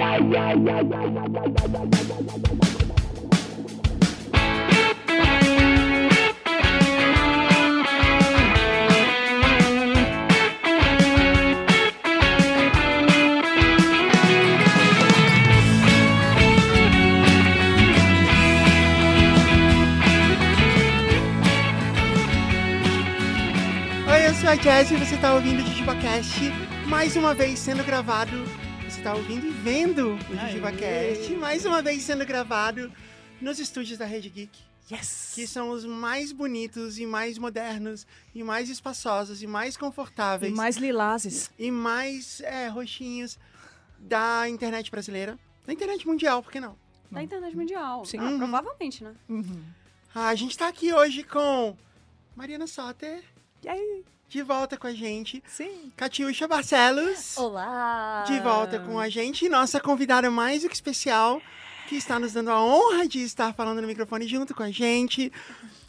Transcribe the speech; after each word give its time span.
Oi, 0.00 0.06
eu 24.26 24.34
sou 24.34 24.48
a 24.48 24.56
Jess 24.56 24.90
e 24.92 24.96
você 24.96 25.18
tá 25.18 25.34
ouvindo 25.34 25.60
o 25.60 25.66
JujubaCast, 25.66 26.50
mais 26.86 27.16
uma 27.16 27.34
vez 27.34 27.58
sendo 27.58 27.84
gravado. 27.84 28.69
Você 29.00 29.04
tá 29.04 29.14
ouvindo 29.14 29.46
e 29.46 29.50
vendo 29.50 30.12
o 30.12 30.36
JujubaCast, 30.36 31.34
mais 31.36 31.64
uma 31.64 31.80
vez 31.80 32.02
sendo 32.02 32.22
gravado 32.26 32.92
nos 33.40 33.58
estúdios 33.58 33.96
da 33.96 34.04
Rede 34.04 34.28
Geek, 34.28 34.60
Yes! 34.92 35.32
que 35.34 35.46
são 35.46 35.70
os 35.70 35.86
mais 35.86 36.32
bonitos 36.32 36.98
e 36.98 37.06
mais 37.06 37.38
modernos 37.38 38.06
e 38.34 38.44
mais 38.44 38.68
espaçosos 38.68 39.42
e 39.42 39.46
mais 39.46 39.74
confortáveis 39.74 40.52
E 40.52 40.54
mais 40.54 40.76
lilazes. 40.76 41.50
e 41.58 41.70
mais 41.70 42.42
é, 42.42 42.68
roxinhos 42.68 43.38
da 43.98 44.46
internet 44.50 44.90
brasileira, 44.90 45.38
da 45.66 45.72
internet 45.72 46.06
mundial, 46.06 46.42
por 46.42 46.52
que 46.52 46.60
não? 46.60 46.76
Da 47.10 47.22
internet 47.22 47.56
mundial. 47.56 48.04
Sim. 48.04 48.18
Ah, 48.18 48.24
Uhum. 48.24 48.36
provavelmente, 48.38 49.02
né? 49.02 49.14
Uhum. 49.30 49.62
Ah, 50.14 50.28
a 50.28 50.34
gente 50.34 50.58
tá 50.58 50.68
aqui 50.68 50.92
hoje 50.92 51.22
com 51.24 51.74
Mariana 52.36 52.66
Soter, 52.66 53.24
E 53.64 53.68
aí? 53.68 54.04
De 54.30 54.42
volta 54.42 54.76
com 54.76 54.86
a 54.86 54.92
gente, 54.92 55.42
Sim. 55.44 55.90
Catiúcha 55.96 56.46
Barcelos. 56.46 57.36
Olá! 57.36 58.22
de 58.28 58.38
volta 58.38 58.78
com 58.78 58.96
a 58.96 59.08
gente, 59.08 59.48
nossa 59.48 59.80
convidada 59.80 60.30
mais 60.30 60.62
do 60.62 60.68
que 60.68 60.74
especial, 60.74 61.42
que 61.88 61.96
está 61.96 62.16
nos 62.16 62.32
dando 62.32 62.52
a 62.52 62.62
honra 62.62 63.08
de 63.08 63.20
estar 63.22 63.52
falando 63.52 63.82
no 63.82 63.88
microfone 63.88 64.28
junto 64.28 64.54
com 64.54 64.62
a 64.62 64.70
gente, 64.70 65.32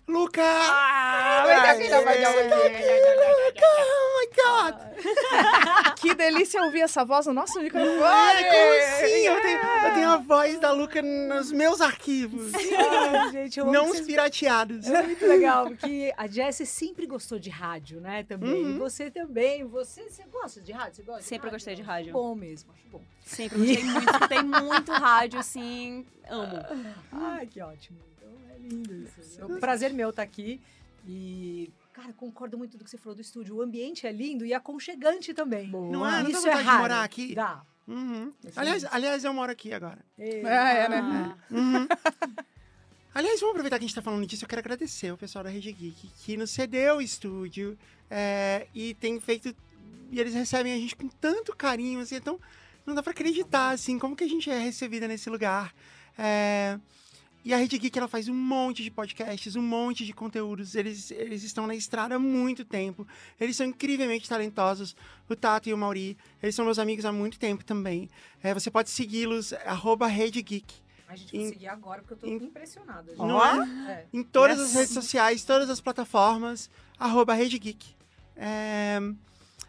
Luca! 0.08 0.42
Ah, 0.44 1.44
Ai, 1.46 1.78
Luca! 1.80 3.66
Oh 3.68 4.20
my 4.20 4.28
God! 4.36 4.76
Que 6.02 6.16
delícia 6.16 6.62
ouvir 6.64 6.82
essa 6.82 7.06
voz 7.06 7.28
no 7.28 7.34
nosso 7.34 7.60
microfone! 7.62 8.02
Ai, 8.04 8.44
como 8.44 8.74
assim? 8.74 9.28
Eu 9.28 9.42
tenho, 9.42 9.58
eu 9.60 9.94
tenho 9.94 10.10
a 10.10 10.18
voz 10.18 10.60
da 10.60 10.72
Luca 10.72 11.02
nos 11.02 11.52
meus 11.52 11.80
arquivos, 11.80 12.52
Ai, 12.56 13.32
gente, 13.32 13.60
eu 13.60 13.68
não 13.68 13.86
os 13.86 13.92
vocês- 13.92 14.08
pirateados. 14.08 14.88
É 14.88 15.04
muito 15.04 15.26
legal, 15.28 15.68
porque 15.68 16.12
a 16.18 16.28
Jessie 16.28 16.66
sempre 16.66 17.06
gostou 17.06 17.38
de 17.38 17.50
rádio, 17.52 18.02
né? 18.02 18.24
Também. 18.24 18.50
Uhum. 18.64 18.76
E 18.76 18.80
você 18.80 19.12
também. 19.12 19.64
Você, 19.66 20.10
você 20.10 20.24
gosta 20.32 20.60
de 20.62 20.72
rádio? 20.72 20.96
Você 20.96 21.04
gosta 21.04 21.22
Sempre 21.22 21.36
de 21.36 21.42
rádio? 21.46 21.52
gostei 21.52 21.76
de 21.76 21.82
rádio. 21.84 22.14
Bom 22.14 22.36
mesmo, 22.36 22.72
acho 22.74 22.88
bom. 22.92 23.02
Sempre 23.24 23.60
gostei 23.60 23.84
muito, 23.84 24.12
escutei 24.12 24.42
muito 24.42 24.92
rádio, 24.92 25.40
assim, 25.40 26.06
amo. 26.30 26.66
Ai, 27.12 27.46
que 27.46 27.62
ótimo. 27.62 28.00
É 28.64 28.68
lindo 28.68 28.94
isso. 28.94 29.42
É 29.42 29.46
um 29.46 29.60
prazer 29.60 29.94
meu 29.94 30.10
estar 30.10 30.24
aqui. 30.24 30.62
E, 31.08 31.72
cara, 31.94 32.14
concordo 32.14 32.58
muito 32.58 32.78
do 32.78 32.84
que 32.84 32.90
você 32.90 32.98
falou 32.98 33.16
do 33.16 33.22
estúdio. 33.22 33.56
O 33.56 33.62
ambiente 33.62 34.06
é 34.06 34.12
lindo 34.12 34.46
e 34.46 34.54
aconchegante 34.54 35.34
também. 35.34 35.68
Não 35.70 36.08
é? 36.08 36.24
Não 36.24 36.24
dá 36.24 36.30
Isso 36.30 36.42
vontade 36.42 36.58
é 36.60 36.62
de 36.62 36.68
raro. 36.68 36.82
morar 36.82 37.04
aqui? 37.04 37.36
Dá. 37.36 37.64
Uhum. 37.88 38.32
Isso 38.44 38.60
Aliás, 38.60 38.86
aliás, 38.86 39.24
eu 39.24 39.34
moro 39.34 39.52
aqui 39.52 39.74
agora. 39.74 40.00
É, 40.18 40.30
É, 40.42 40.84
é, 40.84 40.90
né? 40.90 41.02
Ah, 41.02 41.54
Uhum. 41.54 41.88
Aliás, 43.14 43.42
vamos 43.42 43.52
aproveitar 43.52 43.78
que 43.78 43.84
a 43.84 43.88
gente 43.88 43.96
tá 43.96 44.02
falando 44.02 44.26
disso. 44.26 44.46
Eu 44.46 44.48
quero 44.48 44.62
agradecer 44.62 45.12
o 45.12 45.18
pessoal 45.18 45.44
da 45.44 45.50
Rede 45.50 45.70
Geek 45.74 46.10
que 46.24 46.38
nos 46.38 46.50
cedeu 46.50 46.98
o 46.98 47.02
estúdio 47.02 47.78
é, 48.10 48.68
e 48.74 48.94
tem 48.94 49.20
feito. 49.20 49.54
E 50.10 50.20
eles 50.20 50.34
recebem 50.34 50.72
a 50.72 50.78
gente 50.78 50.96
com 50.96 51.10
tanto 51.10 51.54
carinho, 51.54 52.00
assim, 52.00 52.16
então 52.16 52.40
não 52.86 52.96
dá 52.96 53.04
pra 53.04 53.12
acreditar, 53.12 53.72
assim, 53.72 54.00
como 54.00 54.16
que 54.16 54.24
a 54.24 54.30
gente 54.30 54.50
é 54.50 54.58
recebida 54.58 55.10
nesse 55.10 55.30
lugar. 55.30 55.74
É, 56.18 56.80
e 57.44 57.54
a 57.54 57.58
Rede 57.58 57.78
Geek, 57.78 57.98
ela 57.98 58.08
faz 58.08 58.28
um 58.28 58.34
monte 58.34 58.84
de 58.84 58.92
podcasts, 58.92 59.56
um 59.56 59.62
monte 59.62 60.06
de 60.06 60.14
conteúdos. 60.14 60.76
Eles, 60.76 61.12
eles 61.12 61.44
estão 61.44 61.66
na 61.68 61.76
estrada 61.76 62.16
há 62.16 62.20
muito 62.20 62.64
tempo. 62.64 63.08
Eles 63.40 63.56
são 63.56 63.66
incrivelmente 63.66 64.28
talentosos. 64.30 64.96
O 65.30 65.36
Tato 65.36 65.68
e 65.70 65.74
o 65.74 65.78
Mauri, 65.78 66.18
eles 66.42 66.54
são 66.56 66.66
meus 66.66 66.78
amigos 66.80 67.06
há 67.06 67.12
muito 67.12 67.40
tempo 67.40 67.64
também. 67.66 68.10
É, 68.44 68.54
você 68.54 68.70
pode 68.70 68.90
segui-los, 68.90 69.54
arroba 69.66 70.08
Rede 70.08 70.42
Geek. 70.42 70.74
A 71.08 71.16
gente 71.16 71.36
vai 71.38 71.46
seguir 71.48 71.68
agora 71.68 72.02
porque 72.02 72.14
eu 72.14 72.18
tô 72.18 72.28
em- 72.28 72.36
impressionada. 72.46 73.10
gente. 73.12 73.18
Não 73.18 73.44
é? 73.44 73.92
É. 73.92 74.06
Em 74.14 74.24
todas 74.24 74.58
Yes. 74.60 74.68
as 74.70 74.74
redes 74.76 74.94
sociais, 74.94 75.44
todas 75.44 75.70
as 75.70 75.82
plataformas, 75.82 76.70
arroba 76.98 77.34
Rede 77.34 77.58
Geek. 77.60 77.96
É, 78.36 79.00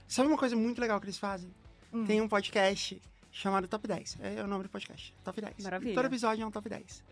Sabe 0.06 0.28
uma 0.28 0.37
coisa 0.37 0.54
muito 0.54 0.78
legal 0.78 1.00
que 1.00 1.06
eles 1.06 1.16
fazem? 1.19 1.50
Hum. 1.93 2.04
Tem 2.04 2.21
um 2.21 2.28
podcast 2.28 3.00
chamado 3.31 3.66
Top 3.66 3.89
10. 3.89 4.19
É 4.21 4.43
o 4.43 4.47
nome 4.47 4.65
do 4.65 4.69
podcast. 4.69 5.15
Top 5.25 5.41
10. 5.41 5.54
Maravilha. 5.65 5.94
Todo 5.94 6.04
episódio 6.04 6.43
é 6.43 6.47
um 6.47 6.50
Top 6.50 6.69
10. 6.69 7.03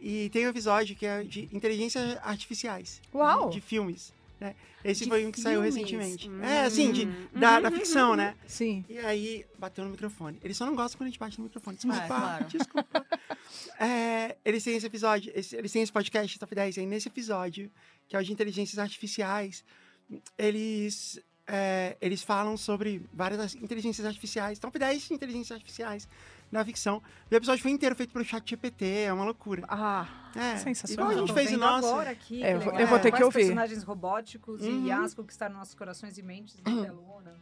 E 0.00 0.30
tem 0.30 0.46
um 0.46 0.50
episódio 0.50 0.96
que 0.96 1.04
é 1.06 1.22
de 1.22 1.48
inteligências 1.52 2.16
artificiais. 2.22 3.00
Uau! 3.14 3.48
De, 3.50 3.56
de 3.56 3.60
filmes. 3.60 4.12
Né? 4.40 4.54
Esse 4.82 5.04
De 5.04 5.10
foi 5.10 5.26
um 5.26 5.30
que 5.30 5.38
saiu 5.38 5.60
filmes? 5.60 5.74
recentemente. 5.76 6.30
Hum. 6.30 6.42
É, 6.42 6.62
assim, 6.64 6.90
de, 6.90 7.04
da, 7.38 7.60
da 7.60 7.70
ficção, 7.70 8.16
né? 8.16 8.34
Sim. 8.48 8.82
E 8.88 8.98
aí, 8.98 9.44
bateu 9.58 9.84
no 9.84 9.90
microfone. 9.90 10.38
Eles 10.42 10.56
só 10.56 10.64
não 10.64 10.74
gostam 10.74 10.96
quando 10.98 11.08
a 11.08 11.10
gente 11.10 11.18
bate 11.20 11.38
no 11.38 11.44
microfone. 11.44 11.76
Desculpa, 11.76 12.02
É, 12.02 12.06
claro. 12.06 12.44
desculpa. 12.48 13.06
É, 13.78 14.36
eles 14.42 14.64
têm 14.64 14.76
esse 14.76 14.86
episódio, 14.86 15.30
esse- 15.34 15.54
eles 15.56 15.70
têm 15.70 15.82
esse 15.82 15.92
podcast 15.92 16.38
Top 16.38 16.54
10. 16.54 16.76
E 16.76 16.80
aí, 16.80 16.86
nesse 16.86 17.08
episódio, 17.08 17.70
que 18.08 18.16
é 18.16 18.18
o 18.18 18.24
de 18.24 18.32
inteligências 18.32 18.78
artificiais, 18.78 19.62
eles, 20.38 21.20
é, 21.46 21.96
eles 22.00 22.22
falam 22.22 22.56
sobre 22.56 23.02
várias 23.12 23.54
inteligências 23.56 24.06
artificiais. 24.06 24.58
Top 24.58 24.78
10 24.78 25.08
de 25.08 25.14
inteligências 25.14 25.52
artificiais 25.52 26.08
na 26.50 26.64
ficção. 26.64 27.02
O 27.30 27.34
episódio 27.34 27.62
foi 27.62 27.70
inteiro 27.70 27.94
feito 27.94 28.12
pelo 28.12 28.24
chat 28.24 28.48
GPT, 28.48 28.84
é 29.06 29.12
uma 29.12 29.24
loucura. 29.24 29.64
Ah, 29.68 30.06
É, 30.34 30.56
Sensacional. 30.58 31.10
Igual 31.12 31.24
a 31.24 31.26
gente 31.26 31.34
fez 31.34 31.52
o 31.52 31.58
nosso. 31.58 31.88
agora 31.88 32.10
aqui. 32.10 32.42
É, 32.42 32.50
que 32.50 32.54
eu 32.56 32.60
vou- 32.60 32.66
legal. 32.72 32.80
eu 32.80 32.86
vou 32.88 32.98
ter 32.98 33.12
que 33.12 33.22
ouvir. 33.24 33.38
personagens 33.40 33.82
robóticos 33.82 34.62
Uhum. 34.62 34.86
e 34.86 34.88
IAs 34.88 35.14
conquistaram 35.14 35.54
nossos 35.56 35.74
corações 35.74 36.16
e 36.18 36.22
mentes 36.22 36.54
telona. 36.64 37.34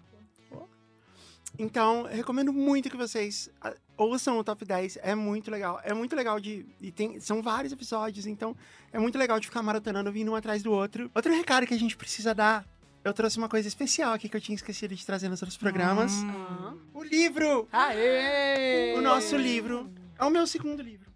Então, 1.58 2.04
recomendo 2.04 2.52
muito 2.52 2.88
que 2.90 2.96
vocês 2.96 3.50
ah, 3.60 3.74
ouçam 3.96 4.38
o 4.38 4.44
Top 4.44 4.64
10. 4.64 4.98
É 5.02 5.14
muito 5.14 5.50
legal. 5.50 5.80
É 5.82 5.92
muito 5.94 6.14
legal 6.14 6.38
de. 6.38 6.64
E 6.80 6.92
tem, 6.92 7.18
são 7.20 7.42
vários 7.42 7.72
episódios, 7.72 8.26
então 8.26 8.54
é 8.92 8.98
muito 8.98 9.18
legal 9.18 9.40
de 9.40 9.46
ficar 9.46 9.62
maratonando, 9.62 10.12
vindo 10.12 10.30
um 10.30 10.36
atrás 10.36 10.62
do 10.62 10.70
outro. 10.70 11.10
Outro 11.14 11.32
recado 11.32 11.66
que 11.66 11.74
a 11.74 11.78
gente 11.78 11.96
precisa 11.96 12.34
dar. 12.34 12.64
Eu 13.08 13.14
trouxe 13.14 13.38
uma 13.38 13.48
coisa 13.48 13.66
especial 13.66 14.12
aqui 14.12 14.28
que 14.28 14.36
eu 14.36 14.40
tinha 14.40 14.54
esquecido 14.54 14.94
de 14.94 15.04
trazer 15.04 15.30
nos 15.30 15.40
outros 15.40 15.56
programas. 15.56 16.12
Ah. 16.26 16.74
O 16.92 17.02
livro! 17.02 17.66
Aê! 17.72 18.94
O 18.98 19.00
nosso 19.00 19.34
livro. 19.34 19.90
É 20.18 20.24
o 20.24 20.30
meu 20.30 20.46
segundo 20.46 20.82
livro. 20.82 21.06
né? 21.08 21.14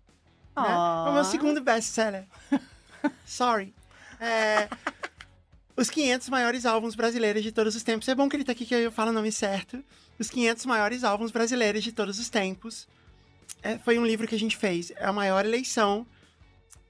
Ah. 0.56 1.04
É 1.06 1.10
o 1.10 1.12
meu 1.12 1.25
segundo 1.25 1.60
best-seller. 1.60 2.25
Sorry. 3.26 3.75
É, 4.19 4.70
os 5.76 5.91
500 5.91 6.30
maiores 6.30 6.64
álbuns 6.64 6.94
brasileiros 6.94 7.42
de 7.42 7.53
todos 7.53 7.76
os 7.76 7.82
tempos. 7.82 8.09
É 8.09 8.14
bom 8.14 8.26
que 8.26 8.36
ele 8.36 8.44
tá 8.44 8.53
aqui 8.53 8.64
que 8.64 8.74
eu 8.74 8.91
falo 8.91 9.10
o 9.10 9.14
nome 9.14 9.30
certo. 9.30 9.84
Os 10.19 10.30
500 10.30 10.64
maiores 10.64 11.04
álbuns 11.04 11.30
brasileiros 11.30 11.84
de 11.84 11.92
todos 11.92 12.19
os 12.19 12.30
tempos. 12.30 12.88
É, 13.62 13.76
foi 13.76 13.98
um 13.98 14.06
livro 14.06 14.26
que 14.26 14.34
a 14.34 14.38
gente 14.38 14.56
fez. 14.56 14.92
É 14.97 15.04
a 15.04 15.12
maior 15.12 15.44
eleição 15.44 16.06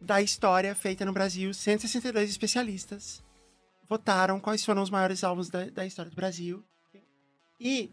da 0.01 0.23
história 0.23 0.77
feita 0.77 1.05
no 1.05 1.13
Brasil. 1.13 1.53
162 1.53 2.31
especialistas 2.31 3.22
votaram 3.97 4.41
quais 4.41 4.65
foram 4.65 4.83
os 4.83 4.89
maiores 4.89 5.23
álbuns 5.23 5.51
da, 5.51 5.67
da 5.67 5.85
história 5.85 6.11
do 6.11 6.17
Brasil. 6.17 6.65
E 7.61 7.91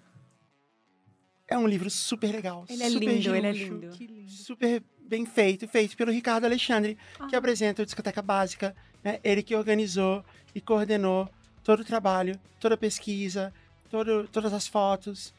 é 1.48 1.58
um 1.58 1.68
livro 1.68 1.90
super 1.90 2.32
legal. 2.32 2.66
Ele 2.70 2.84
é 2.84 2.90
super 2.90 3.06
lindo, 3.06 3.36
ele 3.36 3.48
é 3.48 3.52
lindo. 3.52 3.90
Que 3.90 4.08
lindo. 4.08 4.30
super 4.32 4.82
bem 5.02 5.26
feito, 5.26 5.68
feito 5.68 5.98
pelo 5.98 6.12
Ricardo 6.12 6.46
Alexandre, 6.46 6.98
que 7.30 7.36
Ah. 7.36 7.40
apresenta 7.40 7.82
o 7.82 7.86
Discoteca 7.86 8.22
Básica, 8.22 8.74
né? 9.04 9.20
Ele 9.24 9.44
que 9.44 9.56
organizou 9.56 10.24
e 10.56 10.62
coordenou 10.62 11.28
todo 11.64 11.82
o 11.82 11.86
trabalho, 11.86 12.40
toda 12.62 12.76
a 12.76 12.78
pesquisa, 12.78 13.54
todo, 13.90 14.28
todas 14.30 14.54
as 14.54 14.68
fotos. 14.68 15.34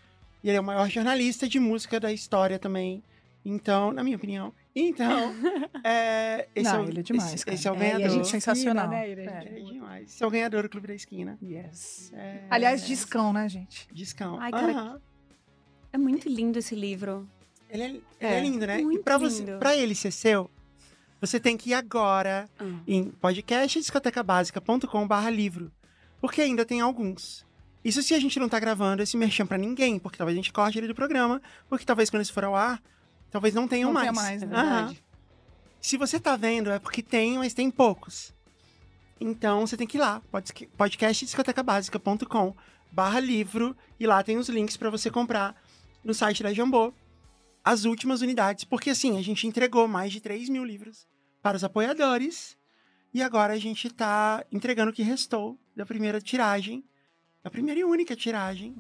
E 0.45 0.49
ele 0.49 0.59
é 0.59 0.61
o 0.61 0.65
maior 0.65 0.89
jornalista 0.91 1.49
de 1.49 1.59
música 1.59 1.99
da 1.99 2.13
história 2.13 2.59
também. 2.59 3.03
Então, 3.45 3.93
na 3.93 4.05
minha 4.05 4.17
opinião. 4.17 4.53
Então, 4.77 5.33
é, 5.85 6.47
esse, 6.55 6.71
Não, 6.71 6.83
é 6.83 6.85
o, 6.85 6.89
ele 6.89 7.01
é 7.01 7.03
demais, 7.03 7.33
esse, 7.35 7.49
esse 7.51 7.67
é 7.67 7.73
o 7.73 7.75
É, 7.75 7.79
e 7.79 7.81
a 7.81 7.83
ganhador. 7.97 8.11
gente 8.17 8.29
Sensacional. 8.29 8.85
fina, 8.85 8.97
né? 8.99 9.11
Ele 9.11 9.23
é 9.23 9.25
É. 9.25 9.41
gente 9.41 9.55
É 9.55 9.61
demais. 9.73 10.11
Esse 10.15 10.23
é 10.23 10.27
o 10.27 10.31
ganhador 10.31 10.63
do 10.65 10.69
Clube 10.69 10.87
da 10.89 10.95
Esquina. 10.95 11.39
Yes. 11.43 12.13
É, 12.15 12.45
Aliás, 12.51 12.83
é, 12.83 12.87
discão, 12.87 13.33
né, 13.33 13.49
gente? 13.49 13.89
Discão. 13.93 14.39
Ai, 14.41 14.51
cara, 14.51 14.73
Aham. 14.73 15.01
É 15.93 15.99
muito 15.99 16.29
lindo 16.29 16.59
esse 16.59 16.75
livro. 16.75 17.29
Ele 17.69 17.83
é, 17.83 17.87
ele 17.89 18.05
É. 18.21 18.35
é 18.37 18.41
lindo, 18.41 18.67
né? 18.67 18.81
e 18.81 18.85
Muito 18.85 19.03
pra, 19.03 19.19
você, 19.19 19.45
lindo. 19.45 19.59
pra 19.59 19.75
ele 19.77 19.95
ser 19.95 20.11
seu, 20.11 20.51
você 21.21 21.39
tem 21.41 21.57
que 21.57 21.71
ir 21.71 21.75
agora 21.75 22.49
Ah. 22.59 22.65
em 22.87 23.11
podcastdiscotecabásica.com.br 23.11 25.29
livro. 25.33 25.73
Porque 26.21 26.43
ainda 26.43 26.65
tem 26.65 26.81
alguns. 26.81 27.47
Isso 27.85 28.03
se 28.03 28.15
a 28.15 28.21
gente 28.21 28.39
não 28.39 28.49
tá 28.49 28.61
gravando 28.61 29.03
esse 29.03 29.17
merchan 29.17 29.47
pra 29.47 29.57
ninguém, 29.57 29.99
porque 29.99 30.19
talvez 30.19 30.37
a 30.37 30.41
gente 30.41 30.53
corte 30.53 30.79
ele 30.79 30.87
do 30.89 30.95
programa, 30.95 31.41
porque 31.69 31.85
talvez 31.85 32.11
quando 32.11 32.23
isso 32.23 32.33
for 32.33 32.45
ao 32.45 32.55
ar, 32.55 32.81
talvez 33.31 33.55
não 33.55 33.67
tenham 33.69 33.93
Não 33.93 33.95
mais. 33.95 34.11
tenha 34.11 34.13
mais, 34.13 34.43
né? 34.43 34.57
Aham. 34.57 34.77
Verdade. 34.87 35.05
Se 35.81 35.97
você 35.97 36.21
tá 36.21 36.37
vendo, 36.37 36.71
é 36.71 36.79
porque 36.79 37.03
tem, 37.03 37.39
mas 37.39 37.55
tem 37.55 37.71
poucos. 37.71 38.35
Então 39.21 39.67
você 39.67 39.77
tem 39.77 39.87
que 39.87 39.97
ir 39.99 40.01
lá, 40.01 40.21
podca- 40.31 40.67
podcastdiscotecabásica.com 40.77 42.55
barra 42.93 43.21
livro, 43.21 43.77
e 43.99 44.07
lá 44.07 44.23
tem 44.23 44.37
os 44.37 44.49
links 44.49 44.77
pra 44.77 44.91
você 44.91 45.11
comprar 45.11 45.55
no 46.05 46.13
site 46.13 46.43
da 46.43 46.53
Jambô. 46.53 46.93
as 47.63 47.85
últimas 47.85 48.21
unidades, 48.23 48.65
porque 48.65 48.91
assim, 48.91 49.19
a 49.19 49.23
gente 49.23 49.47
entregou 49.47 49.87
mais 49.87 50.11
de 50.13 50.21
3 50.21 50.49
mil 50.49 50.65
livros 50.65 51.07
para 51.43 51.57
os 51.59 51.63
apoiadores 51.65 52.57
e 53.13 53.23
agora 53.23 53.53
a 53.53 53.59
gente 53.59 53.87
está 53.87 54.43
entregando 54.51 54.91
o 54.91 54.95
que 54.95 55.03
restou 55.03 55.59
da 55.77 55.85
primeira 55.85 56.21
tiragem, 56.23 56.83
a 57.45 57.51
primeira 57.51 57.79
e 57.79 57.85
única 57.85 58.17
tiragem. 58.17 58.75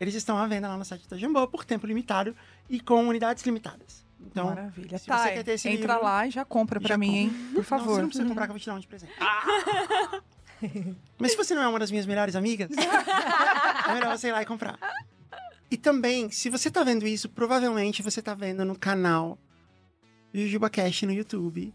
Eles 0.00 0.14
estão 0.14 0.38
à 0.38 0.46
venda 0.46 0.68
lá 0.68 0.76
no 0.76 0.84
site 0.84 1.08
da 1.08 1.16
Jambô 1.16 1.46
por 1.48 1.64
tempo 1.64 1.86
limitado 1.86 2.34
e 2.68 2.78
com 2.80 3.06
unidades 3.06 3.42
limitadas. 3.44 4.06
Então, 4.20 4.46
Maravilha. 4.46 4.98
se 4.98 5.06
Tá, 5.06 5.18
você 5.24 5.30
quer 5.32 5.42
ter 5.44 5.52
esse 5.52 5.68
entra 5.68 5.94
livro- 5.94 6.04
lá 6.04 6.26
e 6.26 6.30
já 6.30 6.44
compra 6.44 6.80
pra 6.80 6.88
Já 6.90 6.98
mim, 6.98 7.16
hein? 7.16 7.30
Por 7.30 7.36
não, 7.54 7.62
você 7.62 7.68
favor. 7.68 7.98
não 8.00 8.08
precisa 8.08 8.28
comprar 8.28 8.46
que 8.46 8.50
eu 8.50 8.54
vou 8.54 8.60
te 8.60 8.66
dar 8.66 8.74
um 8.74 8.78
de 8.80 8.86
presente. 8.86 9.12
Mas 11.18 11.32
se 11.32 11.36
você 11.36 11.54
não 11.54 11.62
é 11.62 11.68
uma 11.68 11.78
das 11.78 11.90
minhas 11.90 12.06
melhores 12.06 12.34
amigas, 12.34 12.68
é 12.76 13.92
melhor 13.94 14.16
você 14.18 14.28
ir 14.28 14.32
lá 14.32 14.42
e 14.42 14.46
comprar. 14.46 14.78
E 15.70 15.76
também, 15.76 16.30
se 16.30 16.48
você 16.50 16.70
tá 16.70 16.82
vendo 16.82 17.06
isso, 17.06 17.28
provavelmente 17.28 18.02
você 18.02 18.20
tá 18.22 18.34
vendo 18.34 18.64
no 18.64 18.76
canal 18.76 19.38
JujubaCast 20.34 21.06
no 21.06 21.12
YouTube. 21.12 21.72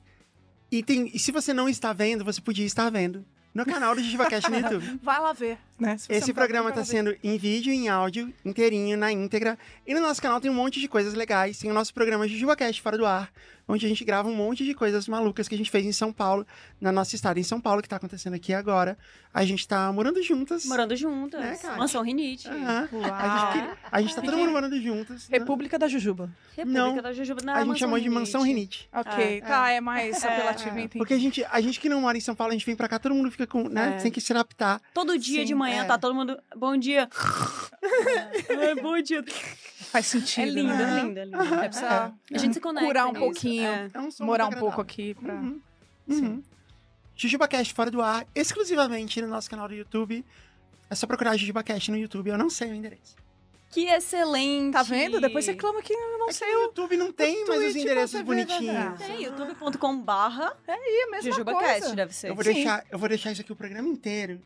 E, 0.72 0.84
tem, 0.84 1.10
e 1.14 1.20
se 1.20 1.32
você 1.32 1.54
não 1.54 1.70
está 1.70 1.94
vendo, 1.94 2.26
você 2.26 2.42
podia 2.42 2.66
estar 2.66 2.90
vendo 2.90 3.26
no 3.54 3.66
canal 3.66 3.96
do 3.96 4.02
JujubaCast 4.04 4.50
no 4.50 4.58
YouTube. 4.60 5.00
Vai 5.02 5.20
lá 5.22 5.32
ver, 5.32 5.58
né? 5.80 5.96
Esse 6.10 6.28
tá 6.28 6.34
programa 6.34 6.70
está 6.70 6.84
sendo 6.86 7.16
em 7.24 7.38
vídeo 7.38 7.74
e 7.74 7.76
em 7.76 7.90
áudio, 7.90 8.34
inteirinho, 8.46 8.98
na 8.98 9.12
íntegra. 9.12 9.58
E 9.86 9.94
no 9.94 10.02
nosso 10.02 10.22
canal 10.22 10.40
tem 10.40 10.50
um 10.50 10.54
monte 10.54 10.80
de 10.80 10.88
coisas 10.88 11.14
legais. 11.14 11.60
Tem 11.60 11.70
o 11.70 11.74
nosso 11.74 11.94
programa 11.94 12.28
JujubaCast 12.28 12.82
Fora 12.82 12.98
do 12.98 13.06
Ar, 13.06 13.32
onde 13.68 13.86
a 13.86 13.90
gente 13.90 14.04
grava 14.06 14.30
um 14.30 14.36
monte 14.36 14.64
de 14.66 14.74
coisas 14.74 15.08
malucas 15.08 15.48
que 15.48 15.56
a 15.56 15.58
gente 15.58 15.72
fez 15.72 15.86
em 15.86 15.92
São 15.92 16.12
Paulo, 16.14 16.46
na 16.80 16.92
nossa 16.92 17.16
estada 17.16 17.40
em 17.40 17.44
São 17.44 17.60
Paulo, 17.60 17.82
que 17.82 17.90
tá 17.90 17.96
acontecendo 17.96 18.34
aqui 18.34 18.54
agora. 18.54 18.98
A 19.34 19.44
gente 19.46 19.68
tá 19.68 19.92
morando 19.92 20.22
juntas. 20.22 20.64
Morando 20.66 20.96
juntas. 20.96 21.42
Né? 21.64 21.76
Mansão 21.78 22.04
Rinite. 22.04 22.48
Aham. 22.48 22.90
Uau. 22.94 23.04
A 23.14 23.52
gente, 23.56 23.78
a 23.92 24.02
gente 24.02 24.16
tá 24.16 24.22
todo 24.22 24.38
mundo 24.38 24.52
morando 24.52 24.80
juntas. 24.80 25.28
né? 25.28 25.40
República 25.40 25.80
da 25.80 25.88
Jujuba. 25.88 26.30
República 26.56 26.80
Não. 26.88 27.02
da 27.02 27.14
Jujuba. 27.14 27.42
Não, 27.44 27.54
A 27.54 27.58
gente 27.60 27.68
Mansão 27.70 27.80
chamou 27.80 28.00
de 28.00 28.10
Mansão 28.10 28.42
Rinite. 28.44 28.88
Ok, 28.94 29.38
É. 29.38 29.42
tá, 29.42 29.70
é 29.72 29.82
mais 29.82 30.22
apelativo, 30.24 30.78
É, 30.78 30.82
entendi. 30.82 30.98
porque 31.00 31.14
a 31.16 31.20
gente, 31.20 31.44
a 31.52 31.60
gente 31.62 31.80
que 31.80 31.90
não 31.90 32.02
mora 32.02 32.16
em 32.16 32.22
São 32.22 32.36
Paulo, 32.36 32.52
a 32.52 32.54
gente 32.56 32.66
vem 32.66 32.76
pra 32.76 32.88
cá, 32.88 33.00
todo 33.00 33.16
mundo 33.16 33.32
fica 33.32 33.48
com, 33.48 33.68
né? 33.68 33.96
É. 33.98 34.02
Tem 34.04 34.12
que 34.12 34.22
se 34.22 34.32
adaptar. 34.32 34.80
Todo 34.94 35.18
dia 35.18 35.40
Sim, 35.40 35.46
de 35.48 35.56
manhã 35.64 35.84
é. 35.84 35.86
tá 35.86 35.98
todo 35.98 36.14
mundo. 36.14 36.38
Bom 36.56 36.78
dia. 36.78 37.10
Ai, 38.60 38.76
bom 38.76 39.02
dia. 39.02 39.24
Faz 39.92 40.08
sentido, 40.08 40.42
É 40.42 40.46
lindo, 40.50 40.74
né? 40.74 41.00
é 41.00 41.04
lindo, 41.04 41.20
é 41.20 41.26
lindo. 41.26 41.56
É, 41.56 41.68
precisa 41.68 42.14
A 42.34 42.38
gente 42.38 42.54
se 42.56 42.60
conecta. 42.62 42.88
curar 42.88 43.06
um 43.08 43.12
nisso. 43.12 43.20
pouquinho, 43.24 43.68
É. 43.70 43.90
É 43.94 44.00
um 44.00 44.12
som 44.12 44.24
morar 44.26 44.48
um 44.48 44.52
pouco 44.52 44.82
aqui 44.82 45.14
pra... 45.16 45.34
Uhum. 45.34 45.62
Uhum. 46.08 46.44
JujubaCast 47.16 47.74
fora 47.74 47.92
do 47.92 48.02
ar, 48.02 48.26
exclusivamente 48.34 49.22
no 49.22 49.28
nosso 49.28 49.50
canal 49.50 49.68
do 49.68 49.74
YouTube. 49.76 50.26
É 50.90 50.96
só 50.96 51.06
procurar 51.08 51.38
JujubaCast 51.38 51.92
no 51.92 51.98
YouTube, 51.98 52.30
eu 52.30 52.38
não 52.38 52.50
sei 52.50 52.72
o 52.72 52.74
endereço. 52.74 53.16
Que 53.70 53.86
excelente. 53.88 54.74
Tá 54.74 54.84
vendo? 54.84 55.20
Depois 55.20 55.46
você 55.46 55.54
clama 55.56 55.82
que 55.82 55.94
eu 55.94 56.18
não 56.20 56.30
é 56.30 56.32
sei 56.32 56.48
que 56.48 56.54
no 56.56 56.62
YouTube 56.64 56.98
não 56.98 57.12
tem 57.12 57.46
mais 57.48 57.64
os 57.64 57.76
endereços 57.76 58.20
vê, 58.20 58.24
bonitinhos. 58.24 58.66
né? 58.66 58.96
Tem 59.00 59.24
youtube.com 59.24 60.00
barra 60.00 60.56
É 60.68 60.74
a 60.74 61.10
mesma 61.12 61.22
JujubaCast, 61.32 61.80
coisa. 61.82 61.96
deve 61.96 62.14
ser. 62.14 62.30
Eu 62.30 62.36
vou, 62.36 62.44
Sim. 62.44 62.54
deixar, 62.54 62.86
eu 62.92 63.00
vou 63.00 63.10
deixar 63.10 63.32
isso 63.32 63.42
aqui 63.42 63.52
o 63.52 63.56
programa 63.56 63.88
inteiro. 63.88 64.40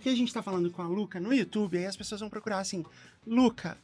Porque 0.00 0.08
a 0.08 0.16
gente 0.16 0.32
tá 0.32 0.42
falando 0.42 0.70
com 0.70 0.80
a 0.80 0.88
Luca 0.88 1.20
no 1.20 1.30
YouTube, 1.30 1.76
aí 1.76 1.84
as 1.84 1.94
pessoas 1.94 2.22
vão 2.22 2.30
procurar 2.30 2.58
assim, 2.58 2.82
Luca, 3.26 3.76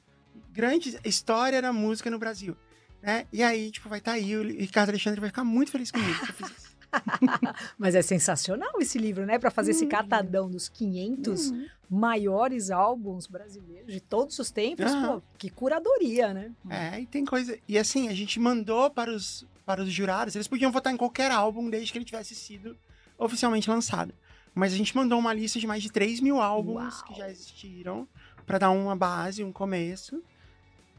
grande 0.50 0.98
história 1.04 1.60
da 1.60 1.74
música 1.74 2.10
no 2.10 2.18
Brasil. 2.18 2.56
Né? 3.02 3.26
E 3.30 3.42
aí, 3.42 3.70
tipo, 3.70 3.86
vai 3.86 3.98
estar 3.98 4.12
tá 4.12 4.16
aí, 4.16 4.34
o 4.34 4.42
Ricardo 4.42 4.88
Alexandre 4.88 5.20
vai 5.20 5.28
ficar 5.28 5.44
muito 5.44 5.70
feliz 5.70 5.90
comigo. 5.90 6.18
que 6.18 6.30
eu 6.30 6.34
fiz 6.34 6.56
isso. 6.56 6.76
Mas 7.76 7.94
é 7.94 8.00
sensacional 8.00 8.72
esse 8.80 8.96
livro, 8.96 9.26
né? 9.26 9.38
Pra 9.38 9.50
fazer 9.50 9.72
esse 9.72 9.84
catadão 9.84 10.48
dos 10.48 10.70
500 10.70 11.52
maiores 11.90 12.70
álbuns 12.70 13.26
brasileiros 13.26 13.92
de 13.92 14.00
todos 14.00 14.38
os 14.38 14.50
tempos. 14.50 14.86
Aham. 14.86 15.20
Pô, 15.20 15.22
que 15.36 15.50
curadoria, 15.50 16.32
né? 16.32 16.50
É, 16.70 16.98
e 16.98 17.04
tem 17.04 17.26
coisa. 17.26 17.58
E 17.68 17.76
assim, 17.76 18.08
a 18.08 18.14
gente 18.14 18.40
mandou 18.40 18.88
para 18.88 19.12
os, 19.12 19.46
para 19.66 19.82
os 19.82 19.92
jurados, 19.92 20.34
eles 20.34 20.48
podiam 20.48 20.72
votar 20.72 20.94
em 20.94 20.96
qualquer 20.96 21.30
álbum 21.30 21.68
desde 21.68 21.92
que 21.92 21.98
ele 21.98 22.06
tivesse 22.06 22.34
sido 22.34 22.74
oficialmente 23.18 23.68
lançado. 23.68 24.14
Mas 24.56 24.72
a 24.72 24.76
gente 24.76 24.96
mandou 24.96 25.18
uma 25.18 25.34
lista 25.34 25.60
de 25.60 25.66
mais 25.66 25.82
de 25.82 25.92
3 25.92 26.18
mil 26.20 26.40
álbuns 26.40 27.02
Uau. 27.02 27.04
que 27.04 27.18
já 27.18 27.28
existiram, 27.30 28.08
para 28.46 28.56
dar 28.56 28.70
uma 28.70 28.96
base, 28.96 29.44
um 29.44 29.52
começo. 29.52 30.22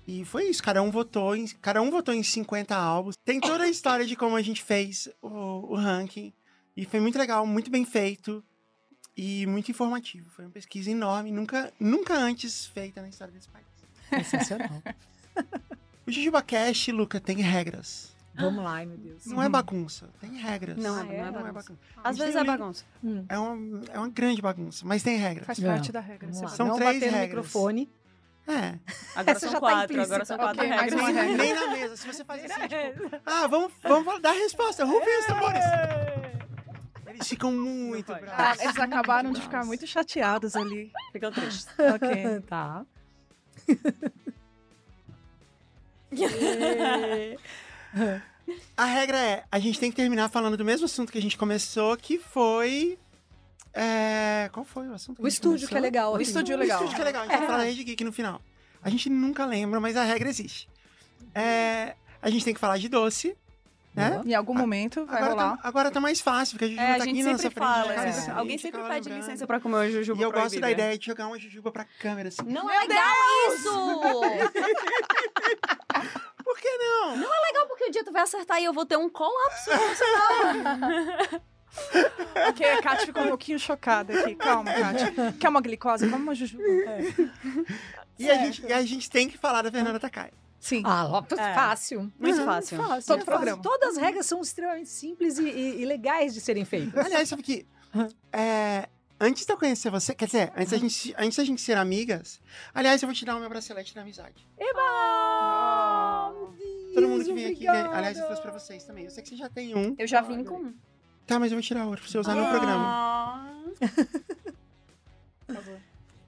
E 0.07 0.24
foi 0.24 0.45
isso, 0.45 0.62
cada 0.62 0.80
um 0.83 0.92
votou 0.92 1.36
em, 1.36 1.48
cada 1.59 1.81
um 1.81 1.89
votou 1.89 2.13
em 2.13 2.21
50 2.21 2.75
álbuns. 2.75 3.15
Tem 3.25 3.39
toda 3.39 3.63
a 3.63 3.68
história 3.68 4.06
de 4.06 4.15
como 4.15 4.36
a 4.36 4.44
gente 4.44 4.62
fez 4.62 5.09
o, 5.19 5.74
o 5.74 5.75
ranking. 5.75 6.31
E 6.75 6.86
foi 6.86 7.00
muito 7.00 7.18
legal, 7.18 7.48
muito 7.48 7.71
bem 7.71 7.83
feito 7.83 8.44
e 9.18 9.48
muito 9.48 9.71
informativo. 9.71 10.30
Foi 10.30 10.45
uma 10.45 10.51
pesquisa 10.51 10.92
enorme, 10.92 11.31
nunca, 11.31 11.74
nunca 11.80 12.13
antes 12.13 12.68
feita 12.68 13.01
na 13.01 13.09
história 13.09 13.33
desse 13.33 13.50
país. 13.50 13.65
Sensacional. 14.30 14.83
O 16.07 16.12
JujubaCast, 16.12 16.89
Luca, 16.94 17.19
tem 17.19 17.42
regras. 17.42 18.15
Vamos 18.39 18.63
lá, 18.63 18.72
ai 18.74 18.86
meu 18.86 18.98
Deus. 18.98 19.25
Não 19.25 19.42
é 19.42 19.50
bagunça, 19.50 20.10
tem 20.22 20.36
regras. 20.38 20.78
Não 20.78 20.98
é- 21.00 21.19
Ah, 21.22 21.31
não 21.31 21.39
é 21.39 21.51
bagunça. 21.51 21.54
bagunça. 21.54 21.78
Às 22.04 22.18
vezes 22.18 22.34
tem 22.34 22.42
é 22.42 22.45
bagunça. 22.45 22.86
Hum, 23.04 23.25
É 23.28 23.38
uma, 23.38 23.81
é 23.94 23.98
uma 24.00 24.10
grande 24.10 24.42
bagunça, 24.42 24.86
mas 24.86 25.04
tem 25.04 25.18
regras. 25.18 25.45
Faz 25.48 25.60
Não. 25.60 25.69
parte 25.72 25.92
da 25.92 26.00
regra. 26.00 26.31
São 26.34 26.68
Não 26.68 26.75
três 26.75 26.94
bater 26.95 27.12
no 27.12 27.18
regras. 27.18 27.45
microfone. 27.45 27.89
É. 28.48 28.80
Agora 29.16 29.31
Essa 29.31 29.39
são 29.42 29.50
já 29.50 29.56
tá 29.56 29.60
quatro, 29.60 30.01
agora 30.01 30.25
são 30.25 30.38
quatro 30.38 30.57
Ok, 30.62 30.69
mais 30.69 30.81
regras. 30.94 31.01
uma 31.01 31.12
regra. 31.22 31.38
Nem 31.38 31.54
na 31.54 31.68
mesa. 31.68 31.98
Se 31.98 32.07
você 32.07 32.24
faz 32.24 32.45
assim, 32.50 32.62
tipo, 32.62 33.22
ah, 33.25 33.48
vamos, 33.48 33.74
vamos 33.84 34.22
dar 34.22 34.30
a 34.30 34.34
resposta. 34.34 34.86
Rufem 34.86 35.19
os 35.19 35.25
tambores. 35.25 35.63
Eles 37.07 37.28
ficam 37.28 37.51
muito 37.51 38.06
pode. 38.06 38.24
Ah, 38.30 38.36
bravos. 38.36 38.62
eles 38.62 38.80
acabaram 38.80 39.31
de 39.31 39.42
ficar 39.42 39.50
bravos. 39.51 39.68
muito 39.68 39.88
chateados 39.88 40.56
ali. 40.56 40.92
Ficam 41.12 41.31
tristes. 41.31 41.68
Ok. 41.95 42.42
Tá. 42.48 42.86
A 48.78 48.86
regra 48.86 49.18
é, 49.18 49.44
a 49.51 49.60
gente 49.60 49.78
tem 49.80 49.89
que 49.89 49.95
terminar 49.98 50.30
falando 50.30 50.56
do 50.56 50.63
mesmo 50.63 50.86
assunto 50.86 51.12
que 51.12 51.18
a 51.18 51.22
gente 51.22 51.38
começou, 51.38 51.98
que 51.98 52.18
foi... 52.18 52.98
é, 53.74 54.50
Qual 54.54 54.63
foi 54.63 54.88
o 54.88 54.94
assunto? 54.94 55.18
que 55.18 55.22
O 55.24 55.28
estúdio 55.28 55.68
que 55.68 55.74
é 55.74 55.78
começou? 55.78 55.81
legal. 55.81 56.12
O 56.13 56.16
aqui. 56.16 56.24
estúdio 56.24 56.56
O 56.56 56.60
legal. 56.60 56.78
estúdio 56.78 56.95
que 56.95 57.01
é 57.01 57.06
legal. 57.06 57.24
A 57.24 57.25
gente 57.28 57.38
vai 57.38 57.45
falar 57.48 57.57
da 57.60 57.63
Rede 57.66 57.84
Geek 57.84 58.04
no 58.06 58.13
final. 58.13 58.42
A 58.81 58.89
gente 58.89 59.10
nunca 59.10 59.45
lembra, 59.45 59.80
mas 59.81 59.98
a 59.98 60.04
regra 60.04 60.30
existe. 60.30 60.69
É, 61.36 61.95
a 62.22 62.30
gente 62.30 62.45
tem 62.45 62.54
que 62.54 62.60
falar 62.60 62.78
de 62.78 62.88
doce, 62.88 63.36
né? 63.94 64.22
Em 64.25 64.33
algum 64.33 64.54
momento 64.54 65.06
vai 65.06 65.18
Agora 65.18 65.31
rolar. 65.31 65.57
tá, 65.57 65.68
agora 65.68 65.92
tá 65.92 66.00
mais 66.00 66.22
fácil, 66.22 66.54
porque 66.57 66.66
a 66.66 66.68
Jujuba 66.69 66.83
É, 66.88 66.98
tá 67.00 67.04
gente 67.06 67.13
aqui 67.16 67.24
na 67.24 67.31
nossa 67.31 67.42
sempre 67.44 67.60
frente. 67.60 67.74
fala. 67.74 67.88
de 67.90 67.95
casa, 67.95 68.07
é. 68.07 68.10
assim, 68.12 68.31
Alguém 68.31 68.57
sempre 68.57 68.81
pede 68.83 68.94
lembrando. 69.10 69.18
licença 69.18 69.45
pra 69.48 69.60
comer 69.60 69.75
o 69.90 69.92
jujuba 69.92 70.22
E 70.22 70.24
eu 70.24 70.31
gosto 70.31 70.57
da 70.62 70.72
ideia 70.72 70.98
de 70.98 71.06
jogar 71.06 71.28
uma 71.28 71.38
jujuba 71.38 71.69
pra 71.72 71.83
câmera, 72.00 72.30
assim. 72.30 72.44
Não 72.45 72.69
é 72.72 72.80
legal 72.80 73.13
isso! 73.50 73.69
Por 76.47 76.57
que 76.59 76.77
não? 76.77 77.09
legal 77.11 77.68
porque 77.68 77.83
o 77.85 77.92
dia 77.92 78.04
tu 78.06 78.11
vai 78.13 78.21
acertar 78.21 78.61
e 78.61 78.66
eu 78.66 78.71
vou 78.73 78.85
ter 78.85 78.95
um 78.97 79.09
colapso. 79.09 79.69
Ok, 82.49 82.66
a 82.66 82.81
Kátia 82.81 83.06
ficou 83.06 83.23
um 83.23 83.27
pouquinho 83.27 83.59
chocada 83.59 84.18
aqui. 84.19 84.33
Calma, 84.35 84.71
Kátia. 84.73 85.13
Quer 85.39 85.49
uma 85.49 85.61
glicose? 85.61 86.07
Vamos 86.07 86.25
uma 86.25 86.33
jujuba. 86.35 86.63
E 88.19 88.31
a, 88.31 88.35
gente, 88.35 88.66
e 88.66 88.73
a 88.73 88.81
gente 88.81 89.11
tem 89.11 89.30
que 89.30 89.37
falar 89.37 89.61
da 89.61 89.69
Fernanda 89.71 89.99
Takai. 89.99 90.31
Sim. 90.59 90.81
Ah, 90.83 91.23
É. 91.37 91.54
fácil. 91.54 92.11
Muito 92.18 92.39
Uhum. 92.39 92.45
fácil. 92.45 92.77
Fácil. 92.83 93.06
Todo 93.06 93.21
é 93.21 93.23
programa. 93.25 93.57
fácil. 93.57 93.71
Todas 93.80 93.89
as 93.95 93.97
regras 94.01 94.25
são 94.25 94.42
extremamente 94.42 94.89
simples 94.89 95.37
e, 95.37 95.44
e- 95.47 95.81
e 95.81 95.85
legais 95.85 96.33
de 96.33 96.42
serem 96.42 96.66
feitas. 96.66 97.06
Aliás, 97.06 97.30
sabe 97.30 97.44
que... 97.44 97.68
é, 98.33 98.89
antes 99.19 99.45
de 99.45 99.54
eu 99.54 99.57
conhecer 99.57 99.92
você... 99.92 100.16
Quer 100.16 100.25
dizer, 100.25 100.51
antes 100.57 100.71
da, 100.71 100.77
gente, 100.80 101.16
antes 101.16 101.37
da 101.37 101.44
gente 101.44 101.61
ser 101.61 101.77
amigas... 101.77 102.42
Aliás, 102.73 103.04
eu 103.04 103.07
vou 103.07 103.13
te 103.13 103.23
dar 103.23 103.35
o 103.35 103.39
meu 103.39 103.49
bracelete 103.49 103.94
da 103.94 104.01
amizade. 104.01 104.47
Eba! 104.57 104.81
Todo 107.01 107.07
mundo 107.09 107.23
que 107.23 107.33
vem 107.33 107.45
aqui... 107.45 107.66
ganha- 107.66 107.89
Aliás, 107.92 108.18
eu 108.18 108.25
trouxe 108.25 108.42
pra 108.42 108.51
vocês 108.51 108.83
também. 108.83 109.06
Eu 109.06 109.11
sei 109.11 109.21
que 109.23 109.30
você 109.30 109.35
já 109.37 109.49
tem 109.49 109.75
um. 109.75 109.95
Eu 109.97 110.07
já 110.07 110.21
vim 110.21 110.44
com 110.44 110.56
um. 110.56 110.73
Tá, 111.25 111.37
mas 111.39 111.51
eu 111.51 111.57
vou 111.57 111.61
tirar 111.63 111.85
outro 111.85 112.01
pra 112.01 112.11
você 112.11 112.18
usar 112.18 112.35
no 112.35 112.47
programa. 112.49 113.51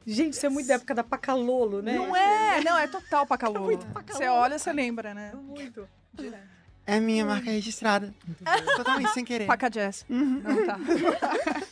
Gente, 0.05 0.33
isso 0.33 0.45
é 0.45 0.49
muito 0.49 0.67
da 0.67 0.75
época 0.75 0.95
da 0.95 1.03
Pacalolo, 1.03 1.81
né? 1.81 1.93
Não 1.93 2.15
é, 2.15 2.63
não, 2.63 2.77
é 2.77 2.87
total 2.87 3.25
pra 3.27 3.37
calor. 3.37 3.61
muito 3.61 3.85
pra 3.87 4.01
Você 4.01 4.27
olha, 4.27 4.57
você 4.57 4.71
lembra, 4.73 5.13
né? 5.13 5.33
Muito. 5.35 5.87
É 6.85 6.99
minha 6.99 7.23
marca 7.25 7.51
registrada. 7.51 8.13
Totalmente 8.75 9.11
sem 9.13 9.23
querer. 9.23 9.45
Paca 9.45 9.69
Jazz. 9.69 10.05
Uhum. 10.09 10.41
Não, 10.41 10.65
tá. 10.65 10.79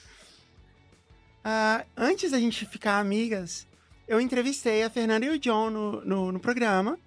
Ah, 1.50 1.86
antes 1.96 2.32
da 2.32 2.40
gente 2.42 2.66
ficar 2.66 3.00
amigas, 3.00 3.66
eu 4.06 4.20
entrevistei 4.20 4.84
a 4.84 4.90
Fernanda 4.90 5.26
e 5.26 5.30
o 5.30 5.40
John 5.40 5.70
no, 5.70 6.04
no, 6.04 6.32
no 6.34 6.40
programa. 6.42 7.00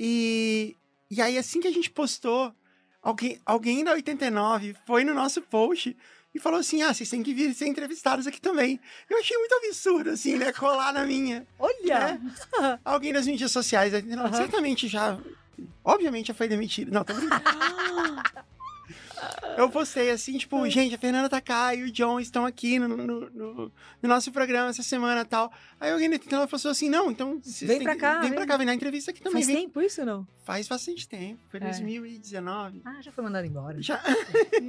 E, 0.00 0.76
e 1.14 1.20
aí, 1.20 1.36
assim 1.36 1.60
que 1.60 1.68
a 1.68 1.70
gente 1.70 1.90
postou, 1.90 2.54
alguém, 3.02 3.38
alguém 3.44 3.84
da 3.84 3.92
89 3.92 4.74
foi 4.86 5.04
no 5.04 5.12
nosso 5.12 5.42
post 5.42 5.94
e 6.34 6.38
falou 6.38 6.58
assim: 6.58 6.80
ah, 6.80 6.94
vocês 6.94 7.10
têm 7.10 7.22
que 7.22 7.34
vir 7.34 7.52
ser 7.52 7.66
entrevistados 7.66 8.26
aqui 8.26 8.40
também. 8.40 8.80
Eu 9.10 9.18
achei 9.18 9.36
muito 9.36 9.54
absurdo, 9.56 10.08
assim, 10.08 10.38
né? 10.38 10.54
Colar 10.54 10.90
na 10.90 11.04
minha. 11.04 11.46
Olha! 11.58 12.18
Alguém 12.82 13.12
das 13.12 13.26
mídias 13.26 13.52
sociais 13.52 13.92
89 13.92 14.34
certamente 14.38 14.88
já. 14.88 15.18
Obviamente 15.84 16.28
já 16.28 16.34
foi 16.34 16.48
demitido. 16.48 16.90
Não, 16.90 17.04
tô 17.04 17.12
brincando. 17.12 17.42
eu 19.56 19.68
postei 19.70 20.10
assim, 20.10 20.36
tipo, 20.38 20.68
gente, 20.68 20.94
a 20.94 20.98
Fernanda 20.98 21.28
Takai 21.28 21.78
e 21.78 21.82
o 21.84 21.90
John 21.92 22.18
estão 22.20 22.44
aqui 22.46 22.78
no, 22.78 22.88
no, 22.88 23.06
no- 23.30 23.72
no 24.02 24.08
nosso 24.08 24.30
programa 24.32 24.70
essa 24.70 24.82
semana 24.82 25.20
e 25.22 25.24
tal. 25.24 25.52
Aí 25.80 25.90
alguém 25.92 26.08
no 26.08 26.18
Twitter 26.18 26.46
falou 26.48 26.70
assim, 26.72 26.88
não, 26.88 27.10
então... 27.10 27.38
vocês 27.42 27.68
Vem 27.68 27.78
têm 27.78 27.84
pra 27.84 27.94
que- 27.94 28.00
cá, 28.00 28.12
Vem 28.20 28.30
vem. 28.30 28.34
pra 28.38 28.46
cá, 28.46 28.56
vem 28.56 28.66
na 28.66 28.74
entrevista 28.74 29.10
aqui 29.10 29.20
também. 29.20 29.42
Faz 29.42 29.46
vem. 29.46 29.66
tempo 29.66 29.80
isso 29.82 30.00
ou 30.00 30.06
não? 30.06 30.26
Faz 30.44 30.66
bastante 30.66 31.08
tempo, 31.08 31.40
foi 31.50 31.60
É. 31.60 31.64
2019. 31.64 32.82
Ah, 32.84 33.00
já 33.00 33.12
foi 33.12 33.22
mandado 33.24 33.46
embora. 33.46 33.80
Já... 33.80 34.00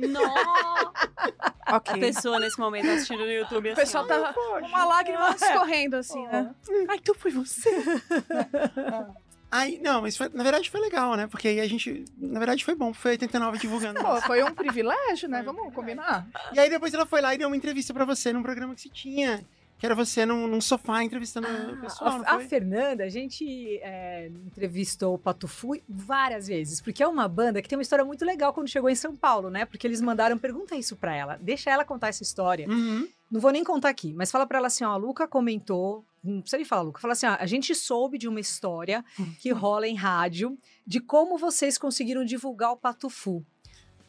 Nossa! 0.09 0.91
A 1.65 1.77
Ok. 1.77 1.97
pessoa 1.99 2.39
nesse 2.39 2.59
momento 2.59 2.89
assistindo 2.89 3.19
no 3.19 3.31
YouTube 3.31 3.69
O 3.69 3.71
assim. 3.71 3.81
pessoal 3.81 4.03
ó. 4.03 4.07
tá 4.07 4.33
com 4.33 4.65
uma 4.67 4.85
lágrima 4.85 5.31
escorrendo 5.33 5.95
assim, 5.95 6.21
né? 6.27 6.53
Ai, 6.89 6.99
tu 6.99 7.15
foi 7.15 7.31
você. 7.31 7.69
Aí, 9.55 9.79
não, 9.83 10.01
mas 10.01 10.17
foi- 10.17 10.29
na 10.33 10.41
verdade 10.43 10.67
foi 10.69 10.81
legal, 10.81 11.15
né? 11.15 11.27
Porque 11.27 11.47
aí 11.47 11.59
a 11.59 11.67
gente, 11.67 12.03
na 12.17 12.39
verdade 12.39 12.65
foi 12.65 12.73
bom, 12.73 12.91
foi 12.91 13.11
89 13.11 13.59
divulgando. 13.59 13.99
Pô, 14.01 14.19
foi 14.21 14.43
um 14.43 14.51
privilégio, 14.51 15.29
né? 15.29 15.43
Vamos 15.43 15.71
combinar? 15.75 16.27
E 16.53 16.59
aí 16.59 16.71
depois 16.71 16.91
ela 16.91 17.05
foi 17.05 17.21
lá 17.21 17.35
e 17.35 17.37
deu 17.37 17.47
uma 17.47 17.55
entrevista 17.55 17.93
pra 17.93 18.03
você 18.03 18.33
num 18.33 18.41
programa 18.41 18.73
que 18.73 18.81
você 18.81 18.89
tinha. 18.89 19.45
Que 19.83 19.87
era 19.87 19.95
você 19.95 20.25
num, 20.25 20.47
num 20.47 20.61
sofá 20.61 21.03
entrevistando 21.03 21.45
o 21.45 21.81
pessoal, 21.81 22.23
a, 22.25 22.35
a? 22.35 22.39
Fernanda, 22.39 23.03
a 23.03 23.09
gente 23.09 23.45
é, 23.81 24.27
entrevistou 24.27 25.15
o 25.15 25.17
Patufu 25.17 25.73
várias 25.89 26.47
vezes, 26.47 26.79
porque 26.79 27.03
é 27.03 27.07
uma 27.07 27.27
banda 27.27 27.61
que 27.61 27.67
tem 27.67 27.77
uma 27.77 27.81
história 27.81 28.05
muito 28.05 28.23
legal 28.23 28.53
quando 28.53 28.69
chegou 28.69 28.89
em 28.89 28.95
São 28.95 29.13
Paulo, 29.13 29.49
né? 29.49 29.65
Porque 29.65 29.85
eles 29.85 29.99
mandaram, 29.99 30.37
pergunta 30.37 30.73
isso 30.77 30.95
pra 30.95 31.13
ela, 31.13 31.35
deixa 31.35 31.69
ela 31.69 31.83
contar 31.83 32.07
essa 32.07 32.23
história. 32.23 32.65
Uhum. 32.65 33.09
Não 33.29 33.41
vou 33.41 33.51
nem 33.51 33.61
contar 33.61 33.89
aqui, 33.89 34.13
mas 34.13 34.31
fala 34.31 34.47
pra 34.47 34.59
ela 34.59 34.67
assim, 34.67 34.85
ó, 34.85 34.91
a 34.91 34.95
Luca 34.95 35.27
comentou, 35.27 36.05
não 36.23 36.39
precisa 36.39 36.59
nem 36.59 36.65
falar, 36.65 36.83
Luca, 36.83 37.01
fala 37.01 37.11
assim, 37.11 37.27
ó, 37.27 37.35
a 37.37 37.45
gente 37.45 37.75
soube 37.75 38.17
de 38.17 38.29
uma 38.29 38.39
história 38.39 39.03
que 39.41 39.51
rola 39.51 39.85
em 39.85 39.95
rádio 39.95 40.57
de 40.87 41.01
como 41.01 41.37
vocês 41.37 41.77
conseguiram 41.77 42.23
divulgar 42.23 42.71
o 42.71 42.77
Patufu. 42.77 43.45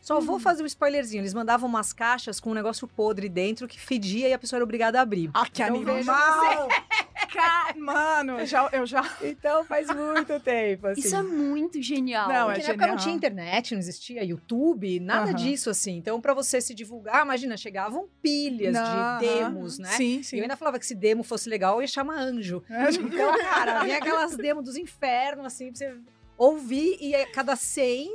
Só 0.04 0.20
vou 0.20 0.38
fazer 0.38 0.62
um 0.62 0.66
spoilerzinho, 0.66 1.22
eles 1.22 1.32
mandavam 1.32 1.66
umas 1.66 1.92
caixas 1.94 2.38
com 2.38 2.50
um 2.50 2.54
negócio 2.54 2.86
podre 2.86 3.26
dentro 3.26 3.66
que 3.66 3.80
fedia 3.80 4.28
e 4.28 4.34
a 4.34 4.38
pessoa 4.38 4.58
era 4.58 4.64
obrigada 4.64 4.98
a 4.98 5.02
abrir. 5.02 5.30
Ah, 5.32 5.46
que 5.48 5.62
Então, 5.62 5.76
animal! 5.76 6.68
Ca- 7.32 7.74
Mano, 7.76 8.38
eu 8.38 8.46
já, 8.46 8.68
eu 8.72 8.86
já... 8.86 9.02
Então 9.22 9.64
faz 9.64 9.88
muito 9.90 10.38
tempo, 10.40 10.86
assim. 10.88 11.00
Isso 11.00 11.16
é 11.16 11.22
muito 11.22 11.82
genial. 11.82 12.28
Não, 12.28 12.46
Porque 12.46 12.60
é 12.60 12.64
na 12.64 12.68
época 12.70 12.86
não 12.86 12.92
genial. 12.92 13.02
tinha 13.02 13.14
internet, 13.16 13.72
não 13.72 13.80
existia 13.80 14.22
YouTube, 14.22 15.00
nada 15.00 15.30
Aham. 15.30 15.34
disso, 15.34 15.70
assim. 15.70 15.96
Então, 15.96 16.20
pra 16.20 16.34
você 16.34 16.60
se 16.60 16.74
divulgar, 16.74 17.24
imagina, 17.24 17.56
chegavam 17.56 18.06
pilhas 18.22 18.74
Não, 18.74 18.84
de 18.84 19.26
demos, 19.26 19.78
né? 19.78 19.88
Sim, 19.96 20.18
E 20.20 20.24
sim. 20.24 20.36
eu 20.36 20.42
ainda 20.42 20.54
falava 20.56 20.78
que 20.78 20.86
se 20.86 20.94
demo 20.94 21.24
fosse 21.24 21.48
legal, 21.48 21.76
eu 21.76 21.80
ia 21.80 21.88
chamar 21.88 22.18
anjo. 22.18 22.62
É, 22.70 22.90
Então, 22.90 23.32
cara, 23.38 23.82
vinha 23.82 23.96
aquelas 23.98 24.36
demos 24.36 24.62
dos 24.64 24.76
infernos, 24.76 25.46
assim, 25.46 25.72
pra 25.72 25.78
você 25.78 25.96
ouvir, 26.36 26.98
e 27.00 27.14
a 27.16 27.26
cada 27.26 27.56
100, 27.56 28.14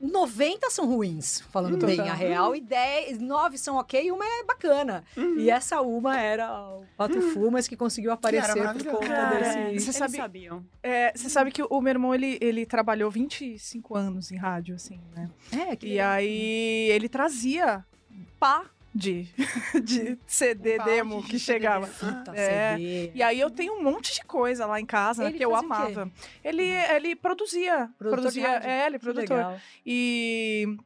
90 0.00 0.68
são 0.70 0.86
ruins, 0.86 1.40
falando 1.50 1.78
Total. 1.78 1.88
bem 1.96 2.00
a 2.08 2.14
real, 2.14 2.54
e 2.54 2.60
10, 2.60 3.18
9 3.20 3.56
são 3.58 3.76
ok, 3.76 4.06
e 4.06 4.12
uma 4.12 4.24
é 4.24 4.44
bacana. 4.44 5.02
Uhum. 5.16 5.38
E 5.38 5.50
essa 5.50 5.80
uma 5.80 6.18
era 6.20 6.52
o 6.76 6.84
Pato 6.96 7.20
Fu, 7.32 7.50
mas 7.50 7.66
que 7.66 7.76
conseguiu 7.76 8.12
aparecer 8.12 8.52
por 8.52 8.58
maravilhosa. 8.58 8.96
conta 8.98 9.08
Cara, 9.08 9.38
desse... 9.38 9.52
você 9.52 9.68
Eles 9.90 9.96
sabe- 9.96 10.16
sabiam. 10.16 10.64
É, 10.82 11.12
você 11.16 11.28
sabe 11.30 11.50
que 11.50 11.62
o 11.62 11.80
meu 11.80 11.90
irmão, 11.90 12.14
ele, 12.14 12.38
ele 12.40 12.66
trabalhou 12.66 13.10
25 13.10 13.96
anos 13.96 14.30
em 14.30 14.36
rádio, 14.36 14.74
assim, 14.74 15.00
né? 15.14 15.30
É, 15.52 15.74
que 15.76 15.86
E 15.86 16.00
aí 16.00 16.88
ele 16.90 17.08
trazia 17.08 17.84
pá 18.38 18.64
de, 18.94 19.26
de 19.82 20.16
CD 20.26 20.78
demo 20.78 21.20
de 21.22 21.28
que 21.28 21.38
chegava. 21.38 21.86
Fita, 21.86 22.32
É, 22.34 22.76
CD. 22.76 23.10
E 23.14 23.22
aí 23.22 23.40
eu 23.40 23.50
tenho 23.50 23.74
um 23.74 23.82
monte 23.82 24.14
de 24.14 24.22
coisa 24.24 24.66
lá 24.66 24.80
em 24.80 24.86
casa 24.86 25.30
que 25.32 25.44
eu 25.44 25.54
amava. 25.54 26.10
Ele, 26.44 26.62
ele 26.62 27.16
produzia. 27.16 27.90
Produtor 27.98 28.10
produzia 28.22 28.48
é, 28.62 28.86
ele 28.86 28.98
Que 28.98 29.04
produtor. 29.04 29.36
legal. 29.36 29.60
E. 29.84 30.76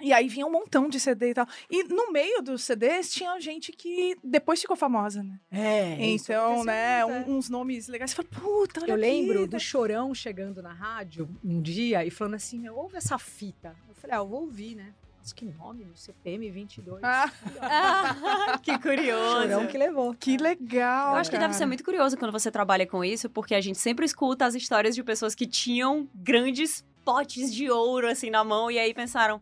E 0.00 0.12
aí 0.12 0.26
vinha 0.26 0.44
um 0.44 0.50
montão 0.50 0.88
de 0.88 0.98
CD 0.98 1.30
e 1.30 1.34
tal. 1.34 1.46
E 1.70 1.84
no 1.84 2.10
meio 2.10 2.42
dos 2.42 2.64
CDs 2.64 3.12
tinha 3.12 3.38
gente 3.38 3.70
que 3.70 4.16
depois 4.24 4.60
ficou 4.60 4.74
famosa, 4.74 5.22
né? 5.22 5.38
É, 5.48 5.96
então, 6.06 6.64
né, 6.64 7.04
muito, 7.04 7.16
é. 7.28 7.30
um- 7.30 7.36
uns 7.36 7.48
nomes 7.48 7.86
legais. 7.86 8.10
Você 8.10 8.16
fala, 8.16 8.28
puta, 8.28 8.80
olha 8.82 8.90
Eu 8.90 8.96
lembro 8.96 9.42
né? 9.42 9.46
do 9.46 9.60
Chorão 9.60 10.12
chegando 10.12 10.60
na 10.60 10.72
rádio 10.72 11.28
um 11.44 11.62
dia 11.62 12.04
e 12.04 12.10
falando 12.10 12.34
assim, 12.34 12.68
ouve 12.68 12.96
essa 12.96 13.16
fita. 13.16 13.76
Eu 13.88 13.94
falei, 13.94 14.16
ah, 14.16 14.20
eu 14.20 14.26
vou 14.26 14.40
ouvir, 14.40 14.74
né? 14.74 14.92
Mas 15.22 15.32
que 15.32 15.44
nome, 15.44 15.84
no 15.84 15.96
CPM 15.96 16.50
22. 16.50 17.00
Ah, 17.04 17.30
Ah, 17.60 18.58
que 18.62 18.76
curioso. 18.78 19.42
Chorão 19.42 19.66
que 19.68 19.78
levou. 19.78 20.14
que 20.18 20.36
legal. 20.36 21.12
Eu 21.12 21.16
acho 21.20 21.30
que 21.30 21.38
deve 21.38 21.52
ser 21.52 21.60
cara. 21.60 21.68
muito 21.68 21.84
curioso 21.84 22.16
quando 22.16 22.32
você 22.32 22.50
trabalha 22.50 22.86
com 22.86 23.04
isso, 23.04 23.30
porque 23.30 23.54
a 23.54 23.60
gente 23.60 23.78
sempre 23.78 24.04
escuta 24.04 24.44
as 24.46 24.54
histórias 24.56 24.94
de 24.96 25.02
pessoas 25.04 25.34
que 25.34 25.46
tinham 25.46 26.08
grandes 26.14 26.84
potes 27.04 27.54
de 27.54 27.70
ouro 27.70 28.08
assim 28.08 28.30
na 28.30 28.42
mão 28.42 28.70
e 28.70 28.78
aí 28.78 28.92
pensaram. 28.92 29.40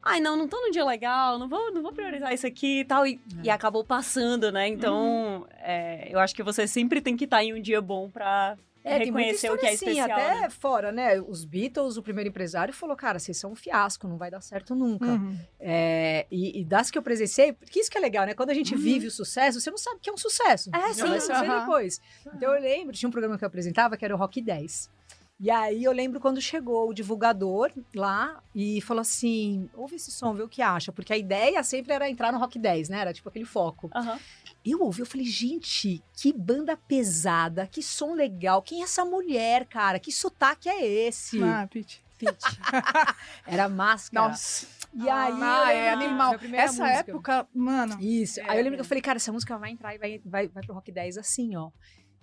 Ai, 0.00 0.20
não, 0.20 0.36
não 0.36 0.46
tô 0.46 0.60
num 0.60 0.70
dia 0.70 0.84
legal, 0.84 1.36
não 1.36 1.48
vou, 1.48 1.72
não 1.72 1.82
vou 1.82 1.92
priorizar 1.92 2.32
isso 2.32 2.46
aqui 2.46 2.80
e 2.80 2.84
tal. 2.84 3.04
E, 3.04 3.20
É. 3.40 3.46
e 3.46 3.50
acabou 3.50 3.82
passando, 3.82 4.52
né? 4.52 4.68
Então, 4.68 5.44
é, 5.58 6.06
eu 6.08 6.20
acho 6.20 6.32
que 6.36 6.44
você 6.44 6.68
sempre 6.68 7.00
tem 7.00 7.16
que 7.16 7.24
estar 7.24 7.42
em 7.42 7.52
um 7.52 7.60
dia 7.60 7.80
bom 7.80 8.08
pra 8.08 8.56
É, 8.86 8.98
reconhecer 8.98 9.50
o 9.50 9.58
que 9.58 9.66
é 9.66 9.70
assim, 9.70 9.90
especial. 9.90 10.18
até 10.18 10.40
né? 10.42 10.50
fora, 10.50 10.92
né? 10.92 11.20
Os 11.20 11.44
Beatles, 11.44 11.96
o 11.96 12.02
primeiro 12.02 12.28
empresário, 12.30 12.72
falou, 12.72 12.94
cara, 12.96 13.18
vocês 13.18 13.36
são 13.36 13.52
um 13.52 13.54
fiasco, 13.56 14.06
não 14.06 14.16
vai 14.16 14.30
dar 14.30 14.40
certo 14.40 14.74
nunca. 14.74 15.06
Uhum. 15.06 15.36
É, 15.58 16.26
e, 16.30 16.60
e 16.60 16.64
das 16.64 16.90
que 16.90 16.96
eu 16.96 17.02
presenciei, 17.02 17.52
porque 17.52 17.80
isso 17.80 17.90
que 17.90 17.98
é 17.98 18.00
legal, 18.00 18.24
né? 18.24 18.34
Quando 18.34 18.50
a 18.50 18.54
gente 18.54 18.74
Uhum. 18.74 18.80
vive 18.80 19.06
o 19.08 19.10
sucesso, 19.10 19.60
você 19.60 19.70
não 19.70 19.78
sabe 19.78 19.98
que 20.00 20.08
é 20.08 20.12
um 20.12 20.16
sucesso. 20.16 20.70
É, 20.74 20.92
Você 20.92 21.20
sim. 21.20 21.32
vai 21.32 21.48
Aham. 21.48 21.60
depois. 21.60 22.00
Então 22.34 22.54
eu 22.54 22.60
lembro, 22.60 22.94
tinha 22.94 23.08
um 23.08 23.12
programa 23.12 23.36
que 23.36 23.44
eu 23.44 23.48
apresentava 23.48 23.96
que 23.96 24.04
era 24.04 24.14
o 24.14 24.18
Rock 24.18 24.40
10. 24.40 24.90
E 25.38 25.50
aí 25.50 25.84
eu 25.84 25.92
lembro 25.92 26.18
quando 26.18 26.40
chegou 26.40 26.88
o 26.88 26.94
divulgador 26.94 27.70
lá 27.94 28.42
e 28.54 28.80
falou 28.80 29.02
assim: 29.02 29.68
ouve 29.74 29.96
esse 29.96 30.10
som, 30.10 30.32
vê 30.34 30.42
o 30.42 30.48
que 30.48 30.62
acha. 30.62 30.90
Porque 30.92 31.12
a 31.12 31.16
ideia 31.16 31.62
sempre 31.62 31.92
era 31.92 32.08
entrar 32.08 32.32
no 32.32 32.38
Rock 32.38 32.58
10, 32.58 32.88
né? 32.88 33.00
Era 33.00 33.12
tipo 33.12 33.28
aquele 33.28 33.44
foco. 33.44 33.90
Aham. 33.94 34.18
Eu 34.66 34.82
ouvi, 34.82 35.00
eu 35.00 35.06
falei, 35.06 35.26
gente, 35.26 36.02
que 36.12 36.32
banda 36.32 36.76
pesada, 36.76 37.68
que 37.68 37.80
som 37.80 38.14
legal. 38.14 38.60
Quem 38.62 38.80
é 38.80 38.84
essa 38.84 39.04
mulher, 39.04 39.64
cara? 39.66 40.00
Que 40.00 40.10
sotaque 40.10 40.68
é 40.68 40.84
esse? 40.84 41.40
Ah, 41.40 41.68
Pete. 41.70 42.04
Pitch. 42.18 42.58
Era 43.46 43.68
máscara. 43.68 44.28
Nossa. 44.28 44.66
E 44.94 45.08
aí, 45.08 45.30
eu 45.30 45.42
ah, 45.42 45.72
é 45.72 45.82
que 45.82 46.04
animal. 46.04 46.34
Essa 46.54 46.84
música. 46.84 47.10
época, 47.10 47.48
mano. 47.54 48.00
Isso. 48.00 48.40
É, 48.40 48.44
aí 48.48 48.58
eu 48.58 48.64
lembro 48.64 48.78
que 48.78 48.80
é. 48.80 48.84
eu 48.84 48.88
falei, 48.88 49.02
cara, 49.02 49.16
essa 49.16 49.30
música 49.30 49.56
vai 49.58 49.70
entrar 49.70 49.94
e 49.94 49.98
vai, 49.98 50.20
vai, 50.24 50.48
vai 50.48 50.62
pro 50.64 50.74
Rock 50.74 50.90
10 50.90 51.18
assim, 51.18 51.54
ó. 51.54 51.70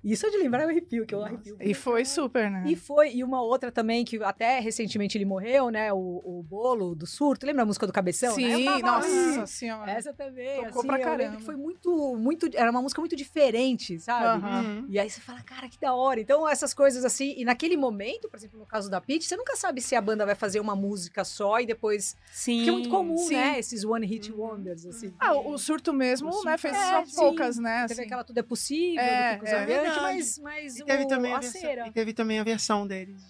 E 0.04 0.16
só 0.18 0.28
de 0.30 0.38
lembrar 0.38 0.64
eu 0.64 0.70
arrepio, 0.70 1.06
que 1.06 1.16
eu 1.16 1.24
arrepio. 1.24 1.56
E 1.62 1.74
foi 1.74 2.04
super, 2.04 2.52
né? 2.52 2.66
E 2.68 2.76
foi, 2.76 3.14
e 3.16 3.24
uma 3.24 3.42
outra 3.42 3.72
também, 3.72 4.04
que 4.04 4.22
até 4.24 4.60
recentemente 4.60 5.18
ele 5.18 5.24
morreu, 5.26 5.70
né? 5.70 5.94
O, 5.94 5.98
o 5.98 6.44
Bolo 6.44 6.94
do 6.94 7.06
Surto. 7.08 7.46
Lembra 7.46 7.64
a 7.64 7.66
música 7.66 7.88
do 7.88 7.94
Cabeção? 7.94 8.36
né? 8.36 8.56
Sim, 8.56 8.66
tava 8.66 8.80
nossa 8.80 9.08
ali. 9.40 9.48
senhora. 9.48 9.92
Essa 9.92 10.14
também. 10.14 10.64
Tocou 10.66 10.80
assim, 10.80 10.88
pra 10.88 11.00
caramba. 11.00 11.38
que 11.38 11.44
foi 11.44 11.56
muito, 11.56 12.16
muito. 12.18 12.50
Era 12.54 12.70
uma 12.70 12.82
música 12.82 13.00
muito 13.02 13.16
diferente, 13.16 13.98
sabe? 14.00 14.44
Uhum. 14.46 14.86
E 14.90 15.00
aí 15.00 15.10
você 15.10 15.22
fala, 15.22 15.42
cara, 15.42 15.70
que 15.70 15.80
da 15.80 15.94
hora. 15.94 16.20
Então, 16.20 16.48
essas 16.50 16.74
coisas 16.74 17.06
assim, 17.06 17.34
e 17.38 17.46
naquele 17.46 17.78
momento, 17.78 18.28
por 18.30 18.36
exemplo, 18.38 18.60
no 18.60 18.66
caso 18.66 18.90
da 18.90 19.00
Pitty, 19.00 19.26
você 19.26 19.38
nunca 19.38 19.56
sabe 19.56 19.80
se 19.82 19.96
a 19.96 20.02
banda 20.02 20.26
vai 20.26 20.36
fazer 20.36 20.60
uma 20.60 20.76
música 20.76 21.24
só 21.24 21.60
e 21.62 21.66
depois. 21.66 22.18
Sim. 22.32 22.58
Porque 22.58 22.70
é 22.70 22.74
muito 22.74 22.90
comum, 22.90 23.18
sim. 23.18 23.36
né? 23.36 23.58
Esses 23.58 23.86
one 23.86 24.06
hit 24.06 24.32
wonders, 24.34 24.86
assim. 24.86 25.14
Ah, 25.20 25.34
o, 25.34 25.52
o 25.54 25.58
surto 25.58 25.94
mesmo, 25.94 26.28
O 26.30 26.44
né? 26.44 26.58
Surto- 26.58 26.64
Fez 26.64 26.76
É, 26.76 26.90
só 26.90 27.06
sim. 27.06 27.16
poucas, 27.16 27.58
né? 27.58 27.82
Teve 27.88 27.94
assim. 27.94 28.02
aquela 28.04 28.24
Tudo 28.24 28.38
é 28.38 28.44
Possível, 28.44 29.02
É, 29.02 29.34
do 29.38 29.40
Kiko 29.40 29.48
é 29.48 29.66
Verdade. 29.94 30.18
mas, 30.18 30.38
mas 30.40 30.80
E 30.80 30.86
teve, 30.86 31.04
o, 31.04 31.08
também 31.08 31.34
a 31.34 31.38
a 31.38 31.40
versão, 31.40 31.62
cera. 31.62 31.88
e 31.88 31.92
teve 31.92 32.14
também 32.14 32.40
a 32.40 32.44
versão 32.44 32.86
deles 32.88 33.22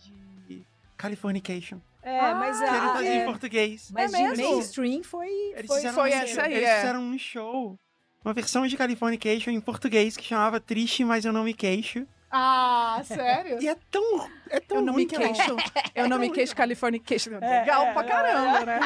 de 0.47 0.63
Californication. 0.97 1.79
É, 2.01 2.19
Ah, 2.19 2.35
mas 2.35 2.57
Que 2.59 2.65
ele 2.65 2.75
a, 2.77 2.93
fazia 2.93 3.15
em 3.15 3.19
é, 3.19 3.25
português. 3.25 3.89
mas 3.91 4.13
É 4.13 4.17
de 4.17 4.23
mesmo? 4.23 4.55
mainstream 4.55 5.03
foi, 5.03 5.27
Eles 5.55 5.67
foi, 5.67 5.75
fizeram 5.77 5.93
foi 5.95 6.09
um- 6.09 6.13
essa 6.13 6.41
aí, 6.43 6.53
Eles 6.53 6.67
é. 6.69 6.75
fizeram 6.81 6.99
um 7.01 7.17
show, 7.17 7.79
uma 8.25 8.33
versão 8.33 8.67
de 8.67 8.75
Californication 8.75 9.51
em 9.51 9.61
português 9.61 10.17
que 10.17 10.23
chamava 10.25 10.59
Triste, 10.59 11.03
mas 11.05 11.23
eu 11.25 11.31
não 11.33 11.43
me 11.45 11.53
queixo. 11.53 12.05
Ah, 12.29 13.01
sério? 13.05 13.61
E 13.61 13.67
é 13.69 13.75
tão, 13.91 14.29
é 14.49 14.59
tão 14.59 14.77
Eu 14.77 14.83
não 14.83 14.93
me 14.93 15.03
é 15.03 15.05
queixo. 15.05 15.55
Eu 15.95 16.09
não 16.09 16.17
me 16.19 16.29
queixo 16.31 16.55
Californication. 16.55 17.31
É, 17.39 17.59
Legal 17.61 17.85
é, 17.85 17.93
pra 17.93 18.01
é, 18.01 18.05
caramba, 18.05 18.65
né? 18.65 18.79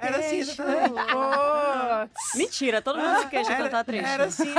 Era 0.00 0.18
assim. 0.18 0.42
Mentira, 2.36 2.80
todo 2.82 2.98
mundo 2.98 3.20
se 3.20 3.26
queixa 3.28 3.54
quando 3.56 3.70
tá 3.70 3.84
triste. 3.84 4.06
Era 4.06 4.24
assim. 4.24 4.54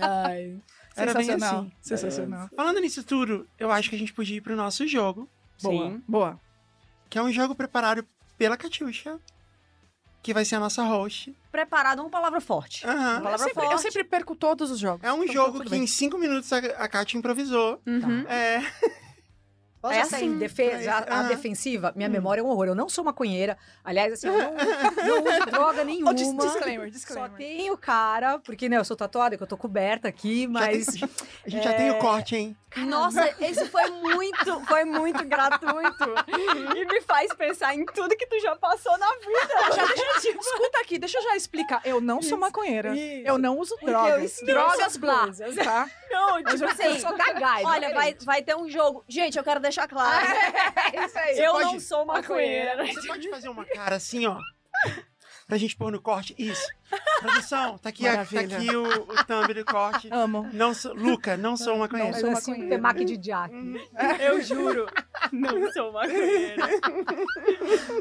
Ai. 0.00 0.58
Era 0.96 1.14
bem 1.14 1.24
Sensacional. 1.26 1.60
assim. 1.60 1.72
Sensacional. 1.80 2.48
Falando 2.56 2.80
nisso 2.80 3.04
tudo, 3.04 3.46
eu 3.58 3.70
acho 3.70 3.88
que 3.90 3.96
a 3.96 3.98
gente 3.98 4.12
podia 4.12 4.36
ir 4.36 4.40
pro 4.40 4.56
nosso 4.56 4.86
jogo, 4.86 5.28
Boa. 5.62 5.90
Sim. 5.90 6.02
Boa. 6.08 6.40
que 7.08 7.18
é 7.18 7.22
um 7.22 7.30
jogo 7.32 7.54
preparado 7.54 8.04
pela 8.36 8.56
Catiuxa, 8.56 9.18
que 10.22 10.34
vai 10.34 10.44
ser 10.44 10.56
a 10.56 10.60
nossa 10.60 10.82
host. 10.82 11.36
Preparado 11.52 12.00
uma 12.00 12.10
palavra 12.10 12.40
forte. 12.40 12.84
Aham. 12.86 13.20
Palavra 13.22 13.32
Eu 13.32 13.38
sempre, 13.38 13.64
eu 13.64 13.68
forte. 13.70 13.82
sempre 13.82 14.04
perco 14.04 14.34
todos 14.34 14.70
os 14.72 14.78
jogos. 14.78 15.04
É 15.04 15.12
um 15.12 15.22
Então 15.22 15.34
jogo 15.34 15.60
que 15.62 15.70
bem. 15.70 15.84
em 15.84 15.86
cinco 15.86 16.18
minutos 16.18 16.52
a, 16.52 16.58
a 16.58 16.88
Kátia 16.88 17.16
improvisou. 17.16 17.80
Uhum. 17.86 18.20
É, 18.28 18.60
Posso 19.80 19.94
É 19.94 19.98
já 19.98 20.02
assim. 20.16 20.38
defesa, 20.38 21.04
a, 21.08 21.22
defensiva? 21.24 21.92
Minha 21.94 22.08
memória 22.08 22.40
é 22.40 22.44
um 22.44 22.48
horror. 22.48 22.66
Eu 22.66 22.74
não 22.74 22.88
sou 22.88 23.04
maconheira. 23.04 23.56
Aliás, 23.84 24.12
assim, 24.12 24.26
eu 24.26 24.32
não, 24.36 24.52
não 24.54 25.24
uso 25.36 25.46
droga 25.46 25.84
nenhuma. 25.84 26.08
Oh, 26.10 26.14
dis- 26.14 26.34
disclaimer, 26.36 26.86
Só 26.86 26.92
disclaimer. 26.92 27.30
tenho 27.36 27.76
cara, 27.76 28.38
porque, 28.38 28.68
né, 28.68 28.76
eu 28.78 28.84
sou 28.84 28.96
tatuada, 28.96 29.36
que 29.36 29.42
eu 29.42 29.46
tô 29.46 29.56
coberta 29.58 30.08
aqui, 30.08 30.46
mas... 30.46 30.86
Tem- 30.86 31.02
a 31.46 31.50
gente 31.50 31.64
já 31.64 31.74
tem 31.74 31.90
o 31.90 31.98
corte, 31.98 32.34
hein? 32.34 32.56
Nossa, 32.76 33.22
esse 33.40 33.66
foi 33.66 33.88
muito, 33.90 34.60
foi 34.66 34.84
muito 34.84 35.24
gratuito. 35.24 36.04
E 36.76 36.84
me 36.86 37.00
faz 37.02 37.32
pensar 37.34 37.74
em 37.74 37.84
tudo 37.86 38.16
que 38.16 38.26
tu 38.26 38.38
já 38.40 38.54
passou 38.56 38.96
na 38.98 39.10
vida. 39.16 39.74
Já 39.74 39.86
deixa, 39.86 40.28
escuta 40.30 40.78
aqui, 40.80 40.98
deixa 40.98 41.18
eu 41.18 41.22
já 41.22 41.36
explicar. 41.36 41.80
Eu 41.84 42.00
não 42.00 42.20
sou 42.22 42.38
maconheira. 42.38 42.94
Isso. 42.96 43.26
Eu 43.26 43.38
não 43.38 43.58
uso 43.58 43.76
drogas. 43.82 44.38
Drogas 44.44 44.80
as 44.80 44.96
blá, 44.96 45.28
tá? 45.64 45.90
Não, 46.10 46.38
tipo 46.42 46.50
eu, 46.50 46.58
eu 46.60 46.68
assim. 46.68 47.00
sou 47.00 47.16
da 47.16 47.32
Gai, 47.32 47.62
Olha, 47.64 47.92
vai, 47.94 48.14
vai 48.22 48.42
ter 48.42 48.56
um 48.56 48.68
jogo. 48.68 49.04
Gente, 49.08 49.36
eu 49.36 49.44
quero 49.44 49.60
deixar 49.68 49.88
claro. 49.88 50.26
É 50.92 51.04
isso 51.04 51.18
aí. 51.18 51.38
eu 51.38 51.52
pode- 51.52 51.64
não 51.64 51.80
sou 51.80 52.04
maconheira. 52.06 52.86
Você 52.86 53.06
pode 53.06 53.28
fazer 53.30 53.48
uma 53.48 53.64
cara 53.64 53.96
assim, 53.96 54.26
ó. 54.26 54.38
Pra 55.46 55.56
gente 55.56 55.76
pôr 55.76 55.90
no 55.90 56.00
corte. 56.00 56.34
Isso. 56.38 56.66
Produção, 57.20 57.78
tá 57.78 57.88
aqui, 57.88 58.06
a, 58.06 58.24
tá 58.24 58.40
aqui 58.40 58.74
o, 58.76 58.84
o 58.84 59.24
thumb 59.24 59.54
do 59.54 59.64
corte. 59.64 60.08
Amo. 60.12 60.46
Não 60.52 60.74
sou, 60.74 60.92
Luca, 60.94 61.36
não 61.38 61.56
sou 61.56 61.72
Não 61.72 61.78
maconheiro. 61.80 62.12
Mas 62.12 62.20
sou 62.20 62.30
assim, 62.30 62.50
maconheira. 62.50 62.76
temaki 62.76 63.04
de 63.06 63.16
Jack. 63.16 63.54
Eu 64.20 64.42
juro. 64.42 64.86
Não 65.32 65.72
sou 65.72 65.90
maconheira. 65.92 66.66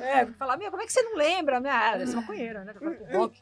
É, 0.02 0.26
porque 0.26 0.38
falar, 0.38 0.58
meu, 0.58 0.70
como 0.72 0.84
é 0.84 0.86
que 0.86 0.92
você 0.94 1.02
não 1.02 1.16
lembra? 1.16 1.60
Minha, 1.62 1.74
ah, 1.92 1.98
deve 1.98 2.08
ser 2.10 2.16
maconheira, 2.18 2.64
né? 2.66 2.74
Rock. 3.14 3.42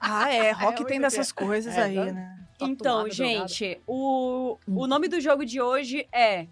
Ah, 0.00 0.32
é. 0.32 0.50
Rock 0.52 0.76
muito 0.80 0.86
tem 0.86 1.00
dessas 1.00 1.30
coisas 1.32 1.76
É, 1.76 1.82
aí, 1.82 1.94
tá- 1.96 2.04
né? 2.06 2.36
Então, 2.62 3.04
Tatuada, 3.04 3.10
gente, 3.10 3.80
o, 3.86 4.58
o 4.66 4.86
nome 4.86 5.08
do 5.08 5.18
jogo 5.20 5.46
de 5.46 5.60
hoje 5.62 6.06
é 6.12 6.46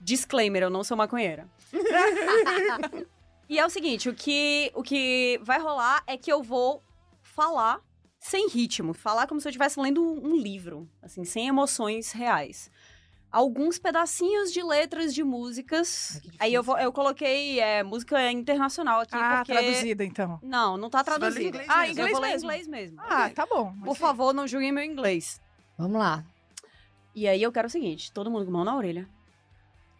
Disclaimer, 0.00 0.62
eu 0.62 0.70
não 0.70 0.84
sou 0.84 0.96
maconheira. 0.96 1.48
e 3.48 3.58
é 3.58 3.66
o 3.66 3.70
seguinte, 3.70 4.08
o 4.08 4.14
que, 4.14 4.70
o 4.74 4.82
que 4.82 5.40
vai 5.42 5.58
rolar 5.60 6.02
é 6.06 6.16
que 6.16 6.30
eu 6.32 6.42
vou 6.42 6.82
falar 7.22 7.80
sem 8.18 8.48
ritmo, 8.48 8.92
falar 8.92 9.26
como 9.26 9.40
se 9.40 9.46
eu 9.46 9.50
estivesse 9.50 9.78
lendo 9.80 10.02
um 10.02 10.34
livro, 10.36 10.88
assim, 11.02 11.24
sem 11.24 11.46
emoções 11.48 12.12
reais. 12.12 12.70
Alguns 13.30 13.78
pedacinhos 13.78 14.52
de 14.52 14.62
letras 14.62 15.12
de 15.14 15.22
músicas. 15.22 16.20
Aí 16.38 16.54
eu, 16.54 16.62
vou, 16.62 16.78
eu 16.78 16.92
coloquei 16.92 17.60
é, 17.60 17.82
música 17.82 18.30
internacional 18.32 19.00
aqui, 19.00 19.14
Ah, 19.14 19.42
porque... 19.44 19.52
traduzida, 19.52 20.04
então. 20.04 20.38
Não, 20.42 20.76
não 20.76 20.88
tá 20.88 21.04
traduzida. 21.04 21.42
inglês 21.48 21.68
Ah, 21.68 21.80
mesmo. 21.80 21.92
inglês 21.92 22.08
eu 22.08 22.12
vou 22.14 22.20
ler 22.22 22.28
em 22.28 22.32
mesmo. 22.32 22.46
inglês 22.50 22.68
mesmo. 22.68 22.98
Ah, 23.00 23.28
tá 23.30 23.44
bom. 23.44 23.74
Por 23.84 23.96
favor, 23.96 24.32
não 24.32 24.46
julguem 24.46 24.72
meu 24.72 24.82
inglês. 24.84 25.40
Vamos 25.76 25.98
lá. 25.98 26.24
E 27.14 27.28
aí 27.28 27.42
eu 27.42 27.52
quero 27.52 27.66
o 27.66 27.70
seguinte, 27.70 28.10
todo 28.12 28.30
mundo 28.30 28.46
com 28.46 28.52
mão 28.52 28.64
na 28.64 28.74
orelha. 28.76 29.08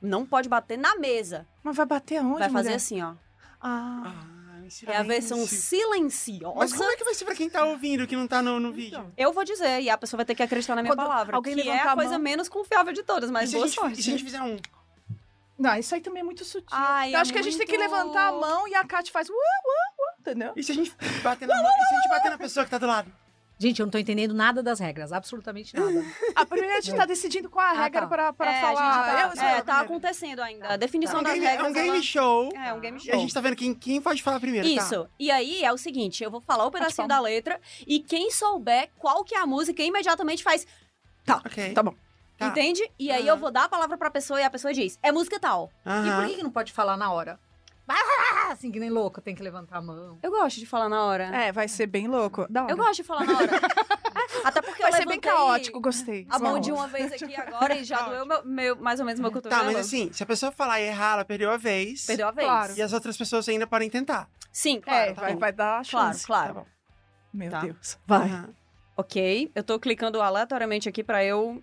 Não 0.00 0.25
pode 0.26 0.49
bater 0.49 0.76
na 0.79 0.97
mesa. 0.97 1.47
Mas 1.62 1.76
vai 1.76 1.87
bater 1.87 2.19
aonde, 2.19 2.38
Vai 2.41 2.50
fazer 2.50 2.69
mulher? 2.69 2.76
assim, 2.76 3.03
ó. 3.03 3.12
Ah, 3.61 4.12
Ah, 4.15 4.93
É 4.93 4.97
a 4.97 5.03
versão 5.03 5.38
silêncio. 5.47 5.61
silenciosa. 5.61 6.55
Mas 6.59 6.73
como 6.73 6.91
é 6.91 6.97
que 6.97 7.05
vai 7.05 7.15
ser 7.15 7.25
pra 7.25 7.35
quem 7.35 7.49
tá 7.49 7.65
ouvindo 7.65 8.07
que 8.07 8.15
não 8.17 8.26
tá 8.26 8.43
no, 8.43 8.59
no 8.61 8.73
vídeo? 8.73 9.12
Eu 9.17 9.33
vou 9.33 9.45
dizer, 9.45 9.81
e 9.81 9.88
a 9.88 9.97
pessoa 9.97 10.19
vai 10.19 10.25
ter 10.26 10.35
que 10.35 10.43
acreditar 10.43 10.75
na 10.75 10.83
minha 10.83 10.93
Quando 10.95 11.07
palavra. 11.07 11.37
alguém 11.37 11.55
que 11.55 11.69
é 11.69 11.81
a 11.81 11.93
a 11.93 11.95
coisa 11.95 12.12
mão- 12.12 12.21
menos 12.21 12.49
confiável 12.49 12.93
de 12.93 13.03
todas, 13.03 13.31
E 13.31 13.33
mas 13.33 13.50
se, 13.50 13.57
a 13.57 13.59
boa 13.59 13.69
gente, 13.69 13.75
sorte. 13.81 14.00
e 14.00 14.03
se 14.03 14.09
a 14.09 14.12
gente 14.12 14.25
fizer 14.25 14.43
um? 14.43 14.57
não, 15.59 15.75
isso 15.76 15.95
aí 15.95 16.00
também 16.00 16.21
é 16.21 16.25
muito 16.25 16.45
sutil. 16.45 16.67
Ai, 16.71 17.15
eu 17.15 17.19
é 17.19 17.21
acho 17.21 17.33
que 17.33 17.38
a 17.38 17.43
gente 17.43 17.57
tem 17.57 17.67
que 17.67 17.79
muito- 17.79 17.91
levantar 17.91 18.29
a 18.29 18.33
mão 18.33 18.69
e 18.69 18.75
a 18.75 18.85
Kat 18.85 19.11
faz... 19.11 19.29
Uh, 19.29 19.33
uh, 19.33 19.37
uh, 19.37 20.21
entendeu? 20.21 20.53
E 20.57 20.62
se 20.62 20.73
a 20.73 20.75
gente 20.75 20.95
bater 21.23 21.47
na 21.49 21.55
mão? 21.57 21.65
E 21.65 21.87
se 21.87 21.95
a 21.95 21.97
gente 21.99 22.09
bater 22.11 22.31
na 22.31 22.38
pessoa 22.38 22.65
que 22.65 22.71
tá 22.71 22.79
do 22.79 22.87
lado? 22.87 23.11
Gente, 23.59 23.81
eu 23.81 23.87
não 23.87 23.91
tô 23.91 23.97
entendendo 23.97 24.35
nada 24.35 24.63
das 24.63 24.79
regras, 24.79 25.13
absolutamente 25.13 25.75
nada. 25.75 26.05
A 26.35 26.45
primeira 26.45 26.77
a 26.77 26.81
gente 26.83 26.95
tá 26.95 27.07
decidindo 27.07 27.49
qual 27.49 27.65
a 27.65 27.71
Ah, 27.71 27.83
regra 27.85 28.03
tá. 28.03 28.07
pra, 28.07 28.33
pra 28.35 28.53
é, 28.53 28.61
falar. 28.61 28.81
A 28.81 29.29
gente 29.29 29.37
tá, 29.39 29.43
eu- 29.45 29.49
é, 29.49 29.63
tá 29.63 29.81
acontecendo 29.81 30.41
ainda. 30.41 30.69
A 30.75 30.77
definição 30.77 31.19
É 31.19 31.21
um 31.21 31.25
das 31.25 31.33
game, 31.35 31.47
regras. 31.47 31.67
é 31.67 31.71
um 31.71 31.73
game 31.73 31.89
ela- 31.89 32.03
show. 32.03 32.51
É, 32.55 32.73
um 32.75 32.81
game 32.81 32.99
E 32.99 33.01
show. 33.01 33.15
a 33.15 33.17
gente 33.17 33.33
tá 33.33 33.41
vendo 33.41 33.57
quem, 33.57 33.75
quem 33.75 34.01
pode 34.03 34.23
falar 34.23 34.41
primeiro, 34.41 34.69
tá? 34.69 34.75
Isso. 34.83 35.09
E 35.19 35.31
aí 35.31 35.65
é 35.65 35.73
o 35.73 35.79
seguinte, 35.79 36.23
eu 36.23 36.31
vou 36.31 36.43
falar 36.43 36.67
o 36.67 36.71
pedacinho 36.71 37.09
da 37.09 37.19
letra 37.19 37.59
e 37.87 37.99
quem 38.01 38.31
souber 38.31 38.91
qual 38.99 39.25
que 39.25 39.35
é 39.35 39.39
a 39.39 39.47
música 39.47 39.83
imediatamente 39.83 40.43
faz, 40.43 40.67
Ok. 41.45 41.73
Tá 41.73 41.83
bom. 41.83 41.95
Tá. 42.39 42.49
entende? 42.49 42.83
E 42.99 43.11
aí 43.11 43.27
eu 43.27 43.39
vou 43.39 43.51
dar 43.51 43.65
a 43.65 43.69
palavra 43.71 43.97
pra 43.97 44.11
pessoa 44.11 44.39
e 44.39 44.45
a 44.45 44.51
pessoa 44.51 44.71
diz, 44.75 44.99
é 45.03 45.11
música 45.11 45.41
tal. 45.41 45.71
E 45.87 45.89
Aham. 45.89 46.21
por 46.21 46.29
que, 46.29 46.35
que 46.37 46.43
não 46.43 46.51
pode 46.51 46.71
falar 46.71 46.95
na 46.99 47.11
hora? 47.11 47.41
Ah, 47.88 48.52
assim 48.52 48.71
que 48.73 48.81
nem 48.81 48.90
louco, 48.90 49.21
tem 49.21 49.35
que 49.35 49.43
levantar 49.43 49.76
a 49.78 49.83
mão. 49.83 50.19
Eu 50.23 50.31
gosto 50.31 50.59
de 50.59 50.66
falar 50.66 50.88
na 50.88 51.05
hora. 51.05 51.25
É, 51.35 51.52
vai 51.52 51.69
ser 51.69 51.87
bem 51.87 52.07
louco. 52.09 52.47
Da 52.50 52.64
hora. 52.64 52.73
Eu 52.73 52.76
gosto 52.76 52.97
de 52.97 53.05
falar 53.05 53.25
na 53.25 53.37
hora. 53.37 53.50
Até 54.45 54.61
porque 54.62 54.83
Vai 54.83 54.93
eu 54.93 54.97
ser 54.97 55.07
bem 55.07 55.21
caótico, 55.21 55.81
gostei. 55.81 56.26
A 56.31 56.38
mão 56.38 56.59
de 56.61 56.71
uma 56.73 56.87
vez 56.88 57.12
aqui 57.12 57.35
agora 57.35 57.75
e 57.76 57.85
já 57.85 58.02
doeu 58.09 58.26
meu, 58.26 58.45
meu- 58.45 58.76
mais 58.76 59.00
ou 59.00 59.07
menos 59.07 59.21
meu 59.21 59.31
cotovelo. 59.33 59.61
Tá, 59.61 59.64
mas 59.66 59.76
assim, 59.76 60.12
se 60.12 60.23
a 60.23 60.26
pessoa 60.26 60.50
falar 60.52 60.81
e 60.81 60.85
errar, 60.87 61.14
ela 61.14 61.25
perdeu 61.25 61.50
a 61.50 61.57
vez. 61.57 62.07
Perdeu 62.07 62.28
a 62.28 62.31
vez. 62.31 62.47
Claro. 62.47 62.75
E 62.76 62.83
as 62.83 62.93
outras 62.93 63.16
pessoas 63.16 63.49
ainda 63.49 63.66
podem 63.66 63.88
tentar. 63.90 64.28
Sim, 64.52 64.76
É, 64.78 64.80
claro. 64.80 65.15
tá 65.15 65.21
vai, 65.23 65.32
bom. 65.34 65.39
vai 65.41 65.52
dar 65.52 65.80
a 65.80 65.84
Claro, 65.84 66.13
chance. 66.13 66.26
claro. 66.26 66.54
Tá 66.54 66.61
bom. 66.61 66.67
Meu 67.32 67.50
Tá. 67.50 67.61
Deus. 67.61 67.99
Aham. 68.11 68.49
Ok, 68.97 69.50
eu 69.54 69.63
tô 69.63 69.78
clicando 69.78 70.21
aleatoriamente 70.23 70.89
aqui 70.89 71.04
pra 71.04 71.23
eu 71.25 71.63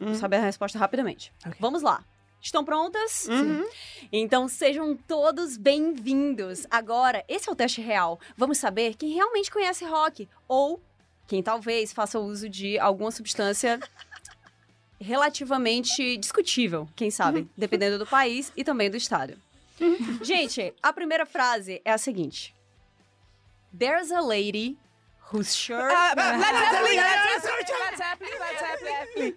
Hum. 0.00 0.14
saber 0.14 0.36
a 0.36 0.40
resposta 0.40 0.78
rapidamente. 0.78 1.32
Ok. 1.44 1.56
Vamos 1.60 1.82
lá. 1.82 2.04
Estão 2.40 2.64
prontas? 2.64 3.26
Uhum. 3.26 3.68
Então 4.12 4.48
sejam 4.48 4.96
todos 4.96 5.56
bem-vindos. 5.56 6.66
Agora, 6.70 7.24
esse 7.28 7.48
é 7.48 7.52
o 7.52 7.56
teste 7.56 7.80
real. 7.80 8.20
Vamos 8.36 8.58
saber 8.58 8.94
quem 8.94 9.12
realmente 9.12 9.50
conhece 9.50 9.84
rock 9.84 10.28
ou 10.46 10.80
quem 11.26 11.42
talvez 11.42 11.92
faça 11.92 12.18
uso 12.18 12.48
de 12.48 12.78
alguma 12.78 13.10
substância 13.10 13.80
relativamente 15.00 16.16
discutível, 16.16 16.88
quem 16.94 17.10
sabe, 17.10 17.48
dependendo 17.56 17.98
do 17.98 18.06
país 18.06 18.52
e 18.56 18.64
também 18.64 18.90
do 18.90 18.96
estado. 18.96 19.36
Gente, 20.22 20.72
a 20.82 20.92
primeira 20.92 21.26
frase 21.26 21.82
é 21.84 21.92
a 21.92 21.98
seguinte: 21.98 22.54
There's 23.76 24.10
a 24.10 24.20
lady 24.20 24.76
who's 25.30 25.54
sure. 25.54 25.78
Ah, 25.90 26.14
Led 26.16 26.40
Zeppelin, 26.40 26.96
Led 26.96 27.42
Zeppelin, 27.42 27.78
Led 27.80 27.96
Zeppelin, 27.96 28.38
Led 28.40 28.58
Zeppelin. 28.58 29.34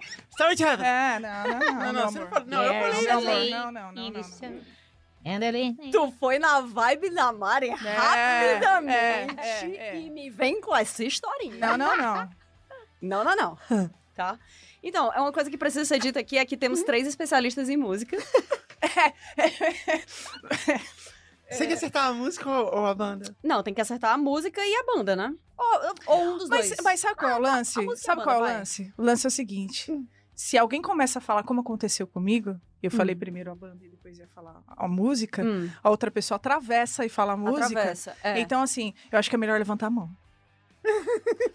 É, 0.84 1.20
não, 1.20 1.44
não, 1.44 1.60
não, 1.60 1.76
Não, 1.76 1.94
não, 1.94 2.12
você 2.12 2.20
não 2.20 2.28
falou- 2.28 2.48
não, 2.48 2.64
eu 2.64 2.74
falei, 2.92 3.50
não, 3.52 3.72
não, 3.72 3.92
não, 3.92 4.10
não. 4.12 5.92
Tu 5.92 6.12
foi 6.20 6.40
na 6.40 6.62
vibe 6.62 7.12
da 7.12 7.32
Mari 7.32 7.70
É, 7.70 7.74
rapidamente 7.74 9.40
é, 9.40 9.66
é, 9.66 9.88
é. 9.90 10.00
e 10.00 10.10
me 10.10 10.30
vem 10.32 10.60
com 10.60 10.76
essa 10.76 11.04
historinha. 11.04 11.56
Não, 11.58 11.78
não, 11.78 11.96
não. 11.98 12.30
Não, 13.02 13.24
não, 13.24 13.36
não. 13.36 13.58
tá? 14.14 14.38
Então, 14.84 15.12
é 15.12 15.20
uma 15.20 15.32
coisa 15.32 15.50
que 15.50 15.58
precisa 15.58 15.84
ser 15.86 15.98
dita 15.98 16.20
aqui 16.20 16.38
é 16.38 16.46
que 16.46 16.56
temos 16.56 16.84
três 16.84 17.08
especialistas 17.08 17.68
em 17.68 17.76
música. 17.76 18.16
Você 21.50 21.66
quer 21.68 21.74
acertar 21.74 22.06
a 22.08 22.14
música 22.14 22.48
ou 22.50 22.86
a 22.86 22.94
banda? 22.94 23.36
Não, 23.44 23.62
tem 23.64 23.74
que 23.74 23.82
acertar 23.82 24.14
a 24.14 24.18
música 24.18 24.62
e 24.64 24.74
a 24.76 24.84
banda, 24.96 25.16
né? 25.16 25.34
Ou, 25.62 25.94
ou 26.08 26.34
um 26.34 26.38
dos 26.38 26.50
Mas, 26.50 26.68
dois. 26.70 26.80
mas 26.84 27.00
sabe 27.00 27.16
qual 27.16 27.32
é 27.32 27.36
o 27.36 27.40
lance? 27.40 27.80
a 27.80 27.84
música 27.84 28.06
Sabe 28.06 28.24
qual 28.24 28.36
é 28.36 28.40
o 28.40 28.42
lance? 28.58 28.94
O 28.98 29.04
lance 29.04 29.26
é 29.26 29.30
o 29.30 29.32
seguinte: 29.32 29.92
se 30.36 30.58
alguém 30.58 30.82
começa 30.82 31.20
a 31.20 31.22
falar 31.22 31.44
como 31.44 31.62
aconteceu 31.62 32.08
comigo, 32.08 32.60
eu 32.82 32.90
falei 32.90 33.16
primeiro 33.16 33.52
a 33.52 33.56
banda 33.56 33.86
e 33.86 33.90
depois 33.90 34.18
ia 34.18 34.28
falar 34.30 34.62
a 34.68 34.88
música, 34.88 35.44
Hum, 35.44 35.70
a 35.84 35.90
outra 35.90 36.10
pessoa 36.10 36.36
atravessa 36.38 37.06
e 37.06 37.10
fala 37.10 37.34
a 37.34 37.38
música. 37.38 37.66
atravessa. 37.68 38.18
É. 38.24 38.40
Então, 38.40 38.62
assim, 38.64 38.94
eu 39.12 39.20
acho 39.20 39.30
que 39.30 39.36
é 39.36 39.40
melhor 39.40 39.60
levantar 39.60 39.88
a 39.88 39.92
mão. 39.92 40.10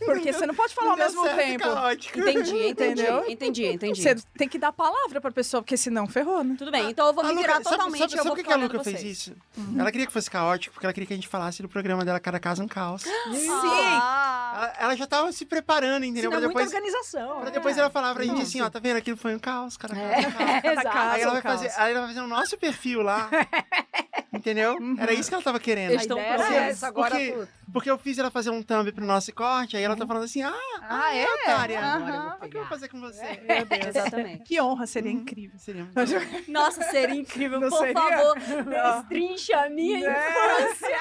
Porque 0.05 0.33
você 0.33 0.47
não 0.47 0.55
pode 0.55 0.73
falar 0.75 0.91
ao 0.93 0.97
Deu 0.97 1.05
mesmo 1.07 1.23
certo, 1.25 1.37
tempo. 1.39 1.65
caótico. 1.65 2.19
Entendi, 2.21 2.41
entendi, 2.69 2.69
Entendeu? 2.69 3.25
entendi, 3.31 3.67
entendi. 3.67 4.03
Você 4.03 4.15
tem 4.39 4.49
que 4.49 4.59
dar 4.59 4.69
a 4.69 4.73
palavra 4.73 5.21
pra 5.21 5.31
pessoa, 5.31 5.62
porque 5.62 5.77
senão 5.77 6.07
ferrou, 6.07 6.45
né? 6.45 6.55
Tudo 6.59 6.71
bem, 6.71 6.91
então 6.91 7.07
eu 7.09 7.12
vou 7.12 7.25
A 7.25 7.29
me 7.29 7.35
Luca- 7.35 7.43
virar 7.43 7.55
sabe- 7.62 7.77
totalmente 7.77 7.99
Sabe, 8.01 8.12
e 8.12 8.15
eu 8.15 8.19
sabe 8.19 8.29
vou 8.29 8.37
por 8.37 8.45
que 8.45 8.53
a 8.53 8.57
Luca 8.57 8.79
vocês. 8.79 9.01
fez 9.01 9.19
isso? 9.19 9.37
Uhum. 9.57 9.81
Ela 9.81 9.91
queria 9.91 10.07
que 10.07 10.12
fosse 10.12 10.31
caótico, 10.31 10.75
porque 10.75 10.87
ela 10.87 10.93
queria 10.93 11.07
que 11.07 11.12
a 11.12 11.17
gente 11.17 11.29
falasse 11.29 11.61
do 11.61 11.69
programa 11.69 12.05
dela 12.05 12.21
Cada 12.21 12.39
Casa 12.39 12.62
um 12.62 12.69
Caos. 12.69 13.03
Sim! 13.35 13.49
Ah, 13.51 14.53
Ela, 14.57 14.73
ela 14.87 14.97
já 14.97 15.07
tava 15.07 15.33
se 15.33 15.45
preparando, 15.45 16.05
entendeu? 16.05 16.31
Senão 16.31 16.37
é 16.39 16.41
Pra 16.41 16.49
muita 16.49 16.71
depois, 16.71 16.75
organização. 16.75 17.37
pra 17.37 17.45
né? 17.47 17.51
depois 17.51 17.77
ela 17.79 17.91
falar 17.91 18.15
pra 18.15 18.23
gente 18.25 18.33
Nossa. 18.35 18.45
assim, 18.45 18.61
ó, 18.62 18.71
tá 18.71 18.79
vendo? 18.79 18.97
Aquilo 18.97 19.17
foi 19.17 19.35
um 19.35 19.39
caos, 19.39 19.77
cara. 19.77 19.97
É, 19.99 20.23
Cada 20.23 20.33
caos. 20.62 20.79
exato. 20.79 20.99
Aí 20.99 21.21
ela 21.23 21.33
vai 21.33 21.43
caos. 21.43 21.61
fazer, 21.62 21.73
aí 21.81 21.91
ela 21.91 22.01
vai 22.01 22.09
fazer 22.11 22.21
o 22.21 22.29
nosso 22.29 22.57
perfil 22.57 23.03
lá. 23.03 23.29
Entendeu? 24.47 24.79
Era 24.97 25.13
isso 25.13 25.29
que 25.29 25.35
ela 25.35 25.43
tava 25.43 25.59
querendo. 25.59 25.91
Eles 25.91 26.03
estão 26.03 26.23
prontos. 26.23 26.53
essa, 26.53 26.87
agora 26.87 27.11
Porque- 27.17 27.33
tudo. 27.33 27.49
Porque 27.73 27.91
eu 27.91 27.99
fiz 27.99 28.17
ela 28.17 28.31
fazer 28.31 28.51
um 28.51 28.63
thumb 28.63 28.93
pro 28.93 29.05
nosso 29.05 29.35
corte, 29.35 29.77
aí 29.77 29.83
ela 29.83 29.97
tá 29.97 30.07
falando 30.07 30.23
assim, 30.23 30.41
ah, 30.41 30.55
Ah, 30.83 31.13
é? 31.15 31.25
otária. 31.25 31.81
Agora 31.81 32.15
eu 32.15 32.23
vou 32.23 32.47
o 32.47 32.51
que 32.51 32.57
eu 32.57 32.61
vou 32.61 32.69
fazer 32.69 32.89
com 32.89 33.01
você? 33.01 33.25
Meu 33.43 33.67
Deus. 33.67 33.87
Exatamente. 33.87 34.45
Que 34.45 34.61
honra, 34.61 34.87
seria 34.87 35.11
incrível. 35.11 35.59
Seria 35.59 35.83
muito. 35.83 35.97
Nossa, 36.49 36.81
seria 36.85 37.17
incrível. 37.17 37.59
Não 37.59 37.69
Por 37.69 37.79
seria? 37.79 37.95
favor, 37.95 38.37
Não. 38.67 39.01
destrincha 39.01 39.57
a 39.65 39.69
minha 39.69 39.99
Né? 40.09 40.29
infância. 40.31 40.97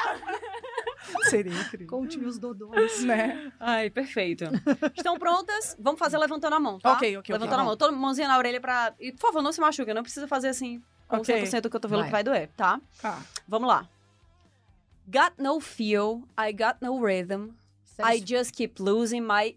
Seria 1.30 1.54
incrível. 1.54 1.88
Conte-me 1.88 2.26
os 2.26 2.40
dodóis. 2.40 3.04
Né? 3.04 3.52
Ai, 3.60 3.92
perfeito. 3.92 4.46
Estão 4.96 5.20
prontas? 5.20 5.76
Vamos 5.80 6.00
fazer 6.00 6.18
levantando 6.18 6.56
a 6.56 6.60
mão, 6.60 6.80
tá? 6.80 6.94
Ok, 6.94 7.10
ok, 7.10 7.20
ok. 7.20 7.34
Levantando 7.36 7.60
a 7.62 7.64
mão. 7.64 7.78
Todo 7.78 7.96
mãozinha 7.96 8.28
na 8.28 8.38
orelha 8.38 8.60
pra... 8.60 8.92
E, 9.00 9.12
por 9.12 9.22
favor, 9.22 9.42
não 9.44 9.52
se 9.52 9.62
machuca. 9.62 9.94
Não 9.94 10.02
precisa 10.02 10.28
fazer 10.28 10.48
assim 10.50 10.82
com 11.08 11.18
Ok. 11.18 11.36
100% 11.44 11.62
do 11.62 11.70
cotovelo 11.70 12.02
Vai. 12.02 12.10
que 12.10 12.12
vai 12.12 12.24
doer, 12.24 12.50
tá? 12.56 12.82
Tá. 13.02 13.24
Vamos 13.48 13.68
lá. 13.68 13.88
Got 15.08 15.34
no 15.38 15.60
feel, 15.60 16.24
I 16.38 16.52
got 16.52 16.78
no 16.82 17.00
rhythm. 17.00 17.52
I 18.00 18.20
Satis- 18.20 18.26
just 18.26 18.54
keep 18.56 18.80
losing 18.80 19.22
my... 19.22 19.56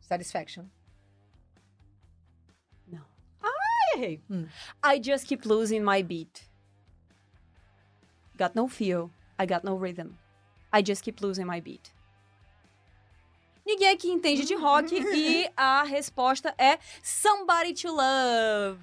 Satisfaction. 0.00 0.70
errei. 3.98 4.20
Hum. 4.30 4.48
I 4.82 4.98
just 4.98 5.26
keep 5.26 5.44
losing 5.44 5.82
my 5.84 6.02
beat. 6.02 6.44
Got 8.36 8.54
no 8.54 8.68
feel. 8.68 9.10
I 9.38 9.46
got 9.46 9.64
no 9.64 9.76
rhythm. 9.76 10.18
I 10.72 10.82
just 10.82 11.02
keep 11.02 11.20
losing 11.20 11.46
my 11.46 11.60
beat. 11.60 11.90
Ninguém 13.68 13.90
aqui 13.90 14.08
entende 14.08 14.46
de 14.46 14.54
rock 14.54 14.94
e 15.14 15.46
a 15.54 15.82
resposta 15.82 16.54
é 16.56 16.78
Somebody 17.02 17.74
to 17.74 17.88
Love. 17.88 18.80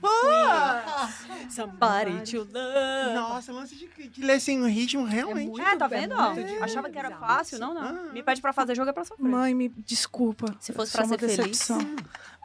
Somebody 1.49 2.31
to 2.31 2.37
Love. 2.41 3.15
Nossa, 3.15 3.51
lance 3.51 3.75
de, 3.75 3.87
de 4.09 4.21
ler 4.23 4.39
sem 4.39 4.61
o 4.61 4.67
ritmo, 4.67 5.03
realmente. 5.03 5.47
muito 5.47 5.67
É, 5.67 5.75
tá 5.75 5.85
é 5.85 5.89
vendo? 5.89 6.13
Achava 6.61 6.87
que 6.87 6.99
era 6.99 7.09
fácil. 7.17 7.57
Não, 7.57 7.73
não. 7.73 7.81
Ah. 7.81 8.13
Me 8.13 8.21
pede 8.21 8.39
pra 8.39 8.53
fazer 8.53 8.75
jogo 8.75 8.91
é 8.91 8.93
pra 8.93 9.03
sofrer. 9.03 9.27
Mãe, 9.27 9.55
me 9.55 9.69
desculpa. 9.69 10.55
Se 10.59 10.71
fosse 10.71 10.91
pra 10.91 11.05
ser 11.05 11.17
feliz. 11.17 11.67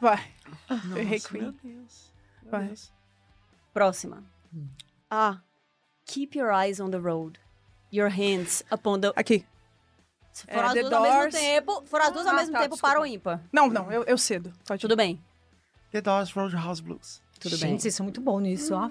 Vai. 0.01 0.31
Nossa, 0.67 0.99
Errei, 0.99 1.19
Queen. 1.19 1.43
Meu 1.43 1.51
Deus. 1.51 2.11
Meu 2.41 2.51
Vai. 2.51 2.67
Deus. 2.69 2.91
Próxima. 3.71 4.23
A. 5.11 5.37
Keep 6.07 6.35
your 6.35 6.51
eyes 6.51 6.79
on 6.79 6.89
the 6.89 6.97
road. 6.97 7.39
Your 7.93 8.09
hands 8.09 8.63
upon 8.71 9.01
the... 9.01 9.13
Aqui. 9.15 9.45
É, 10.47 10.53
for 10.55 10.63
as 10.65 10.73
The 10.73 10.79
duas 10.81 10.93
ao 10.93 11.01
mesmo 11.01 11.19
Doors. 11.19 11.33
tempo, 11.35 11.83
for 11.85 12.01
as 12.01 12.11
duas 12.11 12.25
ao 12.27 12.33
Ah, 12.33 12.35
mesmo 12.37 12.53
tá, 12.53 12.59
tempo, 12.59 12.71
desculpa. 12.75 12.93
para 12.95 13.01
o 13.01 13.05
ímpar. 13.05 13.41
Não, 13.51 13.67
não, 13.67 13.91
eu, 13.91 14.03
eu 14.05 14.17
cedo. 14.17 14.51
Pode 14.65 14.81
Tudo 14.81 14.95
bem. 14.95 15.21
The 15.91 16.01
Doors 16.01 16.31
Roadhouse 16.31 16.81
Blues. 16.81 17.21
Tudo 17.39 17.55
Gente, 17.57 17.69
bem. 17.69 17.79
vocês 17.79 17.95
são 17.95 18.03
muito 18.05 18.21
bons 18.21 18.39
nisso, 18.41 18.73
ó. 18.75 18.89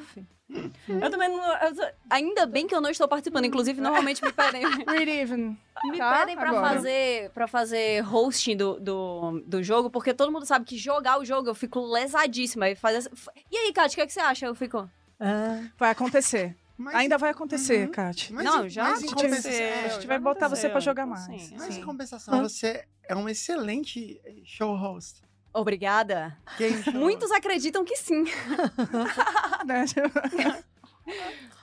Eu 0.89 1.09
também 1.11 1.29
não. 1.29 1.39
eu 1.39 1.93
ainda 2.11 2.45
bem 2.45 2.67
que 2.67 2.75
eu 2.75 2.81
não 2.81 2.91
estou 2.91 3.07
participando. 3.07 3.45
Inclusive, 3.45 3.81
normalmente 3.81 4.23
me 4.25 4.33
pedem. 4.33 4.63
Read 4.85 5.09
even. 5.09 5.57
Me 5.85 5.97
Tá, 5.97 6.19
pedem 6.19 6.37
pra 6.37 6.51
agora. 6.51 6.69
fazer, 6.75 7.31
pra 7.31 7.47
fazer 7.47 8.05
hosting 8.13 8.57
do, 8.57 8.81
do, 8.81 9.43
do 9.47 9.63
jogo, 9.63 9.89
porque 9.89 10.13
todo 10.13 10.33
mundo 10.33 10.45
sabe 10.45 10.65
que 10.65 10.77
jogar 10.77 11.21
o 11.21 11.25
jogo 11.25 11.49
eu 11.49 11.55
fico 11.55 11.81
lesadíssima. 11.81 12.69
E, 12.69 12.75
faz 12.75 12.97
essa- 12.97 13.11
e 13.51 13.57
aí, 13.57 13.73
Kátia, 13.73 13.95
o 13.95 13.97
que, 13.97 14.01
é 14.03 14.07
que 14.07 14.13
você 14.13 14.21
acha? 14.21 14.45
Eu 14.47 14.55
fico. 14.57 14.91
Ah, 15.21 15.63
Vai 15.79 15.91
acontecer. 15.91 16.57
Mas, 16.83 16.95
Ainda 16.95 17.19
vai 17.19 17.31
acontecer, 17.31 17.87
Uhum. 17.87 17.93
Kátia. 17.93 18.35
mas 18.35 18.43
não, 18.43 18.67
já 18.67 18.85
mas 18.85 19.05
aconteceu. 19.05 19.75
A 19.85 19.89
gente 19.89 20.07
vai 20.07 20.19
botar 20.19 20.49
você 20.49 20.63
pra 20.63 20.79
aconteceu. 20.79 20.81
jogar 20.81 21.05
mais. 21.05 21.43
Sim, 21.43 21.55
Mas 21.59 21.77
em 21.77 21.85
compensação, 21.85 22.41
você 22.41 22.87
é 23.07 23.15
um 23.15 23.29
excelente 23.29 24.19
show 24.47 24.75
host. 24.75 25.21
Obrigada. 25.53 26.35
Muitos 26.95 27.31
acreditam 27.33 27.85
que 27.85 27.97
sim. 27.97 28.25
Né? 29.67 29.85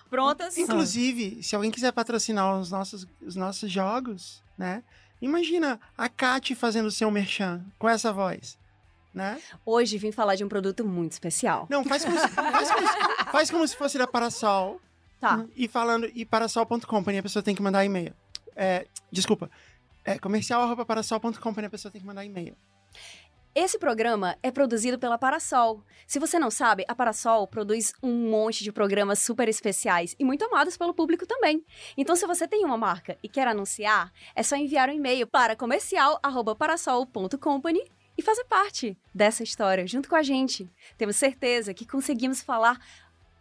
Prontas? 0.09 0.55
Inclusive, 0.57 1.41
se 1.41 1.55
alguém 1.55 1.71
quiser 1.71 1.91
patrocinar 1.91 2.59
os 2.59 2.69
nossos, 2.69 3.07
os 3.19 3.35
nossos 3.35 3.71
jogos, 3.71 4.43
né? 4.57 4.83
Imagina 5.19 5.79
a 5.97 6.07
Kate 6.07 6.53
fazendo 6.53 6.85
o 6.85 6.91
seu 6.91 7.09
merchan 7.09 7.65
com 7.79 7.89
essa 7.89 8.13
voz, 8.13 8.57
né? 9.11 9.41
Hoje 9.65 9.97
vim 9.97 10.11
falar 10.11 10.35
de 10.35 10.43
um 10.43 10.47
produto 10.49 10.85
muito 10.85 11.13
especial. 11.13 11.65
Não, 11.71 11.83
faz 11.83 12.05
como 12.05 12.19
se, 12.19 12.27
faz 12.29 12.71
como 12.71 12.87
se, 12.87 13.31
faz 13.31 13.51
como 13.51 13.67
se 13.67 13.75
fosse 13.75 13.97
da 13.97 14.05
Parasol 14.07 14.79
Tá. 15.19 15.45
e 15.55 15.67
falando 15.67 16.09
e 16.13 16.25
parasol.company, 16.25 17.17
a 17.17 17.23
pessoa 17.23 17.41
tem 17.41 17.55
que 17.55 17.61
mandar 17.61 17.83
e-mail. 17.83 18.13
É, 18.55 18.85
desculpa. 19.11 19.49
É 20.05 20.19
comercial 20.19 20.61
arroba 20.61 20.85
parasol.company, 20.85 21.67
a 21.67 21.69
pessoa 21.69 21.91
tem 21.91 21.99
que 21.99 22.07
mandar 22.07 22.23
e-mail. 22.23 22.55
Esse 23.59 23.79
programa 23.79 24.37
é 24.43 24.51
produzido 24.51 24.99
pela 24.99 25.17
Parasol. 25.17 25.83
Se 26.05 26.19
você 26.19 26.37
não 26.37 26.51
sabe, 26.51 26.85
a 26.87 26.93
Parasol 26.93 27.47
produz 27.47 27.91
um 28.03 28.29
monte 28.29 28.63
de 28.63 28.71
programas 28.71 29.17
super 29.17 29.49
especiais 29.49 30.15
e 30.19 30.23
muito 30.23 30.45
amados 30.45 30.77
pelo 30.77 30.93
público 30.93 31.25
também. 31.25 31.65
Então, 31.97 32.15
se 32.15 32.27
você 32.27 32.47
tem 32.47 32.63
uma 32.63 32.77
marca 32.77 33.17
e 33.23 33.27
quer 33.27 33.47
anunciar, 33.47 34.13
é 34.35 34.43
só 34.43 34.55
enviar 34.55 34.89
um 34.89 34.93
e-mail 34.93 35.25
para 35.25 35.55
comercial@parasol.company 35.55 37.83
e 38.15 38.21
fazer 38.21 38.45
parte 38.45 38.95
dessa 39.13 39.41
história 39.41 39.87
junto 39.87 40.07
com 40.07 40.15
a 40.15 40.21
gente. 40.21 40.69
Temos 40.95 41.15
certeza 41.15 41.73
que 41.73 41.87
conseguimos 41.87 42.43
falar 42.43 42.79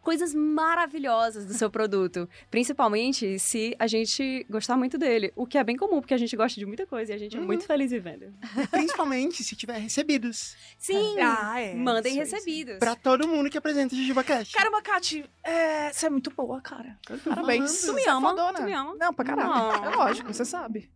coisas 0.06 0.32
maravilhosas 0.32 1.44
do 1.46 1.52
seu 1.54 1.68
produto, 1.68 2.28
principalmente 2.48 3.40
se 3.40 3.74
a 3.76 3.88
gente 3.88 4.46
gostar 4.48 4.76
muito 4.76 4.96
dele, 4.96 5.32
o 5.34 5.44
que 5.44 5.58
é 5.58 5.64
bem 5.64 5.76
comum, 5.76 6.00
porque 6.00 6.14
a 6.14 6.16
gente 6.16 6.36
gosta 6.36 6.60
de 6.60 6.64
muita 6.64 6.86
coisa 6.86 7.10
e 7.10 7.14
a 7.16 7.18
gente 7.18 7.36
é 7.36 7.40
muito 7.40 7.64
feliz 7.66 7.90
vivendo. 7.90 8.32
Principalmente 8.70 9.42
se 9.42 9.56
tiver 9.56 9.78
recebidos. 9.78 10.56
Sim, 10.78 11.18
Ah, 11.20 11.58
é. 11.60 11.74
mandem 11.74 12.20
Isso 12.22 12.36
recebidos. 12.36 12.78
Pra 12.78 12.94
todo 12.94 13.26
mundo 13.26 13.50
que 13.50 13.58
apresenta 13.58 13.96
o 13.96 13.98
JujubaCast. 13.98 14.54
Caramba, 14.54 14.80
Kati, 14.80 15.28
é, 15.42 15.92
você 15.92 16.06
é 16.06 16.10
muito 16.10 16.30
boa, 16.30 16.60
cara. 16.60 16.96
Parabéns. 17.24 17.80
falando. 17.84 17.86
Tu 17.86 17.94
me 17.94 18.02
Você 18.02 18.08
é 18.08 18.12
ama? 18.12 18.28
fodona. 18.30 18.58
Tu 18.60 18.62
me 18.64 18.72
ama? 18.72 18.94
Não, 18.94 19.12
pra 19.12 19.24
caralho. 19.24 19.48
Não. 19.50 19.84
É 19.92 19.96
lógico, 19.96 20.32
você 20.32 20.44
sabe. 20.44 20.88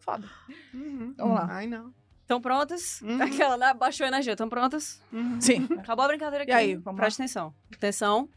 Foda. 0.00 0.28
Uhum. 0.74 1.14
Vamos 1.16 1.34
lá. 1.36 1.48
Ai, 1.50 1.66
não. 1.66 1.90
Estão 2.26 2.40
prontas? 2.40 3.00
Uhum. 3.02 3.22
Aquela, 3.22 3.56
né? 3.56 3.72
Baixou 3.72 4.04
a 4.04 4.08
energia. 4.08 4.32
Estão 4.32 4.48
prontas? 4.48 5.00
Uhum. 5.12 5.40
Sim. 5.40 5.68
Acabou 5.78 6.06
a 6.06 6.08
brincadeira 6.08 6.42
aqui. 6.42 6.50
E 6.50 6.54
aí, 6.54 6.74
vamos 6.74 6.98
Preste 6.98 7.22
atenção. 7.22 7.54
Atenção. 7.72 8.28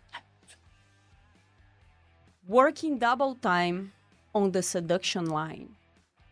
Working 2.47 2.99
double 2.99 3.35
time 3.41 3.91
on 4.31 4.51
the 4.51 4.61
seduction 4.61 5.23
line. 5.23 5.75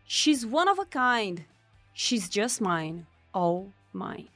She's 0.06 0.46
one 0.46 0.70
of 0.70 0.80
a 0.80 0.86
kind. 0.86 1.46
She's 1.92 2.28
just 2.30 2.60
mine. 2.60 3.08
All 3.34 3.72
mine. 3.92 4.30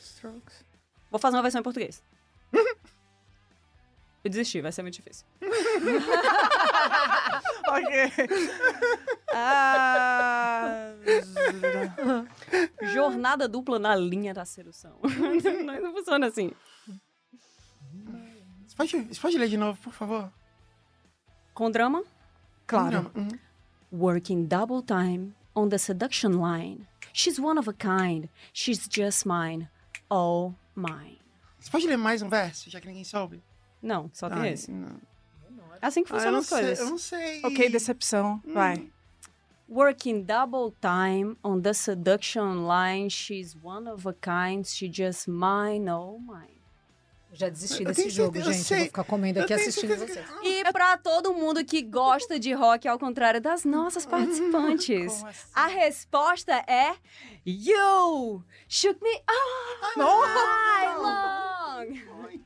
Strokes. 0.00 0.64
Vou 1.10 1.20
fazer 1.20 1.36
uma 1.36 1.42
versão 1.42 1.60
em 1.60 1.64
português. 1.64 2.02
Eu 4.24 4.30
desisti, 4.30 4.62
vai 4.62 4.72
ser 4.72 4.80
muito 4.80 4.94
difícil. 4.94 5.26
ok. 7.68 8.28
Ah, 9.30 10.94
Jornada 12.92 13.46
dupla 13.46 13.78
na 13.78 13.94
linha 13.94 14.32
da 14.32 14.44
sedução. 14.44 14.98
não, 15.64 15.80
não 15.82 15.92
funciona 15.92 16.26
assim. 16.26 16.50
Você 18.66 18.74
pode, 18.76 18.96
você 19.02 19.20
pode 19.20 19.38
ler 19.38 19.48
de 19.48 19.56
novo, 19.56 19.78
por 19.80 19.92
favor? 19.92 20.32
Com 21.54 21.70
drama? 21.70 22.02
claro. 22.66 23.10
Uhum. 23.14 23.28
Working 23.92 24.44
double 24.46 24.82
time 24.82 25.34
on 25.54 25.68
the 25.68 25.78
seduction 25.78 26.40
line. 26.40 26.86
She's 27.12 27.38
one 27.38 27.58
of 27.58 27.68
a 27.68 27.72
kind. 27.72 28.28
She's 28.52 28.86
just 28.90 29.24
mine. 29.26 29.68
All 30.10 30.54
mine. 30.74 31.18
Você 31.58 31.70
pode 31.70 31.86
ler 31.86 31.96
mais 31.96 32.22
um 32.22 32.28
verso, 32.28 32.68
já 32.70 32.80
que 32.80 32.86
ninguém 32.86 33.04
soube? 33.04 33.42
Não, 33.82 34.10
só 34.12 34.28
tem 34.28 34.38
Ai, 34.40 34.48
esse. 34.52 34.70
não. 34.70 35.00
É 35.80 35.86
assim 35.86 36.02
que 36.02 36.10
Ah, 36.12 36.14
funcionam 36.14 36.32
não 36.32 36.38
as 36.40 36.46
sei, 36.46 36.58
coisas. 36.60 36.78
eu 36.80 36.86
não 36.90 36.98
sei. 36.98 37.40
Ok, 37.44 37.68
decepção. 37.70 38.42
Vai. 38.46 38.88
Working 39.68 40.22
double 40.22 40.74
time 40.80 41.36
on 41.44 41.60
the 41.60 41.74
seduction 41.74 42.66
line. 42.66 43.10
She's 43.10 43.54
one 43.62 43.88
of 43.88 44.08
a 44.08 44.14
kind. 44.14 44.64
She 44.64 44.90
just 44.90 45.28
mine. 45.28 45.88
All 45.90 46.18
mine. 46.18 46.56
eu 47.30 47.36
já 47.36 47.50
desisti 47.50 47.82
Eu 47.82 47.88
desse 47.88 48.08
jogo, 48.08 48.32
certeza- 48.36 48.52
gente. 48.54 48.70
Eu 48.72 48.76
vou 48.78 48.86
ficar 48.86 49.04
comendo 49.04 49.40
aqui 49.40 49.52
assistindo 49.52 49.90
certeza 49.94 50.24
vocês. 50.24 50.26
E 50.42 50.72
pra 50.72 50.96
todo 50.96 51.34
mundo 51.34 51.62
que 51.62 51.82
gosta 51.82 52.38
de 52.38 52.54
rock, 52.54 52.88
ao 52.88 52.98
contrário 52.98 53.38
das 53.42 53.64
nossas 53.66 54.06
participantes, 54.08 55.22
assim? 55.22 55.50
a 55.54 55.66
resposta 55.66 56.52
é 56.66 56.94
You 57.44 58.42
shook 58.66 58.98
me 59.02 59.22
all 59.26 59.96
Não. 59.98 60.22
night 60.22 62.00
long. 62.00 62.38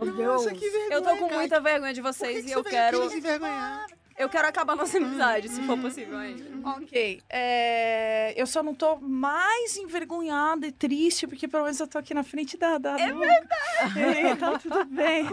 Nossa, 0.00 0.52
que 0.52 0.68
vergonha, 0.70 0.92
Eu 0.94 1.02
tô 1.02 1.10
com 1.16 1.28
cara. 1.28 1.34
muita 1.38 1.60
vergonha 1.60 1.94
de 1.94 2.02
Por 2.02 2.10
que 2.12 2.18
vocês 2.18 2.44
que 2.44 2.50
e 2.50 2.54
você 2.54 2.58
eu 2.58 2.62
veio 2.62 2.74
quero. 2.74 3.88
Eu 4.16 4.28
quero 4.28 4.46
acabar 4.46 4.76
nossa 4.76 4.96
amizade, 4.96 5.48
se 5.48 5.60
for 5.62 5.76
possível 5.76 6.16
ainda. 6.16 6.44
Ok. 6.68 7.20
é, 7.28 8.32
eu 8.40 8.46
só 8.46 8.62
não 8.62 8.72
tô 8.72 8.96
mais 8.98 9.76
envergonhada 9.76 10.68
e 10.68 10.72
triste, 10.72 11.26
porque 11.26 11.48
pelo 11.48 11.64
menos 11.64 11.80
eu 11.80 11.88
tô 11.88 11.98
aqui 11.98 12.14
na 12.14 12.22
frente 12.22 12.56
da. 12.56 12.78
da 12.78 12.92
é 13.00 13.12
verdade! 13.12 14.36
tá 14.38 14.56
tudo 14.58 14.84
bem. 14.84 15.26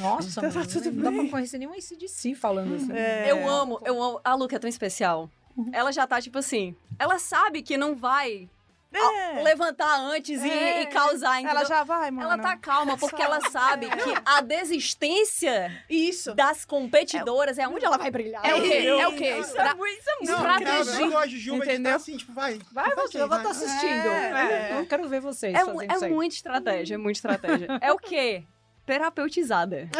Nossa, 0.00 0.40
Tá 0.40 0.48
mano, 0.50 0.66
tudo 0.66 0.90
não 0.92 1.02
dá 1.04 1.10
pra 1.12 1.20
bem. 1.22 1.30
conhecer 1.30 1.58
nenhum 1.58 1.72
ACDC 1.72 2.34
falando 2.34 2.74
assim. 2.74 2.92
É, 2.92 3.30
Eu 3.30 3.48
amo, 3.48 3.80
eu 3.84 4.02
amo. 4.02 4.20
A 4.24 4.34
Luca 4.34 4.56
é 4.56 4.58
tão 4.58 4.68
especial. 4.68 5.30
Ela 5.72 5.92
já 5.92 6.06
tá 6.08 6.20
tipo 6.20 6.38
assim. 6.38 6.74
Ela 6.98 7.20
sabe 7.20 7.62
que 7.62 7.76
não 7.76 7.94
vai 7.94 8.48
é. 8.98 9.42
levantar 9.42 9.98
antes 10.00 10.42
e- 10.42 10.50
É. 10.50 10.82
e, 10.82 10.86
causar, 10.86 11.40
entendeu? 11.40 11.56
Ela 11.58 11.64
já 11.64 11.82
vai, 11.84 12.10
mano. 12.10 12.30
Ela 12.30 12.38
tá 12.42 12.56
calma, 12.56 12.96
porque 12.96 13.20
ela 13.22 13.40
sabe 13.50 13.88
que 13.88 14.14
a 14.24 14.40
desistência 14.40 15.84
Isso. 15.88 16.34
das 16.34 16.64
competidoras 16.64 17.58
é 17.58 17.66
onde 17.68 17.84
ela 17.84 17.96
vai 17.98 18.10
brilhar. 18.10 18.44
É 18.44 18.54
o 18.54 18.60
quê? 18.60 18.66
entendeu? 18.68 19.00
É 19.00 19.08
o 19.08 19.16
quê? 19.16 19.36
Isso 19.38 19.58
é 19.60 19.74
muito, 19.74 19.98
isso 20.00 20.10
é 20.10 20.14
muito 20.16 20.30
Não, 20.30 20.36
Estratégia. 20.38 21.00
eu 21.04 21.10
gosto 21.10 21.28
de 21.28 21.38
Juba, 21.38 21.56
gente 21.64 21.74
Entendeu? 21.74 21.90
tá 21.92 21.96
assim, 21.96 22.16
tipo, 22.16 22.32
vai. 22.32 22.58
Vai 22.72 22.94
você, 22.94 23.20
eu 23.20 23.28
vou 23.28 23.36
estar 23.38 23.50
assistindo. 23.50 24.08
É, 24.08 24.70
é. 24.72 24.80
Eu 24.80 24.86
quero 24.86 25.08
ver 25.08 25.20
vocês 25.20 25.54
É, 25.54 25.58
fazendo 25.60 25.82
é 25.82 25.86
isso 25.94 26.04
aí. 26.04 26.10
muita 26.12 26.34
estratégia, 26.34 26.94
é 26.94 26.98
muita 26.98 27.18
estratégia. 27.18 27.68
É 27.80 27.92
o 27.92 27.98
quê? 27.98 28.44
Terapeutizada. 28.86 29.88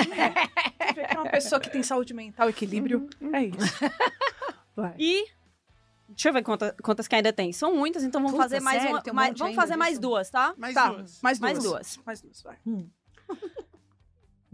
É 0.97 1.19
uma 1.19 1.29
pessoa 1.29 1.61
que 1.61 1.69
tem 1.69 1.83
saúde 1.83 2.15
mental, 2.15 2.49
equilíbrio. 2.49 3.09
É 3.33 3.43
isso. 3.45 3.75
Vai. 4.77 4.95
E. 4.99 5.25
Deixa 6.15 6.29
eu 6.29 6.33
ver 6.33 6.43
quanta- 6.43 6.75
quantas 6.83 7.09
que 7.09 7.15
ainda 7.15 7.33
tem. 7.33 7.53
São 7.53 7.75
muitas, 7.75 8.03
então 8.05 8.21
vamos 8.21 8.33
Puta, 8.33 8.45
fazer 8.45 8.61
mais 8.61 8.83
sério? 8.83 8.97
uma. 8.97 9.03
Um 9.11 9.15
mais- 9.15 9.29
vamos 9.31 9.43
ainda 9.51 9.61
fazer 9.61 9.77
mais 9.77 9.99
duas, 9.99 10.31
tá? 10.31 10.55
Mais 10.57 10.75
Tá, 10.75 10.89
duas. 10.93 11.21
mais 11.23 11.39
duas. 11.39 11.53
Mais 11.53 11.63
duas. 11.65 12.01
Mais 12.07 12.21
duas, 12.23 12.43
vai. 12.43 12.59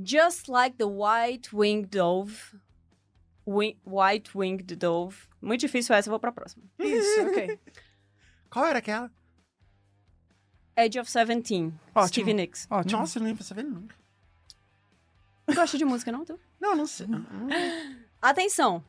Just 0.03 0.49
like 0.49 0.77
the 0.79 0.85
white-winged 0.87 1.89
dove. 1.91 2.59
Wi- 3.47 3.77
White-winged 3.85 4.77
dove. 4.77 5.29
Muito 5.43 5.61
difícil 5.61 5.95
essa, 5.95 6.09
eu 6.09 6.13
vou 6.13 6.21
pra 6.21 6.33
próxima. 6.33 6.65
Isso, 6.79 7.21
ok. 7.23 7.59
Qual 8.51 8.65
era 8.67 8.79
aquela? 8.79 9.11
Edge 10.77 10.99
of 10.99 11.11
Seventeen, 11.11 11.79
Ótimo. 11.95 12.09
Stevie 12.09 12.33
Nicks. 12.35 12.67
Ótimo. 12.71 13.01
Nossa, 13.01 13.19
eu 13.19 13.23
não 13.23 13.29
ia 13.31 13.37
saber 13.43 13.65
nunca. 13.65 13.95
Não 15.47 15.55
gosta 15.55 15.77
de 15.77 15.85
música, 15.85 16.11
não, 16.13 16.25
tu? 16.25 16.39
Não, 16.61 16.75
não 16.75 16.87
sei. 16.87 17.07
Atenção. 18.23 18.83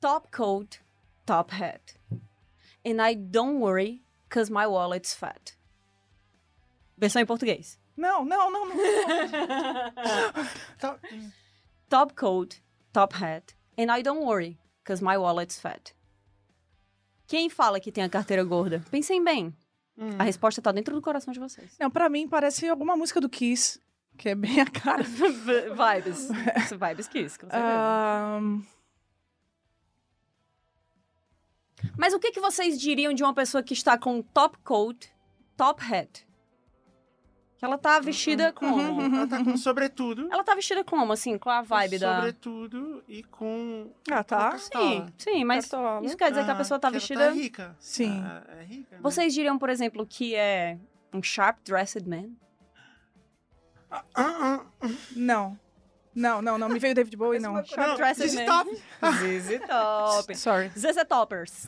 Top 0.00 0.28
coat, 0.36 0.81
top 1.26 1.52
hat. 1.52 1.94
And 2.84 3.00
I 3.00 3.14
don't 3.14 3.60
worry, 3.60 4.02
cause 4.28 4.50
my 4.50 4.66
wallet's 4.66 5.14
fat. 5.14 5.52
Versão 6.98 7.22
em 7.22 7.26
português. 7.26 7.78
Não, 7.96 8.24
não, 8.24 8.50
não, 8.50 8.66
não. 8.68 8.76
Tá- 10.78 10.98
Top 11.88 12.14
coat, 12.14 12.62
top 12.92 13.14
hat. 13.14 13.54
And 13.78 13.94
I 13.96 14.02
don't 14.02 14.24
worry, 14.24 14.58
cause 14.84 15.02
my 15.04 15.16
wallet's 15.16 15.60
fat. 15.60 15.92
Quem 17.26 17.48
fala 17.48 17.80
que 17.80 17.92
tem 17.92 18.04
a 18.04 18.08
carteira 18.08 18.44
gorda? 18.44 18.82
Pensem 18.90 19.22
bem. 19.22 19.54
Hum. 19.96 20.10
A 20.18 20.22
resposta 20.24 20.60
tá 20.62 20.72
dentro 20.72 20.94
do 20.94 21.02
coração 21.02 21.32
de 21.32 21.40
vocês. 21.40 21.76
Não, 21.78 21.90
pra 21.90 22.08
mim 22.08 22.26
parece 22.28 22.66
alguma 22.68 22.96
música 22.96 23.20
do 23.20 23.28
Kiss, 23.28 23.78
que 24.16 24.30
é 24.30 24.34
bem 24.34 24.60
a 24.60 24.66
cara. 24.66 25.02
Vibes. 25.04 26.28
Vibes 26.70 27.08
Kiss, 27.08 27.38
com 27.38 27.46
certeza. 27.48 27.74
Ahn, 27.74 28.62
Mas 31.96 32.12
o 32.14 32.18
que, 32.18 32.30
que 32.30 32.40
vocês 32.40 32.80
diriam 32.80 33.12
de 33.12 33.22
uma 33.22 33.34
pessoa 33.34 33.62
que 33.62 33.74
está 33.74 33.96
com 33.98 34.22
top 34.22 34.58
coat, 34.64 35.12
top 35.56 35.82
hat? 35.82 36.26
Que 37.58 37.64
ela 37.64 37.78
tá 37.78 38.00
vestida 38.00 38.52
como? 38.52 39.00
Ela 39.00 39.26
tá 39.28 39.44
com 39.44 39.56
sobretudo. 39.56 40.28
Ela 40.32 40.42
tá 40.42 40.52
vestida 40.54 40.82
como, 40.82 41.12
assim? 41.12 41.38
Qual 41.38 41.54
a 41.54 41.62
vibe 41.62 41.98
da... 42.00 42.16
Sobretudo 42.16 43.04
e 43.06 43.22
com. 43.22 43.92
Ah, 44.10 44.24
tá. 44.24 44.58
Sim, 44.58 45.06
sim, 45.16 45.44
mas 45.44 45.68
Cartola. 45.68 46.04
isso 46.04 46.16
quer 46.16 46.30
dizer 46.30 46.44
que 46.44 46.50
a 46.50 46.54
Ah, 46.54 46.56
pessoa 46.56 46.80
tá 46.80 46.88
que 46.88 46.94
ela 46.94 46.98
vestida... 46.98 47.26
Tá 47.28 47.30
rica. 47.32 47.76
Sim. 47.78 48.20
Ah, 48.24 48.42
é 48.58 48.64
rica. 48.64 48.96
né? 48.96 49.00
Vocês 49.00 49.32
diriam, 49.32 49.56
por 49.58 49.70
exemplo, 49.70 50.04
que 50.04 50.34
é 50.34 50.76
um 51.12 51.22
sharp 51.22 51.58
dressed 51.64 52.08
man? 52.08 52.30
Ah, 53.90 54.04
ah, 54.14 54.60
ah. 54.80 54.88
Não. 55.14 55.56
Não, 56.14 56.42
não, 56.42 56.58
não. 56.58 56.68
Me 56.68 56.78
veio 56.78 56.94
David 56.94 57.16
Bowie, 57.16 57.38
não. 57.40 57.54
Não, 57.54 57.62
this 57.62 58.18
is 58.20 58.34
man. 58.34 58.44
top. 58.46 58.82
Zizi 59.18 59.58
Top. 59.60 60.34
Sorry. 60.36 60.70
Zezé 60.78 61.04
Toppers. 61.04 61.66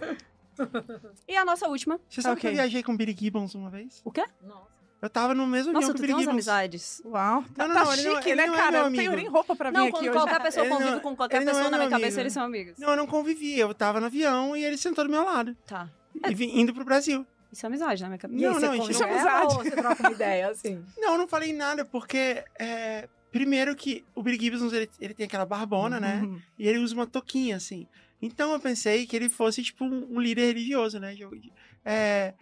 E 1.27 1.37
a 1.37 1.45
nossa 1.45 1.67
última. 1.69 1.99
Você 2.09 2.23
sabe 2.23 2.41
que 2.41 2.47
eu 2.47 2.53
viajei 2.53 2.83
com 2.83 2.93
o 2.93 2.97
Billy 2.97 3.17
Gibbons 3.19 3.55
uma 3.57 3.71
vez? 3.71 4.01
O 4.05 4.11
quê? 4.13 4.25
Eu 5.03 5.11
tava 5.11 5.35
no 5.35 5.47
mesmo 5.47 5.71
avião 5.71 5.81
Nossa, 5.81 5.87
que 5.89 5.91
o 5.91 5.95
tu 5.97 6.01
Billy 6.01 6.07
tem 6.07 6.15
umas 6.15 6.23
Gibbons. 6.45 6.49
amizades. 6.49 7.03
Uau. 7.05 7.45
Tá, 7.55 7.67
Não, 7.69 7.75
tá 7.75 7.85
não, 7.85 7.93
ele 7.93 8.03
não- 8.05 8.15
chique, 8.17 8.31
ele 8.31 8.41
né, 8.41 8.47
não 8.47 8.55
é 8.55 8.59
cara? 8.59 8.71
meu 8.71 8.81
Eu 8.81 8.85
não 8.91 8.97
tenho 8.97 9.11
amigo. 9.11 9.23
nem 9.23 9.31
roupa 9.31 9.57
pra 9.57 9.71
vir 9.71 9.77
Não, 9.77 9.83
aqui 9.85 9.93
quando 9.93 10.03
hoje. 10.05 10.13
qualquer 10.13 10.43
pessoa 10.43 10.65
Ele 10.67 10.75
não- 10.91 11.01
com 11.01 11.17
qualquer 11.17 11.41
não 11.41 11.47
pessoa 11.47 11.67
é 11.67 11.71
na 11.71 11.77
minha 11.77 11.89
meu 11.89 11.91
cabeça, 11.91 12.07
amigo. 12.09 12.21
eles 12.21 12.33
são 12.33 12.43
amigos. 12.45 12.79
Não, 12.79 12.91
eu 12.91 12.97
não 12.97 13.07
convivi. 13.09 13.59
Eu 13.59 13.75
tava 13.75 13.99
no 14.01 14.07
avião 14.07 14.57
e 14.57 14.65
ele 14.65 14.79
sentou 14.79 15.05
do 15.05 15.11
meu 15.11 15.25
lado. 15.25 15.57
Tá. 15.67 15.89
E 16.27 16.35
vim, 16.35 16.59
indo 16.61 16.73
pro 16.73 16.85
Brasil. 16.85 17.27
Isso 17.53 17.67
é 17.67 17.69
amizade 17.69 18.03
na 18.03 18.09
minha. 18.09 18.21
E 18.23 18.29
Não, 18.47 18.55
você 18.55 18.67
não, 18.67 18.75
isso 18.91 19.03
é 19.03 19.11
amizade. 19.11 19.45
ou 19.47 19.51
você 19.65 19.71
troca 19.73 20.01
uma 20.03 20.13
ideia, 20.13 20.49
assim? 20.49 20.85
Não, 20.97 21.13
eu 21.13 21.19
não 21.19 21.27
falei 21.29 21.53
nada, 21.53 21.85
porque... 21.85 22.43
é, 22.59 23.09
primeiro 23.35 23.75
que 23.75 24.05
o 24.15 24.23
Billy 24.23 24.39
Gibbons, 24.41 24.73
ele, 24.73 24.89
ele 25.01 25.13
tem 25.13 25.27
aquela 25.27 25.45
barbona, 25.45 25.99
né? 25.99 26.21
Uhum. 26.23 26.41
E 26.57 26.69
ele 26.69 26.79
usa 26.79 26.95
uma 26.95 27.05
touquinha, 27.05 27.57
assim. 27.57 27.85
Então 28.23 28.53
eu 28.53 28.61
pensei 28.61 29.07
que 29.09 29.17
ele 29.17 29.29
fosse, 29.29 29.61
tipo, 29.61 29.85
um, 29.85 30.07
um 30.17 30.21
líder 30.21 30.47
religioso, 30.47 31.01
né? 31.01 31.17
É, 31.85 32.33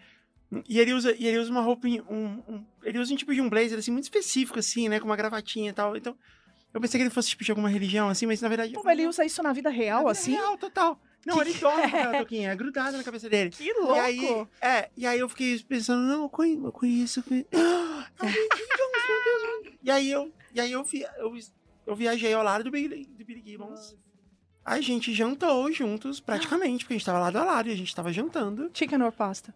e 0.68 0.78
ele 0.78 0.92
usa, 0.92 1.16
e 1.18 1.26
ele 1.26 1.38
usa 1.38 1.50
uma 1.50 1.62
roupa, 1.62 1.88
um, 1.88 2.42
um- 2.46 2.64
ele 2.84 2.98
usa 2.98 3.10
um 3.14 3.16
tipo 3.16 3.34
de 3.34 3.40
um 3.40 3.48
blazer, 3.48 3.78
assim, 3.78 3.90
muito 3.90 4.04
específico, 4.04 4.58
assim, 4.58 4.86
né? 4.90 5.00
Com 5.00 5.06
uma 5.06 5.16
gravatinha 5.16 5.70
e 5.70 5.72
tal. 5.72 5.96
Então, 5.96 6.14
eu 6.74 6.80
pensei 6.80 6.98
que 6.98 7.04
ele 7.04 7.10
fosse, 7.14 7.30
tipo, 7.30 7.42
de 7.42 7.50
alguma 7.50 7.70
religião, 7.70 8.10
assim, 8.10 8.26
mas 8.26 8.42
na 8.42 8.48
verdade... 8.50 8.74
Pô, 8.74 8.82
mas 8.84 8.98
ele 8.98 9.08
usa 9.08 9.24
isso 9.24 9.42
na 9.42 9.52
vida 9.54 9.70
real, 9.70 10.06
É 10.08 10.10
assim? 10.12 10.32
Real, 10.32 10.58
total. 10.58 11.00
Não, 11.24 11.40
ele 11.40 11.54
dorme 11.54 11.82
com 11.90 11.96
aquela 11.96 12.18
touquinha, 12.18 12.50
é 12.50 12.56
grudada 12.56 12.98
na 12.98 13.02
cabeça 13.04 13.30
dele. 13.30 13.48
Que 13.50 13.72
louco! 13.72 13.94
E 13.96 13.98
aí, 13.98 14.46
é, 14.60 14.90
e 14.94 15.06
aí 15.06 15.18
eu 15.20 15.28
fiquei 15.28 15.58
pensando, 15.66 16.02
não, 16.02 16.24
eu 16.24 16.28
conheço, 16.28 16.66
eu 16.66 16.72
conheço, 16.72 17.20
eu 17.20 17.22
conheço. 17.24 17.48
Ah, 17.54 18.06
é 18.20 18.24
meu 18.26 18.32
Deus, 18.32 19.42
meu 19.42 19.62
Deus. 19.62 19.74
E 19.84 19.90
aí 19.90 20.10
eu, 20.10 20.32
e 20.54 20.60
aí 20.60 20.72
eu, 20.72 20.82
vi, 20.84 21.04
eu, 21.18 21.32
eu 21.86 21.94
viajei 21.96 22.32
ao 22.32 22.42
lado 22.42 22.64
do 22.64 22.70
Billy, 22.70 23.06
do 23.06 23.24
Billy 23.24 23.42
Gibbons. 23.44 23.96
A 24.64 24.80
gente 24.80 25.12
jantou 25.12 25.70
juntos, 25.72 26.20
praticamente, 26.20 26.84
porque 26.84 26.94
a 26.94 26.96
gente 26.98 27.06
tava 27.06 27.18
lado 27.18 27.36
a 27.38 27.44
lado 27.44 27.68
e 27.68 27.72
a 27.72 27.76
gente 27.76 27.94
tava 27.94 28.12
jantando. 28.12 28.70
Chicken 28.72 29.02
or 29.02 29.10
pasta? 29.12 29.52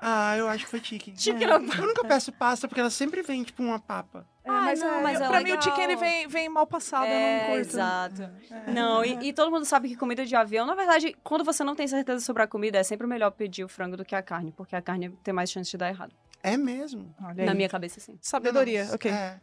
Ah, 0.00 0.36
eu 0.36 0.48
acho 0.48 0.64
que 0.64 0.70
foi 0.70 0.80
chicken. 0.82 1.14
Chicken 1.18 1.48
É. 1.48 1.54
or 1.54 1.60
Eu 1.60 1.86
nunca 1.86 2.04
peço 2.06 2.32
pasta, 2.32 2.66
porque 2.68 2.80
ela 2.80 2.90
sempre 2.90 3.22
vem, 3.22 3.42
tipo, 3.44 3.62
uma 3.62 3.78
papa. 3.80 4.26
É, 4.44 4.50
Ah, 4.50 4.60
mas, 4.62 4.80
não, 4.80 4.94
é, 4.98 5.02
mas 5.02 5.20
é 5.20 5.26
pra 5.28 5.38
mim 5.40 5.50
o 5.50 5.54
legal. 5.56 5.62
chicken 5.62 5.84
ele 5.84 5.96
vem, 5.96 6.26
vem 6.28 6.48
mal 6.48 6.66
passado, 6.66 7.04
eu 7.06 7.10
não 7.10 7.16
É, 7.16 7.46
curto. 7.46 7.60
exato. 7.60 8.22
É. 8.50 8.70
Não, 8.72 9.04
e, 9.04 9.28
e 9.28 9.32
todo 9.32 9.50
mundo 9.50 9.64
sabe 9.64 9.88
que 9.88 9.96
comida 9.96 10.24
de 10.24 10.34
avião, 10.34 10.64
na 10.66 10.74
verdade, 10.74 11.16
quando 11.22 11.44
você 11.44 11.62
não 11.64 11.74
tem 11.76 11.86
certeza 11.86 12.24
sobre 12.24 12.42
a 12.42 12.46
comida, 12.46 12.78
é 12.78 12.82
sempre 12.82 13.06
melhor 13.06 13.30
pedir 13.32 13.62
o 13.64 13.68
frango 13.68 13.96
do 13.96 14.04
que 14.04 14.14
a 14.14 14.22
carne, 14.22 14.52
porque 14.52 14.74
a 14.74 14.82
carne 14.82 15.10
tem 15.22 15.34
mais 15.34 15.50
chance 15.50 15.70
de 15.70 15.76
dar 15.76 15.88
errado. 15.88 16.14
É 16.42 16.56
mesmo. 16.56 17.12
Olha 17.22 17.44
Na 17.44 17.50
aí. 17.52 17.56
minha 17.56 17.68
cabeça, 17.68 17.98
sim. 18.00 18.16
Sabedoria, 18.20 18.84
Não, 18.86 18.94
ok. 18.94 19.10
É. 19.10 19.40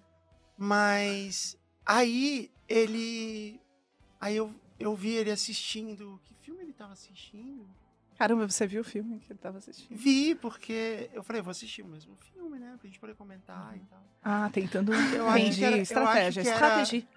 Mas 0.58 1.58
aí 1.86 2.52
ele. 2.68 3.60
Aí 4.20 4.36
eu, 4.36 4.54
eu 4.80 4.96
vi 4.96 5.10
ele 5.12 5.32
assistindo. 5.32 6.20
Que 6.24 6.34
filme 6.36 6.62
ele 6.64 6.74
tava 6.74 6.94
assistindo? 6.94 7.68
Caramba, 8.18 8.48
você 8.50 8.66
viu 8.66 8.80
o 8.80 8.84
filme 8.84 9.20
que 9.20 9.32
ele 9.34 9.40
tava 9.40 9.58
assistindo? 9.58 9.98
Vi, 9.98 10.36
porque 10.36 11.10
eu 11.14 11.22
falei, 11.22 11.42
vou 11.42 11.52
assistir 11.52 11.82
o 11.82 11.88
mesmo 11.88 12.16
filme, 12.16 12.58
né? 12.58 12.76
Pra 12.80 12.88
gente 12.88 12.98
poder 13.00 13.14
comentar 13.14 13.76
e 13.76 13.80
tal. 13.82 14.02
Ah, 14.24 14.50
tentando. 14.54 14.94
Eu 15.14 15.30
Entendi. 15.32 15.64
era- 15.66 15.76
eu 15.78 15.82
estratégia, 15.84 16.42
acho 16.42 16.50
que 16.50 16.56
era- 16.56 16.82
estratégia. 16.84 17.08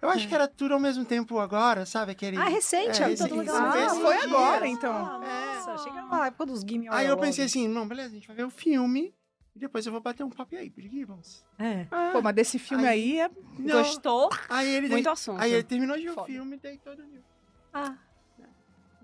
Eu 0.00 0.10
acho 0.10 0.28
que 0.28 0.34
era 0.34 0.46
tudo 0.48 0.74
ao 0.74 0.80
mesmo 0.80 1.04
tempo 1.06 1.38
agora, 1.38 1.84
sabe? 1.86 2.12
Aquele. 2.12 2.36
Ah, 2.38 2.46
é 2.48 2.52
recente, 2.52 3.02
É, 3.02 3.12
é, 3.12 3.16
todo 3.16 3.42
esse- 3.42 3.50
Ah, 3.50 3.88
foi 3.90 4.14
dias. 4.16 4.24
agora, 4.24 4.66
então. 4.68 4.92
Ah, 4.94 5.18
nossa, 5.66 5.84
chega 5.84 6.02
na 6.02 6.26
época 6.26 6.46
dos 6.46 6.60
Gimme 6.60 6.88
Aí 6.90 7.06
eu 7.06 7.16
pensei 7.18 7.44
assim, 7.46 7.66
não, 7.68 7.86
beleza, 7.88 8.08
a 8.10 8.14
gente 8.14 8.26
vai 8.26 8.36
ver 8.36 8.44
o 8.44 8.50
filme 8.50 9.14
e 9.56 9.58
depois 9.58 9.84
eu 9.86 9.90
vou 9.92 10.00
bater 10.00 10.22
um 10.22 10.30
papo 10.30 10.54
e 10.54 10.58
aí, 10.58 10.70
Billy 10.70 10.88
Gibbons. 10.88 11.44
É. 11.58 11.84
Pô, 12.12 12.20
mas 12.22 12.34
desse 12.34 12.58
filme 12.58 12.86
aí, 12.86 13.20
Aí- 13.20 13.20
é. 13.20 13.30
Não. 13.58 13.82
Gostou? 13.82 14.30
Aí 14.48 14.68
ele, 14.68 14.88
Muito 14.88 15.04
dei- 15.04 15.12
assunto. 15.12 15.40
aí 15.40 15.52
ele 15.52 15.62
terminou 15.62 15.96
de 15.96 16.04
ver 16.04 16.10
o 16.18 16.24
filme 16.24 16.56
e 16.56 16.58
deitou 16.60 16.92
e 16.92 16.96
dormiu. 16.96 17.22
Ah, 17.72 17.96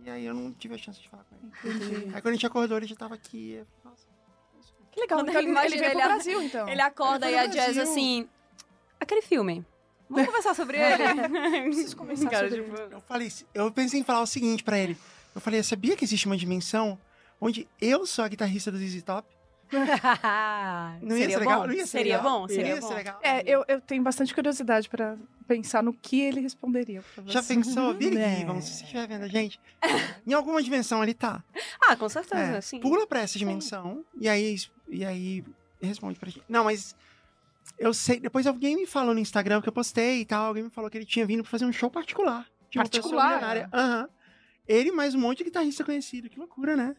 E 0.04 0.10
aí 0.10 0.24
eu 0.26 0.34
não 0.34 0.52
tive 0.52 0.74
a 0.74 0.78
chance 0.78 1.00
de 1.00 1.08
falar 1.08 1.24
com 1.24 1.36
ele. 1.36 1.76
Entendi. 1.76 2.06
Aí 2.14 2.20
quando 2.20 2.28
a 2.28 2.32
gente 2.32 2.46
acordou, 2.46 2.76
ele 2.76 2.86
já 2.86 2.96
tava 2.96 3.14
aqui. 3.14 3.52
eu- 3.52 3.66
Nossa. 3.84 4.06
Que 4.90 5.00
legal. 5.00 5.18
Quando 5.20 5.28
Então 5.30 5.40
ele 5.40 5.50
ele, 5.50 5.58
ele 5.60 5.78
veio 5.78 5.90
pro 5.92 6.00
ele- 6.00 6.08
Brasil, 6.08 6.42
então. 6.42 6.68
Ele 6.68 6.80
acorda 6.82 7.26
Ele 7.28 7.36
e 7.36 7.38
a 7.38 7.46
Jazz 7.46 7.78
assim. 7.78 8.28
Aquele 9.00 9.22
filme. 9.22 9.64
Vamos 10.10 10.26
conversar 10.26 10.54
sobre 10.54 10.76
ele. 10.78 11.02
Preciso 11.72 11.96
conversar 11.96 12.28
Cara, 12.28 12.50
sobre 12.50 12.64
tipo, 12.64 12.76
Eu 12.92 13.00
falei, 13.00 13.32
eu 13.54 13.72
pensei 13.72 14.00
em 14.00 14.04
falar 14.04 14.20
o 14.20 14.26
seguinte 14.26 14.62
pra 14.62 14.78
ele. 14.78 14.98
Eu 15.34 15.40
falei, 15.40 15.62
sabia 15.62 15.96
que 15.96 16.04
existe 16.04 16.26
uma 16.26 16.36
dimensão 16.36 16.98
onde 17.40 17.66
eu 17.80 18.04
sou 18.04 18.22
a 18.24 18.28
guitarrista 18.28 18.70
do 18.70 18.76
ZZ 18.78 19.02
Top? 19.02 19.26
Não 21.02 21.16
ia 21.16 21.22
Seria 21.22 21.30
ser 21.30 21.38
legal? 21.40 21.60
bom? 21.60 21.66
Não 21.66 21.74
ia 21.74 21.86
ser 21.86 21.90
Seria 21.90 22.16
legal? 22.18 22.30
bom? 22.40 22.48
Seria 22.48 22.66
Ia 22.74 22.80
bom. 22.80 22.88
ser 22.88 22.94
legal. 22.94 23.20
É, 23.22 23.42
eu, 23.50 23.64
eu 23.68 23.80
tenho 23.80 24.02
bastante 24.02 24.34
curiosidade 24.34 24.88
pra 24.88 25.16
pensar 25.46 25.82
no 25.82 25.92
que 25.92 26.20
ele 26.20 26.40
responderia 26.40 27.02
pra 27.14 27.22
você. 27.24 27.32
Já 27.32 27.42
pensou? 27.42 27.94
Billy 27.94 28.18
É. 28.18 28.36
Gibbons, 28.36 28.64
se 28.64 28.74
você 28.76 28.84
estiver 28.84 29.08
vendo 29.08 29.24
a 29.24 29.28
gente, 29.28 29.60
em 30.26 30.32
alguma 30.32 30.62
dimensão 30.62 31.02
ele 31.02 31.14
tá. 31.14 31.42
Ah, 31.88 31.96
com 31.96 32.08
certeza, 32.08 32.58
É, 32.58 32.60
sim. 32.60 32.78
Pula 32.80 33.06
pra 33.06 33.20
essa 33.20 33.38
dimensão 33.38 34.04
e 34.18 34.28
aí, 34.28 34.56
e 34.88 35.04
aí 35.04 35.44
responde 35.80 36.18
pra 36.18 36.30
gente. 36.30 36.44
Não, 36.48 36.64
mas 36.64 36.94
eu 37.78 37.92
sei. 37.92 38.20
Depois 38.20 38.46
alguém 38.46 38.76
me 38.76 38.86
falou 38.86 39.12
no 39.14 39.20
Instagram 39.20 39.60
que 39.60 39.68
eu 39.68 39.72
postei 39.72 40.20
e 40.20 40.24
tal. 40.24 40.46
Alguém 40.46 40.62
me 40.64 40.70
falou 40.70 40.88
que 40.88 40.96
ele 40.96 41.04
tinha 41.04 41.26
vindo 41.26 41.42
pra 41.42 41.50
fazer 41.50 41.64
um 41.64 41.72
show 41.72 41.90
particular. 41.90 42.46
De 42.70 42.78
Particular? 42.78 43.68
Aham. 43.72 44.08
Ele 44.66 44.92
mais 44.92 45.14
um 45.14 45.18
monte 45.20 45.38
de 45.38 45.44
guitarrista 45.44 45.84
conhecido. 45.84 46.30
Que 46.30 46.38
loucura, 46.38 46.76
né? 46.76 46.94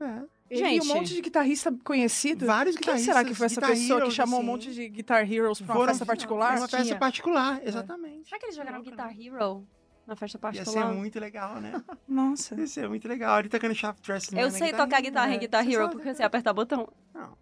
É. 0.00 0.22
Ele 0.50 0.60
e 0.60 0.64
um 0.78 0.82
Gente. 0.82 0.86
monte 0.88 1.14
de 1.14 1.20
guitarrista 1.22 1.72
conhecido. 1.82 2.44
Vários 2.46 2.76
Quem 2.76 2.80
guitarristas. 2.82 3.14
será 3.14 3.24
que 3.26 3.34
foi 3.34 3.46
essa 3.46 3.54
Guitar 3.60 3.70
pessoa 3.70 3.86
que 3.88 4.02
Heroes, 4.02 4.14
chamou 4.14 4.38
um 4.38 4.42
assim, 4.42 4.50
monte 4.50 4.74
de 4.74 4.88
Guitar 4.90 5.32
Heroes 5.32 5.58
pra 5.58 5.66
uma 5.68 5.74
foram- 5.74 5.88
festa 5.88 6.06
particular? 6.06 6.48
Foi 6.52 6.60
uma 6.60 6.68
festa 6.68 6.84
Tinha. 6.86 6.98
particular, 6.98 7.60
exatamente. 7.66 8.28
Será 8.28 8.38
que 8.38 8.46
eles 8.46 8.56
jogaram 8.56 8.82
Guitar 8.82 9.06
né? 9.08 9.16
Hero 9.24 9.66
na 10.06 10.14
festa 10.14 10.36
Ia 10.36 10.40
particular? 10.40 10.88
ser 10.88 10.94
muito 10.94 11.18
legal, 11.18 11.60
né? 11.60 11.72
Nossa. 12.06 12.54
Ia 12.56 12.66
ser 12.66 12.88
muito 12.88 13.08
legal. 13.08 13.38
Ele 13.40 13.48
tocando 13.48 13.74
Shaft 13.74 14.04
Dress 14.04 14.28
Eu 14.36 14.50
sei 14.50 14.72
tocar 14.72 15.00
guitarra 15.00 15.28
em 15.30 15.34
né? 15.34 15.38
Guitar 15.38 15.64
Você 15.64 15.72
Hero 15.74 15.88
porque 15.88 16.08
eu 16.10 16.14
sei 16.14 16.26
apertar 16.26 16.52
botão. 16.52 16.88
Não. 17.14 17.36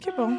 Que 0.00 0.10
bom. 0.10 0.30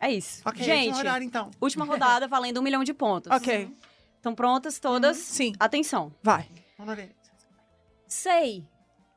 É 0.00 0.10
isso. 0.12 0.42
Ok, 0.46 0.62
Gente, 0.62 0.86
último 0.88 0.98
horário, 1.00 1.24
então. 1.26 1.50
última 1.60 1.84
rodada 1.86 2.26
valendo 2.26 2.58
um 2.60 2.62
milhão 2.62 2.82
de 2.84 2.92
pontos. 2.94 3.30
Ok. 3.30 3.70
Estão 4.16 4.34
prontas 4.34 4.78
todas? 4.78 5.18
Sim, 5.18 5.52
Atenção. 5.60 6.10
vai. 6.22 6.48
Say, 8.06 8.64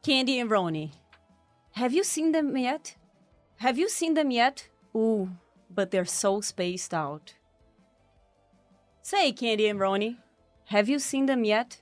Candy 0.03 0.39
and 0.39 0.47
Ronnie, 0.47 0.91
have 1.77 1.93
you 1.93 2.03
seen 2.03 2.31
them 2.31 2.57
yet? 2.57 2.95
Have 3.57 3.77
you 3.79 3.89
seen 3.89 4.13
them 4.13 4.31
yet? 4.31 4.69
Ooh, 4.95 5.29
but 5.69 5.91
they're 5.91 6.05
so 6.05 6.41
spaced 6.41 6.93
out. 6.93 7.33
Say, 9.01 9.31
Candy 9.31 9.67
and 9.69 9.79
Ronnie, 9.79 10.17
have 10.65 10.89
you 10.89 10.99
seen 10.99 11.27
them 11.27 11.43
yet? 11.45 11.81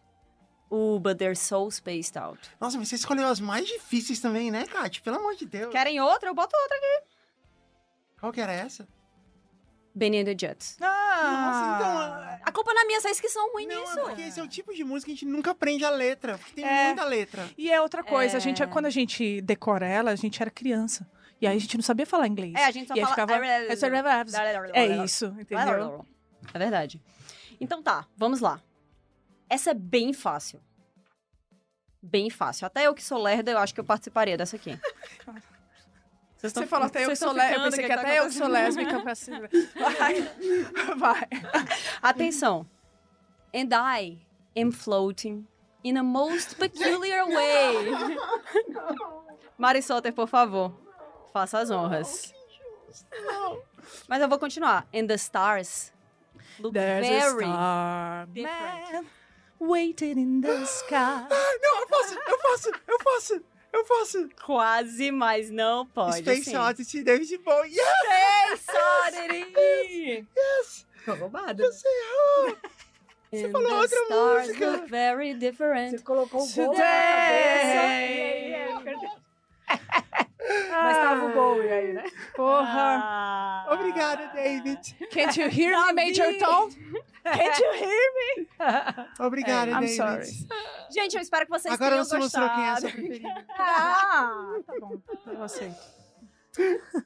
Ooh, 0.71 0.99
but 0.99 1.17
they're 1.17 1.35
so 1.35 1.69
spaced 1.69 2.17
out. 2.17 2.39
Nossa, 2.59 2.77
mas 2.77 2.89
você 2.89 2.95
escolheu 2.95 3.27
as 3.27 3.39
mais 3.39 3.67
difíceis 3.67 4.19
também, 4.19 4.51
né, 4.51 4.65
Kate? 4.65 5.01
Pelo 5.01 5.17
amor 5.17 5.35
de 5.35 5.45
Deus. 5.45 5.71
Querem 5.71 5.99
outra? 6.01 6.29
Eu 6.29 6.35
boto 6.35 6.55
outra 6.55 6.77
aqui. 6.77 7.05
Qual 8.19 8.31
que 8.31 8.41
era 8.41 8.51
essa? 8.51 8.87
Benny 9.95 10.19
and 10.19 10.25
the 10.25 10.35
Jets. 10.37 10.77
Ah, 10.81 10.87
Nossa, 11.45 12.35
então, 12.35 12.39
A 12.45 12.51
culpa 12.51 12.73
não 12.73 12.81
é 12.81 12.85
minha, 12.85 12.99
vocês 12.99 13.19
que 13.21 13.29
são 13.29 13.51
ruins 13.53 13.67
Não, 13.67 13.79
nisso. 13.79 13.99
é 13.99 14.03
porque 14.03 14.21
esse 14.23 14.39
é 14.39 14.43
o 14.43 14.47
tipo 14.47 14.73
de 14.73 14.83
música 14.83 15.05
que 15.05 15.11
a 15.13 15.15
gente 15.15 15.25
nunca 15.25 15.51
aprende 15.51 15.85
a 15.85 15.89
letra. 15.89 16.37
Porque 16.37 16.53
tem 16.61 16.65
É. 16.65 16.87
muita 16.87 17.05
letra. 17.05 17.49
E 17.57 17.71
é 17.71 17.79
outra 17.81 18.03
coisa, 18.03 18.35
a 18.35 18.39
gente, 18.39 18.61
É. 18.61 18.67
quando 18.67 18.87
a 18.87 18.89
gente 18.89 19.39
decora 19.41 19.87
ela, 19.87 20.11
a 20.11 20.15
gente 20.15 20.41
era 20.41 20.51
criança. 20.51 21.09
E 21.39 21.47
aí 21.47 21.55
a 21.55 21.59
gente 21.59 21.75
não 21.77 21.83
sabia 21.83 22.05
falar 22.05 22.27
inglês. 22.27 22.53
É, 22.55 22.65
a 22.65 22.71
gente 22.71 22.87
só 22.87 22.93
e 22.93 23.01
fala... 23.01 23.09
ficava... 23.09 23.33
É 24.73 25.03
isso, 25.03 25.25
entendeu? 25.39 26.05
É 26.53 26.59
verdade. 26.59 27.01
Então 27.59 27.81
tá, 27.81 28.05
vamos 28.17 28.41
lá. 28.41 28.61
Essa 29.49 29.71
é 29.71 29.73
bem 29.73 30.11
fácil. 30.13 30.61
Bem 32.01 32.29
fácil. 32.29 32.67
Até 32.67 32.85
eu 32.85 32.93
que 32.93 33.03
sou 33.03 33.21
lerda, 33.21 33.51
eu 33.51 33.57
acho 33.57 33.73
que 33.73 33.79
eu 33.79 33.83
participaria 33.85 34.37
dessa 34.37 34.55
aqui. 34.57 34.77
Vocês 36.49 36.63
Você 36.63 36.67
falou 36.67 36.85
até 36.87 37.05
eu 37.05 37.09
que 37.09 37.15
sou 37.15 37.31
lésbica. 37.31 37.59
Eu 37.59 37.63
pensei 37.63 37.83
que 37.83 37.95
tá 37.95 38.01
até 38.01 38.19
eu 38.19 38.25
que 38.25 38.31
sou 38.33 38.47
lésbica 38.47 39.01
pra 39.01 39.15
cima. 39.15 39.49
Vai. 39.97 40.21
Vai. 40.97 41.27
Atenção. 42.01 42.65
And 43.53 43.69
I 43.73 44.19
am 44.55 44.71
floating 44.71 45.47
in 45.83 45.97
a 45.97 46.03
most 46.03 46.55
peculiar 46.55 47.25
way. 47.25 47.91
Mari 49.57 49.81
Soter, 49.81 50.13
por 50.13 50.27
favor, 50.27 50.73
faça 51.33 51.59
as 51.59 51.71
honras. 51.71 52.33
Mas 54.07 54.21
eu 54.21 54.27
vou 54.27 54.37
continuar. 54.39 54.85
And 54.93 55.07
the 55.07 55.15
stars 55.15 55.93
look 56.59 56.73
There's 56.73 57.05
a 57.05 57.09
very 57.09 57.45
star 57.45 58.27
different. 58.27 58.93
man 58.93 59.05
waiting 59.59 60.17
in 60.17 60.41
the 60.41 60.63
sky. 60.65 61.25
Ah, 61.31 61.57
não, 61.61 61.79
eu 61.81 61.87
posso, 61.87 62.13
eu 62.13 62.37
posso, 62.39 62.71
eu 62.87 62.97
posso, 62.99 63.41
eu 63.75 63.85
posso. 63.85 64.29
Quase, 64.45 65.11
mas 65.11 65.49
não 65.49 65.85
pode. 65.85 66.17
Space 66.19 66.45
sim. 66.45 66.55
Odyssey, 66.55 67.03
David 67.03 67.37
Bowie. 67.39 67.71
Yes! 67.71 68.61
Space 68.61 68.77
Oddity! 69.07 70.27
Ficou 70.95 71.15
roubada. 71.15 71.63
né? 71.63 71.69
Você 73.31 73.49
falou 73.49 73.73
outra 73.73 73.99
música. 74.09 74.85
very 74.87 75.33
Você 75.33 75.39
different. 75.39 76.01
colocou 76.03 76.41
o 76.43 76.47
gol 76.53 76.67
na 76.67 76.73
Today. 76.73 78.53
cabeça. 78.73 79.15
Mas 80.69 80.97
tava 80.97 81.25
o 81.25 81.33
Bowie 81.33 81.69
aí, 81.71 81.93
né? 81.93 82.03
Porra. 82.35 82.99
Ah. 83.03 83.67
Obrigada, 83.71 84.27
David. 84.27 84.95
Can't 85.11 85.39
you 85.39 85.47
hear 85.49 85.71
me, 85.87 85.93
Major 85.93 86.37
Tom? 86.39 86.69
Can't 87.23 87.63
you 87.63 87.73
hear 87.73 88.11
me? 88.37 88.47
Obrigada, 89.19 89.71
I'm 89.71 89.79
David. 89.81 89.95
sorry. 89.95 90.25
Gente, 90.91 91.15
eu 91.15 91.21
espero 91.21 91.45
que 91.45 91.51
vocês 91.51 91.73
Agora 91.73 91.91
tenham 91.91 92.05
você 92.05 92.17
mostrou 92.17 92.49
quem 92.49 92.63
é 92.63 92.69
a 92.69 92.73
gostado. 92.73 92.81
sua 92.81 92.91
preferida. 92.91 93.45
Ah, 93.57 94.55
tá 94.65 94.73
bom. 94.79 94.97
Eu 95.27 95.43
aceito. 95.43 95.95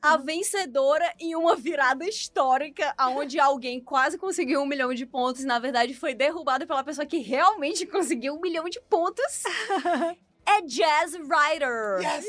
A 0.01 0.15
vencedora 0.17 1.11
em 1.19 1.35
uma 1.35 1.55
virada 1.55 2.05
histórica, 2.05 2.93
onde 2.99 3.39
alguém 3.39 3.79
quase 3.81 4.15
conseguiu 4.17 4.61
um 4.61 4.65
milhão 4.65 4.93
de 4.93 5.05
pontos 5.07 5.41
e, 5.43 5.47
na 5.47 5.57
verdade, 5.57 5.95
foi 5.95 6.13
derrubada 6.13 6.67
pela 6.67 6.83
pessoa 6.83 7.05
que 7.07 7.17
realmente 7.17 7.85
conseguiu 7.87 8.35
um 8.35 8.39
milhão 8.41 8.69
de 8.69 8.79
pontos. 8.81 9.43
É 10.51 10.61
Jazz 10.63 11.13
Rider. 11.13 11.99
Yes! 12.01 12.25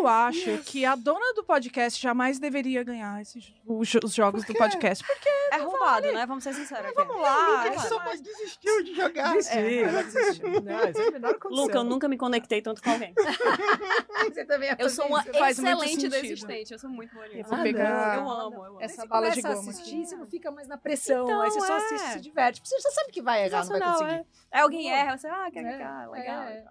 Eu 0.00 0.08
acho 0.08 0.58
que 0.64 0.84
a 0.84 0.94
dona 0.94 1.34
do 1.34 1.44
podcast 1.44 2.00
jamais 2.00 2.38
deveria 2.38 2.82
ganhar 2.82 3.20
esses, 3.20 3.52
os, 3.66 3.94
os 4.02 4.14
jogos 4.14 4.44
do 4.44 4.54
podcast. 4.54 5.04
Porque, 5.06 5.28
É 5.52 5.58
roubado, 5.58 6.10
né? 6.12 6.24
Vamos 6.26 6.42
ser 6.44 6.54
sinceros 6.54 6.86
aqui. 6.86 6.94
vamos 6.94 7.20
lá. 7.20 7.66
Ele 7.66 7.74
é 7.74 7.78
só 7.78 7.98
mais- 7.98 8.20
desistiu 8.20 8.82
de 8.84 8.94
jogar. 8.94 9.34
Desistiu, 9.34 9.84
ela 9.88 10.02
desistiu. 10.02 10.60
Não, 10.62 10.88
isso 10.88 11.00
é 11.00 11.08
a 11.08 11.10
menor 11.10 11.38
condição. 11.38 11.64
Luca, 11.64 11.78
eu 11.78 11.84
nunca 11.84 12.08
me 12.08 12.16
conectei 12.16 12.62
tanto 12.62 12.82
com 12.82 12.90
alguém. 12.90 13.12
Você 14.24 14.44
também 14.44 14.70
é 14.70 14.76
Eu 14.78 14.88
sou 14.90 15.06
uma 15.06 15.24
excelente 15.50 16.08
desistente. 16.08 16.72
Eu 16.72 16.78
sou 16.78 16.88
muito 16.90 17.12
boa 17.14 17.26
Eu 17.26 17.34
nisso. 17.36 17.48
vou 17.50 17.58
Ah, 17.58 17.62
pegar 17.62 18.16
Eu 18.16 18.28
amo, 18.30 18.54
eu 18.56 18.64
amo. 18.64 18.78
essa 18.80 19.06
bala 19.06 19.30
de 19.30 19.42
goma. 19.42 19.54
assistir, 19.54 20.06
você 20.06 20.16
não 20.16 20.26
fica 20.26 20.50
mais 20.50 20.66
na 20.68 20.78
pressão. 20.78 21.24
Então, 21.24 21.40
aí 21.42 21.50
você 21.50 21.60
só 21.60 21.72
é. 21.74 21.76
assiste 21.76 22.06
e 22.08 22.12
se 22.12 22.20
diverte. 22.20 22.60
Você 22.64 22.78
já 22.80 22.90
sabe 22.90 23.12
que 23.12 23.22
vai 23.22 23.44
errar, 23.46 23.64
não 23.64 23.78
vai 23.78 23.80
conseguir. 23.80 24.10
é. 24.12 24.24
Aí 24.52 24.60
alguém 24.62 24.90
erra, 24.92 25.16
você, 25.18 25.26
ah, 25.28 25.48
quer 25.52 25.64
É, 25.64 25.72
ficar, 25.72 26.10
legal. 26.10 26.42
é. 26.44 26.64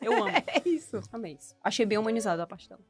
Eu 0.00 0.24
amo. 0.24 0.28
É 0.46 0.68
isso. 0.68 1.00
Amei 1.12 1.34
isso. 1.34 1.54
Achei 1.62 1.84
bem 1.84 1.98
humanizado 1.98 2.40
a 2.42 2.46
parte 2.46 2.68
dela. 2.68 2.80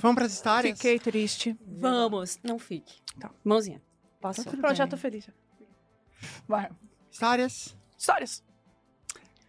Vamos 0.00 0.14
pras 0.16 0.32
histórias? 0.32 0.78
Fiquei 0.78 0.98
triste. 0.98 1.56
Vamos. 1.66 2.38
Não 2.42 2.58
fique. 2.58 3.00
Tá. 3.18 3.30
Mãozinha. 3.44 3.82
Passou. 4.20 4.44
tudo 4.44 4.60
Pronto, 4.60 4.76
já 4.76 4.86
tô 4.86 4.96
feliz. 4.96 5.28
Vai. 6.46 6.70
Histórias. 7.10 7.76
Histórias. 7.98 8.42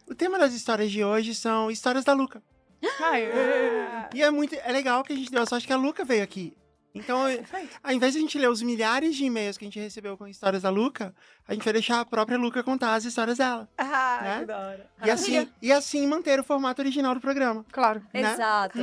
O 0.07 0.15
tema 0.15 0.37
das 0.37 0.53
histórias 0.53 0.91
de 0.91 1.03
hoje 1.03 1.33
são 1.33 1.71
histórias 1.71 2.03
da 2.03 2.13
Luca. 2.13 2.41
Ai, 3.01 3.23
é. 3.23 4.09
E 4.13 4.21
é 4.21 4.29
muito 4.29 4.55
é 4.55 4.71
legal 4.71 5.03
que 5.03 5.13
a 5.13 5.15
gente 5.15 5.31
deu 5.31 5.41
a 5.41 5.45
sorte 5.45 5.65
que 5.67 5.73
a 5.73 5.77
Luca 5.77 6.03
veio 6.03 6.23
aqui. 6.23 6.55
Então, 6.95 7.23
Perfeito. 7.25 7.75
ao 7.83 7.91
invés 7.91 8.13
de 8.13 8.19
a 8.19 8.21
gente 8.21 8.37
ler 8.37 8.49
os 8.49 8.61
milhares 8.61 9.15
de 9.15 9.25
e-mails 9.25 9.57
que 9.57 9.65
a 9.65 9.67
gente 9.67 9.79
recebeu 9.79 10.15
com 10.15 10.27
histórias 10.27 10.61
da 10.61 10.69
Luca, 10.69 11.13
a 11.47 11.53
gente 11.53 11.63
vai 11.63 11.73
deixar 11.73 11.99
a 12.01 12.05
própria 12.05 12.37
Luca 12.37 12.61
contar 12.63 12.93
as 12.93 13.03
histórias 13.03 13.39
dela. 13.39 13.67
Ah, 13.77 14.19
Né? 14.21 14.39
que 14.41 14.45
da 14.45 14.57
hora. 14.59 14.91
E 15.03 15.09
assim, 15.09 15.49
e 15.61 15.71
assim 15.71 16.05
manter 16.05 16.39
o 16.39 16.43
formato 16.43 16.81
original 16.81 17.15
do 17.15 17.21
programa. 17.21 17.65
Claro. 17.71 17.99
né? 18.13 18.33
Exato. 18.33 18.77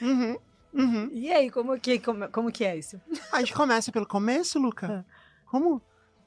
Uhum, 0.00 0.38
uhum. 0.72 1.10
E 1.12 1.30
aí, 1.32 1.50
como 1.50 1.78
que, 1.78 1.98
como, 1.98 2.28
como 2.30 2.50
que 2.50 2.64
é 2.64 2.76
isso? 2.78 2.98
A 3.30 3.40
gente 3.40 3.52
começa 3.52 3.92
pelo 3.92 4.06
começo, 4.06 4.58
Luca. 4.58 5.04
Como, 5.46 5.82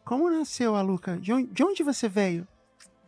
como 0.06 0.30
nasceu 0.30 0.76
a 0.76 0.82
Luca? 0.82 1.18
De 1.18 1.34
onde, 1.34 1.48
de 1.48 1.64
onde 1.64 1.82
você 1.84 2.08
veio? 2.08 2.48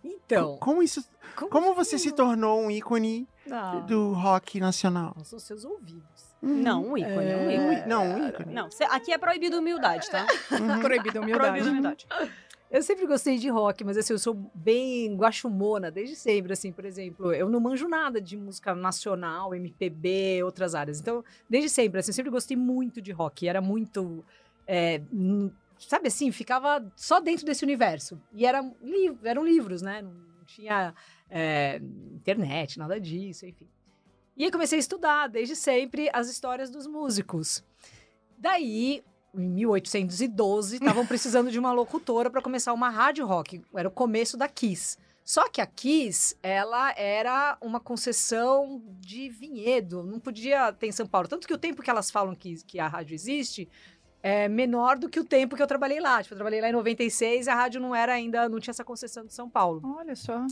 Então, 0.04 0.58
Como 0.58 0.82
isso? 0.82 1.04
Como 1.50 1.74
você 1.76 1.98
se 2.00 2.12
tornou 2.12 2.60
um 2.62 2.72
ícone 2.72 3.28
Não, 3.46 3.86
do 3.86 4.14
rock 4.14 4.60
nacional? 4.60 5.16
são 5.24 5.38
seus 5.40 5.64
ouvidos. 5.64 6.29
Uhum. 6.42 6.62
Não, 6.62 6.86
um 6.86 6.98
ícone, 6.98 7.16
um 7.16 7.50
É. 7.50 7.56
ícone. 7.56 7.86
Não, 7.90 8.04
um 8.06 8.28
ícone. 8.28 8.54
Não, 8.54 8.70
aqui 8.90 9.12
é 9.12 9.18
proibido 9.18 9.58
humildade, 9.60 10.10
tá? 10.10 10.26
Uhum. 10.52 10.80
Proibida 10.82 11.20
a 11.20 11.22
humildade. 11.22 11.50
Proibido 11.50 11.70
humildade. 11.70 12.08
Eu 12.72 12.84
sempre 12.84 13.08
gostei 13.08 13.38
de 13.40 13.50
rock, 13.50 13.84
mas 13.84 13.98
assim, 13.98 14.14
eu 14.14 14.20
sou 14.20 14.36
bem 14.54 15.16
guaxumona 15.18 15.90
desde 15.90 16.16
sempre, 16.16 16.54
assim, 16.54 16.72
por 16.72 16.86
exemplo, 16.86 17.34
eu 17.34 17.50
não 17.50 17.60
manjo 17.60 17.88
nada 17.88 18.22
de 18.22 18.38
música 18.38 18.76
nacional, 18.76 19.56
MPB, 19.56 20.44
outras 20.44 20.76
áreas. 20.76 21.00
Então, 21.02 21.24
desde 21.50 21.68
sempre, 21.68 22.00
assim, 22.00 22.12
eu 22.12 22.14
sempre 22.16 22.30
gostei 22.32 22.56
muito 22.56 23.02
de 23.02 23.12
rock, 23.12 23.48
era 23.48 23.60
muito, 23.60 24.24
é, 24.68 25.02
sabe 25.80 26.10
assim, 26.10 26.32
ficava 26.32 26.86
só 26.96 27.20
dentro 27.20 27.44
desse 27.44 27.64
universo. 27.66 28.22
E 28.32 28.46
era, 28.46 28.62
li- 28.84 29.18
eram 29.24 29.44
livros, 29.44 29.82
né? 29.82 30.04
Não 30.04 30.46
tinha 30.46 30.94
é, 31.28 31.82
internet, 32.14 32.78
nada 32.78 33.00
disso, 33.00 33.48
enfim. 33.48 33.68
E 34.40 34.46
aí 34.46 34.52
comecei 34.52 34.78
a 34.78 34.80
estudar, 34.80 35.28
desde 35.28 35.54
sempre, 35.54 36.10
as 36.14 36.30
histórias 36.30 36.70
dos 36.70 36.88
músicos. 36.88 37.62
Daí, 38.38 39.04
em 39.36 39.50
1812, 39.50 40.78
estavam 40.78 41.06
precisando 41.06 41.52
de 41.52 41.60
uma 41.60 41.74
locutora 41.74 42.30
para 42.30 42.42
começar 42.42 42.72
uma 42.72 42.90
rádio 42.90 43.26
rock. 43.26 43.62
Era 43.76 43.90
o 43.90 43.92
começo 43.92 44.38
da 44.38 44.48
Kiss. 44.48 44.98
Só 45.26 45.50
que 45.50 45.60
a 45.60 45.66
Kiss, 45.66 46.38
ela 46.42 46.94
era 46.98 47.58
uma 47.60 47.82
concessão 47.82 48.82
de 49.02 49.28
vinhedo, 49.28 50.04
não 50.04 50.22
podia 50.22 50.72
ter 50.72 50.88
em 50.88 50.94
São 50.94 51.06
Paulo. 51.06 51.28
Tanto 51.28 51.46
que 51.46 51.54
o 51.54 51.58
tempo 51.58 51.84
que 51.84 51.90
elas 51.90 52.10
falam 52.10 52.34
que, 52.34 52.64
que 52.64 52.80
a 52.80 52.88
rádio 52.88 53.16
existe 53.16 53.68
é 54.24 54.48
menor 54.48 54.98
do 54.98 55.10
que 55.10 55.20
o 55.20 55.26
tempo 55.26 55.58
que 55.58 55.62
eu 55.62 55.68
trabalhei 55.68 56.00
lá. 56.00 56.24
Tipo, 56.24 56.36
eu 56.36 56.38
trabalhei 56.38 56.62
lá 56.62 56.70
em 56.70 56.74
96 56.74 57.46
e 57.46 57.50
a 57.50 57.56
rádio 57.56 57.82
não 57.82 57.94
era 57.94 58.14
ainda, 58.14 58.48
não 58.48 58.62
tinha 58.62 58.72
essa 58.72 58.86
concessão 58.86 59.26
de 59.26 59.34
São 59.34 59.50
Paulo. 59.50 59.82
Olha 59.98 60.16
só. 60.16 60.48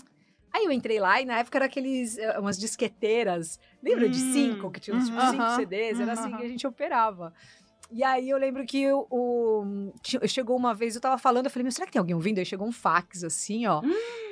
Aí 0.53 0.65
eu 0.65 0.71
entrei 0.71 0.99
lá 0.99 1.21
e 1.21 1.25
na 1.25 1.39
época 1.39 1.57
era 1.57 1.65
aqueles, 1.65 2.17
eh, 2.17 2.39
umas 2.39 2.57
disqueteiras, 2.57 3.59
lembra 3.83 4.09
de 4.09 4.19
Hum, 4.19 4.33
cinco, 4.33 4.71
que 4.71 4.79
tinha 4.79 4.95
uns 4.95 5.09
uhum. 5.09 5.31
cinco 5.31 5.49
CDs, 5.55 5.99
era 5.99 6.13
assim 6.13 6.35
que 6.35 6.43
a 6.43 6.47
gente 6.47 6.65
operava. 6.65 7.33
E 7.89 8.03
aí 8.03 8.29
eu 8.29 8.37
lembro 8.37 8.65
que 8.65 8.85
o, 8.91 9.93
chegou 10.25 10.57
uma 10.57 10.73
vez, 10.73 10.95
eu 10.95 11.01
tava 11.01 11.17
falando, 11.17 11.45
eu 11.45 11.51
falei, 11.51 11.63
meu, 11.63 11.71
será 11.71 11.85
que 11.85 11.93
tem 11.93 11.99
alguém 11.99 12.15
ouvindo? 12.15 12.37
Aí 12.39 12.45
chegou 12.45 12.67
um 12.67 12.71
fax, 12.71 13.23
assim, 13.23 13.65
ó. 13.65 13.81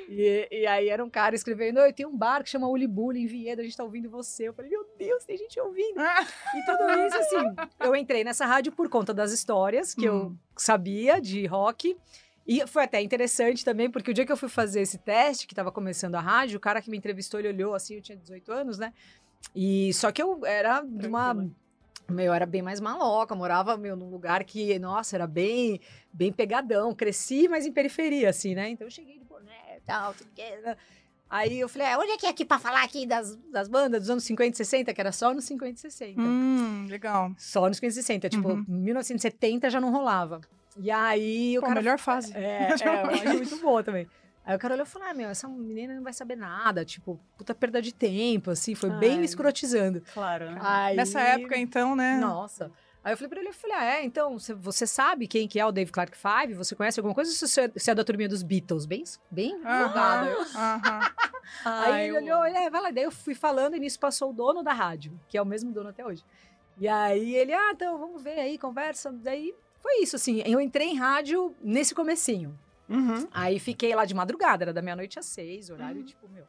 E, 0.08 0.46
e 0.50 0.66
aí 0.66 0.88
era 0.88 1.02
um 1.02 1.08
cara 1.08 1.34
escrevendo, 1.34 1.80
oi, 1.80 1.92
tem 1.92 2.04
um 2.06 2.14
bar 2.16 2.42
que 2.44 2.50
chama 2.50 2.68
Uli 2.68 2.86
Bully 2.86 3.22
em 3.22 3.26
Vinhedo, 3.26 3.60
a 3.60 3.64
gente 3.64 3.76
tá 3.76 3.82
ouvindo 3.82 4.10
você. 4.10 4.48
Eu 4.48 4.52
falei, 4.52 4.70
meu 4.70 4.84
Deus, 4.98 5.24
tem 5.24 5.36
gente 5.38 5.58
ouvindo. 5.58 6.00
E 6.00 6.64
tudo 6.66 7.06
isso, 7.06 7.16
assim, 7.16 7.54
eu 7.80 7.96
entrei 7.96 8.22
nessa 8.24 8.44
rádio 8.44 8.72
por 8.72 8.88
conta 8.90 9.14
das 9.14 9.32
histórias 9.32 9.94
que 9.94 10.04
eu 10.04 10.14
Hum. 10.26 10.36
sabia 10.56 11.18
de 11.20 11.46
rock. 11.46 11.96
E 12.46 12.64
foi 12.66 12.84
até 12.84 13.00
interessante 13.02 13.64
também, 13.64 13.90
porque 13.90 14.10
o 14.10 14.14
dia 14.14 14.24
que 14.24 14.30
eu 14.30 14.36
fui 14.36 14.48
fazer 14.48 14.80
esse 14.80 14.98
teste, 14.98 15.46
que 15.46 15.54
tava 15.54 15.72
começando 15.72 16.14
a 16.14 16.20
rádio, 16.20 16.56
o 16.58 16.60
cara 16.60 16.80
que 16.80 16.88
me 16.88 16.96
entrevistou, 16.96 17.40
ele 17.40 17.48
olhou 17.48 17.74
assim, 17.74 17.96
eu 17.96 18.00
tinha 18.02 18.16
18 18.16 18.52
anos, 18.52 18.78
né? 18.78 18.92
E 19.54 19.92
só 19.94 20.12
que 20.12 20.22
eu 20.22 20.44
era 20.46 20.80
de 20.82 21.06
uma. 21.06 21.34
Meu, 22.08 22.26
eu 22.26 22.32
era 22.32 22.46
bem 22.46 22.62
mais 22.62 22.78
maloca, 22.80 23.34
morava, 23.34 23.76
meu, 23.76 23.96
num 23.96 24.08
lugar 24.08 24.44
que, 24.44 24.78
nossa, 24.78 25.16
era 25.16 25.26
bem, 25.26 25.80
bem 26.12 26.32
pegadão. 26.32 26.94
Cresci, 26.94 27.48
mas 27.48 27.66
em 27.66 27.72
periferia, 27.72 28.30
assim, 28.30 28.54
né? 28.54 28.68
Então 28.70 28.86
eu 28.86 28.90
cheguei 28.92 29.18
de 29.18 29.24
boné 29.24 29.78
e 29.78 29.80
tal, 29.80 30.14
tudo 30.14 30.30
que? 30.32 30.42
Aí 31.28 31.58
eu 31.58 31.68
falei, 31.68 31.88
ah, 31.88 31.98
onde 31.98 32.12
é 32.12 32.16
que 32.16 32.26
é 32.26 32.28
aqui 32.28 32.44
pra 32.44 32.60
falar 32.60 32.84
aqui 32.84 33.04
das, 33.04 33.34
das 33.50 33.66
bandas 33.68 34.02
dos 34.02 34.10
anos 34.10 34.22
50 34.22 34.54
e 34.54 34.56
60, 34.56 34.94
que 34.94 35.00
era 35.00 35.10
só 35.10 35.34
nos 35.34 35.44
50 35.46 35.72
e 35.72 35.78
60. 35.80 36.20
Hum, 36.20 36.86
legal. 36.88 37.32
Só 37.36 37.66
nos 37.66 37.78
50 37.78 37.90
e 37.90 37.94
60. 37.94 38.28
Tipo, 38.28 38.50
Uhum. 38.50 38.64
1970 38.68 39.68
já 39.68 39.80
não 39.80 39.90
rolava. 39.90 40.40
E 40.76 40.90
aí 40.90 41.56
o 41.58 41.60
Pô, 41.60 41.66
cara. 41.68 41.80
melhor 41.80 41.98
fase. 41.98 42.32
É, 42.36 42.68
é, 42.82 43.02
eu 43.02 43.06
acho 43.10 43.24
muito 43.34 43.56
boa 43.60 43.82
também. 43.82 44.06
Aí 44.44 44.54
o 44.54 44.58
cara 44.58 44.74
olhou 44.74 44.86
e 44.86 44.88
falou: 44.88 45.08
Ah, 45.08 45.14
meu, 45.14 45.28
essa 45.28 45.48
menina 45.48 45.94
não 45.94 46.02
vai 46.02 46.12
saber 46.12 46.36
nada. 46.36 46.84
Tipo, 46.84 47.18
puta 47.36 47.54
perda 47.54 47.82
de 47.82 47.92
tempo, 47.92 48.50
assim. 48.50 48.74
Foi 48.74 48.90
bem 48.90 49.12
Ai. 49.12 49.18
me 49.18 49.24
escrotizando. 49.24 50.02
Claro, 50.14 50.50
né? 50.50 50.58
Aí- 50.62 50.96
Nessa 50.96 51.20
época, 51.20 51.56
então, 51.56 51.96
né? 51.96 52.18
Nossa. 52.18 52.70
Aí 53.02 53.12
eu 53.12 53.16
falei 53.16 53.28
pra 53.28 53.38
ele, 53.38 53.48
eu 53.50 53.54
falei, 53.54 53.76
ah, 53.76 53.84
é, 53.84 54.04
então, 54.04 54.36
você- 54.36 54.84
sabe 54.84 55.28
quem 55.28 55.46
que 55.46 55.60
é 55.60 55.64
o 55.64 55.70
Dave 55.70 55.92
Clark 55.92 56.16
Five? 56.16 56.54
Você 56.54 56.74
conhece 56.74 56.98
alguma 56.98 57.14
coisa? 57.14 57.30
Você 57.30 57.60
é- 57.60 57.68
você 57.68 57.92
é 57.92 57.94
da 57.94 58.02
turminha 58.02 58.28
dos 58.28 58.42
Beatles? 58.42 58.84
Bem, 58.84 59.04
bem 59.30 59.52
jogada. 59.62 60.28
Eu- 60.28 60.40
aham. 60.42 61.00
Aí 61.64 61.92
Ai, 61.92 62.08
ele 62.08 62.16
olhou, 62.18 62.44
ele, 62.44 62.56
é, 62.58 62.68
vai 62.68 62.80
lá. 62.82 62.90
Daí 62.90 63.04
eu 63.04 63.12
fui 63.12 63.32
falando 63.34 63.76
e 63.76 63.78
nisso 63.80 63.98
passou 64.00 64.30
o 64.30 64.32
dono 64.32 64.60
da 64.64 64.72
rádio, 64.72 65.18
que 65.28 65.38
é 65.38 65.42
o 65.42 65.46
mesmo 65.46 65.70
dono 65.72 65.90
até 65.90 66.04
hoje. 66.04 66.24
E 66.78 66.88
aí 66.88 67.34
ele, 67.36 67.52
ah, 67.54 67.70
então, 67.72 67.96
vamos 67.96 68.20
ver 68.20 68.40
aí, 68.40 68.58
conversa. 68.58 69.12
Daí 69.12 69.54
foi 69.80 70.02
isso, 70.02 70.16
assim. 70.16 70.42
Eu 70.46 70.60
entrei 70.60 70.88
em 70.88 70.96
rádio 70.96 71.54
nesse 71.62 71.94
comecinho. 71.94 72.58
Uhum. 72.88 73.26
Aí 73.32 73.58
fiquei 73.58 73.94
lá 73.94 74.04
de 74.04 74.14
madrugada, 74.14 74.64
era 74.64 74.72
da 74.72 74.80
meia-noite 74.82 75.18
às 75.18 75.26
seis, 75.26 75.70
horário, 75.70 76.02
tipo, 76.04 76.28
meu. 76.28 76.44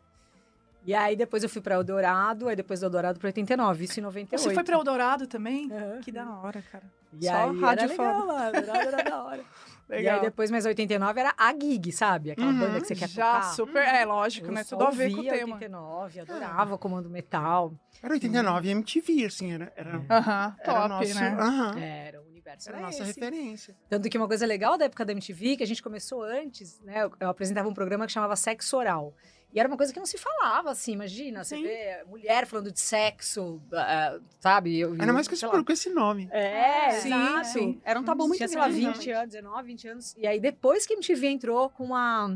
E 0.85 0.93
aí 0.93 1.15
depois 1.15 1.43
eu 1.43 1.49
fui 1.49 1.61
pra 1.61 1.75
Eldorado, 1.75 2.47
aí 2.47 2.55
depois 2.55 2.79
do 2.79 2.85
Eldorado 2.85 3.19
pra 3.19 3.27
89, 3.27 3.83
isso 3.85 3.99
em 3.99 4.03
98. 4.03 4.41
Você 4.41 4.53
foi 4.53 4.63
pra 4.63 4.75
Eldorado 4.77 5.27
também? 5.27 5.69
Aham. 5.71 5.99
Que 6.01 6.11
da 6.11 6.29
hora, 6.39 6.61
cara. 6.71 6.85
E 7.19 7.25
Só 7.25 7.31
aí 7.49 7.59
rádio 7.59 7.83
era 7.83 7.91
legal 7.91 8.13
foda. 8.21 8.33
lá, 8.33 8.47
Eldorado 8.47 8.87
era 8.87 9.03
da 9.03 9.23
hora. 9.23 9.43
E 9.89 9.93
Legal. 9.93 10.15
aí 10.15 10.21
depois, 10.21 10.51
mais 10.51 10.65
89, 10.65 11.17
era 11.17 11.33
a 11.37 11.53
gig, 11.53 11.93
sabe? 11.93 12.31
Aquela 12.31 12.51
Uhum. 12.51 12.59
banda 12.59 12.81
que 12.81 12.87
você 12.87 12.93
quer 12.93 13.07
Já 13.07 13.35
tocar. 13.35 13.41
super. 13.53 13.81
É, 13.81 14.03
lógico, 14.03 14.47
Eu 14.47 14.51
né? 14.53 14.61
só 14.65 14.75
Tudo 14.75 14.85
a 14.85 14.91
ver 14.91 15.09
com 15.11 15.21
o 15.21 15.23
tema. 15.23 15.53
89, 15.55 16.19
adorava 16.19 16.77
Comando 16.77 17.09
Metal. 17.09 17.73
Era 18.03 18.13
89 18.13 18.67
MTV, 18.69 19.25
assim, 19.25 19.53
era, 19.53 19.71
era, 19.77 19.95
Aham, 20.09 20.55
era 20.59 20.73
top, 20.73 20.85
o 20.85 20.87
nosso, 20.89 21.15
né? 21.15 21.37
aham, 21.39 21.79
Era 21.79 22.21
o 22.21 22.26
universo. 22.47 22.69
era 22.69 22.77
a 22.77 22.79
Era 22.79 22.87
nossa 22.87 23.03
esse. 23.03 23.19
referência. 23.19 23.75
Tanto 23.89 24.09
que 24.09 24.17
uma 24.17 24.27
coisa 24.27 24.45
legal 24.45 24.77
da 24.77 24.85
época 24.85 25.03
da 25.05 25.11
MTV, 25.11 25.57
que 25.57 25.63
a 25.63 25.67
gente 25.67 25.83
começou 25.83 26.23
antes, 26.23 26.79
né? 26.81 27.03
Eu, 27.03 27.11
eu 27.19 27.29
apresentava 27.29 27.67
um 27.67 27.73
programa 27.73 28.05
que 28.05 28.11
chamava 28.11 28.35
Sexo 28.35 28.77
Oral. 28.77 29.13
E 29.53 29.59
era 29.59 29.67
uma 29.69 29.77
coisa 29.77 29.93
que 29.93 29.97
não 29.99 30.05
se 30.05 30.17
falava, 30.17 30.69
assim, 30.71 30.91
imagina. 30.91 31.43
Você 31.43 31.55
Sim. 31.55 31.63
vê 31.63 32.03
mulher 32.05 32.45
falando 32.45 32.69
de 32.71 32.79
sexo, 32.81 33.61
ah, 33.73 34.19
sabe? 34.41 34.77
Eu, 34.77 34.91
Ainda 34.91 35.05
eu- 35.07 35.13
mais 35.13 35.25
sei 35.25 35.47
lá. 35.47 35.63
com 35.63 35.71
esse 35.71 35.89
nome. 35.89 36.27
É, 36.31 36.91
Sim, 36.91 37.07
exato. 37.07 37.47
sim. 37.47 37.81
Era 37.83 37.97
um 37.99 38.03
tabu 38.03 38.27
muito 38.27 38.37
Tinha, 38.37 38.47
sei 38.49 38.57
lá, 38.57 38.67
grande, 38.67 38.85
20 38.85 39.11
anos, 39.11 39.29
19, 39.33 39.63
20 39.67 39.87
anos. 39.87 40.15
E 40.17 40.27
aí, 40.27 40.39
depois 40.39 40.85
que 40.85 40.93
a 40.93 40.95
MTV 40.97 41.27
entrou 41.27 41.69
com 41.69 41.95
a... 41.95 42.35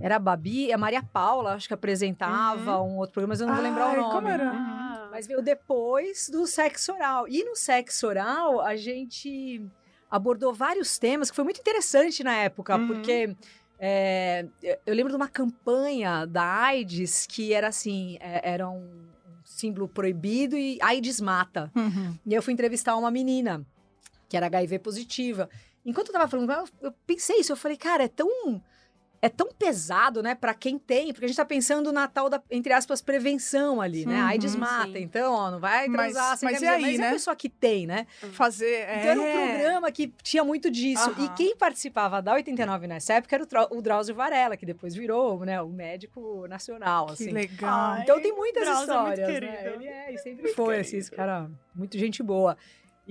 Era 0.00 0.16
a 0.16 0.18
Babi, 0.18 0.72
a 0.72 0.78
Maria 0.78 1.02
Paula, 1.02 1.54
acho 1.54 1.68
que 1.68 1.74
apresentava 1.74 2.80
um 2.82 2.96
outro 2.98 3.12
programa, 3.14 3.32
mas 3.32 3.40
eu 3.40 3.46
não 3.46 3.54
vou 3.54 3.62
lembrar 3.62 3.86
Ai, 3.86 3.98
o 3.98 4.00
nome. 4.00 4.12
como 4.14 4.28
era? 4.28 4.50
Ah. 4.50 4.91
Mas 5.12 5.26
veio 5.26 5.42
depois 5.42 6.30
do 6.30 6.46
sexo 6.46 6.92
oral. 6.92 7.28
E 7.28 7.44
no 7.44 7.54
sexo 7.54 8.06
oral, 8.06 8.60
a 8.62 8.74
gente 8.76 9.62
abordou 10.10 10.54
vários 10.54 10.98
temas 10.98 11.28
que 11.30 11.36
foi 11.36 11.44
muito 11.44 11.60
interessante 11.60 12.24
na 12.24 12.34
época, 12.34 12.76
Uhum. 12.76 12.86
porque 12.88 13.36
é, 13.78 14.46
eu 14.86 14.94
lembro 14.94 15.12
de 15.12 15.16
uma 15.16 15.28
campanha 15.28 16.26
da 16.26 16.42
AIDS 16.62 17.26
que 17.26 17.52
era 17.52 17.68
assim, 17.68 18.16
é, 18.20 18.52
era 18.54 18.68
um 18.70 18.88
símbolo 19.44 19.86
proibido 19.86 20.56
e 20.56 20.78
AIDS 20.80 21.20
mata. 21.20 21.70
Uhum. 21.76 22.16
E 22.26 22.32
eu 22.32 22.42
fui 22.42 22.54
entrevistar 22.54 22.96
uma 22.96 23.10
menina 23.10 23.64
que 24.30 24.36
era 24.36 24.46
HIV 24.46 24.78
positiva. 24.78 25.48
Enquanto 25.84 26.08
eu 26.08 26.12
tava 26.14 26.26
falando 26.26 26.46
com 26.46 26.52
ela, 26.52 26.64
eu 26.80 26.92
pensei 27.06 27.36
isso, 27.40 27.52
eu 27.52 27.56
falei, 27.56 27.76
cara, 27.76 28.04
é 28.04 28.08
tão 28.08 28.62
é 29.22 29.28
tão 29.28 29.48
pesado, 29.52 30.20
né, 30.22 30.34
Pra 30.34 30.52
quem 30.52 30.76
tem, 30.78 31.12
porque 31.12 31.24
a 31.24 31.28
gente 31.28 31.36
tá 31.36 31.44
pensando 31.44 31.92
na 31.92 32.08
tal 32.08 32.28
da 32.28 32.42
entre 32.50 32.72
aspas 32.72 33.00
prevenção 33.00 33.80
ali, 33.80 34.04
né? 34.04 34.16
Uhum, 34.16 34.20
A 34.22 34.26
AIDS 34.26 34.56
mata, 34.56 34.92
sim. 34.92 34.98
então, 35.02 35.32
ó, 35.32 35.50
não 35.52 35.60
vai 35.60 35.86
Mas- 35.86 36.12
transar 36.12 36.36
sem 36.36 36.48
mas 36.50 36.60
e 36.60 36.64
camisinha, 36.64 36.72
aí, 36.88 36.92
mas 36.92 36.98
é 36.98 37.02
né? 37.02 37.08
a 37.08 37.12
pessoa 37.12 37.36
que 37.36 37.48
tem, 37.48 37.86
né? 37.86 38.06
Fazer. 38.32 38.82
Então 38.82 39.10
era 39.10 39.20
um 39.20 39.24
é. 39.24 39.32
programa 39.54 39.92
que 39.92 40.12
tinha 40.22 40.42
muito 40.42 40.68
disso. 40.68 41.08
E 41.18 41.22
Aham. 41.26 41.34
quem 41.36 41.56
participava 41.56 42.20
da 42.20 42.34
89 42.34 42.88
nessa 42.88 43.14
época 43.14 43.36
era 43.36 43.44
o, 43.70 43.78
o 43.78 43.80
Drauzio 43.82 44.14
Varela, 44.14 44.56
que 44.56 44.66
depois 44.66 44.92
virou, 44.94 45.44
né, 45.44 45.62
o 45.62 45.68
médico 45.68 46.46
nacional, 46.48 47.06
Que 47.06 47.12
assim. 47.12 47.30
legal. 47.30 47.98
Então 48.00 48.20
tem 48.20 48.32
muitas 48.34 48.64
Drauzio 48.64 48.92
é 48.92 48.96
histórias, 48.96 49.18
né? 49.28 49.34
querido. 49.34 49.68
Ele 49.74 49.86
é, 49.86 50.14
e 50.14 50.18
sempre 50.18 50.48
foi, 50.54 50.80
assim, 50.80 50.96
esse 50.96 51.10
cara, 51.10 51.48
muito 51.74 51.96
gente 51.96 52.22
boa. 52.24 52.56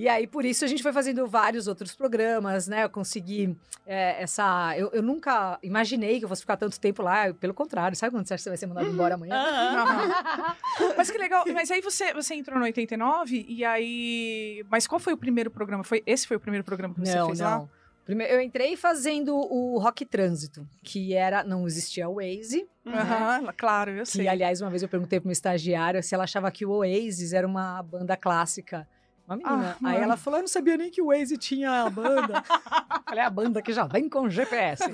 E 0.01 0.09
aí, 0.09 0.25
por 0.25 0.43
isso, 0.43 0.65
a 0.65 0.67
gente 0.67 0.81
foi 0.81 0.91
fazendo 0.91 1.27
vários 1.27 1.67
outros 1.67 1.93
programas, 1.93 2.67
né? 2.67 2.85
Eu 2.85 2.89
consegui 2.89 3.55
é, 3.85 4.23
essa... 4.23 4.75
Eu, 4.75 4.89
eu 4.93 5.03
nunca 5.03 5.59
imaginei 5.61 6.17
que 6.17 6.25
eu 6.25 6.27
fosse 6.27 6.41
ficar 6.41 6.57
tanto 6.57 6.79
tempo 6.79 7.03
lá. 7.03 7.27
eu- 7.27 7.35
Pelo 7.35 7.53
contrário, 7.53 7.95
sabe 7.95 8.11
quando 8.11 8.27
você 8.27 8.33
acha 8.33 8.39
que 8.41 8.43
você 8.45 8.49
vai 8.49 8.57
ser 8.57 8.65
mandado 8.65 8.87
embora 8.87 9.13
amanhã? 9.13 9.35
Mas 10.97 11.11
que 11.11 11.19
legal. 11.19 11.45
Mas 11.53 11.69
aí 11.69 11.81
você, 11.81 12.15
você 12.15 12.33
entrou 12.33 12.57
no 12.57 12.65
89 12.65 13.45
e 13.47 13.63
aí. 13.63 14.65
Mas 14.71 14.87
qual 14.87 14.99
foi 14.99 15.13
o 15.13 15.17
primeiro 15.17 15.51
programa? 15.51 15.83
Foi, 15.83 16.01
esse 16.03 16.25
foi 16.25 16.37
o 16.37 16.39
primeiro 16.39 16.65
programa 16.65 16.95
que 16.95 17.01
você 17.01 17.19
não, 17.19 17.27
fez 17.27 17.39
não. 17.39 17.45
lá? 17.47 17.69
Primeiro, 18.03 18.33
eu 18.33 18.41
entrei 18.41 18.75
fazendo 18.75 19.35
o 19.35 19.77
Rock 19.77 20.03
Trânsito, 20.03 20.67
que 20.81 21.13
era... 21.13 21.43
Não 21.43 21.67
existia 21.67 22.09
o 22.09 22.15
Waze, 22.15 22.67
Aham, 22.87 23.53
claro, 23.55 23.91
eu 23.91 24.05
sei. 24.07 24.23
Que, 24.23 24.27
aliás, 24.27 24.61
uma 24.61 24.71
vez 24.71 24.81
eu 24.81 24.89
perguntei 24.89 25.19
para 25.19 25.27
uma 25.27 25.31
estagiária 25.31 26.01
se 26.01 26.15
ela 26.15 26.23
achava 26.23 26.49
que 26.49 26.65
o 26.65 26.71
Oasis 26.71 27.33
era 27.33 27.45
uma 27.45 27.83
banda 27.83 28.17
clássica. 28.17 28.87
Uma 29.35 29.37
menina. 29.37 29.77
Ah, 29.81 29.89
Aí 29.89 29.97
ela 30.01 30.17
falou, 30.17 30.39
eu 30.39 30.43
não 30.43 30.47
sabia 30.47 30.77
nem 30.77 30.89
que 30.91 31.01
o 31.01 31.07
Oasis 31.07 31.37
tinha 31.39 31.83
a 31.83 31.89
banda. 31.89 32.43
Falei, 33.07 33.23
"É 33.23 33.25
a 33.25 33.29
banda 33.29 33.61
que 33.61 33.71
já 33.73 33.85
vem 33.85 34.09
com 34.09 34.29
GPS. 34.29 34.83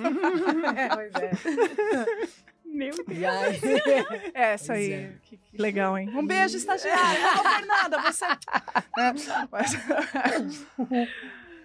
é, 0.76 0.90
pois 0.96 1.12
é. 1.16 2.28
Meu 2.66 2.94
Deus. 3.06 3.24
Aí... 3.24 3.62
É, 4.34 4.54
essa 4.54 4.74
aí. 4.74 4.92
é. 4.92 5.14
Que, 5.24 5.38
que 5.38 5.62
legal, 5.62 5.98
hein? 5.98 6.12
Um 6.14 6.26
beijo, 6.26 6.58
estagiária. 6.58 7.20
Ô, 7.40 7.44
Fernanda, 7.50 8.02
você. 8.02 8.26
É, 8.98 9.14
Mas, 9.52 10.66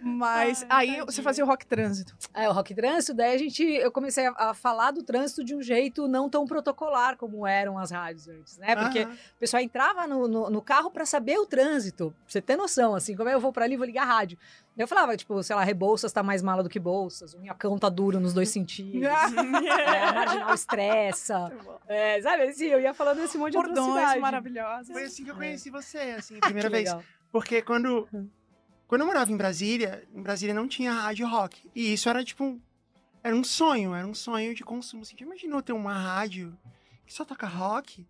Mas 0.03 0.63
Ai, 0.69 0.69
aí 0.69 0.87
tadinha. 0.89 1.05
você 1.07 1.23
fazia 1.23 1.45
o 1.45 1.47
rock 1.47 1.65
trânsito. 1.67 2.17
É, 2.35 2.49
o 2.49 2.53
rock 2.53 2.75
trânsito, 2.75 3.15
daí 3.15 3.35
a 3.35 3.39
gente, 3.39 3.63
eu 3.63 3.93
comecei 3.93 4.27
a, 4.27 4.33
a 4.51 4.55
falar 4.55 4.91
do 4.91 5.03
trânsito 5.03 5.45
de 5.45 5.55
um 5.55 5.63
jeito 5.63 6.09
não 6.09 6.29
tão 6.29 6.45
protocolar 6.45 7.17
como 7.17 7.47
eram 7.47 7.79
as 7.79 7.91
rádios 7.91 8.27
antes, 8.29 8.59
né? 8.59 8.75
Porque 8.75 9.01
Aham. 9.01 9.13
o 9.37 9.39
pessoal 9.39 9.63
entrava 9.63 10.07
no, 10.07 10.27
no, 10.27 10.51
no 10.51 10.61
carro 10.63 10.91
para 10.91 11.07
saber 11.07 11.39
o 11.39 11.47
trânsito, 11.47 12.11
pra 12.11 12.33
você 12.33 12.41
ter 12.43 12.57
noção, 12.57 12.95
assim, 12.95 13.15
como 13.17 13.29
é 13.29 13.35
eu 13.35 13.41
vou 13.41 13.53
para 13.53 13.65
ali, 13.65 13.77
vou 13.77 13.87
ligar 13.87 14.03
a 14.03 14.07
rádio. 14.07 14.37
Eu 14.77 14.89
falava, 14.89 15.17
tipo, 15.17 15.43
sei 15.43 15.55
lá, 15.55 15.63
Rebouças 15.63 16.13
tá 16.13 16.23
mais 16.23 16.43
mala 16.43 16.63
do 16.63 16.69
que 16.69 16.81
bolsas, 16.81 17.35
o 17.35 17.39
minhacão 17.39 17.79
tá 17.79 17.89
duro 17.89 18.19
nos 18.19 18.33
dois 18.33 18.49
sentidos, 18.49 19.03
é, 19.69 20.03
a 20.05 20.13
marginal 20.13 20.55
estressa, 20.55 21.53
é, 21.87 22.21
sabe, 22.23 22.45
assim, 22.45 22.67
eu 22.67 22.81
ia 22.81 22.95
falando 22.95 23.21
esse 23.21 23.37
monte 23.39 23.53
de 23.53 23.59
Bordões 23.59 23.79
atrocidade. 23.79 24.21
maravilhosos. 24.21 24.89
Foi 24.93 25.05
assim 25.05 25.25
que 25.25 25.31
eu 25.31 25.35
É. 25.35 25.39
conheci 25.39 25.71
você, 25.71 25.99
assim, 26.19 26.37
a 26.37 26.41
Que 26.41 26.47
primeira 26.47 26.71
vez. 26.71 26.85
legal. 26.89 27.05
Porque 27.31 27.61
quando, 27.63 28.09
Hum. 28.13 28.29
Quando 28.93 29.01
eu 29.01 29.07
morava 29.07 29.33
em 29.33 29.37
Brasília, 29.39 30.07
em 30.15 30.21
Brasília 30.21 30.55
não 30.55 30.69
tinha 30.69 30.93
rádio 30.93 31.27
rock. 31.27 31.67
E 31.75 31.95
isso 31.95 32.11
era 32.11 32.23
tipo. 32.23 32.61
Era 33.25 33.35
um 33.35 33.43
sonho, 33.43 33.95
era 33.95 34.07
um 34.07 34.13
sonho 34.13 34.55
de 34.55 34.63
consumo. 34.63 35.01
Assim, 35.01 35.17
já 35.19 35.25
imaginou 35.25 35.63
ter 35.63 35.73
uma 35.73 35.95
rádio 35.95 36.55
que 37.07 37.15
só 37.15 37.25
toca 37.25 37.47
rock? 37.47 38.07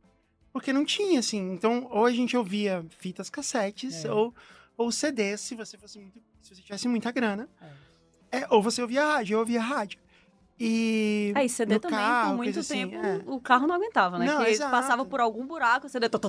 Porque 0.52 0.72
não 0.72 0.84
tinha, 0.84 1.20
assim. 1.20 1.52
Então, 1.52 1.86
ou 1.88 2.04
a 2.04 2.10
gente 2.10 2.36
ouvia 2.36 2.84
fitas 2.98 3.30
cassetes, 3.30 4.04
É. 4.04 4.10
ou, 4.10 4.34
ou 4.76 4.90
CDs, 4.90 5.40
se 5.42 5.54
você 5.54 5.78
fosse 5.78 6.00
muito. 6.00 6.20
Se 6.40 6.52
você 6.52 6.60
tivesse 6.62 6.88
muita 6.88 7.12
grana. 7.12 7.48
É, 8.32 8.44
ou 8.50 8.60
você 8.60 8.82
ouvia 8.82 9.04
rádio, 9.04 9.34
eu 9.34 9.38
ouvia 9.38 9.60
rádio. 9.62 10.00
E. 10.58 11.32
Aí, 11.34 11.48
CD 11.48 11.74
no 11.74 11.80
também, 11.80 11.98
carro, 11.98 12.30
por 12.30 12.36
muito 12.36 12.58
assim, 12.60 12.88
tempo, 12.88 13.04
é. 13.04 13.20
o 13.26 13.40
carro 13.40 13.66
não 13.66 13.74
aguentava, 13.74 14.18
né? 14.18 14.26
Não, 14.26 14.36
Porque 14.44 14.58
passava 14.58 15.04
por 15.04 15.20
algum 15.20 15.46
buraco, 15.46 15.86
o 15.86 15.90
CD... 15.90 16.08
tó. 16.08 16.20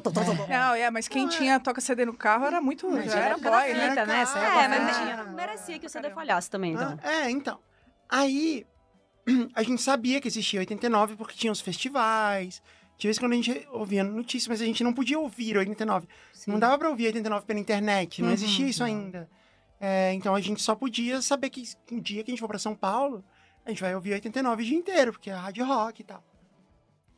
Não, 0.50 0.74
é, 0.74 0.90
mas 0.90 1.08
quem 1.08 1.24
Não, 1.26 1.34
é. 1.34 1.38
tinha 1.38 1.60
toca 1.60 1.80
CD 1.82 2.06
no 2.06 2.14
carro 2.16 2.46
era 2.46 2.60
muito. 2.62 2.90
Mas 2.90 3.12
já 3.12 3.20
era 3.20 3.26
era 3.26 3.38
boy, 3.38 3.74
né? 3.74 3.90
fita, 3.90 4.06
né? 4.06 4.18
É, 4.18 4.22
época 4.22 4.40
É, 4.40 4.68
mas 4.70 5.20
Ah, 5.20 5.24
merecia 5.34 5.78
que 5.80 5.86
o 5.86 5.90
CD 5.90 6.10
falhasse 6.10 6.50
também, 6.50 6.74
então. 6.74 6.98
Ah, 7.04 7.12
é, 7.12 7.30
então. 7.30 7.60
Aí 8.10 8.66
a 9.54 9.62
gente 9.62 9.82
sabia 9.82 10.20
que 10.20 10.28
existia 10.28 10.60
89 10.62 11.16
porque 11.16 11.36
tinha 11.36 11.52
os 11.52 11.62
festivais. 11.62 12.62
De 12.98 13.08
vez 13.08 13.18
em 13.18 13.20
quando 13.20 13.34
a 13.34 13.36
gente 13.36 13.68
ouvia 13.72 14.04
notícias, 14.04 14.48
mas 14.48 14.62
a 14.62 14.66
gente 14.66 14.84
não 14.84 14.94
podia 14.94 15.20
ouvir 15.20 15.58
89. 15.58 16.08
Sim. 16.34 16.52
Não 16.52 16.60
dava 16.60 16.78
pra 16.78 16.90
ouvir 16.90 17.08
89 17.08 17.46
pela 17.46 17.60
internet, 17.60 18.22
não 18.22 18.30
Uhum, 18.30 18.34
existia 18.34 18.68
isso 18.68 18.80
não. 18.80 18.88
ainda. 18.88 19.30
É, 19.80 20.14
então 20.14 20.34
a 20.34 20.40
gente 20.40 20.62
só 20.62 20.74
podia 20.76 21.22
saber 21.22 21.50
que 21.50 21.64
um 21.92 22.00
dia 22.00 22.24
que 22.24 22.32
a 22.32 22.34
gente 22.34 22.40
for 22.40 22.48
pra 22.48 22.58
São 22.60 22.74
Paulo, 22.76 23.24
a 23.66 23.70
gente 23.70 23.82
vai 23.82 23.94
ouvir 23.96 24.14
89 24.14 24.62
o 24.62 24.66
dia 24.66 24.78
inteiro, 24.78 25.12
porque 25.14 25.30
é 25.30 25.34
rádio 25.34 25.66
rock 25.66 26.02
e 26.02 26.04
tal. 26.06 26.24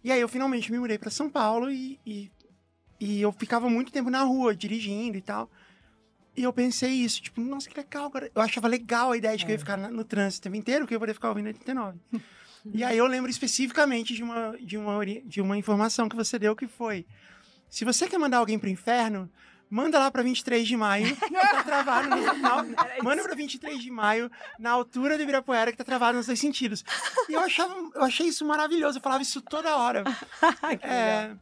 E 0.04 0.12
aí 0.12 0.22
eu 0.22 0.28
finalmente 0.30 0.72
me 0.72 0.78
mudei 0.80 0.98
pra 0.98 1.10
São 1.10 1.30
Paulo 1.30 1.72
e, 1.72 2.00
e, 2.06 2.32
e 3.00 3.22
eu 3.22 3.32
ficava 3.32 3.70
muito 3.70 3.92
tempo 3.92 4.10
na 4.10 4.22
rua, 4.24 4.56
dirigindo 4.56 5.18
e 5.18 5.22
tal. 5.22 5.50
E 6.38 6.44
eu 6.44 6.52
pensei 6.54 6.92
isso, 6.92 7.22
tipo, 7.22 7.42
nossa, 7.42 7.68
que 7.70 7.76
legal, 7.78 8.12
cara. 8.12 8.30
Eu 8.36 8.42
achava 8.42 8.68
legal 8.68 9.12
a 9.14 9.18
ideia 9.18 9.36
de 9.38 9.46
que 9.46 9.52
eu 9.52 9.54
ia 9.54 9.58
É. 9.58 9.60
ficar 9.60 9.78
no 9.78 10.04
trânsito 10.04 10.42
o 10.42 10.44
tempo 10.44 10.56
inteiro, 10.58 10.86
que 10.86 10.94
eu 10.94 10.98
ia 10.98 11.00
poder 11.00 11.14
ficar 11.14 11.30
ouvindo 11.30 11.48
89. 11.48 11.98
e 12.74 12.84
aí 12.84 12.98
eu 12.98 13.08
lembro 13.08 13.32
especificamente 13.32 14.14
de 14.14 14.22
uma, 14.22 14.58
de, 14.62 14.78
uma, 14.78 15.06
de 15.06 15.42
uma 15.42 15.58
informação 15.58 16.08
que 16.10 16.16
você 16.16 16.38
deu 16.38 16.56
que 16.56 16.68
foi: 16.68 17.06
se 17.70 17.84
você 17.86 18.08
quer 18.08 18.20
mandar 18.20 18.38
alguém 18.38 18.60
pro 18.60 18.70
inferno, 18.70 19.32
manda 19.76 20.00
lá 20.00 20.10
pra 20.10 20.24
23 20.24 20.66
de 20.66 20.78
maio, 20.78 21.14
que 21.14 21.30
tá 21.30 21.64
travado 21.64 22.10
no, 22.10 22.34
na, 22.38 22.64
Manda 23.04 23.22
pra 23.22 23.36
23 23.36 23.78
de 23.84 23.92
maio, 23.92 24.32
na 24.58 24.72
altura 24.72 25.18
do 25.18 25.24
Ibirapuera, 25.24 25.70
que 25.70 25.78
tá 25.78 25.84
travado 25.84 26.18
nos 26.18 26.28
dois 26.28 26.40
sentidos. 26.40 26.86
E 27.28 27.34
eu 27.34 27.42
achava, 27.42 27.76
eu 27.94 28.04
achei 28.04 28.28
isso 28.28 28.46
maravilhoso, 28.46 29.00
eu 29.00 29.02
falava 29.02 29.22
isso 29.22 29.42
toda 29.42 29.76
hora. 29.76 30.06
que, 30.40 30.68
legal. 30.68 30.90
É, 30.90 31.36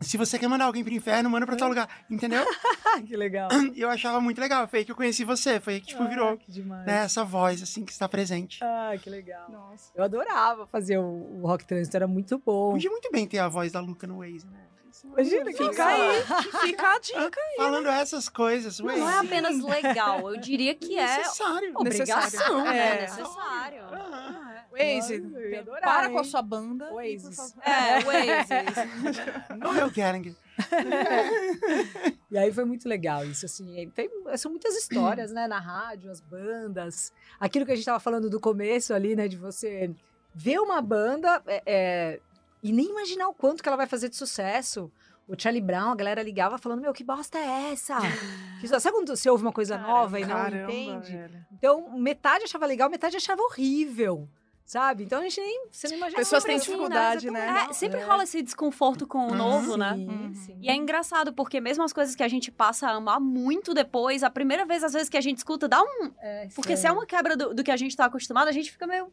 se 0.00 0.16
você 0.16 0.38
quer 0.38 0.48
mandar 0.48 0.64
alguém 0.64 0.82
pro 0.82 0.94
inferno, 0.94 1.28
manda 1.28 1.44
pra 1.44 1.54
tal 1.54 1.68
lugar, 1.68 1.86
entendeu? 2.10 2.42
que 3.06 3.14
legal. 3.14 3.50
E 3.74 3.80
eu 3.84 3.90
achava 3.90 4.18
muito 4.18 4.40
legal, 4.40 4.66
foi 4.66 4.78
aí 4.78 4.84
que 4.86 4.90
eu 4.92 4.96
conheci 4.96 5.22
você, 5.22 5.60
foi 5.60 5.74
aí 5.74 5.80
que, 5.82 5.88
tipo, 5.88 6.02
Ah, 6.02 6.08
virou 6.08 6.38
que 6.38 6.50
demais. 6.50 6.86
né, 6.86 7.04
essa 7.04 7.22
voz, 7.22 7.62
assim, 7.62 7.84
que 7.84 7.92
está 7.92 8.08
presente. 8.08 8.64
Ah, 8.64 8.94
que 9.00 9.10
legal. 9.10 9.50
Nossa. 9.50 9.92
Eu 9.94 10.02
adorava 10.02 10.66
fazer 10.66 10.96
o, 10.96 11.42
o 11.42 11.46
rock 11.46 11.66
trânsito, 11.66 11.94
era 11.98 12.06
muito 12.08 12.38
bom. 12.38 12.72
Podia 12.72 12.90
muito 12.90 13.10
bem 13.12 13.26
ter 13.26 13.40
a 13.40 13.48
voz 13.48 13.70
da 13.70 13.80
Luca 13.80 14.06
no 14.06 14.20
Waze, 14.20 14.46
né? 14.46 14.71
Imagina 15.04 15.52
que 15.52 15.64
Fica 15.64 15.86
aí, 15.86 16.22
fica 16.62 16.94
a 16.94 16.98
dica. 16.98 17.40
Falando 17.56 17.88
essas 17.88 18.28
coisas, 18.28 18.80
ué, 18.80 18.96
Não 18.96 19.08
é 19.08 19.18
apenas 19.18 19.62
legal, 19.62 20.32
eu 20.34 20.40
diria 20.40 20.74
que 20.74 20.98
é 20.98 21.18
necessário. 21.18 21.72
obrigação, 21.76 22.64
né? 22.64 22.98
É. 22.98 23.00
Necessário. 23.02 23.82
Ah, 23.92 24.64
Waze, 24.70 25.14
Eu 25.14 25.50
ia 25.50 25.60
adorar, 25.60 25.82
para 25.82 26.08
com 26.08 26.18
a 26.18 26.22
hein? 26.22 26.24
sua 26.24 26.42
banda. 26.42 26.86
Por 26.86 27.32
favor. 27.32 27.62
É, 27.62 28.00
Waze. 28.02 29.56
Noel 29.58 29.90
Gallagher. 29.90 30.34
E 32.30 32.38
aí 32.38 32.50
foi 32.50 32.64
muito 32.64 32.88
legal 32.88 33.26
isso, 33.26 33.44
assim. 33.44 33.90
Tem, 33.94 34.08
são 34.38 34.50
muitas 34.50 34.74
histórias, 34.74 35.30
né, 35.32 35.46
na 35.46 35.58
rádio, 35.58 36.10
as 36.10 36.18
bandas. 36.20 37.12
Aquilo 37.38 37.66
que 37.66 37.72
a 37.72 37.74
gente 37.76 37.84
tava 37.84 38.00
falando 38.00 38.30
do 38.30 38.40
começo 38.40 38.94
ali, 38.94 39.14
né, 39.14 39.28
de 39.28 39.36
você 39.36 39.90
ver 40.34 40.58
uma 40.58 40.80
banda 40.80 41.42
é, 41.46 41.62
é, 41.66 42.20
e 42.62 42.72
nem 42.72 42.90
imaginar 42.90 43.28
o 43.28 43.34
quanto 43.34 43.62
que 43.62 43.68
ela 43.68 43.76
vai 43.76 43.86
fazer 43.86 44.08
de 44.08 44.16
sucesso. 44.16 44.90
O 45.28 45.34
Charlie 45.40 45.62
Brown, 45.62 45.92
a 45.92 45.94
galera 45.94 46.22
ligava 46.22 46.58
falando, 46.58 46.80
meu, 46.80 46.92
que 46.92 47.04
bosta 47.04 47.38
é 47.38 47.72
essa? 47.72 47.96
Que- 48.60 48.68
Sabe 48.68 48.92
quando 48.96 49.08
você 49.16 49.28
ouve 49.30 49.42
uma 49.44 49.52
coisa 49.52 49.76
nova 49.78 50.18
e 50.20 50.22
não 50.24 50.36
Caramba, 50.36 50.72
entende? 50.72 51.12
velho. 51.16 51.46
Então, 51.52 51.98
metade 51.98 52.44
achava 52.44 52.64
legal, 52.66 52.88
metade 52.90 53.16
achava 53.16 53.42
horrível, 53.42 54.28
sabe? 54.72 55.04
Então 55.04 55.20
a 55.20 55.22
gente 55.22 55.40
nem, 55.40 55.66
você 55.70 55.88
não 55.88 55.96
imagina. 55.96 56.18
Pessoas 56.18 56.44
têm 56.44 56.56
assim, 56.56 56.64
dificuldade, 56.64 57.26
Isso 57.26 57.36
é 57.36 57.38
tão 57.38 57.46
né? 57.46 57.52
legal. 57.52 57.70
É, 57.70 57.72
sempre 57.74 58.00
É. 58.00 58.04
rola 58.04 58.22
esse 58.24 58.42
desconforto 58.42 59.06
com 59.06 59.26
o 59.28 59.34
novo, 59.34 59.76
né? 59.76 59.94
Sim, 59.94 60.08
Uhum. 60.08 60.34
sim. 60.34 60.58
E 60.62 60.68
é 60.70 60.74
engraçado, 60.74 61.32
porque 61.32 61.60
mesmo 61.60 61.84
as 61.84 61.92
coisas 61.92 62.14
que 62.16 62.22
a 62.22 62.28
gente 62.28 62.50
passa 62.50 62.88
a 62.88 62.92
amar 62.94 63.20
muito 63.20 63.74
depois, 63.74 64.22
a 64.22 64.30
primeira 64.30 64.64
vez, 64.64 64.82
às 64.82 64.92
vezes, 64.92 65.08
que 65.08 65.16
a 65.16 65.20
gente 65.20 65.38
escuta, 65.38 65.68
dá 65.68 65.82
um. 65.82 66.10
É, 66.20 66.48
Porque 66.54 66.76
se 66.76 66.86
é 66.86 66.92
uma 66.92 67.04
quebra 67.06 67.36
do, 67.36 67.54
do 67.54 67.62
que 67.62 67.70
a 67.70 67.76
gente 67.76 67.94
tá 67.96 68.06
acostumado, 68.06 68.48
a 68.48 68.52
gente 68.52 68.70
fica 68.72 68.86
meio. 68.86 69.12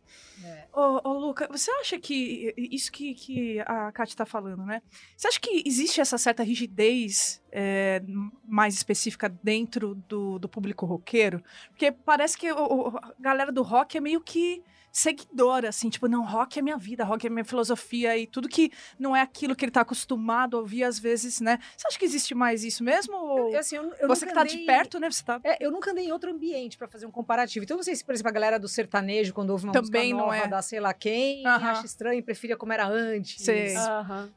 Ô, 0.71 1.09
ô, 1.09 1.13
Luca, 1.13 1.47
você 1.51 1.69
acha 1.71 1.99
que 1.99 2.53
isso 2.57 2.91
que, 2.91 3.13
que 3.13 3.59
a 3.61 3.91
Kátia 3.91 4.15
tá 4.15 4.25
falando, 4.25 4.63
né? 4.65 4.81
Você 5.17 5.27
acha 5.27 5.39
que 5.39 5.61
existe 5.65 5.99
essa 5.99 6.17
certa 6.17 6.43
rigidez 6.43 7.41
é, 7.51 8.01
mais 8.47 8.75
específica 8.75 9.27
dentro 9.43 9.95
do, 10.07 10.39
do 10.39 10.47
público 10.47 10.85
roqueiro? 10.85 11.43
Porque 11.69 11.91
parece 11.91 12.37
que 12.37 12.51
o- 12.51 12.89
o- 12.89 12.97
a 12.97 13.13
galera 13.19 13.51
do 13.51 13.61
rock 13.63 13.97
é 13.97 14.01
meio 14.01 14.21
que 14.21 14.63
seguidora, 14.91 15.69
assim, 15.69 15.89
tipo, 15.89 16.07
não, 16.07 16.25
rock 16.25 16.59
é 16.59 16.61
minha 16.61 16.77
vida, 16.77 17.03
rock 17.03 17.25
é 17.27 17.29
minha 17.29 17.45
filosofia 17.45 18.17
e 18.17 18.25
tudo 18.27 18.47
que 18.49 18.71
não 18.97 19.15
é 19.15 19.21
aquilo 19.21 19.55
que 19.55 19.65
ele 19.65 19.71
tá 19.71 19.81
acostumado 19.81 20.57
a 20.57 20.59
ouvir 20.59 20.83
às 20.83 20.99
vezes, 20.99 21.39
né? 21.39 21.59
Você 21.77 21.87
acha 21.87 21.99
que 21.99 22.05
existe 22.05 22.33
mais 22.35 22.63
isso 22.63 22.83
mesmo? 22.83 23.15
Ou 23.15 23.53
Eu, 23.53 23.59
assim, 23.59 23.75
eu, 23.75 23.93
eu 23.99 24.07
você 24.07 24.25
que 24.25 24.33
tá 24.33 24.43
de 24.43 24.53
andei- 24.55 24.65
perto, 24.65 24.99
né? 24.99 25.09
Você 25.11 25.23
tá. 25.23 25.39
É, 25.43 25.63
eu 25.65 25.71
nunca 25.71 25.91
andei 25.91 26.07
em 26.07 26.11
outro 26.11 26.31
ambiente 26.31 26.77
pra 26.77 26.87
fazer 26.87 27.05
um 27.05 27.11
comparativo. 27.11 27.63
Então, 27.63 27.77
não 27.77 27.83
sei 27.83 27.95
se, 27.95 28.03
por 28.03 28.13
exemplo, 28.13 28.29
a 28.29 28.33
galera 28.33 28.59
do 28.59 28.67
sertanejo, 28.67 29.33
quando 29.33 29.51
ouve 29.51 29.65
uma 29.65 29.73
Também 29.73 30.13
música 30.13 30.17
não 30.23 30.31
nova 30.31 30.45
é. 30.45 30.47
da 30.47 30.61
sei 30.61 30.79
lá 30.79 30.93
quem, 30.93 31.45
Aham. 31.45 31.69
acha 31.71 31.85
estranho 31.85 32.19
e 32.19 32.21
preferia 32.23 32.57
como 32.57 32.73
era 32.73 32.87
antes. 32.87 33.43
Sei. 33.43 33.75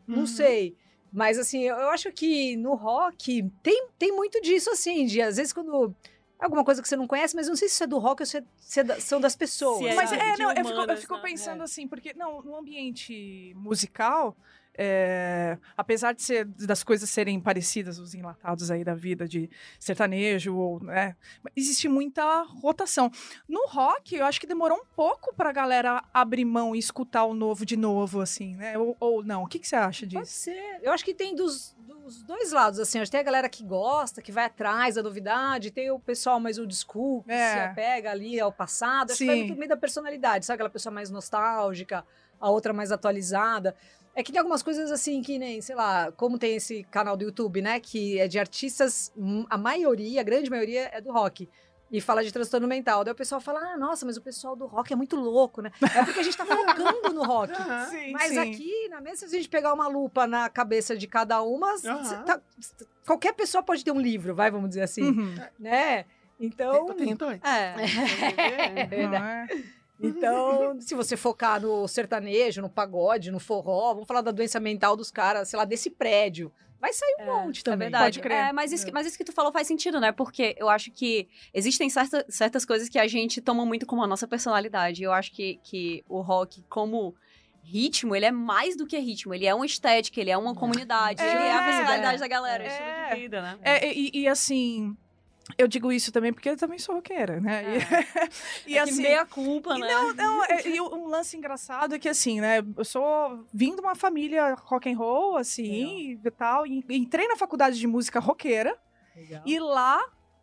Não 0.07 0.20
Uhum. 0.20 0.26
sei. 0.26 0.76
Mas, 1.12 1.38
assim, 1.38 1.62
eu, 1.62 1.76
eu 1.76 1.90
acho 1.90 2.11
que 2.12 2.57
no 2.57 2.74
rock 2.74 3.42
tem, 3.62 3.88
tem 3.98 4.12
muito 4.12 4.40
disso, 4.40 4.70
assim, 4.70 5.05
de 5.07 5.20
às 5.20 5.36
vezes 5.36 5.53
quando. 5.53 5.94
Alguma 6.43 6.64
coisa 6.64 6.82
que 6.82 6.88
você 6.88 6.97
não 6.97 7.07
conhece, 7.07 7.36
mas 7.36 7.47
não 7.49 7.55
sei 7.55 7.68
se 7.68 7.74
isso 7.74 7.84
é 7.84 7.86
do 7.86 7.99
rock 7.99 8.22
ou 8.22 8.26
se, 8.26 8.38
é- 8.38 8.45
se 8.59 8.80
é 8.80 8.84
da- 8.84 9.01
são 9.01 9.20
das 9.20 9.36
pessoas. 9.36 9.78
Se 9.78 9.86
é 9.88 9.95
Mas 9.95 10.11
é, 10.12 10.16
não, 10.36 10.51
eu 10.51 10.57
fico, 10.57 10.68
eu 10.68 10.74
humanas, 10.74 11.01
fico 11.01 11.14
né? 11.16 11.22
pensando 11.22 11.61
É. 11.61 11.64
assim, 11.64 11.86
porque 11.86 12.12
não, 12.14 12.43
no 12.43 12.57
ambiente 12.57 13.53
musical, 13.55 14.36
é, 14.77 15.59
apesar 15.77 16.12
de 16.12 16.23
ser 16.23 16.45
das 16.45 16.83
coisas 16.83 17.09
serem 17.11 17.39
parecidas, 17.41 17.99
os 17.99 18.14
enlatados 18.14 18.70
aí 18.70 18.83
da 18.83 18.95
vida 18.95 19.29
de 19.29 19.51
sertanejo, 19.79 20.55
ou, 20.57 20.83
né, 20.83 21.16
existe 21.55 21.89
muita 21.89 22.43
rotação. 22.43 23.11
No 23.49 23.66
rock, 23.68 24.14
eu 24.16 24.25
acho 24.25 24.41
que 24.41 24.47
demorou 24.47 24.79
um 24.79 24.85
pouco 24.97 25.35
pra 25.35 25.53
galera 25.53 26.03
abrir 26.12 26.45
mão 26.45 26.75
e 26.75 26.79
escutar 26.79 27.25
o 27.25 27.35
novo 27.35 27.66
de 27.66 27.77
novo, 27.77 28.20
assim, 28.20 28.57
né? 28.57 28.79
Ou, 28.79 28.97
ou 28.99 29.23
não. 29.25 29.43
O 29.43 29.47
que, 29.47 29.59
que 29.59 29.68
você 29.68 29.77
acha 29.77 30.07
Pode 30.07 30.18
disso? 30.20 30.33
ser. 30.33 30.79
Eu 30.83 30.93
acho 30.93 31.05
que 31.05 31.14
tem 31.14 31.35
dos, 31.35 31.75
dos 31.79 32.23
dois 32.23 32.53
lados, 32.53 32.79
assim. 32.79 32.99
Acho 32.99 33.11
que 33.11 33.12
tem 33.12 33.20
a 33.20 33.25
galera 33.25 33.49
que 33.49 33.62
gosta, 33.64 34.23
que 34.23 34.33
vai 34.33 34.45
atrás 34.47 34.95
da 34.95 35.03
novidade, 35.03 35.70
tem 35.70 35.91
o 35.91 35.99
pessoal 35.99 36.41
mais 36.41 36.59
old 36.59 36.75
school, 36.75 37.23
que 37.25 37.33
É. 37.33 37.53
se 37.53 37.59
apega 37.59 38.11
ali 38.11 38.41
ao 38.41 38.53
passado. 38.53 39.11
Acho 39.11 39.18
que 39.18 39.27
vai 39.27 39.37
Sim. 39.37 39.47
muito 39.47 39.59
meio 39.59 39.68
da 39.68 39.77
personalidade, 39.77 40.47
sabe? 40.47 40.55
Aquela 40.57 40.70
pessoa 40.70 40.93
mais 40.93 41.11
nostálgica, 41.11 42.05
a 42.41 42.51
outra 42.51 42.73
mais 42.73 42.91
atualizada. 42.91 43.75
É 44.14 44.22
que 44.22 44.30
tem 44.30 44.38
algumas 44.38 44.62
coisas 44.62 44.90
assim 44.92 45.22
que 45.22 45.38
nem, 45.38 45.60
sei 45.62 45.74
lá, 45.74 46.12
como 46.12 46.38
tem 46.38 46.56
esse 46.56 46.84
canal 46.84 47.16
do 47.16 47.24
YouTube, 47.24 47.62
né? 47.62 47.80
Que 47.80 48.18
é 48.18 48.28
de 48.28 48.38
artistas, 48.38 49.10
hum, 49.16 49.46
a 49.48 49.56
maioria, 49.56 50.20
a 50.20 50.24
grande 50.24 50.50
maioria 50.50 50.90
é 50.92 51.00
do 51.00 51.10
rock. 51.12 51.48
E 51.90 52.00
fala 52.00 52.24
de 52.24 52.32
transtorno 52.32 52.66
mental. 52.66 53.04
Daí 53.04 53.12
o 53.12 53.16
pessoal 53.16 53.38
fala, 53.40 53.60
ah, 53.60 53.76
nossa, 53.76 54.06
mas 54.06 54.16
o 54.16 54.22
pessoal 54.22 54.56
do 54.56 54.66
rock 54.66 54.92
é 54.92 54.96
muito 54.96 55.14
louco, 55.16 55.60
né? 55.60 55.70
É 55.94 56.02
porque 56.02 56.20
a 56.20 56.22
gente 56.22 56.36
tá 56.36 56.44
focando 56.46 57.12
no 57.12 57.22
rock. 57.22 57.52
Sim, 57.90 58.12
Mas 58.12 58.32
sim. 58.32 58.38
aqui, 58.38 58.88
na 58.88 58.98
mesa, 59.00 59.26
se 59.28 59.34
a 59.34 59.38
gente 59.38 59.48
pegar 59.48 59.74
uma 59.74 59.88
lupa 59.88 60.26
na 60.26 60.48
cabeça 60.48 60.96
de 60.96 61.06
cada 61.06 61.42
uma, 61.42 61.74
Aham. 61.84 62.22
tá- 62.24 62.40
qualquer 63.06 63.34
pessoa 63.34 63.62
pode 63.62 63.84
ter 63.84 63.92
um 63.92 64.00
livro, 64.00 64.34
vai, 64.34 64.50
vamos 64.50 64.70
dizer 64.70 64.82
assim, 64.82 65.02
Uhum. 65.02 65.34
né? 65.58 66.06
Então, 66.40 66.88
Eu 66.88 66.94
tenho 66.94 67.16
dois. 67.16 67.40
É. 67.44 67.74
Não 69.06 69.14
é? 69.14 69.46
então, 70.03 70.80
se 70.80 70.94
você 70.94 71.16
focar 71.16 71.61
no 71.61 71.86
sertanejo, 71.88 72.61
no 72.62 72.68
pagode, 72.68 73.30
no 73.30 73.38
forró, 73.40 73.94
vamos 73.94 74.07
falar 74.07 74.20
da 74.22 74.30
doença 74.30 74.59
mental 74.61 74.96
dos 74.96 75.11
caras, 75.11 75.48
sei 75.48 75.59
lá, 75.59 75.64
desse 75.64 75.90
prédio, 75.90 76.53
vai 76.80 76.92
sair 76.92 77.14
um 77.20 77.26
monte 77.44 77.61
É 77.61 77.62
também. 77.62 77.86
verdade. 77.90 78.18
Pode 78.18 78.20
crer. 78.20 78.48
É, 78.48 78.53
mas, 78.53 78.72
isso, 78.72 78.84
que- 78.86 78.92
mas 78.92 79.07
isso 79.07 79.16
que 79.16 79.24
tu 79.24 79.32
falou 79.32 79.53
faz 79.53 79.66
sentido, 79.66 80.00
né? 80.00 80.11
Porque 80.12 80.55
eu 80.59 80.68
acho 80.68 80.90
que 80.90 81.28
existem 81.55 81.88
certa, 81.88 82.24
certas 82.28 82.64
coisas 82.64 82.88
que 82.88 82.98
a 82.98 83.07
gente 83.07 83.40
toma 83.40 83.64
muito 83.64 83.86
como 83.86 84.03
a 84.03 84.07
nossa 84.07 84.26
personalidade. 84.26 85.03
Eu 85.03 85.12
acho 85.12 85.30
que, 85.32 85.61
que 85.62 86.05
o 86.09 86.20
rock, 86.20 86.62
como 86.68 87.14
ritmo, 87.64 88.16
ele 88.16 88.24
é 88.26 88.32
mais 88.32 88.76
do 88.76 88.84
que 88.86 88.98
ritmo. 88.98 89.32
Ele 89.32 89.46
é 89.46 89.55
uma 89.55 89.64
estética, 89.64 90.20
ele 90.20 90.30
é 90.30 90.36
uma 90.36 90.53
comunidade, 90.55 91.22
É, 91.22 91.30
ele 91.30 91.44
é 91.44 91.53
a 91.53 91.62
personalidade 91.62 92.16
é. 92.16 92.18
da 92.18 92.26
galera, 92.26 92.64
É. 92.64 92.66
estilo 92.66 93.14
de 93.14 93.20
vida, 93.22 93.42
né? 93.42 93.59
É, 93.62 93.94
e, 93.96 94.11
e, 94.12 94.26
assim, 94.28 94.96
eu 95.59 95.66
digo 95.68 95.90
isso 95.93 96.11
também 96.12 96.32
porque 96.32 96.49
eu 96.51 96.57
também 96.57 96.78
sou 96.78 96.95
roqueira, 96.95 97.40
né? 97.40 97.64
E, 98.66 98.70
e 98.72 98.78
É 98.78 98.84
que 98.84 98.90
assim. 98.90 99.03
meia 99.03 99.26
culpa, 99.26 99.76
né? 99.78 99.86
Não, 99.88 100.14
não, 100.14 100.45
é- 100.45 100.68
e 100.68 100.80
um 100.80 101.07
lance 101.09 101.36
engraçado 101.36 101.95
é 101.95 101.99
que 101.99 102.09
assim, 102.09 102.40
né? 102.40 102.59
Eu 102.76 102.84
sou 102.84 103.45
vindo 103.53 103.76
de 103.76 103.82
uma 103.82 103.95
família 103.95 104.55
rock 104.55 104.90
and 104.90 104.97
roll, 104.97 105.36
assim, 105.36 106.18
e 106.24 106.30
tal. 106.30 106.66
E 106.66 106.84
entrei 106.90 107.26
na 107.28 107.36
faculdade 107.36 107.78
de 107.78 107.86
música 107.86 108.20
roqueira 108.20 108.76
Legal. 109.16 109.43
e 109.45 109.59
lá 109.59 110.01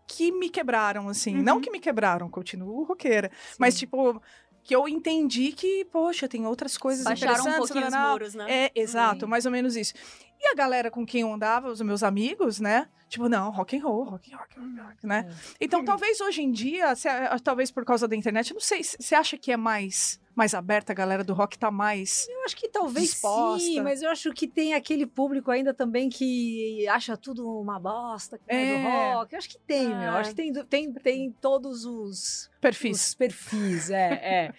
que 0.07 0.31
me 0.31 0.49
quebraram, 0.49 1.07
assim. 1.07 1.35
Uhum. 1.37 1.43
Não 1.43 1.61
que 1.61 1.69
me 1.71 1.79
quebraram, 1.79 2.29
continuo 2.29 2.83
roqueira. 2.83 3.31
Mas, 3.59 3.77
tipo, 3.77 4.21
que 4.63 4.75
eu 4.75 4.87
entendi 4.87 5.51
que, 5.51 5.85
poxa, 5.85 6.27
tem 6.27 6.45
outras 6.45 6.77
coisas 6.77 7.03
Baixaram 7.05 7.33
um 7.33 7.39
interessantes. 7.47 7.69
pouquinho 7.71 7.87
os 7.87 8.09
muros, 8.11 8.33
né? 8.35 8.45
É, 8.65 8.71
exato, 8.75 9.25
Sim. 9.25 9.29
mais 9.29 9.45
ou 9.45 9.51
menos 9.51 9.75
isso. 9.75 9.93
E 10.41 10.47
a 10.47 10.55
galera 10.55 10.89
com 10.89 11.05
quem 11.05 11.21
eu 11.21 11.33
andava, 11.33 11.69
os 11.69 11.81
meus 11.81 12.01
amigos, 12.01 12.59
né? 12.59 12.87
Tipo, 13.09 13.27
não, 13.27 13.49
rock 13.49 13.75
and 13.77 13.83
roll, 13.83 14.03
rock, 14.03 14.33
rock, 14.33 14.59
rock, 14.59 14.79
rock 14.79 15.05
né? 15.05 15.27
É. 15.29 15.55
Então, 15.65 15.83
talvez 15.83 16.21
hoje 16.21 16.41
em 16.43 16.51
dia, 16.51 16.95
se- 16.95 17.09
talvez 17.43 17.71
por 17.71 17.83
causa 17.83 18.07
da 18.07 18.15
internet, 18.15 18.51
eu 18.51 18.53
não 18.53 18.61
sei, 18.61 18.83
você 18.83 19.15
acha 19.15 19.35
que 19.35 19.51
é 19.51 19.57
mais, 19.57 20.21
mais 20.35 20.53
aberta, 20.53 20.91
a 20.93 20.95
galera 20.95 21.23
do 21.23 21.33
rock 21.33 21.57
tá 21.57 21.71
mais... 21.71 22.27
Eu 22.29 22.43
acho 22.45 22.55
que 22.55 22.69
talvez 22.69 23.09
Disposta. 23.09 23.65
sim, 23.65 23.81
mas 23.81 24.01
eu 24.03 24.09
acho 24.11 24.31
que 24.31 24.47
tem 24.47 24.75
aquele 24.75 25.07
público 25.07 25.49
ainda 25.49 25.73
também 25.73 26.07
que 26.07 26.87
acha 26.87 27.17
tudo 27.17 27.49
uma 27.59 27.79
bosta, 27.79 28.39
é, 28.47 28.63
É. 28.63 28.77
do 28.77 28.87
rock. 29.17 29.33
Eu 29.33 29.39
acho 29.39 29.49
que 29.49 29.59
tem, 29.59 29.87
meu. 29.89 29.97
Eu 29.97 30.13
É. 30.13 30.19
acho 30.19 30.29
que 30.29 30.35
tem, 30.35 30.53
tem, 30.53 30.93
tem 30.93 31.31
todos 31.41 31.85
os, 31.85 32.49
Perfis. 32.61 33.07
os 33.07 33.15
perfis, 33.15 33.89
é, 33.89 34.13
é. 34.13 34.53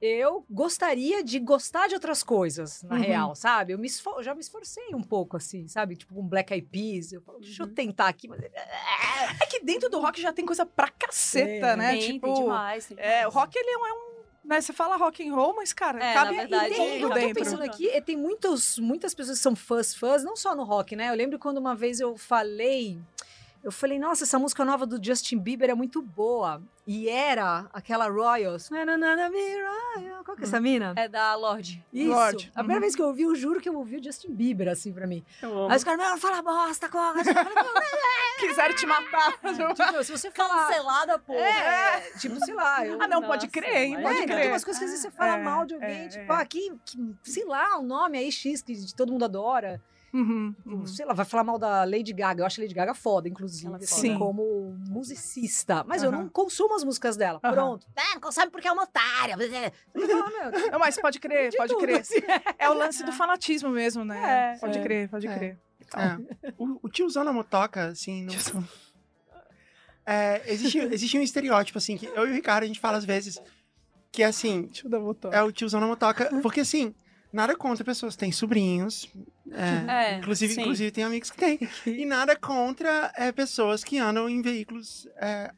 Eu 0.00 0.44
gostaria 0.50 1.24
de 1.24 1.38
gostar 1.38 1.88
de 1.88 1.94
outras 1.94 2.22
coisas, 2.22 2.82
na 2.82 2.96
Uhum. 2.96 3.00
real, 3.02 3.34
sabe? 3.34 3.72
Eu 3.72 3.78
me 3.78 3.86
esfor- 3.86 4.22
já 4.22 4.34
me 4.34 4.40
esforcei 4.40 4.94
um 4.94 5.02
pouco, 5.02 5.36
assim, 5.36 5.66
sabe? 5.68 5.96
Tipo, 5.96 6.20
um 6.20 6.26
Black 6.26 6.52
Eyed 6.52 6.66
Peas. 6.70 7.12
Eu 7.12 7.22
falo, 7.22 7.38
deixa 7.40 7.62
eu 7.62 7.66
Uhum. 7.66 7.74
tentar 7.74 8.08
aqui, 8.08 8.28
mas... 8.28 8.40
É 8.42 9.46
que 9.46 9.60
dentro 9.64 9.88
do 9.88 9.98
rock 10.00 10.20
já 10.20 10.32
tem 10.32 10.44
coisa 10.44 10.66
pra 10.66 10.88
caceta, 10.88 11.68
Tem, 11.68 11.76
né? 11.76 11.90
Tem, 11.92 12.00
tipo, 12.12 12.26
tem 12.26 12.34
demais. 12.34 12.86
tem 12.86 12.96
é, 12.98 13.26
o 13.26 13.30
demais. 13.30 13.34
rock, 13.34 13.56
ele 13.58 13.70
é 13.70 13.78
um... 13.78 13.86
é 13.86 13.92
um- 13.92 14.16
né, 14.44 14.60
você 14.60 14.72
fala 14.72 14.96
rock 14.96 15.28
and 15.28 15.34
roll, 15.34 15.56
mas, 15.56 15.72
cara, 15.72 15.98
É, 15.98 16.14
cabe 16.14 16.30
na 16.36 16.40
verdade, 16.42 16.72
em 16.74 16.76
Tem, 16.76 16.86
eu 16.94 17.00
tudo 17.00 17.08
tô 17.08 17.14
dentro. 17.14 17.34
pensando 17.42 17.62
aqui, 17.64 18.00
tem 18.02 18.16
muitos, 18.16 18.78
muitas 18.78 19.12
pessoas 19.12 19.38
que 19.38 19.42
são 19.42 19.56
fãs, 19.56 19.92
fãs, 19.92 20.22
não 20.22 20.36
só 20.36 20.54
no 20.54 20.62
rock, 20.62 20.94
né? 20.94 21.08
Eu 21.10 21.14
lembro 21.14 21.36
quando 21.36 21.58
uma 21.58 21.74
vez 21.74 21.98
eu 21.98 22.16
falei, 22.16 22.96
eu 23.62 23.72
falei, 23.72 23.98
nossa, 23.98 24.24
essa 24.24 24.38
música 24.38 24.64
nova 24.64 24.86
do 24.86 25.02
Justin 25.04 25.38
Bieber 25.38 25.70
é 25.70 25.74
muito 25.74 26.00
boa. 26.00 26.62
E 26.86 27.08
era 27.08 27.66
aquela 27.72 28.08
Royals. 28.08 28.68
Qual 30.24 30.36
que 30.36 30.42
é 30.44 30.46
essa 30.46 30.60
mina? 30.60 30.92
É 30.96 31.08
da 31.08 31.34
Lorde. 31.34 31.84
Isso. 31.92 32.10
Lorde. 32.10 32.50
A 32.54 32.58
primeira 32.60 32.78
Uhum. 32.78 32.80
vez 32.82 32.94
que 32.94 33.02
eu 33.02 33.06
ouvi, 33.06 33.22
eu 33.22 33.34
juro 33.34 33.60
que 33.60 33.68
eu 33.68 33.74
ouvi 33.76 33.96
o 33.96 34.02
Justin 34.04 34.32
Bieber, 34.32 34.68
assim, 34.68 34.92
pra 34.92 35.04
mim. 35.06 35.24
Aí 35.68 35.76
os 35.76 35.82
caras, 35.82 35.98
não, 35.98 36.16
fala 36.18 36.42
bosta, 36.42 36.88
falei, 36.88 37.24
Quiseram 38.38 38.74
te 38.76 38.86
matar. 38.86 39.32
tipo, 39.32 40.04
se 40.04 40.12
você 40.12 40.30
falar... 40.30 40.66
Cancelada, 40.68 41.18
porra. 41.18 41.38
É, 41.40 42.00
tipo, 42.18 42.38
sei 42.44 42.54
lá. 42.54 42.86
Eu, 42.86 43.00
Ah, 43.02 43.08
não, 43.08 43.20
pode 43.22 43.46
Nossa, 43.46 43.48
crer, 43.48 43.76
hein? 43.76 44.00
Pode 44.02 44.18
é, 44.20 44.26
crer. 44.26 44.40
tem 44.42 44.48
umas 44.52 44.64
coisas 44.64 44.78
que 44.78 44.84
às 44.84 44.90
vezes 44.90 45.00
você 45.06 45.10
fala 45.10 45.38
É, 45.38 45.42
mal 45.42 45.64
de 45.66 45.74
alguém, 45.74 46.04
é, 46.04 46.08
tipo, 46.08 46.32
é. 46.32 46.36
ah, 46.36 46.44
que, 46.46 46.72
que, 46.84 47.14
sei 47.24 47.44
lá, 47.46 47.78
um 47.78 47.82
nome 47.82 48.18
aí 48.18 48.30
X 48.30 48.62
que 48.62 48.94
todo 48.94 49.10
mundo 49.12 49.24
adora. 49.24 49.80
Uhum, 50.12 50.54
uhum. 50.64 50.86
Sei 50.86 51.04
lá, 51.04 51.12
vai 51.12 51.26
falar 51.26 51.44
mal 51.44 51.58
da 51.58 51.84
Lady 51.84 52.12
Gaga. 52.12 52.40
Eu 52.42 52.46
acho 52.46 52.60
a 52.60 52.62
Lady 52.62 52.74
Gaga 52.74 52.94
foda, 52.94 53.28
inclusive, 53.28 53.66
Ela 53.66 53.78
é 53.78 53.84
assim, 53.84 54.08
foda. 54.08 54.18
como 54.18 54.74
musicista. 54.88 55.84
Mas 55.86 56.02
eu 56.02 56.10
Aham. 56.10 56.22
não 56.22 56.28
consumo 56.28 56.74
as 56.74 56.84
músicas 56.84 57.16
dela. 57.16 57.38
Pronto. 57.40 57.86
Ah, 57.96 58.14
não 58.14 58.20
consome 58.20 58.50
porque 58.50 58.66
é 58.66 58.72
uma 58.72 58.84
otária. 58.84 59.36
Eu 59.94 60.08
falo, 60.08 60.32
meu, 60.32 60.70
Não, 60.70 60.78
mas 60.78 60.98
pode 60.98 61.18
crer, 61.20 61.50
de 61.50 61.56
pode 61.56 61.72
tudo, 61.74 61.82
crer. 61.82 62.00
assim. 62.00 62.20
É 62.58 62.70
o 62.70 62.74
lance 62.74 63.04
do 63.04 63.12
fanatismo 63.12 63.68
mesmo, 63.70 64.04
né? 64.04 64.54
É, 64.54 64.58
pode 64.58 64.78
é, 64.78 64.82
crer, 64.82 65.08
pode 65.10 65.26
é. 65.26 65.34
crer. 65.36 65.58
É. 65.94 66.52
O, 66.58 66.80
o 66.86 66.88
tiozão 66.88 67.22
na 67.22 67.32
motoca, 67.32 67.86
assim, 67.88 68.24
não. 68.26 68.64
É, 70.04 70.42
existe, 70.52 70.78
existe 70.78 71.18
um 71.18 71.22
estereótipo, 71.22 71.78
assim, 71.78 71.96
que 71.96 72.06
eu 72.06 72.26
e 72.26 72.30
o 72.30 72.34
Ricardo 72.34 72.64
a 72.64 72.66
gente 72.66 72.78
fala 72.78 72.96
às 72.96 73.04
vezes, 73.04 73.40
que 74.12 74.22
é 74.22 74.26
assim, 74.26 74.68
Tio 74.68 74.88
da 74.88 75.00
motoca. 75.00 75.36
é 75.36 75.42
o 75.42 75.50
tiozão 75.50 75.80
na 75.80 75.86
motoca, 75.86 76.30
porque 76.42 76.60
assim, 76.60 76.94
nada 77.32 77.56
contra 77.56 77.84
pessoas, 77.84 78.16
tem 78.16 78.32
sobrinhos, 78.32 79.08
é, 79.50 79.92
É, 80.14 80.18
inclusive, 80.18 80.54
sim. 80.54 80.60
inclusive 80.62 80.90
tem 80.90 81.04
amigos 81.04 81.30
que 81.30 81.36
têm, 81.36 81.58
e 81.86 82.04
nada 82.06 82.34
contra 82.36 83.12
é, 83.16 83.30
pessoas 83.32 83.84
que 83.84 83.98
andam 83.98 84.28
em 84.28 84.40
veículos, 84.42 85.06
é, 85.16 85.50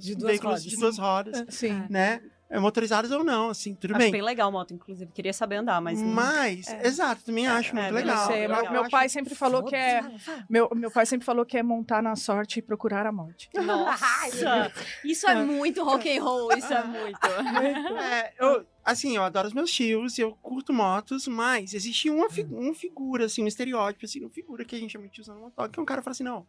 De 0.00 0.14
duas 0.14 0.30
veículos 0.30 0.42
rodas. 0.60 0.62
de 0.64 0.76
duas 0.76 0.98
rodas, 0.98 1.44
Sim. 1.54 1.84
né, 1.90 2.20
é, 2.50 2.58
motorizados 2.58 3.10
ou 3.10 3.22
não, 3.22 3.50
assim, 3.50 3.74
tudo 3.74 3.90
Acho 3.92 3.98
bem. 3.98 4.12
bem 4.12 4.22
legal 4.22 4.50
moto, 4.50 4.72
inclusive. 4.72 5.12
Queria 5.12 5.32
saber 5.34 5.56
andar, 5.56 5.80
mas... 5.82 6.00
não- 6.00 6.08
Mas, 6.08 6.66
É. 6.68 6.86
exato, 6.86 7.22
também 7.22 7.46
acho 7.46 7.74
muito 7.74 7.86
é, 7.86 7.90
legal. 7.90 8.26
Sei, 8.26 8.46
Eu- 8.46 8.48
meu, 8.48 8.64
eu 8.64 8.70
meu 8.72 8.80
acho- 8.82 8.90
pai 8.90 9.08
sempre 9.08 9.34
falou 9.34 9.62
que 9.64 9.76
é. 9.76 10.00
Meu, 10.48 10.68
meu 10.74 10.90
pai 10.90 11.04
sempre 11.04 11.26
falou 11.26 11.44
que 11.44 11.58
é 11.58 11.62
montar 11.62 12.02
na 12.02 12.16
sorte 12.16 12.58
e 12.60 12.62
procurar 12.62 13.06
a 13.06 13.12
morte. 13.12 13.50
Nossa! 13.54 14.72
Isso 15.04 15.28
é 15.28 15.34
muito 15.44 15.84
rock 15.84 16.08
and 16.18 16.22
roll, 16.22 16.50
isso 16.56 16.72
é 16.72 16.82
muito. 16.84 17.18
É, 17.98 18.32
eu, 18.38 18.66
assim, 18.84 19.16
eu 19.16 19.22
adoro 19.22 19.48
os 19.48 19.52
meus 19.54 19.70
tios, 19.70 20.18
eu 20.18 20.32
curto 20.40 20.72
motos, 20.72 21.26
mas 21.28 21.74
existe 21.74 22.08
uma, 22.08 22.26
Hum. 22.26 22.30
fi- 22.30 22.44
uma 22.50 22.74
figura, 22.74 23.26
assim, 23.26 23.42
um 23.42 23.46
estereótipo, 23.46 24.06
assim, 24.06 24.20
uma 24.20 24.30
figura 24.30 24.64
que 24.64 24.74
a 24.74 24.78
gente 24.78 24.92
chama 24.92 25.04
de 25.06 25.12
tiozão 25.12 25.34
na 25.34 25.40
motoca, 25.42 25.68
que 25.68 25.78
é 25.78 25.82
um 25.82 25.86
cara 25.86 26.00
que 26.00 26.04
fala 26.04 26.12
assim, 26.12 26.24
não, 26.24 26.46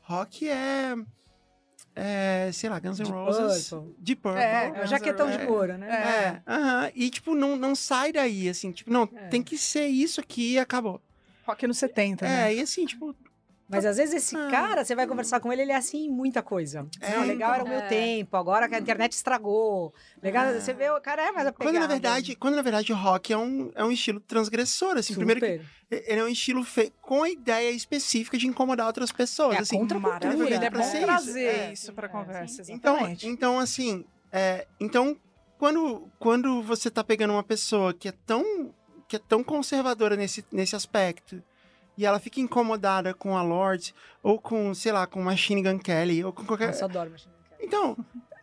rock 0.00 0.48
é, 0.48 0.94
é 1.94 2.50
sei 2.52 2.68
lá, 2.70 2.78
Guns 2.78 2.98
N' 3.00 3.04
Roses, 3.10 3.68
Purple. 3.68 3.94
de 3.98 4.16
Purple. 4.16 4.40
É, 4.40 4.72
É 4.74 4.82
o 4.82 4.86
jaquetão 4.86 5.28
de 5.30 5.36
É. 5.36 5.46
couro, 5.46 5.76
né? 5.78 5.88
É, 6.46 6.50
aham, 6.52 6.90
e 6.94 7.10
tipo, 7.10 7.34
não, 7.34 7.56
não 7.56 7.74
sai 7.74 8.12
daí, 8.12 8.48
assim, 8.48 8.72
tipo, 8.72 8.90
não, 8.90 9.08
É. 9.14 9.28
tem 9.28 9.42
que 9.42 9.56
ser 9.58 9.86
isso 9.86 10.20
aqui 10.20 10.52
e 10.54 10.58
acabou. 10.58 11.00
Rock 11.44 11.66
nos 11.66 11.78
70, 11.78 12.24
né? 12.26 12.50
É, 12.52 12.54
e 12.56 12.60
assim, 12.60 12.86
tipo, 12.86 13.14
Mas 13.68 13.86
às 13.86 13.96
vezes 13.96 14.14
esse 14.14 14.36
Ah. 14.36 14.48
cara, 14.50 14.84
você 14.84 14.94
vai 14.94 15.06
conversar 15.06 15.40
com 15.40 15.50
ele, 15.52 15.62
ele 15.62 15.72
é 15.72 15.76
assim 15.76 16.04
em 16.06 16.10
muita 16.10 16.42
coisa. 16.42 16.86
É, 17.00 17.16
não, 17.16 17.26
legal 17.26 17.54
era 17.54 17.64
o 17.64 17.66
então. 17.66 17.76
meu 17.78 17.84
É. 17.86 17.88
tempo, 17.88 18.36
agora 18.36 18.68
que 18.68 18.74
a 18.74 18.78
internet 18.78 19.12
estragou. 19.12 19.94
Legal, 20.22 20.44
É. 20.46 20.60
você 20.60 20.74
vê, 20.74 20.90
o 20.90 21.00
cara 21.00 21.22
é 21.22 21.32
mais 21.32 21.46
apegado. 21.46 21.70
quando 21.72 21.80
na 21.80 21.86
verdade, 21.86 22.36
quando 22.36 22.54
na 22.56 22.62
verdade 22.62 22.92
o 22.92 22.96
rock 22.96 23.32
é 23.32 23.38
um, 23.38 23.72
é 23.74 23.82
um 23.82 23.90
estilo 23.90 24.20
transgressor, 24.20 24.96
assim, 24.98 25.14
Super. 25.14 25.26
primeiro 25.38 25.40
que 25.88 25.94
ele 26.10 26.20
é 26.20 26.24
um 26.24 26.28
estilo 26.28 26.66
com 27.00 27.22
a 27.22 27.30
ideia 27.30 27.70
específica 27.70 28.36
de 28.36 28.46
incomodar 28.46 28.86
outras 28.86 29.10
pessois, 29.12 29.56
É 29.56 29.60
assim. 29.62 29.78
contracultura, 29.78 30.28
Maravilha, 30.36 30.58
né? 30.58 30.66
é 30.66 30.70
bom 30.70 30.80
isso, 30.80 31.00
trazer 31.00 31.72
isso 31.72 31.92
pra 31.92 32.06
É, 32.06 32.10
conversa, 32.10 32.62
Então, 32.72 33.16
então 33.22 33.58
assim, 33.58 34.04
é, 34.30 34.66
então 34.80 35.16
quando, 35.58 36.08
quando 36.18 36.62
você 36.62 36.90
tá 36.90 37.02
pegando 37.04 37.32
uma 37.32 37.42
pessoa 37.44 37.94
que 37.94 38.08
é 38.08 38.12
tão 38.26 38.74
que 39.08 39.16
é 39.16 39.18
tão 39.18 39.44
conservadora 39.44 40.16
nesse, 40.16 40.42
nesse 40.50 40.74
aspecto 40.74 41.42
e 41.96 42.04
ela 42.06 42.18
fica 42.18 42.40
incomodada 42.40 43.12
com 43.14 43.36
a 43.36 43.42
Lorde 43.42 43.94
ou 44.22 44.38
com, 44.40 44.74
sei 44.74 44.92
lá, 44.92 45.06
com 45.06 45.22
Machine 45.22 45.62
Gun 45.62 45.78
Kelly 45.78 46.24
ou 46.24 46.32
com 46.32 46.44
qualquer 46.44 46.68
Nossa, 46.68 46.82
eu 46.82 46.88
adoro 46.88 47.10
Machine 47.10 47.32
Gun 47.34 47.48
Kelly. 47.56 47.66
Então, 47.66 47.96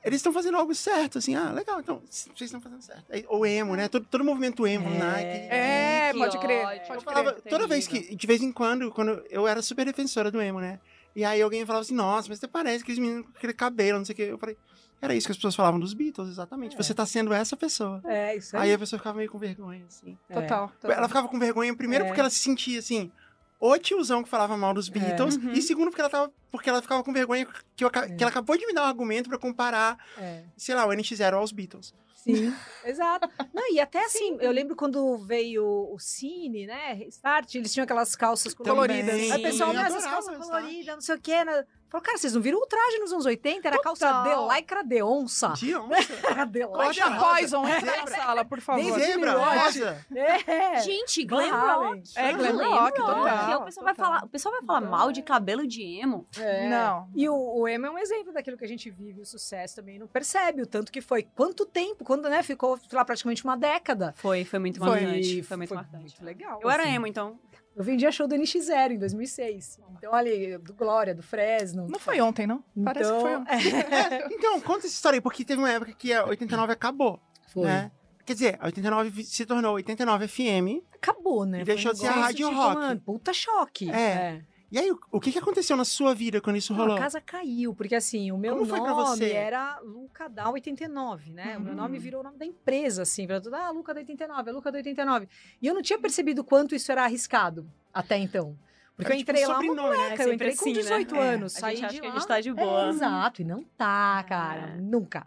eles 0.04 0.18
estão 0.20 0.32
fazendo 0.32 0.58
algo 0.58 0.74
certo, 0.74 1.18
assim, 1.18 1.36
ah, 1.36 1.52
legal, 1.52 1.80
então, 1.80 2.02
vocês 2.10 2.30
estão 2.40 2.62
fazendo 2.62 2.82
certo. 2.82 3.04
Ou 3.28 3.46
emo, 3.46 3.76
né? 3.76 3.88
Todo, 3.88 4.06
todo 4.06 4.24
movimento 4.24 4.66
emo, 4.66 4.88
É. 4.90 4.98
Nike. 4.98 5.54
É, 5.54 6.14
pode 6.14 6.40
crer. 6.40 6.64
Pode 6.88 6.94
Eu 6.96 7.02
falava, 7.02 7.34
crer. 7.34 7.50
toda 7.50 7.68
vez 7.68 7.88
que, 7.88 8.16
de 8.16 8.28
vez 8.28 8.42
em 8.42 8.52
quando, 8.52 8.92
quando 8.92 9.22
eu 9.30 9.48
era 9.48 9.62
super 9.62 9.86
defensora 9.86 10.32
do 10.32 10.42
emo, 10.42 10.60
né? 10.62 10.80
E 11.16 11.26
aí 11.26 11.42
alguém 11.42 11.66
falava 11.66 11.82
assim, 11.84 11.96
nossa, 11.96 12.30
mas 12.30 12.40
você 12.40 12.48
parece 12.48 12.84
aqueles 12.84 13.00
meninos 13.00 13.26
com 13.26 13.32
aquele 13.36 13.52
cabelo, 13.54 13.98
não 13.98 14.06
sei 14.06 14.14
o 14.14 14.16
quê. 14.16 14.24
Eu 14.30 14.38
falei, 14.38 14.56
era 15.02 15.14
isso 15.16 15.28
que 15.28 15.32
as 15.32 15.38
pessoas 15.38 15.56
falavam 15.56 15.80
dos 15.80 15.94
Beatles, 15.94 16.30
exatamente. 16.30 16.76
É. 16.76 16.78
Você 16.78 16.94
tá 16.94 17.06
sendo 17.06 17.34
essa 17.34 17.58
pessoa. 17.58 18.00
É, 18.06 18.36
isso 18.38 18.56
Aí 18.56 18.70
aí. 18.70 18.74
a 18.74 18.80
pessoa 18.80 19.00
ficava 19.00 19.18
meio 19.18 19.30
com 19.30 19.38
vergonha, 19.38 19.84
assim. 19.86 20.18
É. 20.30 20.34
Total. 20.40 20.72
total. 20.80 20.98
Ela 20.98 21.08
ficava 21.08 21.28
com 21.28 21.38
vergonha, 21.40 21.76
primeiro 21.76 22.06
É. 22.06 22.08
porque 22.08 22.20
ela 22.22 22.30
se 22.30 22.38
sentia 22.40 22.80
assim, 22.80 23.12
o 23.60 23.78
tiozão 23.78 24.24
que 24.24 24.30
falava 24.30 24.56
mal 24.56 24.74
dos 24.74 24.88
Beatles, 24.90 25.36
Uhum. 25.36 25.52
e 25.52 25.62
segundo 25.62 25.90
porque 25.90 26.02
ela 26.02 26.10
tava, 26.10 26.32
porque 26.52 26.70
ela 26.70 26.82
ficava 26.82 27.04
com 27.04 27.12
vergonha 27.12 27.46
que, 27.76 27.84
eu 27.84 27.88
É. 27.94 28.10
que 28.16 28.24
ela 28.24 28.30
acabou 28.32 28.58
de 28.58 28.66
me 28.66 28.74
dar 28.74 28.84
um 28.84 28.88
argumento 28.88 29.28
pra 29.30 29.38
comparar, 29.38 29.98
É. 30.18 30.44
sei 30.58 30.74
lá, 30.76 30.86
o 30.86 30.90
NX0 30.94 31.34
aos 31.36 31.52
Beatles. 31.52 31.94
Sim, 32.16 32.54
exato. 32.84 33.30
Não, 33.54 33.72
e 33.74 33.80
até 33.80 34.04
assim, 34.04 34.38
eu 34.42 34.52
lembro 34.52 34.76
quando 34.76 35.18
veio 35.20 35.64
o 35.66 35.98
Cine, 36.00 36.66
né? 36.68 36.92
Restart, 36.94 37.56
eles 37.56 37.72
tinham 37.74 37.84
aquelas 37.86 38.14
calças 38.16 38.54
coloridas. 38.54 39.06
Coloridas. 39.06 39.32
Aí 39.32 39.40
o 39.40 39.44
pessoal, 39.44 39.70
Sim, 39.72 39.76
eu 39.78 39.82
essas 39.82 40.04
adorava 40.06 40.26
calças 40.26 40.48
coloridas, 40.48 40.96
não 40.96 41.02
sei 41.02 41.16
o 41.16 41.20
quê. 41.20 41.46
Né? 41.46 41.66
Falou, 41.90 42.04
cara, 42.04 42.18
vocês 42.20 42.34
não 42.34 42.42
viram 42.42 42.60
o 42.60 42.66
traje 42.68 43.00
nos 43.00 43.12
anos 43.12 43.26
80? 43.26 43.68
Era 43.68 43.82
calça 43.82 44.06
de 44.08 44.30
Total. 44.30 44.52
lycra 44.56 44.84
de 44.84 45.02
onça. 45.02 45.50
De 45.50 45.74
onça. 45.76 46.14
Era 46.24 46.46
de 46.46 46.60
lycra. 46.60 47.18
Poison, 47.20 47.68
entra 47.68 47.98
na 47.98 48.08
sala, 48.08 48.46
por 48.46 48.62
favor. 48.62 48.84
Daisy 48.84 49.00
Zebra, 49.12 49.34
Rosa. 49.34 50.06
É. 50.16 50.82
Gente, 50.82 51.24
glam 51.26 51.50
rock. 51.52 52.04
É, 52.16 52.32
glam 52.34 52.58
rock, 52.58 52.96
total, 52.98 53.62
O 53.62 53.66
pessoal 53.66 53.84
vai 53.86 53.96
total. 53.96 53.96
falar, 53.96 54.24
o 54.26 54.28
pessoal 54.30 54.54
vai 54.56 54.64
falar 54.64 54.82
mal 54.82 55.12
de 55.12 55.22
cabelo 55.24 55.66
de 55.68 55.82
emo. 55.84 56.28
É. 56.38 56.70
Não. 56.70 57.10
E 57.16 57.28
o, 57.28 57.34
o 57.36 57.68
emo 57.68 57.88
é 57.88 57.90
um 57.92 57.98
exemplo 57.98 58.32
daquilo 58.32 58.56
que 58.58 58.66
a 58.66 58.68
gente 58.68 58.90
vive, 58.90 59.22
o 59.22 59.26
sucesso 59.26 59.76
também 59.78 59.98
não 59.98 60.08
percebe, 60.08 60.62
o 60.62 60.68
tanto 60.68 60.92
que 60.92 61.02
foi. 61.02 61.24
Quanto 61.36 61.66
tempo? 61.66 62.04
Quando, 62.06 62.30
né, 62.30 62.44
ficou, 62.44 62.78
sei 62.78 62.98
lá, 62.98 63.04
praticamente 63.04 63.44
uma 63.44 63.58
década. 63.58 64.14
Foi, 64.18 64.46
foi 64.46 64.60
muito 64.60 64.78
Foi, 64.80 64.88
marcante. 64.90 65.44
Foi, 65.44 65.58
muito 65.58 65.74
marcante. 65.74 66.02
muito 66.22 66.24
legal. 66.24 66.60
Eu 66.62 66.70
era 66.70 66.84
assim. 66.84 66.94
emo, 66.94 67.08
então. 67.08 67.40
Eu 67.76 67.84
vendia 67.84 68.12
show 68.12 68.28
do 68.28 68.36
NX0 68.36 68.92
em 68.92 68.98
2006. 68.98 69.80
Então, 69.98 70.12
olha, 70.12 70.60
do 70.60 70.74
Glória, 70.74 71.16
do 71.16 71.24
Fresno. 71.24 71.88
Não 71.88 72.00
foi 72.00 72.20
ontem, 72.20 72.46
não? 72.46 72.64
Parece 72.84 73.12
que 73.12 73.20
foi 73.22 73.32
Então, 73.32 73.42
ontem. 73.42 73.54
É, 73.54 74.28
então, 74.34 74.60
conta 74.62 74.80
essa 74.80 74.88
história 74.88 75.18
aí, 75.18 75.22
porque 75.22 75.46
teve 75.46 75.62
uma 75.62 75.72
época 75.72 75.94
que 75.94 76.12
a 76.14 76.26
89 76.26 76.74
acabou, 76.74 77.20
Foi. 77.48 77.64
né? 77.66 77.92
Quer 78.26 78.34
dizer, 78.34 78.58
a 78.62 78.66
89 78.66 79.10
vi- 79.10 79.24
se 79.24 79.46
tornou 79.46 79.74
89 79.74 80.28
FM. 80.28 80.84
Acabou, 80.94 81.46
né? 81.46 81.62
E 81.62 81.64
deixou 81.64 81.94
de 81.94 82.00
ser 82.00 82.08
a 82.08 82.12
rádio 82.12 82.52
rock. 82.54 82.76
Mano, 82.76 83.02
puta 83.02 83.34
choque. 83.34 83.90
É. 83.90 84.42
E 84.72 84.78
aí, 84.78 84.92
o, 84.92 85.00
o 85.14 85.20
que, 85.20 85.32
que 85.32 85.40
aconteceu 85.40 85.76
na 85.76 85.84
sua 85.86 86.14
vida 86.14 86.40
quando 86.40 86.58
isso 86.58 86.74
Não, 86.74 86.80
rolou? 86.82 86.96
a 86.96 87.00
casa 87.00 87.20
caiu, 87.20 87.74
porque 87.74 87.96
assim, 87.96 88.32
o 88.32 88.38
meu 88.38 88.56
Como 88.58 88.68
nome 88.78 89.30
era 89.32 89.80
Luca 89.80 90.30
da 90.30 90.50
89, 90.50 91.32
né? 91.32 91.58
O 91.58 91.62
meu 91.62 91.72
Uhum. 91.72 91.78
nome 91.78 91.98
virou 91.98 92.22
o 92.22 92.24
nome 92.24 92.38
da 92.38 92.46
empresa, 92.46 93.02
assim, 93.02 93.26
pra 93.26 93.42
tudo, 93.42 93.56
ah, 93.56 93.72
Luca 93.72 93.94
da 93.94 94.00
89, 94.02 94.50
é 94.50 94.54
Luca 94.54 94.72
da 94.72 94.78
89. 94.78 95.28
E 95.62 95.66
eu 95.68 95.74
não 95.74 95.82
tinha 95.82 95.98
percebido 95.98 96.44
quanto 96.44 96.76
isso 96.76 96.92
era 96.92 97.04
arriscado 97.04 97.70
até 97.94 98.18
então. 98.18 98.56
Porque 98.96 99.12
Era 99.14 99.16
eu 99.16 99.20
tipo 99.26 99.32
entrei 99.32 99.46
um 99.46 99.50
lá, 99.50 99.60
uma 99.60 99.74
né? 99.76 99.82
moleca, 99.82 100.24
eu 100.24 100.34
entrei 100.34 100.56
com 100.56 100.62
assim, 100.62 100.74
né? 100.74 100.82
18 100.82 101.16
É. 101.16 101.20
anos, 101.20 101.56
A 101.56 101.60
saí 101.62 101.76
gente 101.78 101.86
acha 101.86 101.94
de 101.96 102.02
que 102.02 102.06
a 102.06 102.10
lá. 102.10 102.16
gente 102.20 102.28
tá 102.28 102.42
de 102.42 102.50
É, 102.50 102.54
boa. 102.54 102.90
exato, 102.90 103.42
e 103.42 103.46
não 103.46 103.64
tá, 103.64 104.24
cara, 104.28 104.74
É. 104.74 104.78
nunca. 104.78 105.26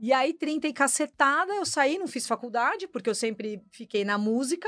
E 0.00 0.12
aí, 0.12 0.32
30 0.32 0.66
e 0.66 0.72
cacetada, 0.72 1.52
eu 1.52 1.66
saí, 1.66 1.98
não 1.98 2.08
fiz 2.08 2.26
faculdade, 2.26 2.88
porque 2.88 3.10
eu 3.10 3.14
sempre 3.14 3.62
fiquei 3.70 4.02
na 4.06 4.16
música, 4.16 4.66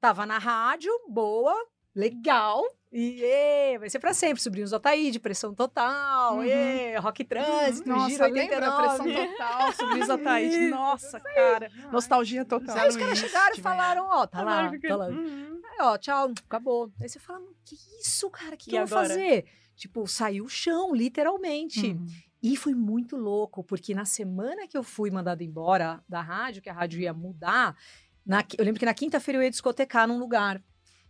tava 0.00 0.24
na 0.24 0.38
rádio, 0.38 0.92
boa, 1.08 1.52
legal, 1.94 2.62
e 2.90 3.22
ê, 3.22 3.78
vai 3.78 3.88
ser 3.88 3.98
pra 3.98 4.12
sempre. 4.12 4.42
Sobrinhos 4.42 4.70
do 4.70 4.76
Ataíde, 4.76 5.18
pressão 5.18 5.54
total, 5.54 6.36
Uhum. 6.36 6.42
ê, 6.44 6.96
rock 6.98 7.24
trânsito, 7.24 7.88
Nossa, 7.88 8.10
giro 8.10 8.24
lembra 8.24 8.60
da 8.60 8.78
89. 8.78 9.02
pressão 9.12 9.26
total, 9.32 9.72
Sobrinhos 9.72 10.10
Ataíde. 10.10 10.56
Isso, 10.56 10.70
Nossa, 10.70 11.20
cara. 11.20 11.70
Nostalgia 11.90 12.44
total. 12.44 12.76
Aí 12.76 12.88
os 12.88 12.96
caras 12.96 13.18
chegaram 13.18 13.56
e 13.56 13.60
falaram, 13.60 14.06
ó, 14.08 14.26
tá 14.26 14.42
lá, 14.42 14.70
tá 14.88 14.96
lá. 14.96 15.06
Uhum. 15.08 15.60
Aí, 15.64 15.78
ó, 15.80 15.96
tchau, 15.96 16.32
acabou. 16.46 16.92
Aí 17.00 17.08
você 17.08 17.18
fala, 17.18 17.40
"Mano, 17.40 17.54
que 17.64 17.76
isso, 18.00 18.28
cara, 18.30 18.54
o 18.54 18.58
que, 18.58 18.70
que 18.70 18.76
eu 18.76 18.86
vou 18.86 18.98
fazer? 18.98 19.46
Tipo, 19.74 20.06
saiu 20.06 20.44
o 20.44 20.48
chão, 20.48 20.94
literalmente. 20.94 21.88
Uhum. 21.92 22.06
E 22.42 22.56
foi 22.56 22.74
muito 22.74 23.16
louco, 23.16 23.62
porque 23.64 23.94
na 23.94 24.04
semana 24.04 24.66
que 24.68 24.76
eu 24.76 24.82
fui 24.82 25.10
mandada 25.10 25.42
embora 25.42 26.02
da 26.08 26.20
rádio, 26.20 26.60
que 26.60 26.68
a 26.68 26.72
rádio 26.72 27.00
ia 27.00 27.14
mudar, 27.14 27.74
na 28.26 28.44
eu 28.58 28.64
lembro 28.64 28.78
que 28.80 28.84
na 28.84 28.92
quinta-feira 28.92 29.38
eu 29.38 29.42
ia 29.44 29.50
discotecar 29.50 30.06
num 30.06 30.18
lugar. 30.18 30.60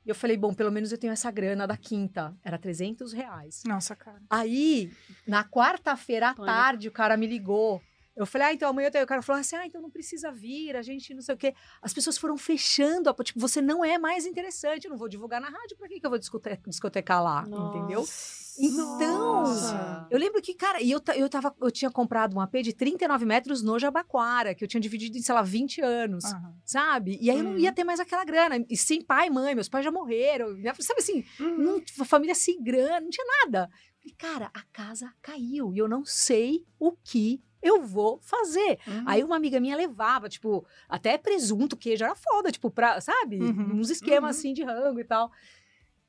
E 0.05 0.09
eu 0.09 0.15
falei, 0.15 0.37
bom, 0.37 0.53
pelo 0.53 0.73
menos 0.73 0.91
eu 0.91 0.99
tenho 0.99 1.13
essa 1.13 1.31
grana 1.31 1.67
da 1.67 1.77
quinta. 1.77 2.35
Era 2.43 2.59
300 2.59 3.13
reais. 3.13 3.63
Nossa, 3.65 3.95
cara. 3.95 4.21
Aí, 4.29 4.91
na 5.27 5.45
quarta-feira 5.45 6.31
à 6.31 6.35
tarde, 6.35 6.89
o 6.89 6.93
cara 6.93 7.17
me 7.17 7.27
ligou. 7.27 7.81
Eu 8.15 8.27
falei, 8.27 8.49
ah, 8.49 8.53
então 8.53 8.69
amanhã 8.69 8.89
eu 8.89 8.91
tenho. 8.93 9.05
O 9.05 9.09
cara 9.09 9.23
falou 9.23 9.41
assim, 9.41 9.57
ah, 9.57 9.67
então 9.67 9.81
não 9.81 9.91
precisa 9.91 10.31
vir, 10.31 10.77
a 10.77 10.83
gente 10.83 11.15
não 11.15 11.23
sei 11.23 11.35
o 11.35 11.39
quê. 11.39 11.55
As 11.81 11.95
pessoas 11.95 12.19
foram 12.19 12.37
fechando, 12.37 13.09
a- 13.09 13.15
tipo, 13.25 13.41
você 13.41 13.61
não 13.63 13.85
é 13.85 13.97
mais 13.99 14.27
interessante, 14.27 14.85
eu 14.85 14.91
não 14.91 14.99
vou 14.99 15.09
divulgar 15.09 15.41
na 15.41 15.49
rádio, 15.49 15.77
pra 15.79 15.89
que, 15.89 15.99
que 15.99 16.05
eu 16.07 16.11
vou 16.11 16.19
discote- 16.19 16.61
discotecar 16.67 17.23
lá, 17.23 17.45
entendeu? 17.49 18.01
Nossa. 18.01 18.43
Então, 18.59 19.45
Nossa. 19.45 20.07
eu 20.11 20.19
lembro 20.19 20.43
que, 20.43 20.53
cara, 20.55 20.81
e 20.83 20.91
eu, 20.91 21.01
eu, 21.17 21.29
tava, 21.29 21.55
eu 21.61 21.71
tinha 21.71 21.91
comprado 21.91 22.37
um 22.37 22.41
AP 22.41 22.57
de 22.63 22.75
39 22.75 23.25
metros 23.25 23.63
no 23.63 23.79
Jabaquara, 23.79 24.55
que 24.55 24.63
eu 24.63 24.69
tinha 24.69 24.81
dividido 24.81 25.17
em, 25.17 25.23
sei 25.23 25.35
lá, 25.35 25.41
20 25.43 25.81
anos, 25.81 26.25
Aham. 26.27 26.55
sabe? 26.65 27.19
E 27.21 27.31
aí 27.31 27.39
eu 27.39 27.45
não 27.45 27.53
Uhum. 27.53 27.59
ia 27.59 27.73
ter 27.73 27.83
mais 27.83 27.99
aquela 27.99 28.25
grana. 28.27 28.63
E 28.69 28.77
sem 28.77 29.01
pai 29.03 29.29
e 29.29 29.31
mãe, 29.31 29.55
meus 29.55 29.71
pais 29.71 29.85
já 29.85 29.91
morreram. 29.91 30.49
Sabe 30.81 31.01
assim, 31.01 31.25
Uhum. 31.41 31.81
não, 31.97 32.05
família 32.05 32.35
sem 32.35 32.63
grana, 32.63 33.01
não 33.01 33.09
tinha 33.11 33.27
nada. 33.45 33.71
Falei, 33.99 34.15
cara, 34.19 34.51
a 34.53 34.63
casa 34.73 35.11
caiu 35.23 35.73
e 35.75 35.79
eu 35.79 35.89
não 35.89 36.05
sei 36.05 36.67
o 36.79 36.93
que 36.93 37.43
eu 37.63 37.83
vou 37.83 38.19
fazer. 38.21 38.79
Uhum. 38.87 39.05
Aí 39.07 39.23
uma 39.25 39.37
amiga 39.37 39.61
minha 39.61 39.77
levava, 39.77 40.29
tipo, 40.29 40.67
até 40.89 41.17
presunto, 41.17 41.77
queijo, 41.77 42.05
era 42.05 42.15
foda, 42.15 42.51
tipo, 42.51 42.71
pra, 42.71 43.01
sabe? 43.01 43.41
Uhum. 43.41 43.77
Uns 43.79 43.89
esquemas 43.91 44.35
Uhum. 44.37 44.41
assim 44.41 44.53
de 44.53 44.63
rango 44.65 44.99
e 45.01 45.05
tal. 45.05 45.31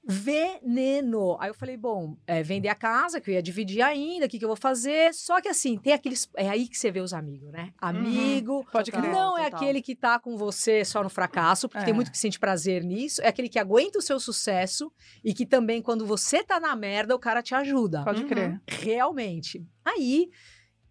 veneno. 0.05 1.37
Aí 1.39 1.49
eu 1.49 1.53
falei, 1.53 1.77
bom, 1.77 2.17
é, 2.27 2.43
vender 2.43 2.67
a 2.67 2.75
casa, 2.75 3.21
que 3.21 3.29
eu 3.31 3.35
ia 3.35 3.41
dividir 3.41 3.81
ainda, 3.81 4.25
o 4.25 4.29
que, 4.29 4.37
que 4.37 4.43
eu 4.43 4.49
vou 4.49 4.55
fazer? 4.57 5.13
Só 5.13 5.39
que 5.41 5.47
assim, 5.47 5.77
tem 5.77 5.93
aqueles. 5.93 6.29
É 6.35 6.49
aí 6.49 6.67
que 6.67 6.77
você 6.77 6.91
vê 6.91 6.99
os 6.99 7.13
amigos, 7.13 7.49
né? 7.51 7.71
Amigo. 7.77 8.65
Pode 8.71 8.91
que 8.91 8.97
crer. 8.97 9.09
não 9.11 9.37
é 9.37 9.45
total. 9.45 9.59
aquele 9.61 9.81
que 9.81 9.95
tá 9.95 10.19
com 10.19 10.35
você 10.35 10.83
só 10.83 11.01
no 11.03 11.09
fracasso, 11.09 11.69
porque 11.69 11.83
É. 11.83 11.85
tem 11.85 11.93
muito 11.93 12.11
que 12.11 12.17
sente 12.17 12.37
prazer 12.39 12.83
nisso. 12.83 13.21
É 13.21 13.27
aquele 13.29 13.47
que 13.49 13.57
aguenta 13.59 13.97
o 13.99 14.01
seu 14.01 14.19
sucesso 14.19 14.91
e 15.23 15.33
que 15.33 15.45
também, 15.45 15.81
quando 15.81 16.05
você 16.05 16.43
tá 16.43 16.59
na 16.59 16.75
merda, 16.75 17.15
o 17.15 17.19
cara 17.19 17.41
te 17.41 17.55
ajuda. 17.55 18.03
Pode 18.03 18.23
Uhum. 18.23 18.27
crer. 18.27 18.61
Realmente. 18.67 19.65
Aí, 19.85 20.29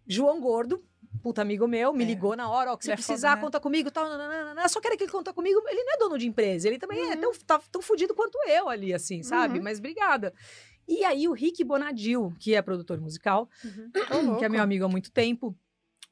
João 0.06 0.40
Gordo, 0.40 0.82
puta 1.22 1.42
amigo 1.42 1.66
meu, 1.68 1.92
me 1.92 2.04
É. 2.04 2.06
ligou 2.06 2.34
na 2.36 2.48
hora, 2.50 2.72
ó, 2.72 2.76
que 2.76 2.84
você 2.84 2.92
é 2.92 2.96
foda, 2.96 3.04
precisar, 3.06 3.36
né? 3.36 3.42
conta 3.42 3.60
comigo, 3.60 3.90
tal, 3.90 4.08
nananana. 4.08 4.68
só 4.68 4.80
que 4.80 4.88
ele 4.88 4.96
que 4.96 5.04
ele 5.04 5.12
conta 5.12 5.32
comigo, 5.32 5.60
ele 5.68 5.84
não 5.84 5.92
é 5.94 5.98
dono 5.98 6.18
de 6.18 6.26
empresa, 6.26 6.68
ele 6.68 6.78
também 6.78 7.10
é 7.10 7.14
Uhum. 7.14 7.20
tão, 7.20 7.32
tá, 7.46 7.60
tão 7.70 7.82
fudido 7.82 8.14
quanto 8.14 8.36
eu 8.48 8.68
ali, 8.68 8.92
assim, 8.92 9.22
sabe? 9.22 9.58
Uhum. 9.58 9.64
Mas 9.64 9.78
obrigada. 9.78 10.32
E 10.88 11.04
aí 11.04 11.28
o 11.28 11.32
Rick 11.32 11.62
Bonadil, 11.64 12.34
que 12.40 12.54
é 12.54 12.60
produtor 12.62 13.00
musical, 13.00 13.48
Ô, 14.34 14.36
que 14.36 14.44
é 14.44 14.48
meu 14.48 14.62
amigo 14.62 14.84
há 14.84 14.88
muito 14.88 15.10
tempo, 15.12 15.56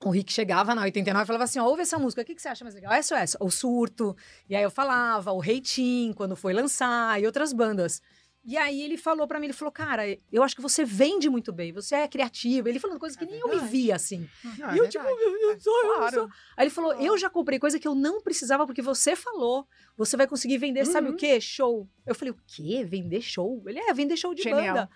o 0.04 0.10
Rick 0.10 0.32
chegava 0.32 0.74
na 0.74 0.82
89 0.82 1.24
e 1.24 1.26
falava 1.26 1.44
assim: 1.44 1.58
ó, 1.58 1.66
ouve 1.66 1.82
essa 1.82 1.98
música, 1.98 2.22
o 2.22 2.24
que, 2.24 2.34
que 2.34 2.40
você 2.40 2.48
acha 2.48 2.64
mais 2.64 2.74
legal? 2.74 2.92
Essa 2.92 3.14
ou 3.14 3.20
essa? 3.20 3.36
O 3.40 3.50
Surto. 3.50 4.16
E 4.48 4.56
aí 4.56 4.62
eu 4.62 4.70
falava, 4.70 5.32
o 5.32 5.38
Reitinho, 5.40 6.14
quando 6.14 6.34
foi 6.36 6.52
lançar, 6.54 7.20
e 7.20 7.26
outras 7.26 7.52
bandas. 7.52 8.00
E 8.42 8.56
aí 8.56 8.80
ele 8.82 8.96
falou 8.96 9.28
pra 9.28 9.38
mim, 9.38 9.46
ele 9.46 9.52
falou, 9.52 9.70
cara, 9.70 10.02
eu 10.32 10.42
acho 10.42 10.56
que 10.56 10.62
você 10.62 10.82
vende 10.84 11.28
muito 11.28 11.52
bem, 11.52 11.72
você 11.72 11.94
é 11.94 12.08
criativo. 12.08 12.68
Ele 12.68 12.78
falando 12.80 12.98
coisas 12.98 13.16
que 13.16 13.24
É 13.24 13.26
nem 13.26 13.38
eu 13.38 13.46
me 13.46 13.50
verdade. 13.52 13.70
via, 13.72 13.94
assim. 13.96 14.26
Não, 14.58 14.74
e 14.74 14.78
é 14.78 14.82
eu, 14.82 14.88
tipo, 14.88 15.04
verdade. 15.04 15.22
eu, 15.24 15.50
eu 15.50 15.60
sou, 15.60 15.82
eu 15.84 15.94
Claro. 15.96 16.14
sou. 16.14 16.28
Aí 16.56 16.64
ele 16.64 16.70
falou, 16.70 16.92
eu 16.94 17.18
já 17.18 17.28
comprei 17.28 17.58
coisa 17.58 17.78
que 17.78 17.86
eu 17.86 17.94
não 17.94 18.22
precisava, 18.22 18.66
porque 18.66 18.80
você 18.80 19.14
falou. 19.14 19.66
Você 19.96 20.16
vai 20.16 20.26
conseguir 20.26 20.56
vender, 20.56 20.86
sabe 20.86 21.08
Uhum. 21.08 21.14
o 21.14 21.16
quê? 21.18 21.38
Show. 21.40 21.86
Eu 22.06 22.14
falei, 22.14 22.32
o 22.32 22.38
quê? 22.46 22.82
Vender 22.82 23.20
show? 23.20 23.62
Ele 23.66 23.78
é, 23.78 23.92
vender 23.92 24.16
show 24.16 24.34
de 24.34 24.42
Genial. 24.42 24.74
banda. 24.74 24.90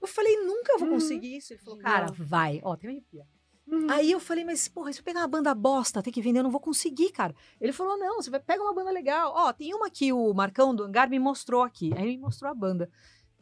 Eu 0.00 0.06
falei, 0.06 0.36
nunca 0.36 0.76
vou 0.78 0.88
Uhum. 0.88 0.94
conseguir 0.94 1.36
isso. 1.38 1.52
Ele 1.54 1.60
falou, 1.62 1.78
cara, 1.78 2.06
vai. 2.12 2.60
Ó, 2.62 2.76
tem 2.76 2.90
uma 2.90 2.96
arrepia. 2.96 3.24
Uhum. 3.70 3.86
Aí 3.88 4.10
eu 4.10 4.18
falei, 4.18 4.44
mas 4.44 4.66
porra, 4.66 4.92
se 4.92 4.98
eu 4.98 5.04
pegar 5.04 5.20
uma 5.20 5.28
banda 5.28 5.54
bosta, 5.54 6.02
tem 6.02 6.12
que 6.12 6.20
vender, 6.20 6.40
eu 6.40 6.44
não 6.44 6.50
vou 6.50 6.60
conseguir, 6.60 7.12
cara. 7.12 7.34
Ele 7.60 7.72
falou, 7.72 7.96
não, 7.96 8.20
você 8.20 8.28
vai 8.28 8.40
pegar 8.40 8.62
uma 8.62 8.74
banda 8.74 8.90
legal. 8.90 9.32
Ó, 9.34 9.52
tem 9.52 9.72
uma 9.74 9.88
que 9.88 10.12
o 10.12 10.34
Marcão 10.34 10.74
do 10.74 10.82
Hangar 10.82 11.08
me 11.08 11.18
mostrou 11.18 11.62
aqui. 11.62 11.92
Aí 11.94 12.02
ele 12.02 12.16
me 12.16 12.22
mostrou 12.22 12.50
a 12.50 12.54
banda. 12.54 12.90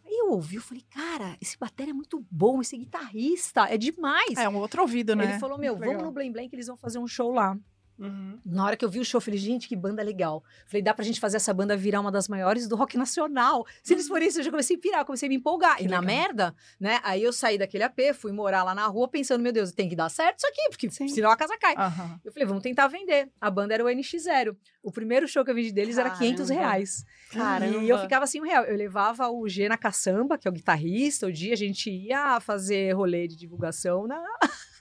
Aí 0.05 0.17
eu 0.19 0.31
ouvi, 0.31 0.57
eu 0.57 0.63
falei, 0.63 0.83
cara, 0.91 1.37
esse 1.41 1.59
bateria 1.59 1.93
é 1.93 1.95
muito 1.95 2.25
bom, 2.31 2.61
esse 2.61 2.77
guitarrista 2.77 3.63
é 3.73 3.77
demais. 3.77 4.37
É 4.39 4.49
um 4.49 4.57
outro 4.57 4.83
ouvido, 4.83 5.15
né? 5.15 5.25
Ele 5.25 5.39
falou, 5.39 5.59
meu, 5.59 5.77
vamos 5.77 6.03
no 6.03 6.11
Blém 6.11 6.33
Blém 6.33 6.49
que 6.49 6.57
eles 6.57 6.67
vão 6.67 6.77
fazer 6.77 6.99
um 6.99 7.07
show 7.07 7.31
lá. 7.31 7.57
Uhum. 7.99 8.39
Na 8.47 8.65
hora 8.65 8.77
que 8.77 8.85
eu 8.85 8.89
vi 8.89 9.01
o 9.01 9.05
show, 9.05 9.19
eu 9.19 9.23
falei, 9.23 9.39
gente, 9.39 9.67
que 9.67 9.75
banda 9.75 10.03
legal. 10.03 10.45
Falei, 10.67 10.83
dá 10.83 10.95
pra 10.95 11.05
gente 11.05 11.19
fazer 11.19 11.37
essa 11.37 11.53
banda 11.53 11.77
virar 11.77 12.01
uma 12.01 12.13
das 12.13 12.29
maiores 12.29 12.69
do 12.69 12.77
rock 12.77 12.97
nacional. 12.97 13.67
Se 13.83 13.93
eles 13.95 14.07
forem 14.07 14.29
isso, 14.29 14.39
eu 14.39 14.45
já 14.45 14.51
comecei 14.51 14.77
a 14.77 14.79
pirar, 14.79 15.05
comecei 15.05 15.27
a 15.27 15.31
me 15.31 15.37
empolgar. 15.37 15.77
Que 15.77 15.85
e 15.85 15.89
na 15.89 15.99
legal. 16.01 16.17
merda, 16.17 16.55
né? 16.79 17.01
Aí 17.03 17.23
eu 17.23 17.33
saí 17.33 17.59
daquele 17.59 17.83
AP, 17.85 17.99
fui 18.15 18.31
morar 18.31 18.63
lá 18.63 18.75
na 18.75 18.87
rua, 18.87 19.09
pensando, 19.09 19.43
meu 19.43 19.53
Deus, 19.53 19.73
tem 19.73 19.89
que 19.89 19.97
dar 19.97 20.09
certo 20.09 20.39
isso 20.39 20.47
aqui, 20.47 20.69
porque 20.71 20.91
Sim. 20.91 21.09
senão 21.09 21.31
a 21.31 21.37
casa 21.37 21.57
cai. 21.59 21.75
Aham. 21.77 22.21
Eu 22.25 22.33
falei, 22.33 22.47
vamos 22.47 22.63
tentar 22.63 22.87
vender. 22.87 23.29
A 23.41 23.51
banda 23.51 23.75
era 23.75 23.85
o 23.85 23.89
NX0. 23.89 24.57
O 24.83 24.93
primeiro 24.93 25.27
show 25.27 25.45
que 25.45 25.51
eu 25.51 25.55
vendi 25.55 25.73
deles 25.73 25.99
era 25.99 26.11
500 26.11 26.49
Caramba. 26.49 26.67
reais. 26.67 27.05
Caramba. 27.31 27.79
E 27.79 27.89
eu 27.89 27.99
ficava 27.99 28.25
assim, 28.25 28.41
um 28.41 28.45
real. 28.45 28.65
Eu 28.65 28.77
levava 28.77 29.29
o 29.29 29.49
G 29.49 29.69
na 29.69 29.77
caçamba, 29.77 30.39
que 30.39 30.47
é 30.47 30.51
o 30.51 30.55
guitarrista, 30.55 31.27
o 31.27 31.33
dia 31.33 31.53
a 31.53 31.57
gente 31.57 31.91
ia 31.91 32.39
fazer 32.41 32.93
rolê 32.93 33.27
de 33.27 33.37
divulgação 33.37 34.07
na. 34.07 34.23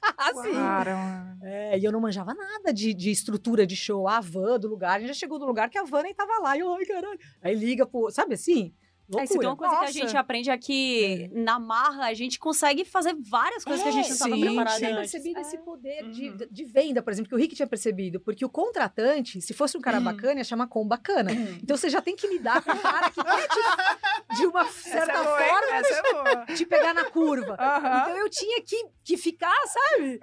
assim. 0.17 0.53
Mano. 0.53 1.37
É, 1.41 1.77
e 1.77 1.83
eu 1.83 1.91
não 1.91 1.99
manjava 1.99 2.33
nada 2.33 2.73
de, 2.73 2.93
de 2.93 3.11
estrutura 3.11 3.65
de 3.65 3.75
show, 3.75 4.07
a 4.07 4.19
van 4.19 4.59
do 4.59 4.67
lugar. 4.67 4.95
A 4.95 4.99
gente 4.99 5.09
já 5.09 5.13
chegou 5.13 5.39
no 5.39 5.45
lugar 5.45 5.69
que 5.69 5.77
a 5.77 5.83
van 5.83 6.03
nem 6.03 6.13
tava 6.13 6.39
lá. 6.39 6.55
E 6.55 6.59
eu, 6.59 6.73
ai, 6.73 6.85
caralho. 6.85 7.19
Aí 7.41 7.55
liga 7.55 7.85
pro. 7.85 8.09
Sabe 8.11 8.33
assim? 8.35 8.73
É, 9.15 9.25
se 9.25 9.37
tem 9.37 9.47
Loucura. 9.47 9.47
uma 9.47 9.55
coisa 9.57 9.71
que 9.75 9.77
a 9.77 9.81
Nossa. 9.81 9.93
gente 9.93 10.17
aprende 10.17 10.49
é 10.49 10.57
que 10.57 11.29
na 11.33 11.57
marra 11.57 12.07
a 12.07 12.13
gente 12.13 12.37
consegue 12.37 12.83
fazer 12.83 13.15
várias 13.19 13.63
coisas 13.63 13.81
que 13.81 13.87
a 13.87 13.91
gente 13.91 14.07
não 14.09 14.13
estava 14.15 14.35
sim, 14.35 14.41
preparada 14.41 14.89
Eu 14.89 14.95
percebido 14.97 15.37
É. 15.37 15.41
esse 15.41 15.57
poder 15.59 16.09
de, 16.09 16.29
Uhum. 16.29 16.37
de 16.51 16.65
venda, 16.65 17.01
por 17.01 17.13
exemplo, 17.13 17.29
que 17.29 17.35
o 17.35 17.37
Rick 17.37 17.55
tinha 17.55 17.67
percebido. 17.67 18.19
Porque 18.19 18.43
o 18.43 18.49
contratante, 18.49 19.39
se 19.41 19.53
fosse 19.53 19.77
um 19.77 19.81
cara 19.81 19.99
Uhum. 19.99 20.03
bacana, 20.03 20.39
ia 20.39 20.43
chamar 20.43 20.67
com 20.67 20.85
bacana. 20.85 21.31
Então 21.63 21.77
você 21.77 21.89
já 21.89 22.01
tem 22.01 22.15
que 22.15 22.27
lidar 22.27 22.61
com 22.61 22.71
um 22.71 22.77
cara 22.79 23.09
que 23.09 23.23
quer 23.23 23.47
te, 23.47 24.35
de 24.37 24.45
uma 24.45 24.65
certa 24.65 25.11
essa 25.13 25.21
é 25.21 25.47
forma, 25.49 25.75
Essa 25.75 25.93
é 25.93 26.13
boa. 26.13 26.45
te 26.47 26.65
pegar 26.65 26.93
na 26.93 27.05
curva. 27.05 27.53
Então 27.53 28.17
eu 28.17 28.29
tinha 28.29 28.61
que, 28.61 28.85
que 29.03 29.15
ficar, 29.17 29.55
sabe? 29.67 30.19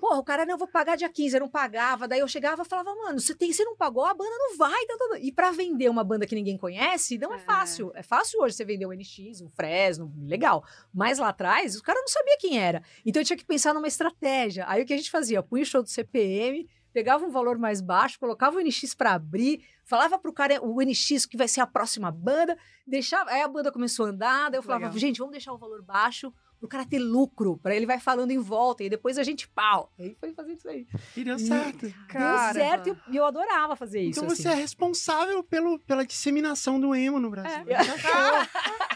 Porra, 0.00 0.18
o 0.20 0.24
cara, 0.24 0.44
não, 0.46 0.54
eu 0.54 0.58
vou 0.58 0.68
pagar 0.68 0.96
dia 0.96 1.08
15, 1.08 1.36
eu 1.36 1.40
não 1.40 1.48
pagava. 1.48 2.06
Daí 2.06 2.20
eu 2.20 2.28
chegava 2.28 2.62
e 2.62 2.64
falava, 2.64 2.94
mano, 2.94 3.18
você, 3.18 3.34
tem, 3.34 3.52
você 3.52 3.64
não 3.64 3.76
pagou, 3.76 4.04
a 4.04 4.14
banda 4.14 4.30
não 4.38 4.56
vai. 4.56 4.86
tá, 4.86 4.96
tá, 4.96 5.08
tá. 5.10 5.18
E 5.18 5.32
pra 5.32 5.50
vender 5.50 5.88
uma 5.88 6.04
banda 6.04 6.26
que 6.26 6.34
ninguém 6.34 6.56
conhece, 6.56 7.18
não 7.18 7.32
é, 7.32 7.36
É. 7.36 7.38
fácil. 7.40 7.90
É 7.94 8.02
fácil 8.04 8.40
hoje 8.40 8.54
você 8.54 8.64
vender 8.64 8.86
um 8.86 8.92
NX, 8.92 9.40
um 9.40 9.48
Fresno, 9.48 10.12
legal. 10.22 10.64
Mas 10.92 11.18
lá 11.18 11.28
atrás, 11.28 11.74
os 11.74 11.80
caras 11.80 12.02
não 12.02 12.08
sabia 12.08 12.36
quem 12.38 12.58
era. 12.58 12.82
Então 13.04 13.20
eu 13.20 13.26
tinha 13.26 13.36
que 13.36 13.44
pensar 13.44 13.74
numa 13.74 13.88
estratégia. 13.88 14.64
Aí 14.68 14.82
o 14.82 14.86
que 14.86 14.92
a 14.92 14.96
gente 14.96 15.10
fazia? 15.10 15.42
Punha 15.42 15.62
o 15.62 15.66
show 15.66 15.82
do 15.82 15.88
CPM, 15.88 16.68
pegava 16.92 17.24
um 17.24 17.30
valor 17.30 17.58
mais 17.58 17.80
baixo, 17.80 18.20
colocava 18.20 18.56
o 18.56 18.60
NX 18.60 18.94
pra 18.94 19.14
abrir, 19.14 19.64
falava 19.84 20.18
pro 20.18 20.32
cara 20.32 20.62
o 20.62 20.80
NX 20.80 21.26
que 21.26 21.36
vai 21.36 21.48
ser 21.48 21.60
a 21.60 21.66
próxima 21.66 22.10
banda, 22.10 22.56
deixava. 22.86 23.30
Aí 23.30 23.42
a 23.42 23.48
banda 23.48 23.72
começou 23.72 24.06
a 24.06 24.10
andar, 24.10 24.50
daí 24.50 24.58
eu 24.58 24.62
falava, 24.62 24.84
Legal. 24.84 24.98
gente, 24.98 25.18
vamos 25.18 25.32
deixar 25.32 25.52
o 25.52 25.58
valor 25.58 25.82
baixo 25.82 26.32
pro 26.64 26.68
cara 26.70 26.84
ter 26.86 26.98
lucro, 26.98 27.58
pra 27.58 27.74
ele 27.76 27.84
vai 27.84 28.00
falando 28.00 28.30
em 28.30 28.38
volta 28.38 28.82
e 28.82 28.88
depois 28.88 29.18
a 29.18 29.22
gente 29.22 29.46
pau. 29.48 29.92
Aí 29.98 30.16
foi 30.18 30.32
fazer 30.32 30.54
isso 30.54 30.68
aí. 30.68 30.86
E 31.16 31.22
deu 31.24 31.36
E- 31.36 31.40
certo. 31.40 31.94
Cara, 32.08 32.52
Deu 32.52 32.62
certo 32.62 32.86
e 32.86 32.90
eu, 32.90 32.96
e 33.12 33.16
eu 33.16 33.24
adorava 33.26 33.76
fazer 33.76 34.00
isso. 34.00 34.18
Então 34.20 34.28
você 34.34 34.48
é 34.48 34.52
assim. 34.52 34.60
responsável 34.62 35.42
pelo, 35.44 35.78
pela 35.80 36.04
disseminação 36.06 36.80
do 36.80 36.94
emo 36.94 37.20
no 37.20 37.28
Brasil. 37.30 37.64
É. 37.68 37.74
A 37.76 37.82
gente 37.82 38.06
achou. 38.06 38.48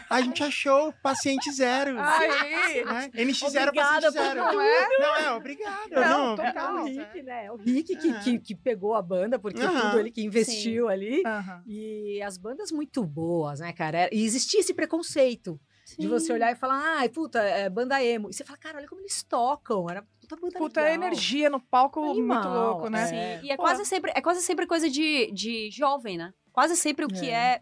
A 0.09 0.21
gente 0.21 0.43
achou 0.43 0.93
paciente 1.03 1.51
zero. 1.51 1.95
Aí. 1.99 2.83
né? 2.83 3.09
NX0 3.13 3.67
Obrigada 3.67 3.73
paciente 3.73 4.11
zero. 4.11 4.39
Não 4.39 4.61
é? 4.61 4.87
Não, 4.99 5.15
é, 5.17 5.31
obrigado. 5.33 5.89
Não, 5.91 6.01
Não, 6.29 6.35
total. 6.35 6.77
É 6.77 6.81
o. 6.81 6.85
Rick, 6.85 7.21
né? 7.23 7.45
É 7.45 7.51
o 7.51 7.55
Rick 7.55 7.95
que, 7.95 8.09
Aham. 8.09 8.19
que, 8.21 8.39
que 8.39 8.55
pegou 8.55 8.95
a 8.95 9.01
banda, 9.03 9.37
porque 9.37 9.61
Aham. 9.61 9.81
tudo 9.91 9.99
ele 9.99 10.09
que 10.11 10.23
investiu 10.23 10.89
ali. 10.89 11.21
Aham. 11.25 11.61
E 11.67 12.19
as 12.23 12.37
bandas 12.37 12.71
muito 12.71 13.03
boas, 13.05 13.59
né, 13.59 13.71
cara? 13.71 14.09
E 14.11 14.23
existia 14.25 14.59
esse 14.59 14.73
preconceito 14.73 15.59
de 15.99 16.07
você 16.07 16.31
olhar 16.33 16.51
e 16.51 16.55
falar, 16.55 16.81
ai, 16.97 17.09
puta, 17.09 17.39
é 17.41 17.69
banda 17.69 18.01
emo. 18.03 18.29
E 18.29 18.33
você 18.33 18.43
fala, 18.43 18.57
cara, 18.57 18.77
olha 18.77 18.87
como 18.87 19.01
eles 19.01 19.21
tocam. 19.23 19.89
Era 19.89 20.01
puta 20.21 20.35
banda 20.35 20.57
Puta 20.57 20.81
legal. 20.81 20.95
energia 20.95 21.49
no 21.49 21.59
palco 21.59 21.99
muito 22.01 22.19
Animal, 22.19 22.53
louco, 22.71 22.89
né? 22.89 23.01
é. 23.03 23.39
Sim, 23.39 23.45
e 23.47 23.51
é 23.51 23.57
Pô. 23.57 23.63
quase 23.63 23.85
sempre, 23.85 24.11
é 24.15 24.21
quase 24.21 24.41
sempre 24.41 24.65
coisa 24.65 24.89
de, 24.89 25.31
de 25.31 25.69
jovem, 25.71 26.17
né? 26.17 26.33
Quase 26.51 26.75
sempre 26.75 27.05
o 27.05 27.07
que 27.07 27.29
é. 27.29 27.61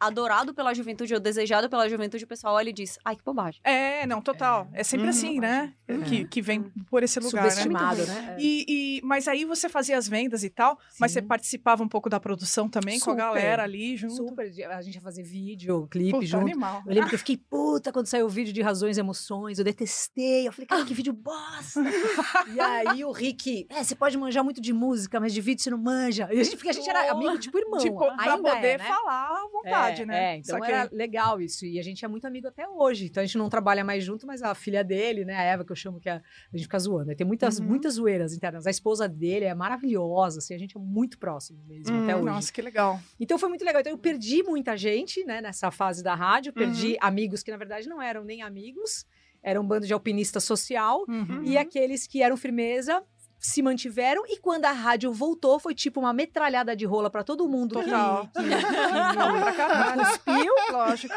Adorado 0.00 0.54
pela 0.54 0.72
juventude 0.74 1.12
ou 1.14 1.20
desejado 1.20 1.68
pela 1.68 1.88
juventude, 1.88 2.24
o 2.24 2.26
pessoal 2.26 2.54
olha 2.54 2.70
e 2.70 2.72
diz, 2.72 2.98
ai, 3.04 3.16
que 3.16 3.22
bobagem. 3.24 3.60
É, 3.64 4.06
não, 4.06 4.20
total. 4.20 4.68
É, 4.72 4.82
sempre 4.84 5.04
Uhum. 5.04 5.10
assim, 5.10 5.40
né? 5.40 5.72
Que, 6.06 6.24
que 6.26 6.42
vem 6.42 6.62
por 6.90 7.02
esse 7.02 7.18
lugar, 7.18 7.44
né? 7.44 7.50
Subestimado, 7.50 8.06
né? 8.06 8.36
É. 8.38 8.42
E, 8.42 8.64
e- 8.68 9.00
mas 9.04 9.26
aí 9.28 9.44
você 9.44 9.68
fazia 9.68 9.96
as 9.96 10.06
vendas 10.08 10.44
e 10.44 10.50
tal, 10.50 10.78
mas 11.00 11.12
você 11.12 11.20
Sim. 11.20 11.26
participava 11.26 11.82
um 11.82 11.88
pouco 11.88 12.08
da 12.10 12.20
produção 12.20 12.68
também 12.68 12.98
com 13.00 13.10
a 13.10 13.14
Super. 13.14 13.16
galera 13.24 13.62
ali 13.62 13.96
junto. 13.96 14.14
Super, 14.14 14.46
a 14.70 14.82
gente 14.82 14.94
ia 14.96 15.00
fazer 15.00 15.22
vídeo, 15.22 15.86
clipe 15.90 16.12
Puta, 16.12 16.26
junto. 16.26 16.42
animal. 16.46 16.82
Eu 16.86 16.94
lembro 16.94 17.08
que 17.08 17.14
eu 17.14 17.18
fiquei 17.18 17.36
puta 17.36 17.92
quando 17.92 18.06
saiu 18.06 18.26
o 18.26 18.28
vídeo 18.28 18.52
de 18.52 18.60
Razões 18.62 18.96
e 18.96 19.00
Emoções. 19.00 19.58
Eu 19.58 19.64
detestei. 19.64 20.46
Eu 20.46 20.52
falei, 20.52 20.66
cara, 20.66 20.84
que 20.84 20.94
vídeo 20.94 21.12
bosta. 21.12 21.80
e 22.54 22.60
aí 22.60 23.04
o 23.04 23.10
Rick, 23.12 23.66
é, 23.70 23.82
você 23.82 23.94
pode 23.94 24.16
manjar 24.18 24.44
muito 24.44 24.60
de 24.60 24.72
música, 24.72 25.18
mas 25.20 25.32
de 25.32 25.40
vídeo 25.40 25.62
você 25.62 25.70
não 25.70 25.78
manja. 25.78 26.28
E 26.32 26.40
a 26.40 26.44
gente, 26.44 26.56
porque 26.56 26.68
a 26.68 26.72
gente 26.72 26.88
era 26.88 27.10
amigo, 27.10 27.38
tipo 27.38 27.58
irmão. 27.58 27.78
Tipo, 27.80 27.96
pra 27.98 28.14
ainda 28.34 28.36
poder 28.54 28.66
é, 28.66 28.78
né? 28.78 28.84
falar 28.84 29.26
à 29.28 29.48
vontade, 29.50 29.87
é, 29.88 30.06
né? 30.06 30.24
É, 30.34 30.36
então 30.36 30.58
Saquei. 30.58 30.74
era 30.74 30.88
legal 30.92 31.40
isso. 31.40 31.64
E 31.66 31.78
a 31.78 31.82
gente 31.82 32.04
é 32.04 32.08
muito 32.08 32.26
amigo 32.26 32.48
até 32.48 32.68
hoje. 32.68 33.06
Então 33.06 33.22
a 33.22 33.26
gente 33.26 33.38
não 33.38 33.48
trabalha 33.48 33.84
mais 33.84 34.04
junto, 34.04 34.26
mas 34.26 34.42
a 34.42 34.54
filha 34.54 34.82
dele, 34.84 35.24
né, 35.24 35.34
a 35.36 35.42
Eva, 35.42 35.64
que 35.64 35.72
eu 35.72 35.76
chamo 35.76 35.98
que 36.00 36.08
é, 36.08 36.12
a 36.14 36.56
gente 36.56 36.64
fica 36.64 36.78
zoando. 36.78 37.10
Aí 37.10 37.16
Tem 37.16 37.26
muitas, 37.26 37.58
Uhum. 37.58 37.66
muitas 37.66 37.94
zoeiras 37.94 38.32
internas. 38.34 38.66
A 38.66 38.70
esposa 38.70 39.08
dele 39.08 39.44
é 39.44 39.54
maravilhosa, 39.54 40.38
assim, 40.38 40.54
a 40.54 40.58
gente 40.58 40.76
é 40.76 40.80
muito 40.80 41.18
próximo 41.18 41.58
mesmo 41.66 41.94
Hum, 41.94 42.04
até 42.04 42.16
hoje. 42.16 42.24
Nossa, 42.26 42.52
que 42.52 42.62
legal. 42.62 43.00
Então 43.18 43.38
foi 43.38 43.48
muito 43.48 43.64
legal. 43.64 43.80
Então 43.80 43.92
eu 43.92 43.98
perdi 43.98 44.42
muita 44.42 44.76
gente, 44.76 45.24
né, 45.24 45.40
nessa 45.40 45.70
fase 45.70 46.02
da 46.02 46.14
rádio. 46.14 46.52
Perdi 46.52 46.92
Uhum. 46.92 46.96
amigos 47.00 47.42
que, 47.42 47.50
na 47.50 47.56
verdade, 47.56 47.88
não 47.88 48.00
eram 48.02 48.24
nem 48.24 48.42
amigos. 48.42 49.06
Era 49.42 49.60
um 49.60 49.66
bando 49.66 49.86
de 49.86 49.92
alpinista 49.92 50.40
social. 50.40 51.04
Uhum. 51.08 51.42
E 51.44 51.56
aqueles 51.56 52.06
que 52.06 52.22
eram 52.22 52.36
firmeza 52.36 53.02
se 53.38 53.62
mantiveram. 53.62 54.22
E 54.26 54.38
quando 54.38 54.64
a 54.64 54.72
rádio 54.72 55.12
voltou, 55.12 55.58
foi 55.58 55.74
tipo 55.74 56.00
uma 56.00 56.12
metralhada 56.12 56.74
de 56.74 56.84
rola 56.84 57.08
pra 57.10 57.22
todo 57.22 57.48
mundo 57.48 57.78
que, 57.78 57.84
Total. 57.84 58.26
que, 58.28 58.42
que 58.42 59.16
Não, 59.16 59.40
pra 59.40 59.52
caralho. 59.52 60.04
cuspiu. 60.04 60.52
Lógico. 60.72 61.14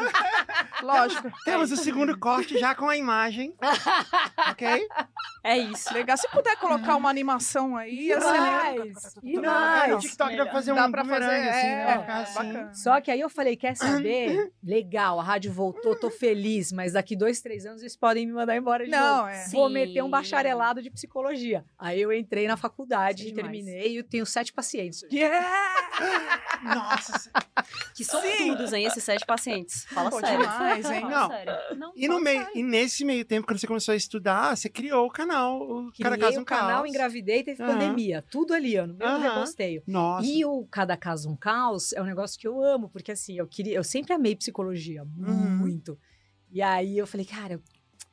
Lógico. 0.82 1.30
Temos 1.44 1.70
o 1.72 1.76
segundo 1.76 2.18
corte 2.18 2.58
já 2.58 2.74
com 2.74 2.88
a 2.88 2.96
imagem. 2.96 3.54
ok? 4.50 4.88
É 5.44 5.58
isso. 5.58 5.92
Legal. 5.92 6.16
Se 6.16 6.28
puder 6.30 6.56
colocar 6.56 6.94
uma 6.96 7.10
animação 7.10 7.76
aí, 7.76 8.06
ia 8.06 8.20
ser 8.20 8.30
legal. 8.30 8.74
Nice. 8.84 9.18
E 9.22 9.32
Não, 9.40 9.74
é, 9.84 9.94
o. 9.94 9.98
TikTok 9.98 10.36
dá 10.36 10.44
pra 10.44 10.52
fazer 10.52 10.74
Dá 10.74 10.86
um 10.86 10.90
pra 10.92 11.04
fazer, 11.04 11.24
assim, 11.48 11.66
é, 11.66 11.84
né? 11.84 11.98
Ficar 11.98 12.16
assim. 12.20 12.34
bacana. 12.34 12.74
Só 12.74 13.00
que 13.00 13.10
aí 13.10 13.20
eu 13.20 13.28
falei, 13.28 13.56
quer 13.56 13.76
saber? 13.76 14.52
Legal, 14.62 15.18
a 15.18 15.22
rádio 15.24 15.52
voltou, 15.52 15.96
tô 15.98 16.10
feliz, 16.10 16.70
mas 16.72 16.92
daqui 16.92 17.16
dois, 17.16 17.40
três 17.40 17.66
anos 17.66 17.80
eles 17.82 17.96
podem 17.96 18.24
me 18.26 18.32
mandar 18.32 18.56
embora 18.56 18.84
de 18.84 18.90
novo. 18.90 19.02
Não, 19.04 19.28
é. 19.28 19.44
Vou 19.50 19.66
Sim. 19.68 19.74
meter 19.74 20.02
um 20.02 20.10
bacharelado 20.10 20.80
de 20.80 20.90
psicologia. 20.90 21.64
Aí 21.78 22.00
eu 22.00 22.11
eu 22.12 22.18
entrei 22.18 22.46
na 22.46 22.56
faculdade, 22.56 23.22
é 23.22 23.26
demais. 23.26 23.42
terminei 23.44 23.98
e 23.98 24.02
tenho 24.02 24.24
sete 24.26 24.52
pacientes. 24.52 25.02
Yeah! 25.12 25.62
Nossa. 26.62 27.30
Que 27.94 28.04
sortudos, 28.04 28.72
hein, 28.72 28.84
esses 28.84 29.02
sete 29.02 29.24
pacientes. 29.26 29.84
Fala 29.86 30.10
Pô, 30.10 30.20
sério. 30.20 30.38
demais, 30.40 30.90
hein? 30.90 31.00
Fala 31.02 31.20
Não. 31.20 31.28
sério. 31.28 31.52
Não, 31.76 31.92
E, 31.96 32.08
no 32.08 32.20
meio, 32.20 32.46
e 32.54 32.62
nesse 32.62 33.04
meio 33.04 33.24
tempo, 33.24 33.46
quando 33.46 33.58
você 33.58 33.66
começou 33.66 33.92
a 33.92 33.96
estudar, 33.96 34.56
você 34.56 34.68
criou 34.68 35.06
o 35.06 35.10
canal, 35.10 35.60
o 35.60 35.92
Cada 36.00 36.16
Criei 36.16 36.18
Caso 36.30 36.38
um 36.38 36.42
o 36.42 36.46
canal, 36.46 36.76
Caos. 36.82 36.88
engravidei, 36.88 37.42
teve 37.42 37.62
Aham. 37.62 37.72
pandemia. 37.72 38.24
Tudo 38.30 38.54
ali, 38.54 38.78
ó, 38.78 38.86
no 38.86 38.94
mesmo 38.94 39.14
Aham. 39.16 39.22
reposteio. 39.22 39.82
Nossa. 39.86 40.26
E 40.26 40.44
o 40.44 40.66
Cada 40.70 40.96
Caso 40.96 41.28
um 41.30 41.36
Caos 41.36 41.92
é 41.92 42.00
um 42.02 42.06
negócio 42.06 42.38
que 42.38 42.46
eu 42.46 42.62
amo, 42.62 42.88
porque 42.88 43.12
assim, 43.12 43.36
eu 43.38 43.46
queria, 43.46 43.74
eu 43.76 43.84
sempre 43.84 44.12
amei 44.12 44.34
psicologia, 44.36 45.02
Uhum. 45.02 45.56
muito. 45.56 45.98
E 46.50 46.60
aí 46.62 46.96
eu 46.98 47.06
falei, 47.06 47.26
cara, 47.26 47.60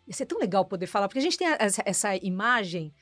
ia 0.07 0.13
ser 0.13 0.25
tão 0.25 0.39
legal 0.39 0.65
poder 0.65 0.87
falar, 0.87 1.07
porque 1.07 1.19
a 1.19 1.23
gente 1.23 1.37
tem 1.37 1.47
essa, 1.59 1.83
essa 1.85 2.15
imagem. 2.17 2.93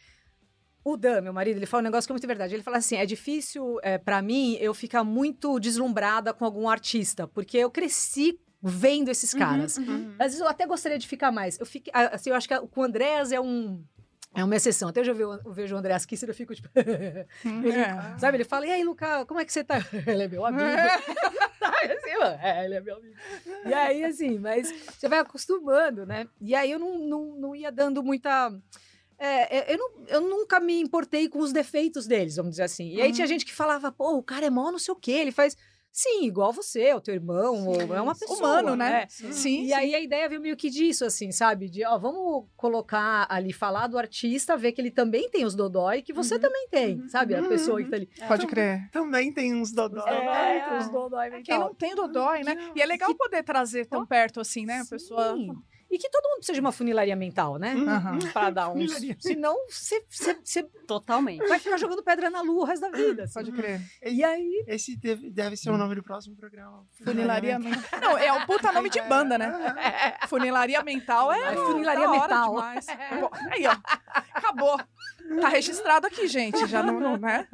O 0.90 0.96
Dan, 0.96 1.20
meu 1.22 1.34
marido, 1.34 1.58
ele 1.58 1.66
fala 1.66 1.82
um 1.82 1.84
negócio 1.84 2.08
que 2.08 2.12
é 2.14 2.16
muito 2.16 2.26
verdade. 2.28 2.54
Ele 2.54 2.64
fala 2.64 2.78
assim: 2.78 2.96
é 2.96 3.06
difícil 3.06 3.78
é, 3.84 3.98
para 3.98 4.22
mim 4.22 4.56
eu 4.62 4.74
ficar 4.74 5.04
muito 5.04 5.60
deslumbrada 5.60 6.34
com 6.34 6.46
algum 6.46 6.70
artista, 6.70 7.28
porque 7.28 7.58
eu 7.58 7.70
cresci 7.70 8.40
vendo 8.64 9.10
esses 9.10 9.34
caras. 9.34 9.78
Uhum. 9.78 10.14
Às 10.18 10.28
vezes 10.28 10.40
eu 10.40 10.48
até 10.48 10.66
gostaria 10.66 10.98
de 10.98 11.08
ficar 11.08 11.32
mais. 11.32 11.60
Eu 11.60 11.66
fico, 11.66 11.90
assim, 11.94 12.30
eu 12.30 12.36
acho 12.38 12.48
que 12.48 12.58
com 12.68 12.82
o 12.82 12.84
Andréas 12.84 13.32
é 13.34 13.40
um. 13.42 13.84
É 14.34 14.44
uma 14.44 14.56
exceção. 14.56 14.88
Até 14.90 15.02
hoje 15.02 15.10
eu 15.12 15.16
vejo, 15.16 15.40
eu 15.46 15.52
vejo 15.54 15.76
o 15.76 15.78
Andréas 15.78 16.06
Kisser, 16.06 16.30
eu 16.30 16.34
fico 16.36 16.54
tipo. 16.56 16.70
Ele- 16.76 17.72
É. 17.72 18.18
Sabe? 18.20 18.38
Ele 18.38 18.44
fala, 18.46 18.68
e 18.68 18.72
aí, 18.72 18.84
Luca, 18.84 19.26
como 19.26 19.40
é 19.40 19.46
que 19.46 19.52
você 19.52 19.64
tá? 19.64 19.78
ele 20.08 20.24
é 20.24 20.28
meu 20.28 20.46
amigo. 20.46 20.64
Aí, 20.64 21.92
assim, 21.92 22.18
mano, 22.18 22.40
é, 22.42 22.66
ele 22.66 22.76
é 22.76 22.82
meu 22.82 22.96
amigo. 22.98 23.16
E 23.66 23.74
aí, 23.74 24.04
assim, 24.04 24.38
mas 24.38 24.72
você 24.98 25.10
vai 25.10 25.20
acostumando, 25.20 26.06
né? 26.06 26.28
E 26.40 26.54
aí 26.56 26.72
eu 26.72 26.80
não, 26.80 26.98
não, 27.00 27.22
não 27.38 27.56
ia 27.56 27.72
dando 27.72 28.04
muita. 28.04 28.52
É, 29.20 29.58
é, 29.58 29.74
eu, 29.74 29.78
não, 29.78 29.92
eu 30.08 30.22
nunca 30.22 30.60
me 30.60 30.80
importei 30.82 31.28
com 31.28 31.40
os 31.40 31.52
defeitos 31.52 32.06
deles, 32.08 32.36
vamos 32.36 32.52
dizer 32.52 32.64
assim. 32.64 32.90
E 32.90 33.02
aí 33.02 33.12
tinha 33.12 33.28
gente 33.28 33.46
que 33.46 33.54
falava, 33.54 33.92
pô, 33.92 34.16
o 34.18 34.24
cara 34.24 34.46
é 34.46 34.50
mó 34.50 34.72
não 34.72 34.80
sei 34.80 34.94
o 34.94 34.98
quê, 34.98 35.12
ele 35.12 35.32
faz. 35.32 35.56
Sim, 35.90 36.26
igual 36.28 36.54
você, 36.54 36.94
o 36.94 37.02
teu 37.02 37.16
irmão, 37.16 37.66
ou 37.70 37.96
é 37.96 38.00
uma 38.00 38.14
pessoa. 38.14 38.38
Humano, 38.38 38.76
né? 38.76 39.04
É. 39.04 39.32
Sim, 39.32 39.64
E 39.64 39.74
aí 39.74 39.96
a 39.96 40.00
ideia 40.00 40.30
veio 40.30 40.40
meio 40.40 40.56
que 40.56 40.70
disso, 40.70 41.04
assim, 41.04 41.32
sabe? 41.32 41.68
De, 41.68 41.84
ó, 41.84 41.98
vamos 41.98 42.46
colocar 42.56 43.26
ali, 43.28 43.52
falar 43.52 43.88
do 43.88 43.98
artista, 43.98 44.56
ver 44.56 44.74
que 44.74 44.82
ele 44.82 44.92
também 44.92 45.28
tem 45.32 45.44
os 45.44 45.56
dodói, 45.56 46.04
que 46.04 46.14
você 46.14 46.36
Uhum. 46.36 46.42
também 46.42 46.68
tem, 46.70 47.00
Uhum. 47.02 47.10
sabe? 47.10 47.34
A 47.34 47.42
pessoa 47.42 47.82
que 47.82 47.90
tá 47.90 47.96
ali. 47.96 48.08
Pode 48.28 48.46
crer. 48.46 48.88
Também 48.92 49.34
tem 49.34 49.56
uns 49.56 49.72
dodó. 49.72 50.06
É, 50.08 50.58
É. 50.76 50.78
os 50.78 50.90
dodói 50.92 51.32
mental. 51.32 51.44
Quem 51.44 51.58
não 51.60 51.74
tem 51.74 51.96
dodói, 51.96 52.44
né? 52.44 52.56
E 52.76 52.82
é 52.82 52.86
legal 52.86 53.16
poder 53.16 53.42
trazer 53.42 53.88
tão 53.88 54.06
perto 54.06 54.40
assim, 54.40 54.68
né? 54.68 54.82
A 54.82 54.86
pessoa. 54.86 55.36
E 55.90 55.98
que 55.98 56.10
todo 56.10 56.24
mundo 56.26 56.38
precisa 56.38 56.54
de 56.56 56.60
uma 56.60 56.72
funilaria 56.72 57.16
mental, 57.16 57.58
né? 57.58 57.74
Uhum. 57.74 58.20
Pra 58.34 58.50
dar 58.50 58.70
uns. 58.70 58.92
Senão, 59.20 59.56
você- 59.70 60.04
você 60.10 60.38
você 60.44 60.64
Totalmente. 60.86 61.48
vai 61.48 61.60
ficar 61.60 61.78
jogando 61.78 62.04
pedra 62.04 62.30
na 62.30 62.42
lua 62.42 62.64
o 62.64 62.66
resto 62.66 62.82
da 62.82 62.90
vida. 62.90 63.24
assim. 63.24 63.34
Pode 63.34 63.52
crer. 63.54 63.82
E 64.06 64.24
aí. 64.24 64.64
Esse 64.68 64.98
deve, 64.98 65.30
deve 65.30 65.56
ser 65.56 65.70
o 65.70 65.78
nome 65.78 65.96
do 65.96 66.04
próximo 66.04 66.36
programa. 66.36 66.86
Funilaria 67.04 67.58
mental. 67.58 68.00
Não, 68.02 68.18
é 68.18 68.32
um 68.34 68.46
puta 68.46 68.72
nome 68.72 68.90
de 68.90 69.02
banda, 69.02 69.38
né? 69.38 69.54
Funilaria 70.28 70.82
mental 70.84 71.32
é. 71.32 71.54
É 71.54 71.56
funilaria 71.56 72.04
da 72.06 72.10
hora 72.12 72.22
mental. 72.22 72.56
demais. 72.56 72.88
Aí, 73.52 73.66
ó. 73.68 73.76
Acabou. 74.34 74.78
Tá 75.42 75.50
registrado 75.50 76.08
aqui, 76.08 76.28
gente. 76.28 76.66
Já 76.68 76.82
não, 76.84 77.00
não 77.00 77.18
né? 77.18 77.48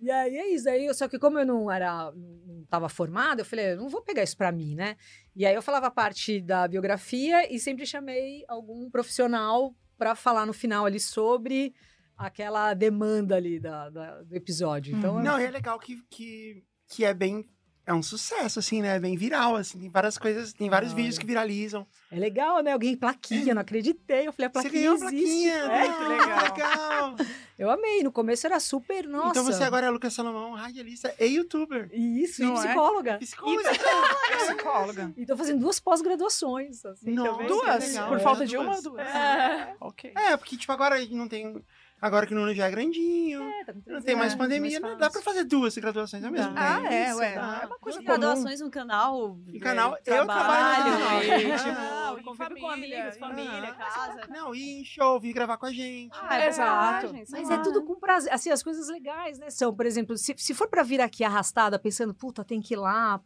E 0.00 0.10
aí 0.10 0.36
é 0.36 0.48
isso. 0.54 0.68
Aí, 0.68 0.86
eu- 0.86 0.94
só 0.94 1.08
que 1.08 1.18
como 1.18 1.38
eu 1.38 1.46
não 1.46 1.70
era, 1.70 2.12
não 2.12 2.62
estava 2.62 2.88
formada, 2.88 3.40
eu 3.40 3.44
falei, 3.44 3.72
eu 3.72 3.76
não 3.78 3.88
vou 3.88 4.02
pegar 4.02 4.22
isso 4.22 4.36
pra 4.36 4.52
mim, 4.52 4.74
né? 4.74 4.96
E 5.34 5.44
aí 5.44 5.54
eu 5.54 5.62
falava 5.62 5.90
parte 5.90 6.40
da 6.40 6.68
biografia 6.68 7.52
e 7.52 7.58
sempre 7.58 7.84
chamei 7.86 8.44
algum 8.48 8.88
profissional 8.90 9.74
pra 9.96 10.14
falar 10.14 10.46
no 10.46 10.52
final 10.52 10.84
ali 10.86 11.00
sobre 11.00 11.74
aquela 12.16 12.74
demanda 12.74 13.36
ali 13.36 13.58
da, 13.60 13.90
da- 13.90 14.22
do 14.22 14.34
episódio. 14.36 14.96
Então, 14.96 15.20
Não, 15.22 15.40
e 15.40 15.44
é 15.44 15.50
legal 15.50 15.78
que, 15.78 16.00
que, 16.10 16.62
que 16.88 17.04
é 17.04 17.12
bem. 17.14 17.44
É 17.88 17.94
um 17.94 18.02
sucesso, 18.02 18.58
assim, 18.58 18.82
né? 18.82 18.96
É 18.96 19.00
bem 19.00 19.16
viral, 19.16 19.56
assim. 19.56 19.78
Tem 19.78 19.88
várias 19.88 20.18
coisas, 20.18 20.52
tem 20.52 20.68
vários 20.68 20.92
Ah, 20.92 20.94
vídeos 20.94 21.16
é. 21.16 21.20
que 21.20 21.26
viralizam. 21.26 21.86
é 22.12 22.18
legal, 22.18 22.62
né? 22.62 22.72
Alguém 22.74 22.94
plaquinha, 22.94 23.54
não 23.54 23.62
acreditei. 23.62 24.28
Eu 24.28 24.32
falei, 24.34 24.46
a 24.46 24.50
Você 24.50 24.68
plaquinha 24.68 24.72
ganhou 24.72 24.92
a 24.92 24.96
existe. 25.06 25.48
plaquinha. 25.48 25.54
É. 25.54 25.82
Que 25.88 26.04
legal. 26.04 26.42
legal. 26.52 27.16
Eu 27.58 27.70
amei. 27.70 28.02
No 28.02 28.12
começo 28.12 28.46
era 28.46 28.60
super, 28.60 29.08
nossa. 29.08 29.30
Então 29.30 29.42
você 29.44 29.64
agora 29.64 29.86
é 29.86 29.90
Lucas 29.90 30.12
Salomão, 30.12 30.52
radialista 30.52 31.12
e 31.18 31.24
youtuber. 31.24 31.88
Isso, 31.92 32.42
Não 32.42 32.54
e 32.54 32.58
é? 32.58 32.62
psicóloga. 32.66 33.18
Psicóloga. 33.18 33.70
Psicóloga. 34.38 35.12
E 35.16 35.26
tô 35.26 35.36
fazendo 35.36 35.60
duas 35.60 35.80
pós-graduações, 35.80 36.84
assim, 36.84 37.14
também. 37.14 37.46
Duas? 37.48 37.86
legal. 37.88 38.08
Por 38.08 38.18
É, 38.18 38.20
falta 38.20 38.46
de 38.46 38.54
duas. 38.54 38.66
uma 38.66 38.76
ou 38.76 38.82
duas? 38.82 39.06
É. 39.08 39.74
Ok. 39.80 40.12
É, 40.14 40.36
porque, 40.36 40.56
tipo, 40.56 40.70
agora 40.72 40.96
a 40.96 41.00
gente 41.00 41.14
não 41.14 41.26
tem. 41.26 41.64
Agora 42.00 42.26
que 42.26 42.32
o 42.32 42.36
Nuno 42.38 42.54
já 42.54 42.66
é 42.66 42.70
grandinho, 42.70 43.42
É, 43.42 43.64
tá 43.64 43.72
não 43.86 44.00
tem 44.00 44.14
mais 44.14 44.32
anos, 44.32 44.34
pandemia, 44.36 44.78
mais 44.78 44.94
né? 44.94 45.00
Dá 45.00 45.10
pra 45.10 45.20
fazer 45.20 45.42
duas 45.44 45.76
graduações 45.76 46.22
ao 46.24 46.30
mesmo 46.30 46.48
tempo. 46.48 46.60
Ah, 46.60 46.94
é, 46.94 47.08
Isso, 47.10 47.18
ué. 47.18 47.34
dá. 47.34 47.60
É 47.62 47.66
uma 47.66 47.78
coisa 47.78 48.02
graduações 48.02 48.60
no 48.60 48.70
canal. 48.70 49.36
No 49.44 49.60
canal, 49.60 49.96
é, 50.06 50.18
eu 50.18 50.24
trabalho 50.24 50.92
no 50.92 50.98
canal. 50.98 51.22
e, 51.24 51.52
Ah, 51.52 51.58
tipo, 51.58 51.68
não, 51.72 52.18
em 52.18 52.22
convive 52.22 52.24
com 52.24 52.34
família, 52.68 52.98
amigos, 53.00 53.18
família, 53.18 53.68
Ah. 53.70 53.74
casa. 53.74 54.20
Não, 54.28 54.54
e 54.54 54.80
em 54.80 54.84
show, 54.84 55.18
vir 55.18 55.32
gravar 55.32 55.56
com 55.58 55.66
a 55.66 55.72
gente. 55.72 56.16
Ah, 56.22 56.40
é 56.40 56.46
Exato. 56.48 57.12
Mas 57.30 57.50
é 57.50 57.58
tudo 57.58 57.82
com 57.84 57.96
prazer. 57.98 58.32
Assim, 58.32 58.50
as 58.50 58.62
coisas 58.62 58.88
legais, 58.88 59.38
né? 59.38 59.50
São, 59.50 59.74
por 59.74 59.84
exemplo, 59.84 60.16
se, 60.16 60.34
se 60.38 60.54
for 60.54 60.68
pra 60.68 60.84
vir 60.84 61.00
aqui 61.00 61.24
arrastada, 61.24 61.78
pensando, 61.80 62.14
puta, 62.14 62.44
tem 62.44 62.60
que 62.60 62.74
ir 62.74 62.76
lá. 62.76 63.20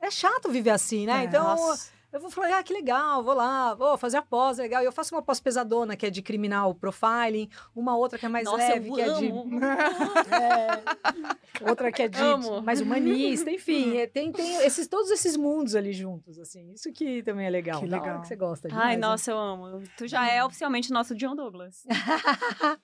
É 0.00 0.08
chato 0.10 0.50
viver 0.50 0.70
assim, 0.70 1.04
né? 1.06 1.22
É, 1.22 1.24
então, 1.24 1.42
nossa. 1.44 1.90
Eu 2.12 2.20
vou 2.20 2.30
falar, 2.30 2.58
ah, 2.58 2.62
que 2.62 2.72
legal, 2.72 3.24
vou 3.24 3.34
lá, 3.34 3.74
vou 3.74 3.96
fazer 3.96 4.18
a 4.18 4.22
pós, 4.22 4.58
é 4.58 4.62
legal. 4.62 4.82
E 4.82 4.84
eu 4.84 4.92
faço 4.92 5.14
uma 5.14 5.22
pós 5.22 5.40
pesadona, 5.40 5.96
que 5.96 6.06
é 6.06 6.10
de 6.10 6.22
criminal 6.22 6.74
profiling, 6.74 7.48
uma 7.74 7.96
outra 7.96 8.18
que 8.18 8.26
é 8.26 8.28
mais 8.28 8.44
Nossa, 8.44 8.58
leve, 8.58 8.88
eu 8.90 8.94
que 8.94 9.00
é 9.00 9.04
de. 9.04 9.10
amo. 9.28 9.58
é, 11.62 11.70
outra 11.70 11.90
que 11.90 12.02
é 12.02 12.08
de 12.08 12.20
Amo. 12.20 12.60
mais 12.62 12.80
humanista, 12.80 13.50
enfim. 13.50 13.96
é, 13.96 14.06
tem 14.06 14.30
tem 14.32 14.56
esses, 14.64 14.86
todos 14.86 15.10
esses 15.10 15.36
mundos 15.36 15.74
ali 15.74 15.92
juntos, 15.92 16.38
assim. 16.38 16.70
Isso 16.72 16.92
que 16.92 17.22
também 17.22 17.46
é 17.46 17.50
legal. 17.50 17.80
Que 17.80 17.86
legal. 17.86 18.20
que 18.20 18.28
você 18.28 18.36
gosta 18.36 18.68
Ai, 18.68 18.72
demais, 18.72 19.00
né? 19.00 19.06
nossa, 19.06 19.30
eu 19.30 19.38
amo. 19.38 19.82
Tu 19.96 20.06
já 20.06 20.26
é 20.28 20.44
oficialmente 20.44 20.90
nosso 20.90 21.14
John 21.14 21.34
Douglas. 21.34 21.86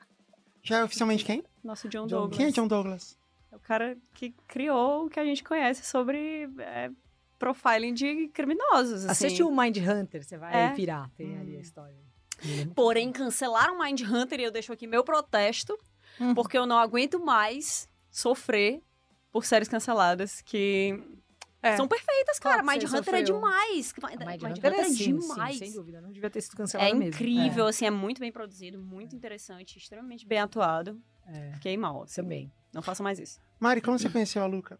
Já 0.61 0.79
é 0.79 0.85
oficialmente 0.85 1.25
quem? 1.25 1.43
Nosso 1.65 1.89
John, 1.89 2.07
John- 2.07 2.23
Douglas. 2.23 2.37
Quem 2.37 2.47
é 2.49 2.51
John 2.51 2.69
Douglas? 2.69 3.17
É 3.51 3.57
o 3.57 3.61
cara 3.61 3.97
que 4.13 4.35
criou 4.47 5.07
o 5.07 5.09
que 5.09 5.19
a 5.19 5.25
gente 5.25 5.43
conhece 5.43 5.83
sobre 5.87 6.47
é, 6.59 6.91
profiling 7.39 7.95
de 7.95 8.29
criminosos. 8.29 9.05
Assim. 9.05 9.27
Assiste 9.27 9.43
o 9.43 9.51
Mind 9.51 9.77
Hunter, 9.79 10.25
você 10.25 10.37
vai 10.37 10.55
É. 10.55 10.71
pirar. 10.75 11.11
Tem 11.17 11.39
ali 11.39 11.55
a 11.55 11.59
Hum. 11.59 11.63
história. 11.63 11.97
É 12.41 12.67
Porém, 12.75 13.11
cancelaram 13.13 13.79
Mind 13.79 14.01
Hunter 14.03 14.41
e 14.41 14.45
eu 14.45 14.51
deixo 14.53 14.73
aqui 14.73 14.87
meu 14.87 15.03
protesto, 15.05 15.77
Uhum. 16.21 16.35
porque 16.35 16.57
eu 16.57 16.67
não 16.67 16.79
aguento 16.79 17.19
mais 17.19 17.89
sofrer 18.11 18.81
por 19.33 19.45
séries 19.45 19.69
canceladas 19.69 20.41
que 20.41 21.01
É. 21.63 21.77
são 21.77 21.89
perfeitas, 21.89 22.39
cara. 22.39 22.63
que 22.63 22.69
Mind 22.69 22.85
Hunter 22.85 23.15
é 23.17 23.23
demais. 23.23 23.93
Mind, 23.93 24.59
Hunter 24.59 24.73
é 24.75 24.85
sim, 24.85 24.95
sim, 24.95 25.19
demais. 25.19 25.59
sem 25.59 25.73
dúvida. 25.73 26.01
Não 26.01 26.11
devia 26.13 26.31
ter 26.31 26.41
sido 26.41 26.55
É 26.55 26.57
cancelado 26.57 26.95
mesmo. 26.97 27.09
incrível, 27.15 27.67
assim, 27.67 27.85
é 27.87 27.91
muito 27.91 28.21
bem 28.21 28.31
produzido, 28.33 28.79
muito 28.81 29.15
interessante, 29.17 29.77
extremamente 29.77 30.25
bem 30.27 30.39
atuado. 30.39 31.01
É, 31.27 31.49
é, 31.51 31.53
Fiquei 31.55 31.77
mal, 31.77 32.05
assim. 32.05 32.23
também. 32.23 32.53
Não 32.73 32.81
façam 32.83 33.03
mais 33.05 33.19
isso. 33.19 33.41
Mari, 33.59 33.81
como 33.81 33.99
você 33.99 34.09
conheceu 34.09 34.43
a 34.43 34.47
Luca? 34.47 34.79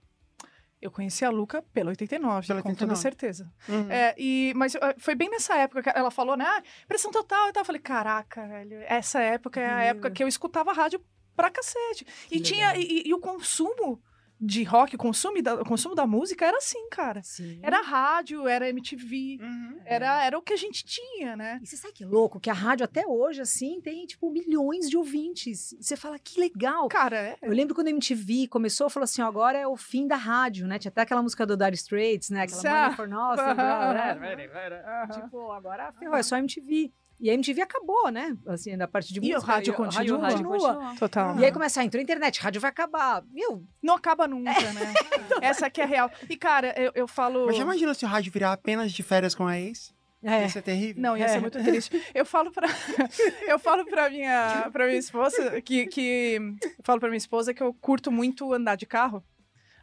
Eu 0.81 0.91
conheci 0.91 1.25
a 1.25 1.31
Luca 1.31 1.63
pelo 1.73 1.89
89, 1.89 2.47
Pelo 2.47 2.63
com 2.63 2.69
toda 2.75 2.93
89. 2.93 3.01
certeza. 3.03 3.53
Uhum. 3.69 3.91
É, 3.91 4.15
e, 4.17 4.53
mas 4.55 4.75
eh, 4.77 4.95
foi 4.99 5.15
bem 5.17 5.29
nessa 5.29 5.57
época 5.57 5.83
que 5.83 5.91
ela 5.91 6.11
falou, 6.11 6.37
né? 6.37 6.45
Ah, 6.47 6.63
pressão 6.87 7.11
total 7.11 7.49
e 7.49 7.53
tal. 7.53 7.63
Eu 7.63 7.65
falei, 7.65 7.81
caraca, 7.81 8.47
velho, 8.47 8.79
essa 8.87 9.21
época 9.21 9.61
é 9.61 9.69
a 9.69 9.77
Meu. 9.77 9.85
época 9.87 10.11
que 10.11 10.23
eu 10.23 10.29
escutava 10.29 10.73
rádio 10.73 11.01
pra 11.35 11.51
cacete. 11.51 12.07
E 12.31 12.41
tinha. 12.41 12.77
E, 12.77 13.09
e 13.09 13.15
o 13.15 13.19
consumo 13.19 14.01
de 14.41 14.63
rock, 14.63 14.95
o 14.95 14.99
consumo 14.99 15.43
da, 15.43 15.55
o 15.57 15.65
consumo 15.65 15.95
da 15.95 16.07
música 16.07 16.47
era 16.47 16.57
assim, 16.59 16.89
cara. 16.91 17.23
Sim. 17.23 17.59
Era 17.63 17.81
rádio, 17.83 18.47
era 18.47 18.69
MTV, 18.69 19.39
Uhum. 19.41 19.81
era, 19.85 20.25
era 20.25 20.39
o 20.39 20.43
que 20.43 20.53
a 20.53 20.57
gente 20.57 20.85
tinha, 20.85 21.37
né? 21.37 21.59
E 21.63 21.67
você 21.67 21.77
sabe 21.77 21.93
que 21.95 22.05
louco? 22.05 22.39
Que 22.39 22.49
a 22.49 22.53
rádio 22.53 22.85
até 22.85 23.07
hoje, 23.07 23.41
assim, 23.41 23.81
tem, 23.81 24.07
tipo, 24.07 24.31
milhões 24.31 24.89
de 24.89 24.97
ouvintes. 24.97 25.73
E 25.73 25.83
você 25.83 25.97
fala, 25.97 26.19
que 26.19 26.39
legal. 26.39 26.89
Cara, 26.89 27.17
é. 27.17 27.37
Eu 27.43 27.53
lembro 27.53 27.75
quando 27.75 27.89
a 27.89 27.91
MTV 27.91 28.47
começou, 28.49 28.89
falou 28.89 29.05
assim, 29.05 29.23
ó, 29.23 29.27
agora 29.27 29.59
é 29.59 29.67
o 29.67 29.77
fim 29.77 30.07
da 30.07 30.17
rádio, 30.17 30.67
né? 30.67 30.79
Tinha 30.79 30.91
até 30.91 31.03
aquela 31.03 31.23
música 31.23 31.45
do 31.45 31.57
Dire 31.57 31.75
Straits, 31.75 32.31
né? 32.31 32.43
Aquela 32.43 32.61
Money 32.85 32.97
for. 32.97 33.09
Aham. 33.09 33.95
né? 33.95 35.09
Tipo, 35.13 35.51
agora 35.53 35.93
ferrou, 35.93 36.17
é 36.17 36.23
só 36.23 36.37
MTV. 36.37 36.93
E 37.21 37.29
a 37.31 37.35
MTV 37.35 37.61
acabou, 37.63 38.11
né? 38.11 38.37
Assim, 38.47 38.77
na 38.77 38.87
parte 38.87 39.13
de 39.13 39.19
E 39.19 39.31
o 39.31 39.35
música. 39.35 39.53
rádio 39.53 39.73
a 39.73 39.77
continua. 39.77 40.21
rádio 40.23 40.45
continua. 40.45 40.95
Total. 40.99 41.39
E 41.39 41.45
aí 41.45 41.51
começa 41.53 41.81
a 41.81 41.85
entrou 41.85 41.99
a 41.99 42.03
internet, 42.03 42.41
rádio 42.41 42.61
vai 42.61 42.71
acabar. 42.71 43.25
Meu, 43.31 43.65
Não 43.83 43.95
acaba 43.95 44.27
nunca, 44.29 44.53
né? 44.73 44.95
Essa 45.43 45.67
aqui 45.67 45.81
é 45.81 45.85
real. 45.85 46.11
E, 46.31 46.37
cara, 46.37 46.73
eu, 46.81 46.93
eu 46.95 47.09
falo. 47.09 47.47
Mas 47.47 47.57
já 47.57 47.63
imagina 47.63 47.93
se 47.95 48.05
o 48.05 48.09
rádio 48.09 48.31
virar 48.33 48.53
apenas 48.53 48.93
de 48.93 49.03
férias 49.03 49.35
com 49.35 49.47
a 49.47 49.59
ex? 49.59 49.93
é. 50.23 50.43
Ia 50.43 50.49
ser 50.49 50.63
terrível. 50.63 51.03
Não, 51.03 51.17
ia 51.17 51.25
É. 51.25 51.29
ser 51.29 51.41
muito 51.41 51.63
triste. 51.63 52.01
Eu 52.15 52.25
falo 52.25 52.51
pra, 52.53 52.67
eu 53.49 53.59
falo 53.59 53.85
pra, 53.85 54.09
minha, 54.11 54.69
pra 54.73 54.87
minha 54.87 54.99
esposa 54.99 55.61
que, 55.61 55.87
que. 55.87 56.39
Eu 56.63 56.85
falo 56.85 57.01
pra 57.01 57.09
minha 57.09 57.19
esposa 57.19 57.53
que 57.55 57.63
eu 57.63 57.73
curto 57.75 58.11
muito 58.13 58.53
andar 58.53 58.77
de 58.77 58.87
carro. 58.87 59.25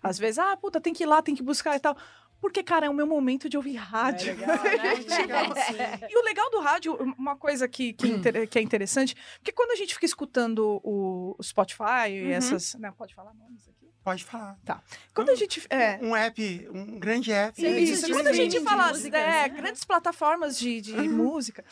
Às 0.03 0.19
vezes, 0.19 0.37
ah, 0.37 0.55
puta, 0.55 0.79
tem 0.79 0.93
que 0.93 1.03
ir 1.03 1.07
lá, 1.07 1.21
tem 1.21 1.33
que 1.35 1.41
buscar 1.41 1.75
e 1.75 1.79
tal. 1.79 1.97
Porque, 2.45 2.61
cara, 2.61 2.85
é 2.85 2.89
o 2.89 2.93
meu 2.93 3.07
momento 3.07 3.49
de 3.49 3.57
ouvir 3.57 3.73
rádio. 3.75 4.35
legal, 4.35 4.63
né? 4.63 4.93
Legal, 5.19 5.45
sim. 5.55 6.05
E 6.09 6.15
o 6.19 6.23
legal 6.23 6.47
do 6.51 6.59
rádio, 6.59 6.93
uma 7.17 7.35
coisa 7.35 7.67
que, 7.67 7.91
que, 7.93 8.05
Hum. 8.05 8.15
inter- 8.21 8.47
que 8.47 8.59
é 8.59 8.61
interessante, 8.61 9.15
porque 9.39 9.51
quando 9.51 9.71
a 9.71 9.75
gente 9.75 9.95
fica 9.95 10.05
escutando 10.05 10.79
o 10.83 11.35
Spotify 11.41 12.09
e 12.11 12.23
Uhum. 12.25 12.31
essas. 12.31 12.75
Né, 12.75 12.93
pode 12.95 13.15
falar 13.15 13.33
nomes 13.33 13.67
aqui? 13.67 13.89
Pode 14.03 14.23
falar. 14.23 14.59
Quando 15.11 15.29
a 15.31 15.35
gente. 15.35 15.65
É, 15.71 15.97
Um 16.03 16.15
app, 16.15 16.69
um 16.71 16.99
grande 16.99 17.31
app. 17.31 17.59
Isso, 17.59 18.05
de 18.05 18.13
quando 18.13 18.27
a 18.27 18.33
gente 18.33 18.61
fala 18.61 18.89
músicas, 18.89 19.19
é, 19.19 19.25
né? 19.25 19.49
grandes 19.49 19.83
plataformas 19.83 20.59
de, 20.59 20.79
de 20.81 20.93
música, 21.09 21.65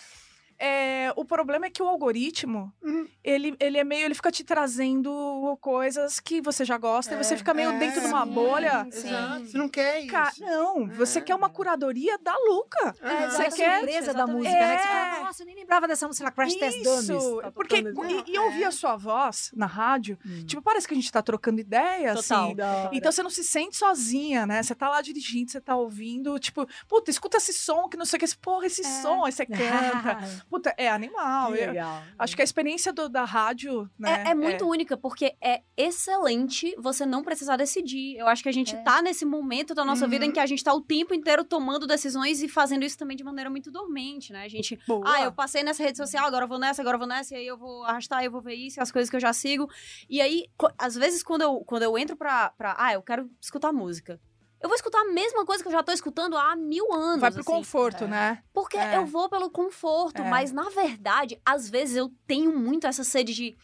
é, 0.66 1.12
o 1.16 1.26
problema 1.26 1.66
é 1.66 1.70
que 1.70 1.82
o 1.84 1.88
algoritmo, 1.88 2.72
Uhum. 2.82 3.08
ele, 3.24 3.56
ele 3.60 3.78
é 3.78 3.84
meio, 3.84 4.06
ele 4.06 4.16
fica 4.16 4.32
te 4.32 4.44
trazendo 4.44 5.58
coisas 5.62 6.20
que 6.20 6.42
você 6.42 6.64
já 6.64 6.78
gosta 6.78 7.14
e 7.14 7.18
você 7.18 7.36
fica 7.38 7.54
meio 7.54 7.72
é, 7.72 7.80
dentro 7.80 8.02
de 8.02 8.08
uma 8.08 8.26
sim, 8.26 8.32
bolha. 8.32 8.88
sim. 8.92 9.08
Exato. 9.10 9.46
Você 9.48 9.58
não 9.58 9.70
quer 9.70 10.00
isso. 10.02 10.12
Ca- 10.12 10.32
não, 10.40 10.88
você 10.88 11.20
É. 11.20 11.22
quer 11.22 11.36
uma 11.36 11.50
curadoria 11.50 12.18
da 12.20 12.34
Luca. 12.48 12.96
Aham. 13.02 13.30
Você 13.30 13.44
Você 13.50 13.58
quer- 13.58 13.78
surpresa 13.80 14.14
da 14.14 14.26
música, 14.28 14.52
né? 14.54 14.78
Você 14.78 14.88
É. 14.88 14.88
fala, 14.88 15.24
nossa, 15.26 15.42
eu 15.44 15.46
nem 15.48 15.56
lembrava 15.56 15.88
dessa 15.88 16.08
música, 16.08 16.26
lá, 16.26 16.32
Crash 16.32 16.56
Test 16.56 16.82
Dummies. 16.84 17.10
Isso, 17.10 17.42
Tá 17.42 17.52
porque 17.52 17.76
e, 17.78 18.32
e 18.34 18.40
ouvir 18.40 18.64
a 18.66 18.72
sua 18.72 18.96
voz 18.96 19.52
na 19.56 19.66
rádio, 19.66 20.18
Hum. 20.26 20.46
tipo, 20.46 20.62
parece 20.62 20.88
que 20.88 20.94
a 20.94 20.98
gente 20.98 21.12
tá 21.12 21.22
trocando 21.22 21.60
ideia, 21.60 22.14
Total. 22.16 22.46
assim. 22.52 22.90
Então 22.94 23.12
você 23.12 23.22
não 23.24 23.30
se 23.30 23.44
sente 23.44 23.76
sozinha, 23.78 24.46
né? 24.46 24.62
Você 24.64 24.74
tá 24.76 24.88
lá 24.90 25.02
dirigindo, 25.02 25.52
você 25.52 25.60
tá 25.62 25.76
ouvindo, 25.76 26.38
tipo, 26.40 26.66
puta, 26.88 27.10
escuta 27.12 27.38
esse 27.38 27.54
som 27.54 27.88
que 27.90 27.98
não 27.98 28.06
sei 28.06 28.18
o 28.18 28.20
que, 28.20 28.26
esse- 28.26 28.38
porra, 28.38 28.66
esse 28.68 28.84
som, 29.02 29.26
aí 29.26 29.32
você 29.32 29.46
canta. 30.14 30.44
Puta, 30.54 30.72
é 30.78 30.88
animal. 30.88 31.52
Que 31.52 31.60
Eu 31.62 31.68
legal. 31.70 32.04
acho 32.20 32.36
que 32.36 32.42
a 32.42 32.46
experiência 32.46 32.94
do- 32.94 33.10
da 33.10 33.26
rádio, 33.26 33.90
né? 33.98 34.24
É, 34.28 34.30
é 34.30 34.36
muito 34.36 34.70
única, 34.70 34.96
porque 34.96 35.36
é 35.42 35.64
excelente 35.76 36.76
você 36.78 37.08
não 37.08 37.24
precisar 37.24 37.58
decidir. 37.58 38.18
Eu 38.18 38.28
acho 38.28 38.44
que 38.44 38.50
a 38.50 38.52
gente 38.54 38.76
É. 38.76 38.82
tá 38.84 39.02
nesse 39.02 39.26
momento 39.26 39.74
da 39.74 39.84
nossa 39.84 40.08
vida 40.08 40.26
em 40.26 40.28
Uhum. 40.28 40.34
que 40.36 40.40
a 40.40 40.46
gente 40.46 40.64
tá 40.64 40.72
o 40.72 40.80
tempo 40.82 41.12
inteiro 41.14 41.44
tomando 41.44 41.88
decisões 41.88 42.44
e 42.44 42.48
fazendo 42.48 42.84
isso 42.84 42.98
também 43.00 43.18
de 43.18 43.24
maneira 43.24 43.50
muito 43.50 43.72
dormente, 43.72 44.32
né? 44.32 44.44
A 44.44 44.48
gente, 44.48 44.80
Boa. 44.88 45.04
ah, 45.08 45.24
eu 45.24 45.32
passei 45.32 45.64
nessa 45.64 45.82
rede 45.84 45.98
social, 45.98 46.26
agora 46.28 46.44
eu 46.46 46.48
vou 46.48 46.60
nessa, 46.60 46.82
agora 46.84 46.96
eu 46.96 47.00
vou 47.00 47.08
nessa, 47.08 47.34
e 47.34 47.38
aí 47.38 47.48
eu 47.48 47.58
vou 47.58 47.84
arrastar, 47.86 48.24
eu 48.24 48.30
vou 48.30 48.42
ver 48.42 48.54
isso, 48.54 48.80
as 48.80 48.92
coisas 48.92 49.10
que 49.10 49.16
eu 49.16 49.20
já 49.20 49.34
sigo. 49.34 49.68
E 50.08 50.22
aí, 50.22 50.46
às 50.78 50.94
vezes, 50.94 51.24
quando 51.24 51.42
eu, 51.42 51.62
quando 51.66 51.82
eu 51.82 51.98
entro 51.98 52.16
pra, 52.16 52.50
pra. 52.52 52.76
Ah, 52.78 52.94
eu 52.94 53.02
quero 53.02 53.28
escutar 53.42 53.74
música. 53.74 54.20
Eu 54.64 54.70
vou 54.70 54.76
escutar 54.76 55.02
a 55.02 55.12
mesma 55.12 55.46
coisa 55.46 55.62
que 55.62 55.68
eu 55.68 55.74
já 55.74 55.84
tô 55.84 55.92
escutando 55.92 56.38
há 56.38 56.56
mil 56.56 56.92
anos. 56.94 57.20
Vai 57.20 57.30
pro 57.32 57.42
assim. 57.42 57.52
conforto, 57.52 58.06
É. 58.06 58.08
né? 58.08 58.44
Porque 58.54 58.78
É. 58.78 58.96
eu 58.96 59.06
vou 59.06 59.28
pelo 59.30 59.50
conforto, 59.50 60.22
É. 60.22 60.30
mas 60.30 60.54
na 60.54 60.70
verdade, 60.70 61.38
às 61.46 61.70
vezes 61.70 61.98
eu 61.98 62.10
tenho 62.26 62.58
muito 62.58 62.88
essa 62.88 63.04
sede 63.04 63.34
de. 63.34 63.58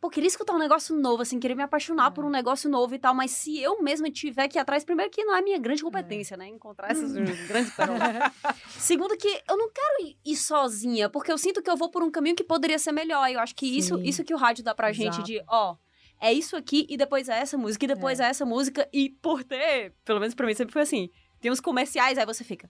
Pô, 0.00 0.08
queria 0.08 0.26
escutar 0.28 0.54
um 0.54 0.58
negócio 0.58 0.96
novo, 0.96 1.20
assim, 1.20 1.38
queria 1.38 1.54
me 1.54 1.62
apaixonar 1.62 2.06
É. 2.06 2.10
por 2.10 2.24
um 2.24 2.30
negócio 2.30 2.70
novo 2.70 2.94
e 2.94 2.98
tal, 2.98 3.14
mas 3.14 3.30
se 3.32 3.60
eu 3.60 3.82
mesma 3.82 4.10
tiver 4.10 4.48
que 4.48 4.56
ir 4.56 4.60
atrás, 4.60 4.82
primeiro 4.82 5.10
que 5.10 5.22
não 5.22 5.36
é 5.36 5.42
minha 5.42 5.58
grande 5.58 5.82
competência, 5.82 6.36
né? 6.38 6.48
Encontrar 6.48 6.90
essas 6.90 7.12
grandes 7.46 7.74
pérolas. 7.76 8.32
Segundo 8.78 9.16
que 9.16 9.28
eu 9.48 9.56
não 9.58 9.68
quero 9.70 10.14
ir- 10.24 10.36
sozinha, 10.36 11.08
porque 11.10 11.30
eu 11.30 11.36
sinto 11.38 11.62
que 11.62 11.70
eu 11.70 11.76
vou 11.76 11.90
por 11.90 12.02
um 12.02 12.10
caminho 12.10 12.34
que 12.34 12.42
poderia 12.42 12.78
ser 12.78 12.92
melhor. 12.92 13.28
E 13.28 13.34
eu 13.34 13.40
acho 13.40 13.54
que 13.54 13.66
isso, 13.66 13.96
Sim. 13.96 14.02
isso 14.02 14.24
que 14.24 14.32
o 14.34 14.38
rádio 14.38 14.64
dá 14.64 14.74
pra 14.74 14.90
gente 14.90 15.08
Exato. 15.14 15.22
de, 15.24 15.42
ó, 15.46 15.76
é 16.20 16.32
isso 16.32 16.56
aqui 16.56 16.86
e 16.88 16.96
depois 16.96 17.28
é 17.28 17.38
essa 17.38 17.56
música, 17.56 17.84
e 17.84 17.88
depois 17.88 18.20
é. 18.20 18.24
essa 18.24 18.44
música. 18.44 18.88
E 18.92 19.10
por 19.22 19.42
ter, 19.44 19.94
pelo 20.04 20.20
menos 20.20 20.34
pra 20.34 20.46
mim 20.46 20.54
sempre 20.54 20.72
foi 20.72 20.82
assim, 20.82 21.08
tem 21.40 21.50
uns 21.50 21.60
comerciais, 21.60 22.18
aí 22.18 22.26
você 22.26 22.44
fica. 22.44 22.68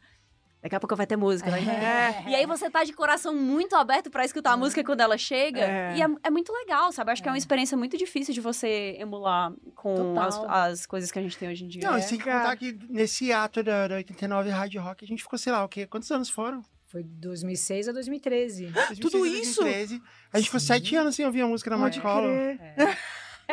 Daqui 0.63 0.75
a 0.77 0.81
pouco 0.81 0.95
vai 0.95 1.07
ter 1.07 1.17
música, 1.17 1.51
vai 1.51 1.65
ter 1.65 1.71
É. 1.71 2.25
e 2.29 2.35
aí 2.35 2.45
você 2.45 2.69
tá 2.69 2.85
de 2.85 2.93
coração 2.93 3.35
muito 3.35 3.75
aberto 3.75 4.11
pra 4.11 4.27
escutar 4.27 4.53
a 4.53 4.57
música 4.59 4.85
quando 4.85 5.01
ela 5.01 5.17
chega. 5.17 5.61
É. 5.63 5.97
E 5.97 6.03
é, 6.03 6.07
é 6.25 6.31
muito 6.31 6.53
legal, 6.53 6.93
sabe? 6.93 7.11
Acho 7.11 7.23
que 7.23 7.29
é 7.31 7.33
uma 7.33 7.37
É. 7.37 7.39
experiência 7.39 7.79
muito 7.79 7.97
difícil 7.97 8.35
de 8.35 8.43
você 8.43 8.95
emular 8.99 9.55
com 9.75 10.21
as, 10.21 10.37
as 10.47 10.85
coisas 10.87 11.11
que 11.11 11.19
a 11.19 11.23
gente 11.23 11.39
tem 11.39 11.49
hoje 11.49 11.65
em 11.65 11.69
dia. 11.69 11.81
Não, 11.83 11.97
É, 11.97 12.01
e 12.01 12.03
sem 12.03 12.19
cara. 12.19 12.41
contar 12.41 12.57
que 12.57 12.79
nesse 12.91 13.33
ato 13.33 13.63
da, 13.63 13.89
da 13.89 13.95
89 13.97 14.51
Rádio 14.51 14.83
Rock, 14.83 15.03
a 15.03 15.09
gente 15.09 15.23
ficou, 15.23 15.39
sei 15.39 15.51
lá, 15.51 15.65
o 15.65 15.69
quê? 15.69 15.87
Quantos 15.87 16.11
anos 16.11 16.29
foram? 16.29 16.63
Foi 16.89 17.05
2006 17.05 17.89
a 17.89 17.93
2013. 17.93 18.67
2006, 18.67 18.99
Tudo 18.99 19.25
isso? 19.25 19.63
2013. 19.63 20.03
A 20.31 20.37
gente 20.39 20.47
ficou 20.47 20.61
Sim. 20.61 20.67
sete 20.67 20.95
anos 20.95 21.15
sem 21.17 21.25
ouvir 21.25 21.41
a 21.41 21.47
música 21.47 21.71
da 21.71 21.79
Pode 21.79 22.01
crer. 22.03 22.61
É. 22.77 22.97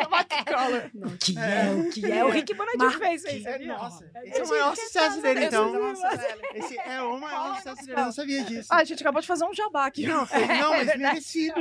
Color. 0.06 0.92
Não, 0.94 1.18
que 1.18 1.38
é, 1.38 1.72
o 1.74 1.90
que 1.90 2.06
é. 2.06 2.26
O 2.26 2.30
Rick 2.30 2.54
Bonadinho 2.54 2.92
fez 3.00 3.24
isso. 3.26 3.48
É, 3.48 3.60
nossa, 3.60 4.10
É, 4.14 4.30
esse 4.30 4.40
é 4.40 4.44
o 4.44 4.50
maior 4.50 4.76
sucesso 4.76 5.22
dele, 5.22 5.46
então. 5.46 5.94
Esse 6.54 6.78
é 6.80 7.02
o 7.02 7.20
maior 7.20 7.56
sucesso 7.58 7.86
dele, 7.86 8.00
eu 8.00 8.06
não 8.06 8.12
sabia 8.12 8.44
disso. 8.44 8.68
Ah, 8.72 8.78
a 8.78 8.84
gente 8.84 9.02
acabou 9.02 9.22
de 9.22 9.28
fazer 9.28 9.46
um 9.46 9.54
jabá 9.54 9.86
aqui. 9.86 10.06
Não, 10.08 10.28
não, 10.60 10.72
mas 10.72 10.98
merecido. 10.98 11.60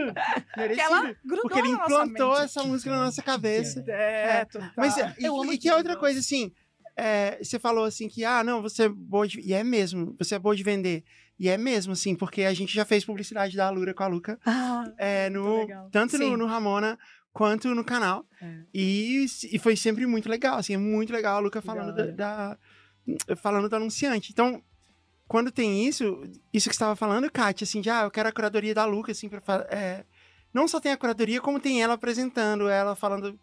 Merecido. 0.57 1.16
Porque 1.43 1.59
ele 1.59 1.68
implantou 1.68 2.30
mente. 2.30 2.45
essa 2.45 2.62
música 2.62 2.91
na 2.91 3.05
nossa 3.05 3.22
cabeça. 3.22 3.84
É, 3.89 4.45
total. 4.45 4.70
Mas 4.76 4.97
e, 4.97 5.55
e 5.55 5.59
que 5.59 5.68
é 5.68 5.74
outra 5.74 5.97
coisa, 5.97 6.20
assim, 6.20 6.53
é, 6.97 7.39
você 7.43 7.59
falou 7.59 7.84
assim 7.84 8.09
que, 8.09 8.24
ah, 8.24 8.43
não, 8.43 8.62
você 8.62 8.84
é 8.84 8.89
boa 8.89 9.28
de... 9.28 9.41
E 9.41 9.53
é 9.53 9.62
mesmo, 9.62 10.16
você 10.18 10.34
é 10.34 10.39
boa 10.39 10.57
de 10.57 10.62
vender. 10.62 11.05
E 11.39 11.49
é 11.49 11.59
mesmo, 11.59 11.93
assim, 11.93 12.14
porque 12.14 12.43
a 12.45 12.55
gente 12.55 12.74
já 12.74 12.84
fez 12.84 13.05
publicidade 13.05 13.55
da 13.57 13.66
Alura 13.66 13.93
com 13.93 14.03
a 14.03 14.07
Luca, 14.07 14.39
Ah, 14.47 14.91
é, 14.97 15.28
no, 15.28 15.66
tanto 15.91 16.16
no, 16.16 16.37
no 16.37 16.47
Ramona 16.47 16.99
quanto 17.37 17.74
no 17.74 17.84
canal. 17.84 18.24
É. 18.41 18.61
E, 18.72 19.26
e 19.53 19.59
foi 19.59 19.76
sempre 19.76 20.07
muito 20.07 20.26
legal, 20.26 20.57
assim, 20.57 20.72
é 20.72 20.78
muito 20.78 21.12
legal 21.12 21.37
a 21.37 21.41
Luca 21.41 21.61
falando 21.61 21.95
da 21.95 22.07
da, 22.07 22.59
da- 23.26 23.37
falando 23.37 23.68
do 23.68 23.76
anunciante. 23.76 24.32
Então, 24.32 24.62
quando 25.28 25.51
tem 25.51 25.87
isso, 25.87 26.05
isso 26.51 26.68
que 26.70 26.74
você 26.74 26.82
estava 26.82 26.97
falando, 26.97 27.30
Kátia, 27.30 27.64
assim, 27.64 27.82
de, 27.82 27.91
ah, 27.91 28.05
eu 28.05 28.11
quero 28.11 28.28
a 28.28 28.32
curadoria 28.32 28.74
da 28.74 28.87
Luca, 28.87 29.12
assim, 29.12 29.28
pra 29.28 29.43
é, 29.70 30.05
não 30.55 30.66
só 30.66 30.80
tem 30.80 30.93
a 30.93 30.97
curadoria, 30.97 31.39
como 31.43 31.61
tem 31.61 31.82
ela 31.82 31.93
apresentando, 31.95 32.68
ela 32.70 32.97
falando 32.97 33.39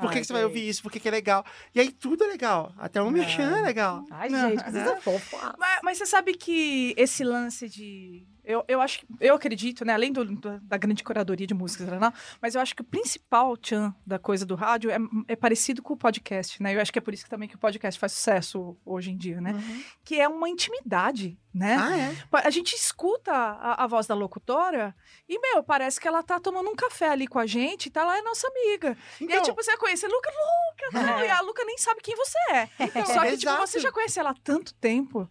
por 0.00 0.10
que, 0.10 0.20
que 0.20 0.24
você 0.26 0.32
vai 0.32 0.44
ouvir 0.44 0.66
isso, 0.66 0.82
por 0.82 0.90
que, 0.90 0.98
que 0.98 1.06
é 1.06 1.10
legal. 1.10 1.44
E 1.74 1.80
aí 1.80 1.92
tudo 1.92 2.24
é 2.24 2.28
legal, 2.28 2.72
até 2.78 3.00
o 3.02 3.10
merchan 3.10 3.58
é 3.58 3.60
legal. 3.62 4.04
Ai, 4.10 4.30
Não, 4.30 4.48
gente, 4.50 4.64
que 4.64 4.70
né? 4.70 4.84
coisa 4.84 5.00
fofa. 5.02 5.54
Mas, 5.58 5.80
mas 5.84 5.98
você 5.98 6.06
sabe 6.06 6.32
que 6.34 6.94
esse 6.96 7.22
lance 7.22 7.68
de. 7.68 8.26
Eu, 8.44 8.64
eu 8.68 8.80
acho 8.80 9.00
que- 9.00 9.06
eu 9.20 9.34
acredito, 9.34 9.84
né? 9.84 9.92
Além 9.94 10.12
do, 10.12 10.24
da 10.62 10.76
grande 10.76 11.02
curadoria 11.02 11.46
de 11.46 11.54
músicas, 11.54 11.86
né, 11.88 12.12
mas 12.42 12.54
eu 12.54 12.60
acho 12.60 12.74
que 12.74 12.82
o 12.82 12.84
principal 12.84 13.56
tchan 13.56 13.94
da 14.06 14.18
coisa 14.18 14.44
do 14.44 14.54
rádio 14.54 14.90
é, 14.90 14.98
é 15.28 15.36
parecido 15.36 15.82
com 15.82 15.94
o 15.94 15.96
podcast, 15.96 16.62
né? 16.62 16.74
Eu 16.74 16.80
acho 16.80 16.92
que 16.92 16.98
é 16.98 17.02
por 17.02 17.14
isso 17.14 17.24
que 17.24 17.30
também 17.30 17.48
que 17.48 17.54
o 17.56 17.58
podcast 17.58 17.98
faz 17.98 18.12
sucesso 18.12 18.76
hoje 18.84 19.10
em 19.10 19.16
dia, 19.16 19.40
né? 19.40 19.52
Uhum. 19.52 19.84
Que 20.04 20.20
é 20.20 20.28
uma 20.28 20.48
intimidade, 20.48 21.38
né? 21.54 21.76
Ah, 21.80 21.96
é? 21.96 22.16
A 22.46 22.50
gente 22.50 22.74
escuta 22.74 23.32
a, 23.32 23.84
a 23.84 23.86
voz 23.86 24.06
da 24.06 24.14
locutora 24.14 24.94
e, 25.28 25.38
meu, 25.38 25.62
parece 25.62 25.98
que 26.00 26.06
ela 26.08 26.22
tá 26.22 26.38
tomando 26.38 26.68
um 26.70 26.74
café 26.76 27.08
ali 27.08 27.26
com 27.26 27.38
a 27.38 27.46
gente, 27.46 27.90
tá 27.90 28.04
lá 28.04 28.18
é 28.18 28.22
nossa 28.22 28.46
amiga. 28.48 28.96
e 29.20 29.24
aí, 29.24 29.28
Então, 29.30 29.42
tipo, 29.42 29.62
você 29.62 29.76
conhece, 29.76 30.06
Luca, 30.06 30.30
Luca, 30.30 31.00
não, 31.06 31.18
É. 31.20 31.26
e 31.26 31.30
a 31.30 31.40
Luca 31.40 31.64
nem 31.64 31.78
sabe 31.78 32.00
quem 32.02 32.14
você 32.16 32.38
é. 32.52 32.68
então, 32.80 33.06
Só 33.06 33.20
que, 33.22 33.36
tipo, 33.38 33.56
você 33.56 33.78
já 33.80 33.90
conhece 33.92 34.18
ela 34.20 34.30
há 34.30 34.34
tanto 34.42 34.74
tempo. 34.74 35.28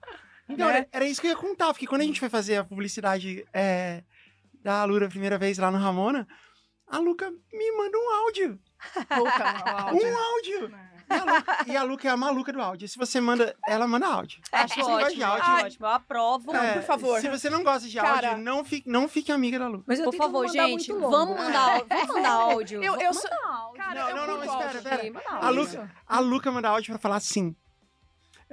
Então, 0.50 0.68
né? 0.68 0.86
era, 0.91 1.06
isso 1.06 1.22
que 1.22 1.28
eu 1.28 1.32
ia 1.32 1.38
contar, 1.38 1.68
porque 1.74 1.88
quando 1.88 2.02
a 2.02 2.06
gente 2.06 2.20
foi 2.20 2.30
fazer 2.30 2.58
a 2.58 2.64
publicidade 2.64 3.46
é, 3.54 4.04
da 4.62 4.82
Alura 4.82 5.06
a 5.08 5.10
primeira 5.10 5.38
vez 5.38 5.58
lá 5.58 5.72
no 5.72 5.78
Ramona, 5.78 6.28
a 6.88 6.98
Luca 7.00 7.32
me 7.52 7.72
manda 7.78 7.98
um 7.98 8.10
áudio. 8.26 8.60
Um 9.94 10.18
áudio! 10.18 10.72
E 11.10 11.14
a, 11.16 11.24
Luca, 11.24 11.58
e 11.68 11.78
a 11.78 11.84
Luca 11.84 12.08
é 12.08 12.12
a 12.12 12.18
maluca 12.18 12.52
do 12.54 12.62
áudio. 12.62 12.88
Se 12.88 12.98
você 12.98 13.20
manda, 13.22 13.56
ela 13.68 13.86
manda 13.88 14.08
áudio. 14.08 14.41
Acho 14.52 14.74
Se 14.74 14.80
você 14.82 14.91
gosta 14.91 15.14
de 15.16 15.24
áudio, 15.24 15.44
acho 15.44 15.66
ótimo. 15.66 15.86
Eu 15.86 15.89
aprovo. 15.91 16.54
Não, 16.54 16.64
é, 16.64 16.74
por 16.74 16.84
favor. 16.84 17.22
Se 17.22 17.30
você 17.30 17.50
não 17.50 17.64
gosta 17.64 17.88
de 17.88 17.98
Cara- 17.98 18.30
áudio, 18.30 18.44
não 18.44 18.64
fique, 18.66 18.89
não 18.89 19.08
fique 19.08 19.32
amiga 19.32 19.60
da 19.60 19.68
Luca. 19.68 19.84
Mas 19.86 20.00
eu 20.00 20.06
Por 20.06 20.16
favor, 20.16 20.48
gente, 20.50 20.91
muito 20.91 20.94
longo. 21.04 21.12
vamos 21.12 21.38
mandar, 21.38 21.70
áudio- 21.74 21.88
vamos 21.89 22.08
mandar 22.16 22.30
áudio. 22.52 22.84
Eu- 22.84 23.00
eu 23.00 23.14
sou- 23.14 23.30
mandar 23.30 23.48
áudio. 23.58 23.84
Cara, 23.84 24.00
Não, 24.02 24.10
eu 24.10 24.16
não, 24.16 24.38
não, 24.38 24.44
espera, 24.44 24.78
espera. 24.78 25.12
A. 25.30 25.50
Luca, 25.50 25.91
a 26.08 26.20
Luca 26.20 26.52
manda 26.52 26.70
áudio 26.70 26.94
pra 26.94 27.00
falar 27.00 27.20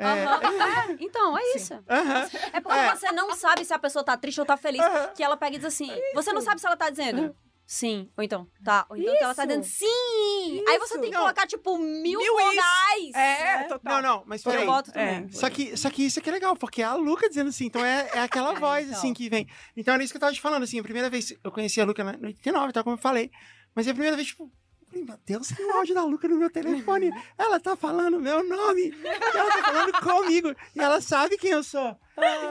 sim. 0.00 0.92
É. 0.94 0.96
Então, 1.04 1.36
é 1.38 1.42
isso. 1.56 1.74
aham. 1.88 2.28
É 2.52 2.60
porque 2.60 2.78
É. 2.78 2.94
você 2.96 3.12
não 3.12 3.34
sabe 3.34 3.64
se 3.64 3.72
a 3.72 3.78
pessoa 3.78 4.04
tá 4.04 4.16
triste 4.16 4.38
ou 4.40 4.46
tá 4.46 4.56
feliz. 4.56 4.82
Que 5.14 5.22
ela 5.22 5.36
pega 5.36 5.56
e 5.56 5.58
diz 5.58 5.66
assim. 5.66 5.90
Você 6.14 6.32
não 6.32 6.40
sabe 6.40 6.60
se 6.60 6.66
ela 6.66 6.76
tá 6.76 6.90
dizendo 6.90 7.34
sim, 7.66 8.10
ou 8.16 8.24
então 8.24 8.48
tá. 8.64 8.84
Ou 8.90 8.96
então 8.96 9.14
ela 9.20 9.32
tá 9.34 9.44
Isso. 9.44 9.60
dizendo 9.60 9.64
sim. 9.64 10.64
Aí 10.68 10.78
você 10.78 10.94
tem 10.98 11.08
que 11.10 11.14
Não. 11.16 11.20
colocar, 11.22 11.46
tipo, 11.46 11.78
mil, 11.78 12.18
Mil 12.18 12.32
vogais. 12.32 13.14
É, 13.14 13.62
total. 13.64 14.02
Não, 14.02 14.02
não, 14.16 14.24
mas 14.26 14.44
Eu 14.44 14.50
peraí. 14.50 14.66
boto 14.66 14.90
É. 14.90 14.92
também. 14.92 15.28
Só 15.30 15.48
que, 15.48 15.76
só 15.76 15.88
que 15.88 16.04
isso 16.06 16.18
aqui 16.18 16.28
é 16.30 16.32
legal, 16.32 16.56
porque 16.56 16.82
é 16.82 16.84
a 16.86 16.94
Luca 16.94 17.28
dizendo 17.28 17.48
assim, 17.50 17.66
então 17.66 17.84
é, 17.84 18.08
é 18.14 18.18
aquela 18.20 18.52
voz 18.58 18.86
então. 18.86 18.98
assim 18.98 19.14
que 19.14 19.28
vem. 19.28 19.46
Então 19.76 19.94
era 19.94 20.02
isso 20.02 20.12
que 20.12 20.16
eu 20.16 20.20
tava 20.20 20.32
te 20.32 20.40
falando, 20.40 20.64
assim, 20.64 20.80
a 20.80 20.82
primeira 20.82 21.08
vez 21.08 21.32
eu 21.44 21.52
conheci 21.52 21.80
a 21.80 21.84
Luca 21.84 22.02
na- 22.02 22.14
no 22.16 22.26
89, 22.26 22.72
tá 22.72 22.82
como 22.82 22.96
eu 22.96 23.00
falei. 23.00 23.30
Mas 23.72 23.86
é 23.86 23.90
a 23.90 23.94
primeira 23.94 24.16
vez, 24.16 24.26
tipo, 24.28 24.44
eu 24.44 24.50
falei, 24.90 25.04
meu 25.04 25.18
Deus, 25.26 25.48
tem 25.48 25.64
o 25.66 25.72
áudio 25.76 25.94
da 25.94 26.04
Luca 26.04 26.28
no 26.28 26.36
meu 26.36 26.50
telefone. 26.50 27.10
Ela 27.38 27.58
tá 27.60 27.76
falando 27.76 28.20
meu 28.20 28.46
nome. 28.46 28.82
E 28.90 29.36
ela 29.36 29.50
tá 29.50 29.62
falando 29.62 29.92
comigo. 30.00 30.54
E 30.74 30.80
ela 30.80 31.00
sabe 31.00 31.38
quem 31.38 31.50
eu 31.50 31.62
sou. 31.62 31.96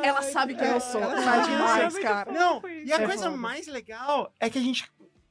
Ela 0.04 0.22
sabe 0.22 0.56
quem 0.56 0.68
eu 0.68 0.80
sou. 0.82 1.02
Ela 1.02 1.16
Não 1.16 1.22
é 1.22 1.26
sabe 1.26 1.44
quem 1.46 1.54
eu 1.54 1.58
demais, 1.60 1.94
sou. 1.94 2.02
cara. 2.02 2.32
Não, 2.32 2.62
e 2.70 2.92
a 2.92 2.96
É 3.02 3.06
coisa 3.06 3.26
foda. 3.26 3.38
mais 3.38 3.68
legal 3.68 4.34
é 4.40 4.50
que 4.50 4.58
a 4.58 4.62
gente, 4.62 4.90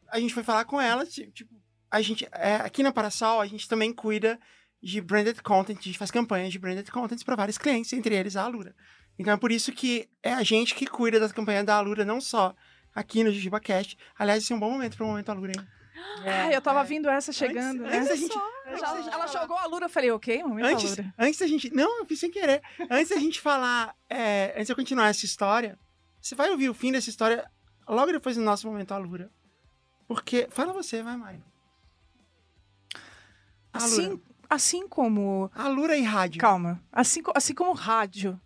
a 0.08 0.20
gente 0.20 0.32
foi 0.34 0.42
falar 0.44 0.64
com 0.64 0.80
ela, 0.80 1.04
ti- 1.04 1.30
tipo, 1.32 1.54
a 1.90 2.00
gente, 2.02 2.28
é, 2.32 2.56
aqui 2.56 2.82
na 2.82 2.92
Parasol, 2.92 3.40
a 3.40 3.46
gente 3.46 3.68
também 3.68 3.92
cuida 3.92 4.38
de 4.82 5.00
branded 5.00 5.42
content, 5.42 5.78
a 5.78 5.82
gente 5.82 5.98
faz 5.98 6.10
campanhas 6.10 6.52
de 6.52 6.58
branded 6.58 6.88
content 6.90 7.24
para 7.24 7.34
vários 7.34 7.58
clientes, 7.58 7.92
entre 7.92 8.14
eles 8.14 8.36
a 8.36 8.42
Alura. 8.44 8.74
Então 9.18 9.32
é 9.32 9.36
por 9.36 9.50
isso 9.50 9.72
que 9.72 10.08
é 10.22 10.32
a 10.32 10.42
gente 10.44 10.74
que 10.74 10.86
cuida 10.86 11.18
das 11.18 11.32
campanhas 11.32 11.64
da 11.66 11.74
Alura, 11.76 12.04
não 12.04 12.20
só 12.20 12.54
aqui 12.94 13.24
no 13.24 13.32
JujubaCast. 13.32 13.98
Aliás, 14.16 14.44
esse 14.44 14.52
é 14.52 14.56
um 14.56 14.60
bom 14.60 14.70
momento 14.70 14.96
para 14.96 15.04
o 15.04 15.08
momento 15.08 15.30
Alura, 15.30 15.52
hein? 15.56 15.66
Ai, 16.24 16.54
eu 16.54 16.60
tava 16.60 16.80
É. 16.80 16.84
vindo 16.84 17.08
essa 17.08 17.32
chegando, 17.32 17.82
antes, 17.84 17.90
né? 17.92 17.96
antes 17.98 18.08
da 18.08 18.16
gente, 18.16 18.32
Ela 18.36 18.50
antes 18.66 18.80
da 18.82 18.96
gente 19.02 19.14
ela 19.14 19.26
jogou 19.26 19.56
a 19.56 19.66
Lura, 19.66 19.86
eu 19.86 19.90
falei, 19.90 20.10
ok, 20.10 20.42
momento 20.42 20.64
da 20.64 20.70
Antes, 20.72 20.90
Lura. 20.90 21.14
antes 21.18 21.38
da 21.40 21.46
gente. 21.46 21.70
Não, 21.74 21.98
eu 22.00 22.06
fiz 22.06 22.18
sem 22.20 22.30
querer. 22.30 22.62
Antes 22.90 23.08
da 23.10 23.16
gente 23.16 23.40
falar. 23.40 23.94
é, 24.08 24.52
antes 24.54 24.66
de 24.66 24.72
eu 24.72 24.76
continuar 24.76 25.08
essa 25.08 25.24
história, 25.24 25.78
você 26.20 26.34
vai 26.34 26.50
ouvir 26.50 26.68
o 26.68 26.74
fim 26.74 26.92
dessa 26.92 27.08
história 27.10 27.48
logo 27.88 28.12
depois 28.12 28.36
do 28.36 28.42
nosso 28.42 28.66
momento 28.66 28.92
Alura. 28.92 29.30
Porque. 30.06 30.48
Fala 30.50 30.72
você, 30.72 31.02
vai, 31.02 31.16
Mari. 31.16 31.42
Assim, 33.72 34.20
assim 34.48 34.88
como 34.88 35.50
Alura 35.54 35.96
e 35.96 36.02
rádio. 36.02 36.40
Calma. 36.40 36.82
Assim, 36.90 37.22
assim 37.34 37.54
como 37.54 37.70
o 37.70 37.74
rádio 37.74 38.40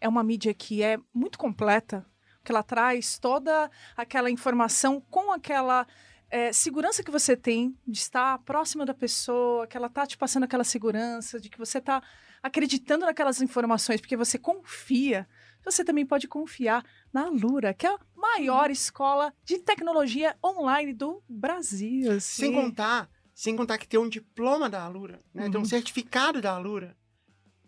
é 0.00 0.08
uma 0.08 0.22
mídia 0.22 0.54
que 0.54 0.82
é 0.82 0.98
muito 1.12 1.38
completa, 1.38 2.06
que 2.44 2.52
ela 2.52 2.62
traz 2.62 3.18
toda 3.18 3.70
aquela 3.96 4.30
informação 4.30 5.00
com 5.10 5.32
aquela 5.32 5.86
é, 6.30 6.52
segurança 6.52 7.02
que 7.02 7.10
você 7.10 7.36
tem 7.36 7.76
de 7.86 7.98
estar 7.98 8.38
próxima 8.40 8.84
da 8.84 8.94
pessoa, 8.94 9.66
que 9.66 9.76
ela 9.76 9.88
tá 9.88 10.06
te 10.06 10.16
passando 10.18 10.44
aquela 10.44 10.64
segurança, 10.64 11.40
de 11.40 11.48
que 11.48 11.58
você 11.58 11.80
tá 11.80 12.02
acreditando 12.42 13.04
naquelas 13.06 13.40
informações, 13.40 14.00
porque 14.00 14.16
você 14.16 14.38
confia. 14.38 15.28
Você 15.64 15.84
também 15.84 16.06
pode 16.06 16.28
confiar 16.28 16.84
na 17.12 17.22
Alura, 17.26 17.74
que 17.74 17.86
é 17.86 17.90
a 17.90 17.98
maior 18.14 18.70
escola 18.70 19.34
de 19.44 19.58
tecnologia 19.58 20.36
online 20.44 20.92
do 20.92 21.22
Brasil. 21.28 22.04
Sem 22.20 22.48
assim. 22.48 22.52
contar, 22.52 23.10
sem 23.34 23.56
contar 23.56 23.76
que 23.78 23.88
ter 23.88 23.98
um 23.98 24.08
diploma 24.08 24.70
da 24.70 24.82
Alura, 24.82 25.20
né? 25.34 25.50
Ter 25.50 25.56
um 25.56 25.60
Uhum. 25.60 25.64
certificado 25.66 26.40
da 26.40 26.52
Alura, 26.54 26.96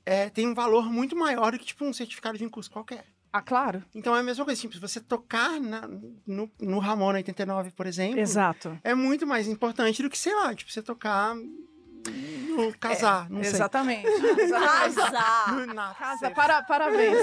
é, 0.06 0.30
tem 0.30 0.46
um 0.46 0.54
valor 0.54 0.90
muito 0.90 1.16
maior 1.16 1.52
do 1.52 1.58
que, 1.58 1.64
tipo, 1.66 1.84
um 1.84 1.92
certificado 1.92 2.38
de 2.38 2.46
um 2.46 2.48
curso 2.50 2.70
qualquer. 2.70 3.04
Ah, 3.32 3.40
claro. 3.42 3.84
Então 3.94 4.14
é 4.16 4.20
a 4.20 4.22
mesma 4.22 4.44
coisa, 4.44 4.60
tipo, 4.60 4.74
se 4.74 4.80
você 4.80 5.00
tocar 5.00 5.60
na- 5.60 5.88
no, 6.26 6.50
no 6.60 6.78
Ramon 6.80 7.12
89, 7.14 7.70
por 7.70 7.86
exemplo, 7.86 8.18
Exato. 8.18 8.76
é 8.82 8.92
muito 8.94 9.26
mais 9.26 9.46
importante 9.46 10.02
do 10.02 10.10
que, 10.10 10.18
sei 10.18 10.34
lá, 10.34 10.52
tipo, 10.54 10.70
você 10.72 10.82
tocar 10.82 11.34
no 11.36 12.76
casar, 12.78 13.28
não 13.30 13.42
sei. 13.44 13.52
Exatamente. 13.52 14.06
Casar. 14.50 15.52
No 15.52 15.66
na- 15.74 15.94
Casa, 15.94 16.26
sei. 16.26 16.30
para, 16.34 16.62
parabéns. 16.62 17.18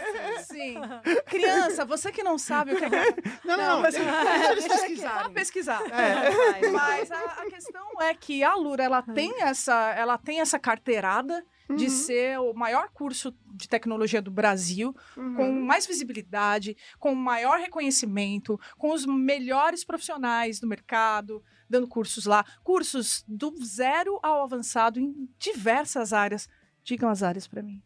Sim. 0.46 0.74
Criança, 1.26 1.84
você 1.84 2.10
que 2.12 2.22
não 2.22 2.36
sabe 2.36 2.74
o 2.74 2.76
que 2.76 2.84
é. 2.84 2.88
Não, 3.44 3.56
não, 3.56 3.66
Não, 3.76 3.80
mas- 3.82 3.94
Deixa 3.94 4.52
eles 4.52 4.64
Vá 4.66 4.74
pesquisarem. 4.78 5.32
pesquisar. 5.32 5.80
É. 5.90 6.68
Mas 6.70 7.10
a, 7.10 7.18
a 7.18 7.46
questão 7.50 8.02
é 8.02 8.14
que 8.14 8.42
a 8.44 8.54
Lura, 8.56 8.82
ela 8.84 9.00
tem 9.02 9.42
essa, 9.42 9.90
ela 9.94 10.18
tem 10.18 10.40
essa 10.40 10.58
carteirada 10.58 11.44
de 11.74 11.84
Uhum, 11.84 11.90
ser 11.90 12.38
o 12.38 12.52
maior 12.54 12.90
curso 12.92 13.34
de 13.54 13.68
tecnologia 13.68 14.22
do 14.22 14.30
Brasil, 14.30 14.94
uhum. 15.16 15.34
com 15.34 15.52
mais 15.52 15.86
visibilidade, 15.86 16.76
com 16.98 17.14
maior 17.14 17.58
reconhecimento, 17.58 18.58
com 18.78 18.92
os 18.92 19.04
melhores 19.06 19.84
profissionais 19.84 20.60
do 20.60 20.66
mercado, 20.66 21.42
dando 21.68 21.88
cursos 21.88 22.24
lá, 22.26 22.44
cursos 22.62 23.24
do 23.26 23.52
zero 23.64 24.20
ao 24.22 24.42
avançado 24.42 25.00
em 25.00 25.28
diversas 25.38 26.12
áreas. 26.12 26.48
Digam 26.84 27.08
as 27.08 27.22
áreas 27.22 27.48
para 27.48 27.62
mim. 27.62 27.82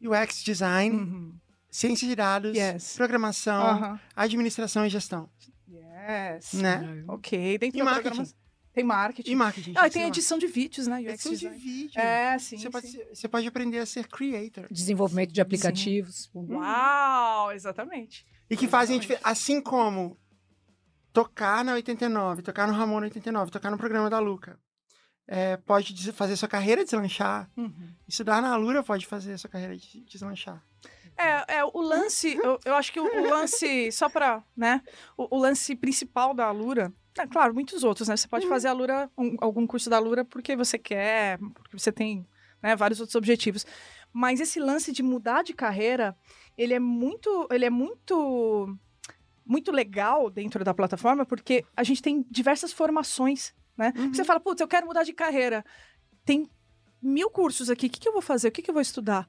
UX 0.00 0.42
design, 0.42 0.96
Uhum. 0.96 1.34
ciência 1.70 2.08
de 2.08 2.14
dados, 2.16 2.56
Yes. 2.56 2.94
programação, 2.96 3.98
administração 4.16 4.86
e 4.86 4.88
gestão, 4.88 5.28
Yes. 5.68 6.54
né? 6.54 7.04
Ok. 7.08 7.58
Dentro 7.58 7.76
E 7.76 7.80
da 7.80 7.84
marketing. 7.84 8.08
programação- 8.08 8.38
Tem 8.78 8.84
marketing. 8.86 9.30
E 9.30 9.34
marketing. 9.36 9.72
Ah, 9.76 9.86
e 9.86 9.90
tem 9.90 10.02
edição 10.08 10.38
de 10.38 10.46
vídeos, 10.46 10.86
né? 10.86 11.00
UX 11.00 11.08
Edição 11.12 11.32
de 11.32 11.38
design. 11.38 11.58
vídeo. 11.58 12.00
É, 12.00 12.38
sim. 12.38 12.56
Você, 12.58 12.70
pode, 12.70 12.86
sim. 12.88 12.96
ser- 12.98 13.08
você 13.14 13.28
pode 13.28 13.46
aprender 13.46 13.78
a 13.78 13.86
ser 13.86 14.06
creator. 14.08 14.66
Desenvolvimento 14.70 15.32
de 15.32 15.40
aplicativos. 15.40 16.30
Uau, 16.34 17.52
exatamente. 17.52 18.26
E 18.50 18.56
que 18.56 18.66
fazem. 18.68 19.00
Assim 19.22 19.60
como 19.60 20.16
tocar 21.12 21.64
na 21.64 21.74
89, 21.74 22.42
tocar 22.42 22.66
no 22.66 22.72
Ramon 22.74 23.00
89, 23.02 23.50
tocar 23.50 23.70
no 23.70 23.78
programa 23.78 24.08
da 24.10 24.18
Luca. 24.18 24.58
é, 25.30 25.56
pode 25.58 26.10
fazer 26.12 26.36
sua 26.36 26.48
carreira 26.48 26.82
deslanchar. 26.84 27.50
Uhum. 27.56 27.92
Estudar 28.08 28.40
na 28.40 28.52
Alura 28.54 28.82
pode 28.82 29.04
fazer 29.06 29.36
sua 29.36 29.50
carreira 29.50 29.76
des- 29.76 30.02
deslanchar. 30.06 30.64
É, 31.18 31.56
é, 31.58 31.64
o 31.64 31.80
lance, 31.82 32.34
eu, 32.42 32.58
eu 32.64 32.74
acho 32.76 32.90
que 32.92 32.98
o, 33.00 33.04
o 33.04 33.28
lance, 33.28 33.90
só 33.92 34.08
pra, 34.08 34.42
né, 34.56 34.80
o, 35.18 35.36
o 35.36 35.38
lance 35.38 35.74
principal 35.76 36.32
da 36.32 36.46
Alura, 36.46 36.90
é 37.07 37.07
claro, 37.26 37.54
muitos 37.54 37.82
outros, 37.84 38.08
né, 38.08 38.16
você 38.16 38.28
pode 38.28 38.46
fazer 38.48 38.68
a 38.68 38.70
Alura, 38.70 39.10
um- 39.16 39.36
algum 39.40 39.66
curso 39.66 39.88
da 39.90 39.96
Alura 39.96 40.24
porque 40.24 40.54
você 40.56 40.78
quer, 40.78 41.38
porque 41.38 41.78
você 41.78 41.90
tem, 41.92 42.26
né, 42.62 42.76
vários 42.76 43.00
outros 43.00 43.14
objetivos, 43.16 43.66
mas 44.12 44.40
esse 44.40 44.58
lance 44.60 44.92
de 44.92 45.02
mudar 45.02 45.42
de 45.42 45.52
carreira, 45.52 46.16
ele 46.56 46.74
é 46.74 46.78
muito, 46.78 47.48
ele 47.50 47.64
é 47.64 47.70
muito, 47.70 48.76
muito 49.44 49.70
legal 49.72 50.30
dentro 50.30 50.64
da 50.64 50.74
plataforma, 50.74 51.24
porque 51.26 51.64
a 51.76 51.82
gente 51.82 52.02
tem 52.02 52.24
diversas 52.30 52.72
formações, 52.72 53.54
né, 53.76 53.92
Uhum. 53.96 54.12
você 54.12 54.24
fala, 54.24 54.40
putz, 54.40 54.60
eu 54.60 54.68
quero 54.68 54.86
mudar 54.86 55.04
de 55.04 55.12
carreira, 55.12 55.64
tem 56.24 56.48
mil 57.00 57.30
cursos 57.30 57.70
aqui, 57.70 57.86
o 57.86 57.90
que, 57.90 58.00
que 58.00 58.08
eu 58.08 58.12
vou 58.12 58.22
fazer, 58.22 58.48
o 58.48 58.52
que, 58.52 58.60
que 58.62 58.70
eu 58.70 58.74
vou 58.74 58.82
estudar? 58.82 59.26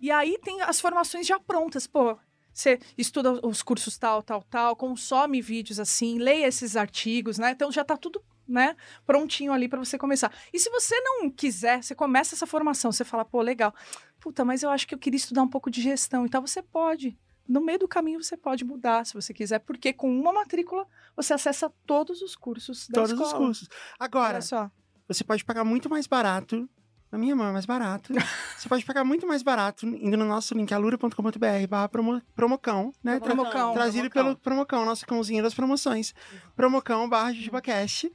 E 0.00 0.10
aí 0.10 0.38
tem 0.42 0.60
as 0.62 0.80
formações 0.80 1.26
já 1.26 1.38
prontas, 1.38 1.86
pô. 1.86 2.18
Você 2.52 2.78
estuda 2.98 3.44
os 3.46 3.62
cursos 3.62 3.96
tal, 3.96 4.22
tal, 4.22 4.42
tal, 4.42 4.76
consome 4.76 5.40
vídeos 5.40 5.80
assim, 5.80 6.18
leia 6.18 6.46
esses 6.46 6.76
artigos, 6.76 7.38
né? 7.38 7.50
Então 7.52 7.72
já 7.72 7.84
tá 7.84 7.96
tudo, 7.96 8.22
né, 8.46 8.76
prontinho 9.06 9.52
ali 9.52 9.68
para 9.68 9.78
você 9.78 9.96
começar. 9.96 10.32
E 10.52 10.58
se 10.58 10.68
você 10.70 10.98
não 11.00 11.30
quiser, 11.30 11.82
você 11.82 11.94
começa 11.94 12.34
essa 12.34 12.46
formação, 12.46 12.92
você 12.92 13.04
fala, 13.04 13.24
pô, 13.24 13.40
legal. 13.40 13.74
Puta, 14.20 14.44
mas 14.44 14.62
eu 14.62 14.70
acho 14.70 14.86
que 14.86 14.94
eu 14.94 14.98
queria 14.98 15.16
estudar 15.16 15.42
um 15.42 15.48
pouco 15.48 15.70
de 15.70 15.80
gestão. 15.80 16.26
Então 16.26 16.40
você 16.46 16.62
pode. 16.62 17.18
No 17.48 17.60
meio 17.60 17.78
do 17.80 17.88
caminho 17.88 18.22
você 18.22 18.36
pode 18.36 18.64
mudar, 18.64 19.04
se 19.04 19.14
você 19.14 19.34
quiser, 19.34 19.58
porque 19.58 19.92
com 19.92 20.08
uma 20.16 20.32
matrícula 20.32 20.86
você 21.16 21.34
acessa 21.34 21.72
todos 21.84 22.22
os 22.22 22.36
cursos 22.36 22.86
da 22.88 23.00
Todos 23.00 23.12
os 23.12 23.20
escola. 23.26 23.44
cursos. 23.46 23.68
Agora, 23.98 24.34
Olha 24.34 24.42
só. 24.42 24.70
você 25.08 25.24
pode 25.24 25.44
pagar 25.44 25.64
muito 25.64 25.90
mais 25.90 26.06
barato. 26.06 26.68
Na 27.12 27.18
minha 27.18 27.36
mão 27.36 27.46
é 27.46 27.52
mais 27.52 27.66
barato. 27.66 28.12
você 28.58 28.66
pode 28.68 28.84
pagar 28.86 29.04
muito 29.04 29.26
mais 29.26 29.42
barato 29.42 29.86
indo 29.86 30.16
no 30.16 30.24
nosso 30.24 30.54
link 30.54 30.72
alura.com.br 30.72 31.66
barra 31.68 31.86
promo, 31.88 32.22
promocão, 32.34 32.90
né? 33.04 33.20
Tra- 33.20 33.34
Promocão. 33.34 33.74
Trazido 33.74 34.08
pelo 34.10 34.34
Promocão, 34.36 34.86
nosso 34.86 35.06
cãozinho 35.06 35.42
das 35.42 35.52
promoções. 35.52 36.14
Promocão 36.56 37.06
barra 37.08 37.32
JujubaCast. 37.34 38.10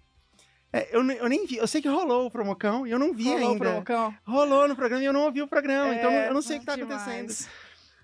É, 0.74 0.90
eu, 0.96 1.08
eu 1.12 1.30
nem 1.30 1.46
vi, 1.46 1.58
eu 1.58 1.68
sei 1.68 1.80
que 1.82 1.88
rolou 1.88 2.26
o 2.26 2.32
Promocão 2.32 2.86
e 2.88 2.92
eu 2.92 2.98
não 3.00 3.14
vi 3.14 3.26
Rolou 3.26 3.42
o 3.42 3.48
ainda. 3.52 3.60
Promocão. 3.66 4.16
Rolou 4.26 4.68
no 4.68 4.76
programa 4.76 5.04
e 5.04 5.06
eu 5.06 5.14
não 5.14 5.22
ouvi 5.26 5.42
o 5.44 5.48
programa, 5.48 5.94
então 5.94 6.12
É, 6.12 6.30
eu 6.30 6.34
não 6.34 6.42
sei 6.42 6.58
o 6.58 6.60
que 6.60 6.66
tá 6.66 6.76
demais. 6.76 7.02
acontecendo. 7.08 7.50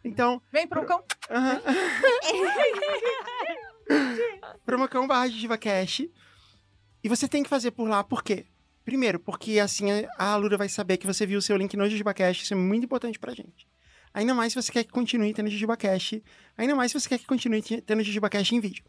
Então, 0.05 0.41
Vem, 0.51 0.67
Promocão. 0.67 1.01
aham. 1.31 1.61
Promocão 4.65 5.07
barra 5.07 5.27
JujubaCast. 5.27 6.09
E 7.03 7.09
você 7.09 7.27
tem 7.27 7.43
que 7.43 7.49
fazer 7.49 7.71
por 7.71 7.87
lá, 7.89 8.03
por 8.03 8.23
quê? 8.23 8.45
Primeiro, 8.85 9.19
porque 9.19 9.59
assim 9.59 9.85
a 10.17 10.25
Alura 10.33 10.57
vai 10.57 10.67
saber 10.67 10.97
que 10.97 11.07
você 11.07 11.25
viu 11.25 11.39
o 11.39 11.41
seu 11.41 11.55
link 11.55 11.75
no 11.77 11.89
JujubaCast, 11.89 12.43
isso 12.43 12.53
é 12.53 12.57
muito 12.57 12.83
importante 12.85 13.17
pra 13.17 13.33
gente. 13.33 13.67
Ainda 14.13 14.33
mais 14.33 14.51
se 14.53 14.61
você 14.61 14.71
quer 14.71 14.83
que 14.83 14.91
continue 14.91 15.33
tendo 15.33 15.49
JujubaCast, 15.49 16.21
ainda 16.57 16.75
mais 16.75 16.91
se 16.91 16.99
você 16.99 17.09
quer 17.09 17.17
que 17.17 17.25
continue 17.25 17.61
te- 17.61 17.81
tendo 17.81 18.03
JujubaCast 18.03 18.53
em 18.55 18.59
vídeo. 18.59 18.83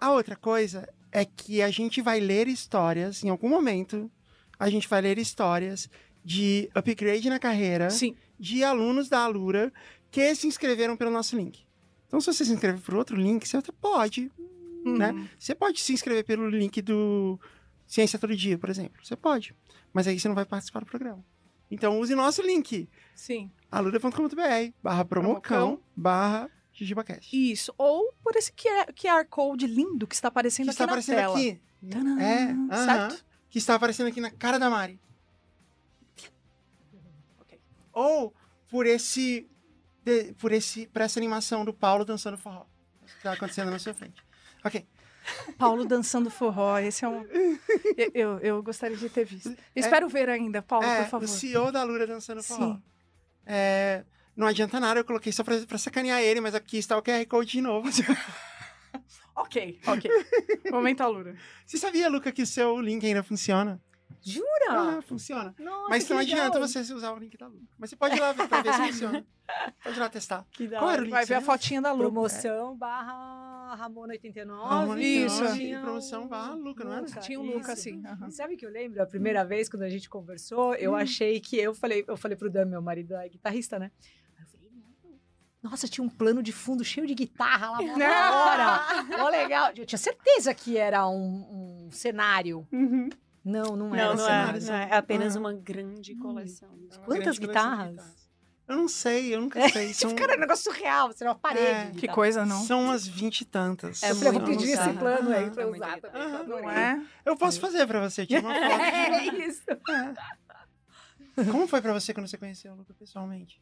A 0.00 0.10
outra 0.10 0.34
coisa 0.36 0.88
é 1.12 1.24
que 1.24 1.62
a 1.62 1.70
gente 1.70 2.00
vai 2.02 2.18
ler 2.18 2.48
histórias, 2.48 3.22
em 3.22 3.28
algum 3.28 3.48
momento, 3.48 4.10
a 4.58 4.68
gente 4.68 4.88
vai 4.88 5.00
ler 5.00 5.18
histórias 5.18 5.88
de 6.24 6.68
upgrade 6.74 7.28
na 7.28 7.38
carreira 7.38 7.90
Sim. 7.90 8.16
de 8.40 8.64
alunos 8.64 9.08
da 9.08 9.20
Alura 9.20 9.72
que 10.10 10.34
se 10.34 10.46
inscreveram 10.46 10.96
pelo 10.96 11.10
nosso 11.10 11.36
link. 11.36 11.64
Então, 12.06 12.20
se 12.20 12.32
você 12.32 12.44
se 12.44 12.52
inscrever 12.52 12.80
por 12.80 12.94
outro 12.94 13.16
link, 13.16 13.46
você 13.46 13.56
até 13.58 13.72
pode, 13.72 14.30
né? 14.84 15.12
Uhum. 15.12 15.28
Você 15.38 15.54
pode 15.54 15.80
se 15.80 15.92
inscrever 15.92 16.24
pelo 16.24 16.48
link 16.48 16.80
do 16.82 17.38
Ciência 17.86 18.18
Todo 18.18 18.34
Dia, 18.36 18.58
por 18.58 18.70
exemplo. 18.70 19.04
Você 19.04 19.16
pode. 19.16 19.54
Mas 19.92 20.06
aí 20.06 20.18
você 20.18 20.26
não 20.28 20.34
vai 20.34 20.44
participar 20.44 20.80
do 20.80 20.86
programa. 20.86 21.24
Então, 21.70 21.98
use 21.98 22.14
nosso 22.14 22.42
link, 22.42 22.88
Sim. 23.14 23.50
alura.com.br, 23.70 24.72
barra 24.82 25.04
promocão, 25.04 25.80
barra 25.96 26.50
jujubacast. 26.72 27.28
Isso. 27.34 27.72
Ou 27.78 28.12
por 28.22 28.36
esse 28.36 28.52
QR 28.52 29.24
Code 29.28 29.66
lindo 29.66 30.06
que 30.06 30.14
está 30.14 30.28
aparecendo 30.28 30.66
Que 30.66 30.70
aqui 30.70 30.74
está 30.74 30.86
na 30.86 30.92
aparecendo 30.92 31.16
tela. 31.16 31.34
aqui. 31.36 31.60
Tadã, 31.90 32.20
É, 32.20 32.44
aham. 32.50 32.86
certo? 32.86 33.24
Que 33.50 33.58
está 33.58 33.74
aparecendo 33.74 34.06
aqui 34.08 34.20
na 34.20 34.30
cara 34.30 34.58
da 34.58 34.68
Mari. 34.70 35.00
Ok. 37.40 37.60
Ou 37.92 38.34
por 38.68 38.86
esse, 38.86 39.48
de- 40.04 40.32
por 40.34 40.52
esse, 40.52 40.86
por 40.88 41.02
essa 41.02 41.18
animação 41.18 41.64
do 41.64 41.72
Paulo 41.72 42.04
dançando 42.04 42.36
forró. 42.38 42.66
Que 43.06 43.12
está 43.16 43.32
acontecendo 43.32 43.70
na 43.70 43.78
sua 43.78 43.94
frente. 43.94 44.22
Ok. 44.64 44.86
Paulo 45.58 45.84
dançando 45.84 46.30
forró. 46.30 46.78
Esse 46.78 47.04
é 47.04 47.08
um. 47.08 47.24
eu, 47.96 48.10
eu, 48.14 48.38
eu 48.40 48.62
gostaria 48.62 48.96
de 48.96 49.08
ter 49.08 49.24
visto. 49.24 49.54
Espero 49.74 50.08
ver 50.08 50.28
ainda, 50.28 50.60
Paulo, 50.62 50.86
é, 50.86 51.02
por 51.02 51.10
favor. 51.10 51.24
o 51.24 51.28
CEO 51.28 51.72
da 51.72 51.82
Lura 51.82 52.06
dançando 52.06 52.42
forró. 52.42 52.74
Sim. 52.74 52.82
É, 53.46 54.04
não 54.36 54.46
adianta 54.46 54.80
nada, 54.80 55.00
eu 55.00 55.04
coloquei 55.04 55.32
só 55.32 55.44
pra, 55.44 55.58
pra 55.66 55.78
sacanear 55.78 56.20
ele, 56.20 56.40
mas 56.40 56.54
aqui 56.54 56.78
está 56.78 56.96
o 56.96 57.02
QR 57.02 57.24
Code 57.26 57.50
de 57.52 57.60
novo. 57.60 57.88
Ok, 59.36 59.80
ok. 59.88 60.08
Momento 60.70 61.00
Alura. 61.02 61.36
Você 61.66 61.76
sabia, 61.76 62.08
Luca, 62.08 62.30
que 62.30 62.42
o 62.42 62.46
seu 62.46 62.80
link 62.80 63.04
ainda 63.04 63.22
funciona? 63.22 63.82
Jura? 64.24 64.46
Ah, 64.98 65.02
funciona. 65.02 65.54
Nossa, 65.58 65.88
Mas 65.90 66.08
não 66.08 66.18
adianta 66.18 66.54
legal. 66.58 66.66
você 66.68 66.80
usar 66.94 67.12
o 67.12 67.18
link 67.18 67.36
da 67.36 67.46
Luca. 67.46 67.66
Mas 67.78 67.90
você 67.90 67.96
pode 67.96 68.16
ir 68.16 68.20
lá 68.20 68.32
ver 68.32 68.48
pra 68.48 68.62
ver 68.62 68.72
se 68.72 68.86
funciona. 68.86 69.26
Pode 69.84 69.96
ir 69.98 70.00
lá 70.00 70.08
testar. 70.08 70.46
Que 70.50 70.66
da 70.66 70.78
Qual 70.78 70.88
era 70.90 70.92
hora. 70.92 71.02
o 71.02 71.04
link? 71.04 71.12
Vai 71.12 71.26
ver 71.26 71.34
a 71.34 71.40
fotinha 71.42 71.82
da 71.82 71.92
Lu. 71.92 71.98
Promoção 71.98 72.74
barra 72.74 73.76
Ramona89. 73.76 74.46
Ramona 74.66 75.02
Isso. 75.02 75.34
89, 75.42 75.58
Tinha 75.58 75.80
promoção 75.82 76.24
o 76.24 76.28
barra 76.28 76.54
Luca, 76.54 76.82
não 76.84 76.92
era? 76.94 77.04
Tinha 77.20 77.38
um 77.38 77.42
Luca, 77.42 77.72
assim. 77.74 78.02
aham. 78.06 78.28
E 78.28 78.32
Sabe 78.32 78.54
o 78.54 78.56
que 78.56 78.64
eu 78.64 78.70
lembro? 78.70 79.02
A 79.02 79.06
primeira 79.06 79.44
vez, 79.44 79.68
quando 79.68 79.82
a 79.82 79.88
gente 79.90 80.08
conversou, 80.08 80.74
eu 80.76 80.96
achei 80.96 81.38
que... 81.40 81.58
Eu 81.58 81.74
falei, 81.74 82.02
eu 82.08 82.16
falei 82.16 82.38
pro 82.38 82.48
Dan, 82.50 82.64
meu 82.64 82.80
marido 82.80 83.14
é 83.16 83.28
guitarrista, 83.28 83.78
né? 83.78 83.92
Aí 84.38 84.42
eu 84.44 84.46
falei. 84.48 84.70
Nossa, 85.62 85.86
tinha 85.88 86.02
um 86.04 86.08
plano 86.08 86.42
de 86.42 86.50
fundo 86.52 86.82
cheio 86.82 87.06
de 87.06 87.14
guitarra 87.14 87.70
lá 87.72 87.78
da 87.98 88.34
hora. 88.34 89.24
Ó, 89.24 89.28
legal. 89.28 89.72
Eu 89.76 89.84
tinha 89.84 89.98
certeza 89.98 90.54
que 90.54 90.78
era 90.78 91.06
um, 91.06 91.86
um 91.86 91.90
cenário. 91.90 92.66
Uhum. 92.72 93.10
Não, 93.44 93.76
não 93.76 93.94
era 93.94 94.08
Não, 94.08 94.16
não 94.16 94.28
é, 94.28 94.60
não 94.60 94.74
é. 94.74 94.88
É 94.90 94.96
apenas 94.96 95.36
Ah. 95.36 95.40
uma 95.40 95.52
grande 95.52 96.14
coleção. 96.16 96.68
É 96.68 96.96
uma 96.96 97.04
Quantas 97.04 97.04
grande 97.06 97.24
coleção 97.24 97.32
de 97.32 97.40
guitarras? 97.46 98.24
Eu 98.66 98.76
não 98.78 98.88
sei, 98.88 99.34
eu 99.34 99.42
nunca 99.42 99.68
sei. 99.68 99.92
São, 99.92 100.08
Tipo, 100.08 100.18
cara, 100.22 100.32
é 100.32 100.36
um 100.38 100.40
negócio 100.40 100.64
surreal. 100.72 101.08
Você 101.12 101.22
não 101.22 101.36
parede. 101.36 101.66
É. 101.66 101.84
de 101.90 101.98
Que 101.98 102.08
coisa, 102.08 102.46
não? 102.46 102.62
são 102.64 102.84
umas 102.84 103.06
vinte 103.06 103.42
e 103.42 103.44
tantas. 103.44 104.02
Eu 104.02 104.14
falei, 104.16 104.28
eu 104.28 104.32
vou 104.32 104.42
pedir 104.44 104.70
esse 104.70 104.92
plano 104.94 105.30
aí 105.30 105.50
pra 105.50 105.62
É 105.64 105.66
usar. 105.66 106.00
também, 106.00 106.46
Não 106.48 106.70
é? 106.70 107.04
Eu 107.26 107.36
posso 107.36 107.60
fazer 107.60 107.86
pra 107.86 108.00
você, 108.08 108.24
tira 108.26 108.40
uma 108.40 108.54
foto. 108.54 108.64
É 108.72 109.46
isso. 109.46 109.62
Como 111.50 111.66
foi 111.68 111.82
pra 111.82 111.92
você 111.92 112.14
quando 112.14 112.26
você 112.26 112.38
conheceu 112.38 112.72
o 112.72 112.76
Luca 112.76 112.94
pessoalmente? 112.94 113.60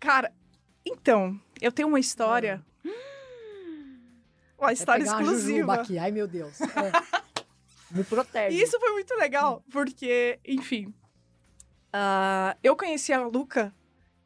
Cara, 0.00 0.32
então, 0.86 1.38
eu 1.60 1.70
tenho 1.70 1.88
uma 1.88 2.00
história. 2.00 2.64
Uma 4.56 4.66
Vai 4.68 4.74
história 4.74 5.04
pegar 5.04 5.16
uma 5.16 5.24
jujuba 5.24 5.38
exclusiva. 5.40 5.74
aqui. 5.74 5.98
Ai, 5.98 6.10
meu 6.12 6.26
Deus. 6.26 6.60
É. 6.60 6.66
Me 7.92 8.04
protege. 8.04 8.56
E 8.56 8.62
isso 8.62 8.78
foi 8.80 8.90
muito 8.92 9.14
legal, 9.14 9.62
porque, 9.70 10.38
enfim. 10.46 10.92
ah, 11.92 12.56
eu 12.62 12.74
conheci 12.76 13.12
a 13.12 13.20
Luca 13.26 13.74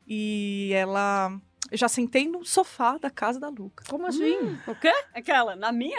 e 0.06 0.70
ela. 0.74 1.38
Eu 1.70 1.76
já 1.76 1.88
sentei 1.88 2.28
no 2.28 2.44
sofá 2.44 2.97
da 2.97 3.10
casa 3.10 3.40
da 3.40 3.48
Luca. 3.48 3.84
Como 3.88 4.06
assim? 4.06 4.36
O 4.68 4.74
quê? 4.76 4.93
Aquela? 5.12 5.56
Na 5.56 5.72
minha? 5.72 5.98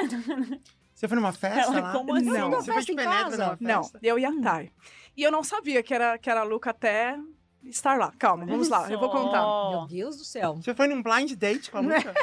Você 0.94 1.08
foi 1.08 1.16
numa 1.16 1.34
festa 1.34 1.60
Ela, 1.62 1.80
lá? 1.82 1.92
como 1.92 2.16
assim? 2.16 2.26
Não. 2.26 2.50
Você 2.52 2.72
foi 2.74 2.84
de 2.84 2.96
penetra 2.96 3.58
Não, 3.60 3.82
eu 4.02 4.18
e 4.18 4.26
a 4.26 4.32
Thay. 4.42 4.72
E 5.16 5.24
eu 5.24 5.32
não 5.32 5.44
sabia 5.44 5.84
que 5.84 5.94
era, 5.94 6.18
que 6.18 6.30
era 6.30 6.40
a 6.40 6.44
Luca 6.44 6.70
até 6.72 7.20
estar 7.66 7.98
lá. 8.00 8.12
Calma, 8.18 8.46
vamos 8.46 8.70
lá, 8.70 8.90
eu 8.90 8.98
vou 9.00 9.10
contar. 9.10 9.42
Meu 9.72 9.86
Deus 9.88 10.18
do 10.18 10.24
céu. 10.24 10.56
Você 10.56 10.74
foi 10.74 10.88
num 10.88 11.04
blind 11.04 11.34
date 11.34 11.70
com 11.70 11.78
a 11.80 11.82
Luca? 11.86 12.14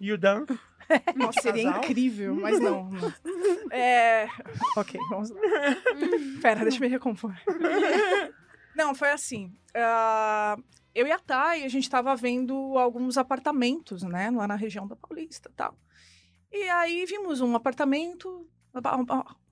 e 0.00 0.12
o 0.12 0.18
Dan? 0.18 0.44
Nossa, 1.16 1.40
seria 1.40 1.64
Casal? 1.64 1.78
incrível, 1.84 2.34
mas 2.34 2.60
não. 2.60 2.90
É... 3.72 4.26
Ok, 4.76 5.00
vamos 5.08 5.30
lá. 5.30 5.40
Pera, 6.42 6.62
deixa 6.62 6.78
eu 6.78 6.80
me 6.80 6.88
recompor. 6.88 7.34
Não, 8.74 8.94
foi 8.94 9.10
assim. 9.10 9.52
ah, 9.74 10.56
eu 10.94 11.06
e 11.06 11.12
a 11.12 11.18
Thay, 11.18 11.64
a 11.64 11.68
gente 11.68 11.88
tava 11.88 12.14
vendo 12.16 12.54
alguns 12.78 13.18
apartamentos, 13.18 14.02
né? 14.02 14.30
Lá 14.30 14.46
na 14.48 14.54
região 14.56 14.86
da 14.86 14.96
Paulista 14.96 15.48
e 15.50 15.54
tal. 15.54 15.76
E 16.52 16.68
aí 16.68 17.04
vimos 17.06 17.40
um 17.40 17.54
apartamento, 17.54 18.48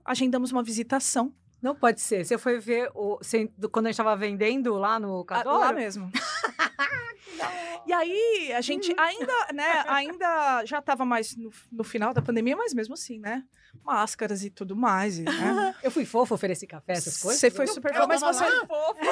agendamos 0.04 0.50
uma 0.50 0.62
visitação. 0.62 1.32
Não 1.60 1.74
pode 1.74 2.00
ser. 2.00 2.24
Você 2.24 2.38
foi 2.38 2.58
ver 2.60 2.90
o, 2.94 3.16
você- 3.18 3.50
do- 3.56 3.68
quando 3.68 3.86
a 3.86 3.90
gente 3.90 3.96
tava 3.96 4.14
vendendo 4.16 4.74
lá 4.74 4.98
no 5.00 5.20
Ah, 5.20 5.24
Cadoro? 5.24 5.58
Lá 5.58 5.72
mesmo. 5.72 6.10
e 7.86 7.92
aí, 7.92 8.52
a 8.52 8.60
gente 8.60 8.94
ainda, 8.98 9.32
né, 9.54 9.84
ainda 9.88 10.64
já 10.64 10.80
tava 10.82 11.04
mais 11.04 11.36
no, 11.36 11.50
no 11.72 11.84
final 11.84 12.12
da 12.12 12.20
pandemia, 12.22 12.56
mas 12.56 12.74
mesmo 12.74 12.94
assim, 12.94 13.18
né? 13.18 13.44
Máscaras 13.84 14.44
e 14.44 14.50
tudo 14.50 14.76
mais, 14.76 15.18
e, 15.18 15.22
né? 15.22 15.74
Eu 15.82 15.90
fui 15.90 16.04
fofo, 16.04 16.34
ofereci 16.34 16.66
café, 16.66 16.92
essas 16.92 17.20
coisas? 17.20 17.40
Você 17.40 17.50
foi 17.50 17.66
super 17.66 17.92
fofo, 17.94 18.08
mas 18.08 18.20
você... 18.20 18.44
lá? 18.44 18.62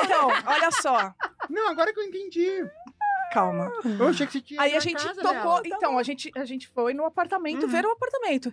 Então, 0.05 0.29
olha 0.47 0.71
só, 0.71 1.15
Não, 1.49 1.69
agora 1.69 1.93
que 1.93 2.01
eu 2.01 2.05
entendi. 2.05 2.65
calma. 3.33 3.71
Eu 3.99 4.09
achei 4.09 4.27
que 4.27 4.33
você 4.33 4.41
tinha 4.41 4.61
Aí 4.61 4.77
a 4.77 4.81
gente 4.81 5.03
casa 5.05 5.21
tocou, 5.21 5.63
dela. 5.63 5.63
então, 5.65 5.99
a 5.99 6.03
gente, 6.03 6.31
a 6.37 6.45
gente 6.45 6.69
foi 6.69 6.95
no 6.95 7.05
apartamento, 7.05 7.65
Uhum. 7.65 7.69
ver 7.69 7.85
o 7.85 7.91
apartamento. 7.93 8.49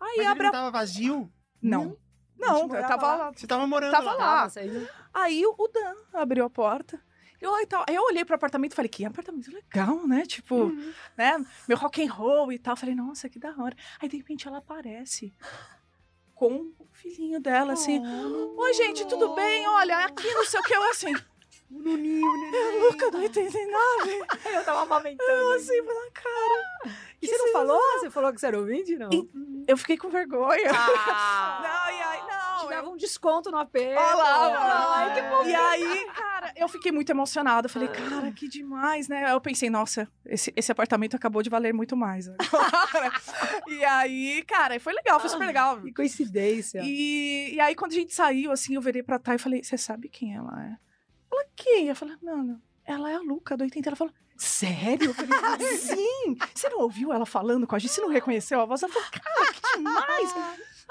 Aí 0.00 0.16
Mas 0.16 0.18
ele 0.18 0.26
abre 0.26 0.44
não 0.44 0.52
tava 0.52 0.70
vazio? 0.70 1.32
Não, 1.60 1.82
A 1.82 2.07
não, 2.38 2.62
eu 2.74 2.86
tava 2.86 3.06
lá. 3.06 3.16
lá. 3.16 3.32
Você 3.32 3.46
tava 3.46 3.66
morando 3.66 3.92
Tava 3.92 4.12
lá. 4.12 4.16
lá. 4.16 4.36
Tava 4.38 4.50
saindo. 4.50 4.88
Aí 5.12 5.44
o 5.46 5.68
Dan 5.68 5.94
abriu 6.14 6.44
a 6.44 6.50
porta. 6.50 7.00
Eu, 7.40 7.54
aí, 7.54 7.66
tal. 7.66 7.84
aí 7.88 7.94
eu 7.94 8.02
olhei 8.02 8.24
pro 8.24 8.34
apartamento 8.34 8.72
e 8.72 8.74
falei, 8.74 8.88
que 8.88 9.04
apartamento 9.04 9.50
legal, 9.52 10.06
né? 10.08 10.26
Tipo, 10.26 10.56
Uhum. 10.56 10.92
né? 11.16 11.44
Meu 11.68 11.76
rock 11.78 12.04
and 12.04 12.12
roll 12.12 12.50
e 12.52 12.58
tal. 12.58 12.76
Falei, 12.76 12.94
nossa, 12.96 13.28
que 13.28 13.38
da 13.38 13.54
hora. 13.56 13.76
Aí, 14.00 14.08
de 14.08 14.16
repente, 14.16 14.48
ela 14.48 14.58
aparece 14.58 15.32
com 16.34 16.72
o 16.78 16.86
filhinho 16.92 17.40
dela, 17.40 17.72
assim. 17.74 18.00
Oi, 18.56 18.74
gente, 18.74 19.06
tudo 19.06 19.34
bem? 19.36 19.66
Olha, 19.68 19.98
aqui 20.04 20.28
não 20.34 20.44
sei 20.46 20.58
o 20.58 20.62
que. 20.64 20.74
Eu, 20.74 20.82
assim, 20.90 21.14
O 21.70 21.82
Nuninho, 21.82 22.26
o 22.26 22.36
neném. 22.40 22.80
Luca 22.80 23.10
do 23.10 23.18
89. 23.18 24.22
Eu 24.54 24.64
tava 24.64 24.82
amamentando. 24.82 25.30
Eu, 25.30 25.52
assim, 25.52 25.82
pela 25.84 26.10
cara. 26.12 26.96
E 27.20 27.26
você 27.26 27.36
não 27.36 27.52
falou? 27.52 27.80
Você 27.98 28.10
falou 28.10 28.32
que 28.32 28.40
você 28.40 28.46
era 28.46 28.58
ouvinte, 28.58 28.96
não? 28.96 29.10
Eu 29.66 29.76
fiquei 29.76 29.98
com 29.98 30.08
vergonha. 30.08 30.70
Ah. 30.72 31.60
Não, 31.88 31.96
e 31.96 32.00
aí, 32.00 32.20
não. 32.20 32.60
Te 32.60 32.70
dava 32.70 32.88
um 32.88 32.96
desconto 32.96 33.50
no 33.50 33.58
AP. 33.58 33.74
Olha 33.76 34.14
lá, 34.14 34.46
olha 34.46 34.58
lá. 34.58 35.14
Que 35.14 35.22
bom. 35.22 35.44
E 35.44 35.54
aí, 35.54 36.06
cara, 36.14 36.52
eu 36.56 36.68
fiquei 36.68 36.90
muito 36.90 37.10
emocionada. 37.10 37.66
Eu 37.66 37.70
falei, 37.70 37.88
cara, 37.88 38.30
que 38.32 38.48
demais, 38.48 39.08
né? 39.08 39.30
Eu 39.30 39.40
pensei, 39.40 39.68
nossa, 39.68 40.08
esse, 40.24 40.52
esse 40.56 40.72
apartamento 40.72 41.16
acabou 41.16 41.42
de 41.42 41.50
valer 41.50 41.74
muito 41.74 41.96
mais 41.96 42.28
agora. 42.28 43.12
e 43.68 43.84
aí, 43.84 44.42
cara, 44.46 44.80
foi 44.80 44.94
legal, 44.94 45.20
foi 45.20 45.28
super 45.28 45.46
legal. 45.46 45.80
Que 45.80 45.92
coincidência. 45.92 46.80
E, 46.84 47.54
e 47.54 47.60
aí, 47.60 47.74
quando 47.74 47.92
a 47.92 47.96
gente 47.96 48.14
saiu, 48.14 48.52
assim, 48.52 48.74
eu 48.74 48.80
virei 48.80 49.02
pra 49.02 49.18
Thay 49.18 49.36
e 49.36 49.38
falei, 49.38 49.62
você 49.62 49.76
sabe 49.76 50.08
quem 50.08 50.34
ela 50.34 50.64
é? 50.64 50.87
Ela, 51.32 51.44
quem? 51.56 51.88
Eu 51.88 51.96
falei, 51.96 52.16
mano, 52.22 52.60
ela 52.84 53.10
é 53.10 53.16
a 53.16 53.20
Luca 53.20 53.56
do 53.56 53.64
80. 53.64 53.88
Ela 53.88 53.96
falou, 53.96 54.12
sério? 54.36 55.10
Eu 55.10 55.14
falei, 55.14 55.76
sim! 55.76 56.36
Você 56.54 56.68
não 56.68 56.80
ouviu 56.80 57.12
ela 57.12 57.26
falando 57.26 57.66
com 57.66 57.74
a 57.76 57.78
gente? 57.78 57.90
Você 57.92 58.00
não 58.00 58.08
reconheceu 58.08 58.60
a 58.60 58.64
voz? 58.64 58.82
Ela 58.82 58.92
falou, 58.92 59.08
cara, 59.10 59.52
que 59.52 59.76
demais! 59.76 60.34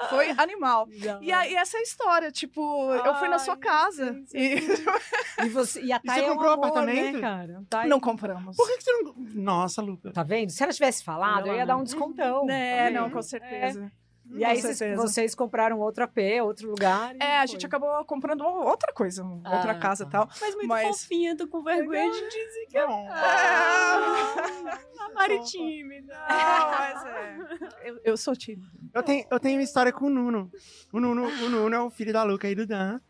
Foi 0.08 0.30
animal. 0.30 0.88
E 1.20 1.32
aí, 1.32 1.56
essa 1.56 1.76
é 1.76 1.80
a 1.80 1.82
história, 1.82 2.30
tipo, 2.30 2.60
eu 2.94 3.16
fui 3.16 3.26
na 3.26 3.38
sua 3.40 3.54
Ai, 3.54 3.60
casa 3.60 4.12
sim, 4.12 4.26
sim. 4.26 4.38
e 4.38 4.58
E, 5.44 5.48
você, 5.48 5.82
e 5.82 5.92
a 5.92 5.96
E 5.96 6.00
Thay 6.06 6.20
você 6.20 6.24
é 6.24 6.30
um 6.30 6.34
comprou 6.34 6.52
amor, 6.52 6.66
apartamento? 6.66 7.14
Né, 7.14 7.20
cara? 7.20 7.64
Thay- 7.68 7.88
não 7.88 7.98
compramos. 7.98 8.56
Por 8.56 8.68
que, 8.68 8.76
que 8.78 8.84
você 8.84 8.92
não... 8.92 9.14
Nossa, 9.34 9.82
Luca. 9.82 10.12
Tá 10.12 10.22
vendo? 10.22 10.50
Se 10.50 10.62
ela 10.62 10.72
tivesse 10.72 11.02
falado, 11.02 11.42
Olha 11.44 11.50
eu 11.50 11.56
ia 11.56 11.66
dar 11.66 11.76
um 11.76 11.82
descontão. 11.82 12.48
É, 12.48 12.92
tá 12.92 13.00
não, 13.00 13.10
com 13.10 13.20
certeza. 13.22 13.90
E 14.30 14.44
aí 14.44 14.60
vocês, 14.60 14.96
vocês 14.96 15.34
compraram 15.34 15.78
outro 15.80 16.04
AP, 16.04 16.18
outro 16.42 16.68
lugar. 16.70 17.14
e 17.16 17.18
É, 17.22 17.36
a 17.36 17.40
foi. 17.40 17.48
gente 17.48 17.64
acabou 17.66 18.04
comprando 18.04 18.42
outra 18.44 18.92
coisa, 18.92 19.24
outra 19.24 19.72
Ah, 19.72 19.78
casa 19.78 20.04
e 20.04 20.06
tá. 20.06 20.26
tal. 20.26 20.28
Mas 20.40 20.54
muito 20.54 20.68
Mas- 20.68 21.02
fofinha, 21.02 21.36
tô 21.36 21.48
com 21.48 21.62
vergonha 21.62 22.10
de 22.10 22.20
dizer 22.20 22.66
que 22.68 22.78
Não. 22.78 23.08
a 23.12 25.10
Mari 25.14 25.42
tímida. 25.44 26.14
Não, 26.14 26.70
mas 26.70 27.04
é. 27.06 27.88
Eu, 27.90 28.00
eu 28.04 28.16
sou 28.16 28.34
tímida. 28.36 28.68
Eu 28.94 29.02
tenho, 29.02 29.26
eu 29.30 29.40
tenho 29.40 29.56
uma 29.58 29.62
história 29.64 29.92
com 29.92 30.06
o 30.06 30.10
Nuno. 30.10 30.50
O 30.92 31.00
Nuno, 31.00 31.24
o 31.24 31.48
Nuno 31.48 31.74
é 31.74 31.80
o 31.80 31.90
filho 31.90 32.12
da 32.12 32.22
Luca 32.22 32.48
e 32.48 32.54
do 32.54 32.66
Dan. 32.66 33.00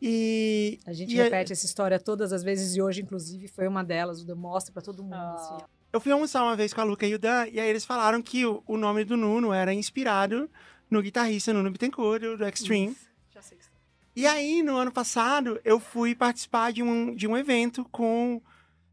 E 0.00 0.78
A 0.86 0.92
gente 0.92 1.14
E 1.14 1.20
é- 1.20 1.24
repete 1.24 1.52
essa 1.52 1.64
história 1.64 1.98
todas 1.98 2.32
as 2.32 2.42
vezes 2.42 2.76
e 2.76 2.82
hoje, 2.82 3.00
inclusive, 3.02 3.48
foi 3.48 3.66
uma 3.66 3.82
delas. 3.82 4.20
O 4.20 4.26
Dan 4.26 4.34
mostra 4.36 4.72
pra 4.72 4.82
todo 4.82 5.02
mundo. 5.02 5.14
Ah. 5.14 5.34
assim. 5.34 5.64
Eu 5.92 6.00
fui 6.00 6.12
almoçar 6.12 6.42
uma 6.42 6.56
vez 6.56 6.72
com 6.74 6.80
a 6.80 6.84
Luca 6.84 7.06
e 7.06 7.14
o 7.14 7.18
Dan, 7.18 7.46
e 7.50 7.58
aí 7.60 7.68
eles 7.68 7.84
falaram 7.84 8.20
que 8.20 8.44
o, 8.44 8.62
o 8.66 8.76
nome 8.76 9.04
do 9.04 9.16
Nuno 9.16 9.52
era 9.52 9.72
inspirado 9.72 10.50
no 10.90 11.00
guitarrista 11.02 11.52
Nuno 11.52 11.70
Bittencourt, 11.70 12.20
do, 12.22 12.36
do 12.36 12.46
Extreme. 12.46 12.96
Já 13.30 13.42
sei 13.42 13.56
que 13.58 13.64
você 13.64 13.70
E 14.14 14.26
aí, 14.26 14.62
no 14.62 14.76
ano 14.76 14.92
passado, 14.92 15.60
eu 15.64 15.80
fui 15.80 16.14
participar 16.14 16.72
de 16.72 16.82
um, 16.82 17.14
de 17.14 17.26
um 17.26 17.36
evento 17.36 17.84
com... 17.90 18.40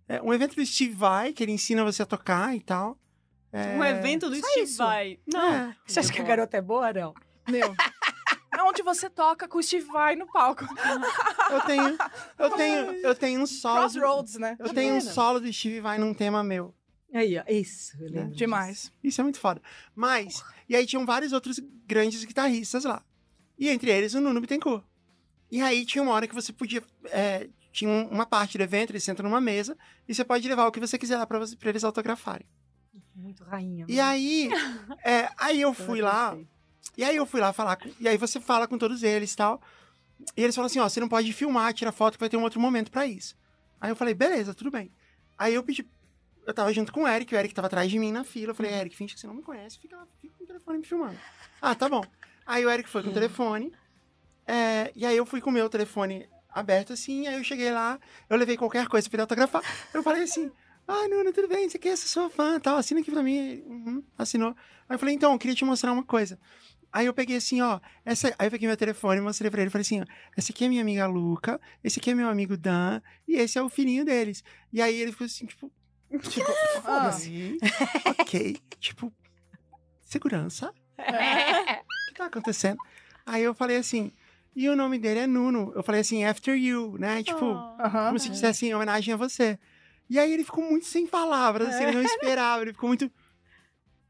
é, 0.08 0.22
um 0.22 0.34
evento 0.34 0.56
do 0.56 0.66
Steve 0.66 0.94
Vai, 0.94 1.34
que 1.34 1.44
ele 1.44 1.52
ensina 1.52 1.84
você 1.84 2.04
a 2.04 2.06
tocar 2.06 2.56
e 2.56 2.62
tal. 2.62 2.98
É, 3.52 3.76
Um 3.78 3.84
evento 3.84 4.30
do 4.30 4.36
só 4.36 4.48
Steve 4.48 4.66
isso? 4.66 4.78
Vai. 4.80 5.20
Não. 5.32 5.54
é. 5.54 5.76
Você 5.86 6.00
acha 6.00 6.12
que 6.12 6.20
a 6.22 6.24
garota 6.24 6.58
é 6.58 6.62
boa, 6.62 6.92
não? 6.94 7.14
Meu. 7.50 7.74
É 8.56 8.62
onde 8.62 8.84
você 8.84 9.10
toca 9.10 9.48
com 9.48 9.58
o 9.58 9.64
Steve 9.64 9.88
Vai 9.88 10.16
no 10.16 10.32
palco. 10.32 10.64
Eu 11.50 11.62
tenho, 11.62 11.98
eu 12.38 12.50
tenho, 12.52 12.92
eu 13.04 13.16
tenho 13.16 13.42
um 13.42 13.48
solo... 13.48 13.76
do- 13.88 14.00
Crossroads, 14.00 14.36
né? 14.38 14.56
Eu 14.60 14.72
tenho 14.72 14.94
um 14.94 15.02
solo 15.02 15.40
do 15.40 15.52
Steve 15.52 15.80
Vai 15.80 15.98
num 15.98 16.14
tema 16.14 16.44
meu. 16.44 16.72
Aí, 17.14 17.38
ó. 17.38 17.44
Isso, 17.48 17.96
eu 18.02 18.10
lembro. 18.10 18.36
Demais. 18.36 18.92
Isso 19.04 19.22
é 19.22 19.24
muito 19.24 19.40
foda. 19.40 19.62
Mas, 19.96 20.44
e 20.68 20.76
aí 20.76 20.86
tinham 20.86 21.06
vários 21.06 21.32
outros 21.32 21.60
grandes 21.86 22.24
guitarristas 22.26 22.84
lá. 22.86 23.04
E 23.58 23.70
entre 23.70 23.92
eles 23.92 24.14
o 24.14 24.20
Nuno 24.22 24.42
Bittencourt. 24.42 24.84
E 25.52 25.62
aí 25.62 25.86
tinha 25.86 26.02
uma 26.02 26.12
hora 26.14 26.28
que 26.28 26.34
você 26.34 26.52
podia. 26.52 26.84
é, 27.06 27.48
tinha 27.72 27.90
um- 27.90 28.08
uma 28.10 28.26
parte 28.26 28.58
do 28.58 28.64
evento, 28.64 28.92
eles 28.92 29.04
sentam 29.04 29.24
numa 29.24 29.42
mesa 29.42 29.78
e 30.08 30.14
você 30.14 30.24
pode 30.24 30.48
levar 30.48 30.68
o 30.68 30.72
que 30.72 30.80
você 30.80 30.98
quiser 30.98 31.18
lá 31.18 31.26
pra, 31.28 31.40
você, 31.40 31.56
pra 31.56 31.70
eles 31.70 31.84
autografarem. 31.84 32.46
disso. 32.94 33.06
Muito 33.16 33.44
rainha. 33.44 33.86
E 33.88 34.00
aí, 34.00 34.50
é, 35.04 35.30
aí 35.38 35.62
eu 35.62 35.74
fui 35.74 36.02
lá, 36.02 36.38
e 36.98 37.04
aí 37.04 37.16
eu 37.16 37.26
fui 37.26 37.40
lá 37.42 37.52
falar, 37.54 37.76
com, 37.78 37.90
e 38.00 38.08
aí 38.08 38.18
você 38.18 38.40
fala 38.40 38.68
com 38.68 38.78
todos 38.78 39.02
eles 39.04 39.34
e 39.34 39.36
tal. 39.36 39.62
E 40.38 40.42
eles 40.44 40.56
falam 40.56 40.68
assim, 40.68 40.80
ó, 40.80 40.88
você 40.90 41.00
não 41.00 41.10
pode 41.10 41.32
filmar, 41.34 41.74
tirar 41.74 41.92
foto, 41.92 42.14
que 42.14 42.20
vai 42.20 42.30
ter 42.30 42.38
um 42.38 42.44
outro 42.44 42.60
momento 42.60 42.90
pra 42.92 43.06
isso. 43.06 43.36
Aí 43.82 43.90
eu 43.92 43.96
falei, 43.96 44.14
beleza, 44.14 44.54
tudo 44.54 44.70
bem. 44.72 44.92
Aí 45.38 45.54
eu 45.56 45.64
pedi, 45.64 45.86
eu 46.46 46.54
tava 46.54 46.74
junto 46.74 46.92
com 46.92 47.04
o 47.04 47.08
Eric, 47.08 47.34
o 47.34 47.38
Eric 47.38 47.54
tava 47.54 47.68
atrás 47.68 47.90
de 47.90 47.98
mim 48.00 48.12
na 48.12 48.24
fila. 48.24 48.52
Eu 48.52 48.56
falei, 48.56 48.74
Eric, 48.74 48.96
finge 48.96 49.14
que 49.14 49.20
você 49.20 49.28
não 49.28 49.34
me 49.34 49.42
conhece, 49.42 49.80
fica 49.80 49.96
lá, 49.96 50.08
fica 50.22 50.36
com 50.38 50.44
o 50.44 50.48
telefone 50.48 50.78
me 50.80 50.86
filmando. 50.86 51.18
Ah, 51.62 51.76
tá 51.76 51.88
bom. 51.88 52.04
Aí 52.46 52.66
o 52.66 52.70
Eric 52.70 52.90
foi 52.90 53.04
com 53.04 53.10
o 53.10 53.14
telefone, 53.14 53.72
é, 54.46 54.92
e 54.96 55.06
aí 55.06 55.16
eu 55.16 55.26
fui 55.26 55.40
com 55.40 55.50
o 55.50 55.54
meu 55.54 55.70
telefone 55.70 56.28
aberto 56.50 56.94
assim, 56.94 57.26
aí 57.28 57.36
eu 57.36 57.44
cheguei 57.44 57.72
lá, 57.72 58.00
eu 58.30 58.38
levei 58.38 58.58
qualquer 58.58 58.88
coisa 58.88 59.10
pra 59.10 59.16
ele 59.16 59.22
autografar. 59.22 59.64
Eu 59.94 60.04
falei 60.04 60.24
assim, 60.24 60.52
ah, 60.88 61.08
Nuno, 61.08 61.32
tudo 61.32 61.48
bem, 61.48 61.70
você 61.70 61.80
quer, 61.80 61.98
sou 61.98 62.08
sua 62.08 62.30
fã, 62.30 62.60
tal, 62.60 62.78
assina 62.78 63.00
aqui 63.00 63.10
pra 63.10 63.24
mim. 63.24 63.64
Uhum, 63.66 64.04
assinou. 64.18 64.50
Aí 64.90 64.96
eu 64.96 65.00
falei, 65.00 65.16
então, 65.16 65.32
eu 65.32 65.40
queria 65.40 65.56
te 65.56 65.64
mostrar 65.64 65.92
uma 65.92 66.04
coisa. 66.04 66.38
Aí 66.92 67.08
eu 67.08 67.14
peguei 67.14 67.38
assim, 67.38 67.62
ó, 67.62 67.80
essa... 68.06 68.36
aí 68.38 68.48
eu 68.48 68.52
peguei 68.52 68.68
meu 68.68 68.78
telefone 68.78 69.20
e 69.20 69.24
mostrei 69.24 69.50
pra 69.50 69.62
ele, 69.62 69.72
falei 69.72 69.82
assim, 69.82 70.02
ó, 70.02 70.06
esse 70.38 70.52
aqui 70.52 70.66
é 70.66 70.68
minha 70.68 70.82
amiga 70.82 71.08
Luca, 71.08 71.60
esse 71.84 72.00
aqui 72.00 72.12
é 72.12 72.14
meu 72.14 72.28
amigo 72.28 72.56
Dan, 72.56 73.02
e 73.28 73.36
esse 73.36 73.58
é 73.58 73.64
o 73.64 73.70
filhinho 73.70 74.06
deles. 74.06 74.44
E 74.72 74.82
aí 74.82 75.02
ele 75.02 75.12
ficou 75.12 75.26
assim, 75.26 75.46
tipo, 75.46 75.72
tipo, 76.20 76.52
foda-se, 76.82 77.58
ok, 78.20 78.58
tipo, 78.80 79.14
segurança, 80.02 80.74
o 80.98 82.08
que 82.10 82.14
tá 82.16 82.26
acontecendo? 82.26 82.78
Aí 83.26 83.44
eu 83.44 83.54
falei 83.54 83.78
assim, 83.78 84.12
e 84.56 84.70
o 84.70 84.76
nome 84.76 85.00
dele 85.00 85.22
é 85.22 85.28
Nuno. 85.28 85.72
Eu 85.76 85.82
falei 85.82 86.02
assim, 86.02 86.24
after 86.24 86.56
you, 86.56 86.98
né? 87.00 87.24
Tipo, 87.24 87.46
Aham. 87.80 88.08
como 88.08 88.20
se 88.20 88.30
dissesse 88.30 88.66
em 88.68 88.76
homenagem 88.76 89.14
a 89.14 89.18
você. 89.18 89.58
E 90.10 90.20
aí 90.20 90.32
ele 90.32 90.44
ficou 90.44 90.64
muito 90.64 90.86
sem 90.86 91.08
palavras, 91.08 91.70
assim, 91.70 91.84
ele 91.86 91.94
não 91.94 92.04
esperava, 92.04 92.62
ele 92.62 92.74
ficou 92.74 92.88
muito. 92.90 93.10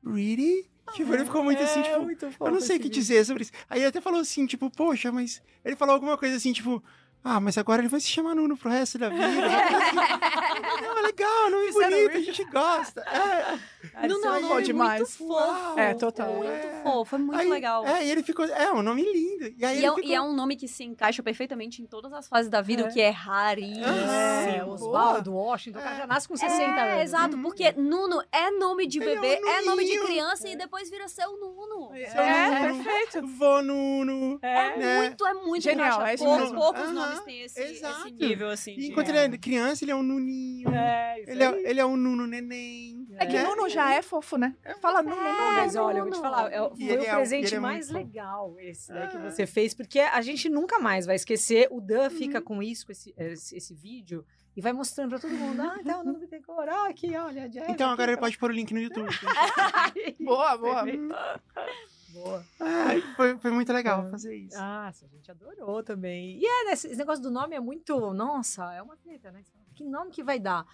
Really? 0.05 0.69
Tipo, 0.93 1.13
ele 1.13 1.23
ficou 1.23 1.43
muito 1.43 1.61
assim, 1.63 1.79
É, 1.79 1.83
tipo. 1.83 2.01
muito 2.03 2.25
Eu 2.25 2.51
não 2.51 2.59
sei 2.59 2.77
o 2.77 2.79
que 2.79 2.89
dizer 2.89 3.23
sobre 3.25 3.43
isso. 3.43 3.53
Aí 3.69 3.79
ele 3.79 3.87
até 3.87 4.01
falou 4.01 4.19
assim, 4.19 4.45
tipo, 4.45 4.69
poxa, 4.69 5.11
mas. 5.11 5.41
Ele 5.63 5.75
falou 5.75 5.93
alguma 5.93 6.17
coisa 6.17 6.35
assim, 6.35 6.51
tipo. 6.51 6.83
Ah, 7.23 7.39
mas 7.39 7.57
agora 7.57 7.81
ele 7.81 7.87
vai 7.87 7.99
se 8.01 8.07
chamar 8.09 8.35
Nuno 8.35 8.57
pro 8.57 8.69
resto 8.69 8.97
da 8.97 9.07
vida. 9.09 9.27
não, 9.27 10.97
é 10.97 11.01
legal, 11.01 11.49
nome 11.49 11.67
Fizeram 11.67 11.89
bonito, 11.97 12.17
a 12.17 12.19
gente 12.21 12.43
gosta. 12.45 13.01
É. 13.01 14.07
Não, 14.07 14.19
não, 14.19 14.41
não, 14.41 14.47
bom 14.49 14.59
é 14.59 14.61
demais. 14.61 14.99
muito 15.01 15.13
fofo. 15.33 15.79
É, 15.79 15.93
total. 15.93 16.33
Muito 16.33 16.49
É. 16.49 16.81
fofo, 16.83 17.15
é 17.15 17.19
muito 17.19 17.39
Aí- 17.39 17.49
legal. 17.49 17.85
É, 17.87 18.05
e 18.05 18.11
ele 18.11 18.23
ficou. 18.23 18.43
É, 18.45 18.71
um 18.73 18.81
nome 18.81 19.01
lindo. 19.03 19.53
E 19.57 19.63
aí 19.63 19.75
E 19.75 19.77
ele 19.79 19.85
é, 19.85 19.89
ficou... 19.95 20.03
e 20.09 20.13
é 20.15 20.21
um 20.21 20.33
nome 20.33 20.55
que 20.57 20.67
se 20.67 20.83
encaixa 20.83 21.21
perfeitamente 21.23 21.81
em 21.81 21.85
todas 21.85 22.11
as 22.13 22.27
fases 22.27 22.49
da 22.49 22.61
vida, 22.61 22.83
É. 22.83 22.87
o 22.89 22.93
que 22.93 22.99
é 23.01 23.09
raríssimo. 23.09 23.85
É, 23.85 24.63
Oswaldo, 24.65 25.33
Washington, 25.33 25.79
o 25.79 25.81
cara 25.81 25.95
É. 25.95 25.97
já 25.99 26.07
nasce 26.07 26.27
com 26.27 26.35
60 26.35 26.61
É, 26.61 26.91
anos. 26.91 27.03
exato, 27.03 27.37
porque 27.37 27.71
Nuno 27.73 28.21
é 28.31 28.51
nome 28.51 28.85
de 28.87 28.99
é 28.99 29.01
um 29.01 29.05
bebê, 29.05 29.39
é, 29.45 29.61
nome 29.61 29.85
de 29.85 29.99
criança 30.01 30.47
e 30.47 30.55
depois 30.57 30.89
vira 30.89 31.07
seu 31.07 31.31
Nuno. 31.39 31.91
É, 31.95 32.67
Nuno. 32.67 32.83
perfeito. 32.83 33.27
Vô 33.27 33.61
Nuno. 33.61 34.39
É. 34.41 34.97
Muito, 34.97 35.25
é 35.25 35.33
muito 35.33 35.63
Genial, 35.63 35.87
encaixa. 35.87 36.11
é 36.11 36.15
isso 36.15 36.23
Pou- 36.25 36.37
mesmo. 36.39 36.55
Poucos 36.59 36.91
nomes 36.91 37.12
têm 37.21 37.41
esse, 37.43 37.61
esse 37.61 38.11
nível, 38.11 38.49
assim. 38.49 38.75
De- 38.75 38.87
enquanto 38.87 39.09
ele 39.09 39.17
é 39.17 39.37
criança, 39.37 39.83
ele 39.83 39.91
é 39.91 39.95
um 39.95 40.03
Nuninho. 40.03 40.69
É, 40.73 41.19
Ele, 41.27 41.43
é, 41.43 41.69
ele 41.69 41.79
é 41.79 41.85
um 41.85 41.95
Nuno 41.95 42.25
neném. 42.27 43.07
É 43.17 43.25
que 43.25 43.33
né? 43.33 43.43
Nuno 43.43 43.69
já 43.69 43.93
é 43.93 44.01
fofo, 44.01 44.37
né? 44.37 44.55
Fala 44.81 45.01
Nuno, 45.03 45.15
Nuno. 45.15 45.53
Mas 45.55 45.75
olha, 45.75 45.99
eu 45.99 46.03
vou 46.05 46.13
te 46.13 46.19
falar, 46.19 46.51
é- 46.51 46.57
foi 46.57 46.83
ele 46.83 46.97
o 46.97 47.05
é- 47.05 47.15
presente 47.15 47.55
é 47.55 47.59
mais 47.59 47.91
muito- 47.91 48.05
legal 48.05 48.55
esse 48.59 48.91
né, 48.91 49.07
que 49.07 49.17
Ah. 49.17 49.29
você 49.29 49.45
fez, 49.45 49.73
porque 49.73 49.99
a 49.99 50.21
gente 50.21 50.49
nunca 50.49 50.79
mais 50.79 51.05
vai 51.05 51.15
esquecer. 51.15 51.67
O 51.71 51.79
Dan 51.79 52.09
fica 52.09 52.39
Uhum. 52.39 52.43
com 52.43 52.63
isso, 52.63 52.85
com 52.85 52.91
esse, 52.91 53.13
esse, 53.17 53.55
esse 53.55 53.73
vídeo, 53.73 54.25
e 54.55 54.61
vai 54.61 54.73
mostrando 54.73 55.09
pra 55.09 55.19
todo 55.19 55.31
mundo. 55.33 55.61
Ah, 55.61 55.77
então 55.79 56.01
o 56.01 56.03
Nuno 56.03 56.19
Bittencourt, 56.19 56.67
ah, 56.69 56.87
aqui, 56.89 57.15
olha, 57.15 57.43
a 57.45 57.47
Jess 57.49 57.65
Então 57.69 57.89
agora 57.89 58.11
ele 58.11 58.19
pode 58.19 58.37
pôr 58.37 58.49
o 58.49 58.53
link 58.53 58.73
no 58.73 58.79
YouTube. 58.79 59.07
Boa, 60.19 60.57
boa. 60.57 60.83
Boa. 62.13 62.43
Ai, 62.59 63.01
foi, 63.15 63.37
foi 63.37 63.51
muito 63.51 63.71
legal 63.73 64.05
É. 64.05 64.09
fazer 64.11 64.35
isso. 64.35 64.57
Ah, 64.59 64.87
a 64.87 65.07
gente 65.07 65.29
adorou 65.31 65.81
também. 65.83 66.37
E 66.39 66.45
é, 66.45 66.65
né, 66.65 66.73
esse 66.73 66.95
negócio 66.95 67.23
do 67.23 67.31
nome 67.31 67.55
é 67.55 67.59
muito. 67.59 68.13
Nossa, 68.13 68.73
é 68.73 68.81
uma 68.81 68.95
treta, 68.97 69.31
né? 69.31 69.41
Você 69.43 69.51
Que 69.75 69.83
nome 69.83 70.11
que 70.11 70.23
vai 70.23 70.39
dar? 70.39 70.65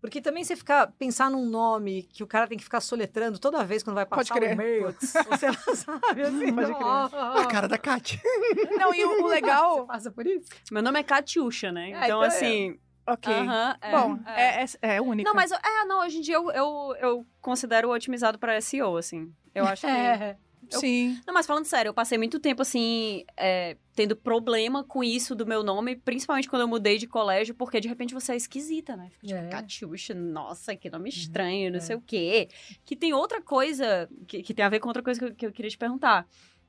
Porque 0.00 0.20
também 0.20 0.44
você 0.44 0.54
ficar 0.54 0.92
pensar 0.98 1.30
num 1.30 1.46
nome 1.46 2.02
que 2.04 2.22
o 2.22 2.26
cara 2.26 2.46
tem 2.46 2.56
que 2.58 2.62
ficar 2.62 2.80
soletrando 2.80 3.38
toda 3.38 3.64
vez 3.64 3.82
quando 3.82 3.96
vai 3.96 4.04
Pode 4.06 4.28
passar 4.28 4.34
crer. 4.40 4.50
o 4.50 4.52
e-mail. 4.52 4.92
Você 5.00 5.46
não 5.50 5.56
sabe, 5.74 6.22
assim. 6.22 6.54
Pode 6.54 6.70
não, 6.70 6.74
crer. 6.74 6.86
ó, 6.86 7.10
ó, 7.12 7.38
A 7.40 7.46
cara 7.46 7.66
da 7.66 7.78
Kátia. 7.78 8.20
Não, 8.78 8.94
e 8.94 9.04
o, 9.04 9.10
o 9.10 9.22
Você 9.22 9.34
legal. 9.34 9.86
passa 9.86 10.10
por 10.10 10.26
isso? 10.26 10.48
Meu 10.70 10.82
nome 10.82 11.00
é 11.00 11.02
Katiusha, 11.02 11.72
né? 11.72 11.86
É, 11.86 11.90
Então, 11.90 12.04
então 12.04 12.24
é- 12.24 12.26
assim. 12.26 12.78
Ok. 13.08 13.32
aham, 13.32 13.76
é, 13.80 13.90
Bom, 13.92 14.18
é. 14.26 14.42
é, 14.62 14.64
é, 14.82 14.96
é 14.96 15.00
única. 15.00 15.28
Não, 15.28 15.34
mas 15.34 15.50
é, 15.52 15.84
não, 15.86 16.00
hoje 16.04 16.18
em 16.18 16.20
dia 16.20 16.34
eu, 16.34 16.50
eu, 16.50 16.96
eu 17.00 17.26
considero 17.40 17.90
otimizado 17.90 18.36
para 18.38 18.60
SEO, 18.60 18.96
assim. 18.96 19.32
Eu 19.54 19.64
acho 19.64 19.82
que. 19.86 19.92
É. 19.92 20.36
eu- 20.70 20.80
Sim. 20.80 21.20
Não, 21.26 21.32
mas 21.34 21.46
falando 21.46 21.64
sério, 21.64 21.90
eu 21.90 21.94
passei 21.94 22.18
muito 22.18 22.38
tempo, 22.38 22.62
assim, 22.62 23.24
é, 23.36 23.76
tendo 23.94 24.14
problema 24.16 24.84
com 24.84 25.02
isso 25.02 25.34
do 25.34 25.46
meu 25.46 25.62
nome, 25.62 25.96
principalmente 25.96 26.48
quando 26.48 26.62
eu 26.62 26.68
mudei 26.68 26.98
de 26.98 27.06
colégio, 27.06 27.54
porque 27.54 27.80
de 27.80 27.88
repente 27.88 28.14
você 28.14 28.32
é 28.32 28.36
esquisita, 28.36 28.96
né? 28.96 29.10
Fica 29.10 29.26
tipo, 29.26 29.38
É. 29.38 29.48
Katiusha, 29.48 30.14
nossa, 30.14 30.76
que 30.76 30.90
nome 30.90 31.08
estranho, 31.08 31.70
não 31.70 31.78
é. 31.78 31.80
sei 31.80 31.96
o 31.96 32.00
quê. 32.00 32.48
Que 32.84 32.94
tem 32.96 33.12
outra 33.12 33.40
coisa, 33.40 34.08
que, 34.26 34.42
que 34.42 34.54
tem 34.54 34.64
a 34.64 34.68
ver 34.68 34.80
com 34.80 34.88
outra 34.88 35.02
coisa 35.02 35.18
que 35.18 35.26
eu, 35.26 35.34
que 35.34 35.46
eu 35.46 35.52
queria 35.52 35.70
te 35.70 35.78
perguntar, 35.78 36.26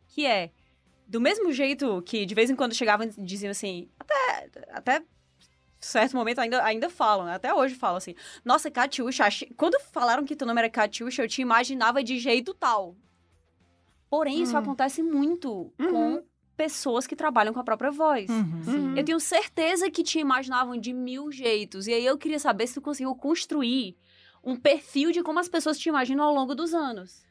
que 0.07 0.25
é, 0.25 0.51
do 1.07 1.21
mesmo 1.21 1.51
jeito 1.51 2.01
que 2.03 2.25
de 2.25 2.35
vez 2.35 2.49
em 2.49 2.55
quando 2.55 2.73
chegavam 2.73 3.05
e 3.07 3.21
diziam 3.23 3.51
assim, 3.51 3.89
até, 3.99 4.49
até 4.71 5.03
certo 5.79 6.15
momento 6.15 6.39
ainda, 6.39 6.63
ainda 6.63 6.89
falam, 6.89 7.25
né? 7.27 7.35
até 7.35 7.53
hoje 7.53 7.75
falam 7.75 7.97
assim, 7.97 8.15
nossa, 8.43 8.71
achei... 9.23 9.49
quando 9.55 9.79
falaram 9.91 10.25
que 10.25 10.35
teu 10.35 10.47
nome 10.47 10.59
era 10.59 10.69
Katiusha, 10.69 11.23
eu 11.23 11.27
te 11.27 11.41
imaginava 11.41 12.03
de 12.03 12.19
jeito 12.19 12.53
tal. 12.53 12.95
Porém, 14.09 14.41
isso 14.43 14.55
Hum. 14.55 14.59
acontece 14.59 15.03
muito 15.03 15.71
Uhum. 15.79 15.91
com 15.91 16.23
pessoas 16.55 17.05
que 17.05 17.15
trabalham 17.15 17.53
com 17.53 17.59
a 17.59 17.63
própria 17.63 17.91
voz. 17.91 18.29
Uhum. 18.29 18.61
Uhum. 18.65 18.97
Eu 18.97 19.03
tenho 19.05 19.19
certeza 19.19 19.91
que 19.91 20.01
te 20.03 20.17
imaginavam 20.19 20.75
de 20.77 20.91
mil 20.93 21.31
jeitos. 21.31 21.85
E 21.87 21.93
aí 21.93 22.05
eu 22.05 22.17
queria 22.17 22.39
saber 22.39 22.65
se 22.67 22.73
tu 22.75 22.81
conseguiu 22.81 23.13
construir 23.15 23.95
um 24.43 24.55
perfil 24.55 25.11
de 25.11 25.21
como 25.21 25.39
as 25.39 25.47
pessoas 25.49 25.77
te 25.77 25.89
imaginam 25.89 26.23
ao 26.23 26.33
longo 26.33 26.55
dos 26.55 26.73
anos. 26.73 27.26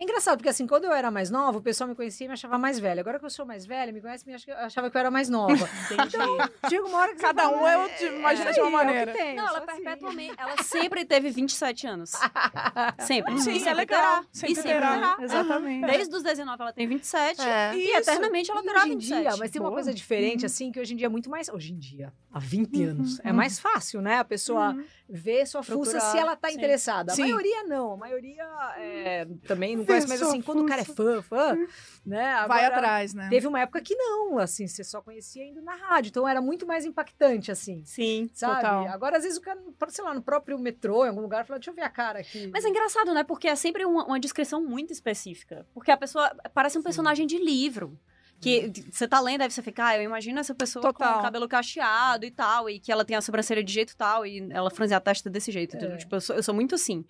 Engraçado, 0.00 0.38
porque 0.38 0.48
assim, 0.48 0.66
quando 0.66 0.84
eu 0.84 0.92
era 0.92 1.10
mais 1.10 1.30
nova, 1.30 1.58
o 1.58 1.62
pessoal 1.62 1.88
me 1.88 1.94
conhecia 1.94 2.24
e 2.24 2.28
me 2.28 2.34
achava 2.34 2.56
mais 2.58 2.78
velha. 2.78 3.00
Agora 3.00 3.18
que 3.18 3.24
eu 3.24 3.30
sou 3.30 3.44
mais 3.44 3.66
velha, 3.66 3.92
me 3.92 4.00
conhece 4.00 4.24
e 4.28 4.52
achava 4.52 4.90
que 4.90 4.96
eu 4.96 5.00
era 5.00 5.10
mais 5.10 5.28
nova. 5.28 5.52
Entendi. 5.90 6.50
Chega 6.68 6.84
uma 6.86 6.98
hora 6.98 7.14
que 7.14 7.20
Cada 7.20 7.42
fala, 7.42 7.56
um 7.56 7.66
é 7.66 7.76
o 7.78 7.82
"É, 7.82 7.88
de- 7.96 8.04
imagina 8.16 8.50
é 8.50 8.52
de 8.52 8.60
uma 8.60 8.66
aí, 8.68 8.74
é 8.74 8.76
o 8.76 8.80
que 8.80 8.86
maneira." 8.86 9.12
tem, 9.12 9.36
Não, 9.36 9.48
ela 9.48 9.58
assim. 9.58 9.66
perpetuamente. 9.82 10.34
Ela 10.38 10.62
sempre 10.62 11.04
teve 11.04 11.30
27 11.30 11.86
anos. 11.86 12.12
Sempre. 13.00 13.38
Sim, 13.40 13.52
e 13.52 13.56
é 13.56 13.58
sempre 13.58 13.74
legal. 13.74 14.00
terá. 14.00 14.24
Sempre 14.32 14.52
e 14.52 14.54
sempre 14.56 14.72
terá. 14.72 14.94
terá. 14.94 15.16
Exatamente. 15.20 15.86
Desde 15.86 16.14
os 16.16 16.22
19 16.22 16.62
ela 16.62 16.72
tem 16.72 16.86
27. 16.86 17.40
É. 17.40 17.74
E 17.74 17.88
Isso. 17.88 17.96
eternamente 17.98 18.50
ela 18.50 18.62
terá 18.62 18.80
hoje 18.82 18.88
em 18.92 18.98
27. 18.98 19.20
dia, 19.22 19.36
mas 19.36 19.50
tem 19.50 19.60
uma 19.60 19.68
Boa. 19.70 19.76
coisa 19.76 19.92
diferente, 19.94 20.40
Uhum. 20.40 20.46
assim, 20.46 20.72
que 20.72 20.80
hoje 20.80 20.94
em 20.94 20.96
dia 20.96 21.06
é 21.06 21.08
muito 21.08 21.28
mais. 21.30 21.48
Hoje 21.48 21.72
em 21.72 21.78
dia, 21.78 22.12
há 22.32 22.38
20 22.38 22.82
anos, 22.84 23.20
é 23.24 23.30
uhum. 23.30 23.36
mais 23.36 23.58
fácil, 23.58 24.00
né? 24.00 24.18
A 24.18 24.24
pessoa 24.24 24.70
Uhum. 24.70 24.84
ver 25.08 25.46
sua 25.46 25.62
fuça 25.62 25.92
Procurar, 25.92 26.00
se 26.12 26.18
ela 26.18 26.36
tá 26.36 26.48
sim. 26.48 26.56
interessada. 26.56 27.12
A 27.12 27.14
Sim. 27.14 27.22
maioria 27.22 27.64
não, 27.64 27.92
a 27.92 27.96
maioria 27.96 28.44
é, 28.76 29.26
também 29.46 29.76
não 29.76 29.84
Mas 29.88 30.22
assim, 30.22 30.42
quando 30.42 30.62
o 30.62 30.66
cara 30.66 30.82
é 30.82 30.84
fã, 30.84 31.22
fã, 31.22 31.56
né? 32.04 32.44
Vai 32.46 32.64
agora- 32.64 32.76
atrás, 32.76 33.14
né? 33.14 33.28
Teve 33.28 33.46
uma 33.46 33.60
época 33.60 33.80
que 33.80 33.94
não, 33.94 34.38
assim, 34.38 34.66
você 34.66 34.84
só 34.84 35.00
conhecia 35.00 35.44
indo 35.44 35.60
na 35.62 35.74
rádio, 35.74 36.10
então 36.10 36.26
era 36.28 36.40
muito 36.40 36.66
mais 36.66 36.84
impactante, 36.84 37.50
assim. 37.50 37.82
Sim. 37.84 38.30
Sabe? 38.32 38.56
Total. 38.56 38.88
Agora, 38.88 39.16
às 39.16 39.22
vezes, 39.24 39.38
o 39.38 39.40
cara, 39.40 39.60
sei 39.88 40.04
lá, 40.04 40.14
no 40.14 40.22
próprio 40.22 40.58
metrô, 40.58 41.04
em 41.04 41.08
algum 41.08 41.20
lugar, 41.20 41.44
fala, 41.46 41.58
deixa 41.58 41.70
eu 41.70 41.74
ver 41.74 41.82
a 41.82 41.90
cara 41.90 42.20
aqui. 42.20 42.48
Mas 42.52 42.64
é 42.64 42.68
engraçado, 42.68 43.12
né? 43.12 43.24
Porque 43.24 43.48
é 43.48 43.56
sempre 43.56 43.84
uma, 43.84 44.04
uma 44.04 44.20
descrição 44.20 44.62
muito 44.62 44.92
específica. 44.92 45.66
Porque 45.74 45.90
a 45.90 45.96
pessoa 45.96 46.30
parece 46.54 46.78
um 46.78 46.80
Sim. 46.80 46.84
personagem 46.84 47.26
de 47.26 47.38
livro. 47.38 47.98
Que 48.40 48.70
você 48.88 49.08
tá 49.08 49.18
lendo, 49.20 49.40
aí 49.42 49.50
você 49.50 49.60
fica, 49.60 49.84
ah, 49.84 49.96
eu 49.96 50.02
imagino 50.04 50.38
essa 50.38 50.54
pessoa 50.54 50.80
Total. 50.80 51.14
com 51.14 51.18
o 51.18 51.22
cabelo 51.22 51.48
cacheado 51.48 52.24
e 52.24 52.30
tal, 52.30 52.70
e 52.70 52.78
que 52.78 52.92
ela 52.92 53.04
tem 53.04 53.16
a 53.16 53.20
sobrancelha 53.20 53.64
de 53.64 53.72
jeito 53.72 53.96
tal, 53.96 54.24
e 54.24 54.46
ela 54.52 54.70
franze 54.70 54.94
a 54.94 55.00
testa 55.00 55.28
desse 55.28 55.50
jeito. 55.50 55.76
É. 55.76 55.96
Tipo, 55.96 56.14
eu 56.14 56.20
sou, 56.20 56.36
eu 56.36 56.42
sou 56.44 56.54
muito 56.54 56.76
assim. 56.76 57.04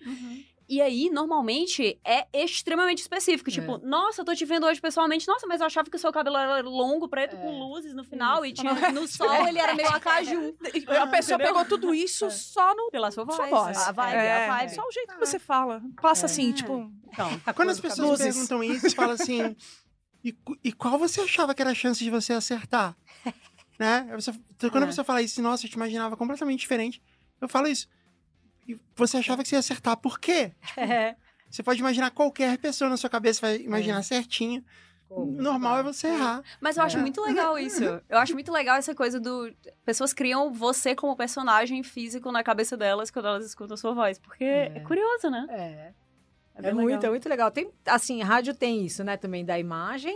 E 0.69 0.81
aí, 0.83 1.09
normalmente, 1.09 1.99
é 2.05 2.27
extremamente 2.31 2.99
específico. 2.99 3.49
Tipo, 3.49 3.79
nossa, 3.79 4.21
eu 4.21 4.25
tô 4.25 4.35
te 4.35 4.45
vendo 4.45 4.67
hoje 4.67 4.79
pessoalmente. 4.79 5.27
Nossa, 5.27 5.47
mas 5.47 5.61
eu 5.61 5.65
achava 5.65 5.89
que 5.89 5.95
o 5.95 5.99
seu 5.99 6.11
cabelo 6.11 6.37
era 6.37 6.61
longo, 6.61 7.09
preto, 7.09 7.35
É. 7.35 7.39
com 7.39 7.49
luzes 7.57 7.95
no 7.95 8.03
final. 8.03 8.45
E 8.45 8.51
Isso. 8.53 8.61
tinha, 8.61 8.91
no 8.91 9.07
sol 9.09 9.47
ele 9.47 9.57
era 9.57 9.73
meio 9.73 9.89
acaju. 9.89 10.55
A 11.01 11.07
pessoa 11.07 11.35
Entendeu? 11.37 11.37
pegou 11.47 11.65
tudo 11.65 11.91
isso 11.93 12.25
É. 12.25 12.29
só 12.29 12.75
no 12.75 12.91
Pela 12.91 13.09
sua 13.09 13.25
voz. 13.25 13.35
sua 13.37 13.47
voz. 13.47 13.77
A 13.87 13.91
vibe, 13.91 14.15
é, 14.15 14.45
a 14.45 14.57
vibe. 14.57 14.75
Só 14.75 14.81
o 14.87 14.91
jeito 14.91 15.13
que 15.15 15.19
você 15.19 15.39
fala. 15.39 15.81
Passa 15.99 16.25
É. 16.25 16.27
assim, 16.27 16.51
tipo. 16.51 16.91
Então, 17.11 17.27
Quando 17.55 17.69
as 17.71 17.79
pessoas 17.79 18.19
cabelo. 18.19 18.33
perguntam 18.33 18.63
isso, 18.63 18.95
fala 18.95 19.13
assim. 19.13 19.55
E, 20.23 20.37
e 20.63 20.71
qual 20.71 20.99
você 20.99 21.21
achava 21.21 21.55
que 21.55 21.61
era 21.63 21.71
a 21.71 21.75
chance 21.75 22.03
de 22.03 22.11
você 22.11 22.33
acertar? 22.33 22.95
né? 23.79 24.07
Você- 24.13 24.33
quando 24.69 24.81
É. 24.81 24.83
a 24.83 24.87
pessoa 24.87 25.05
fala 25.05 25.21
isso, 25.21 25.41
nossa, 25.41 25.65
eu 25.65 25.69
te 25.69 25.73
imaginava 25.73 26.15
completamente 26.17 26.59
diferente. 26.59 27.01
Eu 27.41 27.47
falo 27.47 27.67
isso. 27.67 27.87
E 28.69 28.79
você 28.95 29.17
achava 29.17 29.41
que 29.43 29.49
você 29.49 29.55
ia 29.55 29.59
acertar, 29.59 29.97
por 29.97 30.19
quê? 30.19 30.51
É. 30.77 31.15
Você 31.49 31.63
pode 31.63 31.79
imaginar 31.79 32.11
qualquer 32.11 32.57
pessoa 32.59 32.89
na 32.89 32.95
sua 32.97 33.09
cabeça, 33.09 33.41
vai 33.41 33.57
imaginar 33.57 33.99
É. 33.99 34.03
certinho. 34.03 34.63
Como? 35.07 35.39
O 35.39 35.41
normal 35.41 35.79
é 35.79 35.83
você 35.83 36.07
errar. 36.07 36.43
Mas 36.61 36.77
eu 36.77 36.83
acho 36.83 36.97
É. 36.97 37.01
muito 37.01 37.19
legal 37.23 37.57
isso. 37.57 37.83
Eu 38.07 38.19
acho 38.19 38.33
muito 38.35 38.51
legal 38.51 38.77
essa 38.77 38.93
coisa 38.93 39.19
do. 39.19 39.51
Pessoas 39.83 40.13
criam 40.13 40.53
você 40.53 40.93
como 40.93 41.15
personagem 41.15 41.81
físico 41.81 42.31
na 42.31 42.43
cabeça 42.43 42.77
delas 42.77 43.09
quando 43.09 43.25
elas 43.27 43.43
escutam 43.47 43.73
a 43.73 43.77
sua 43.77 43.93
voz. 43.95 44.19
Porque 44.19 44.43
é, 44.43 44.71
É. 44.75 44.79
curioso, 44.81 45.31
né? 45.31 45.47
É. 45.49 45.93
É, 46.53 46.61
bem 46.61 46.73
muito, 46.75 47.03
é 47.03 47.09
muito 47.09 47.27
legal. 47.27 47.49
Tem, 47.49 47.71
assim, 47.87 48.21
rádio 48.21 48.53
tem 48.53 48.85
isso, 48.85 49.03
né? 49.03 49.17
Também 49.17 49.43
da 49.43 49.57
imagem 49.57 50.15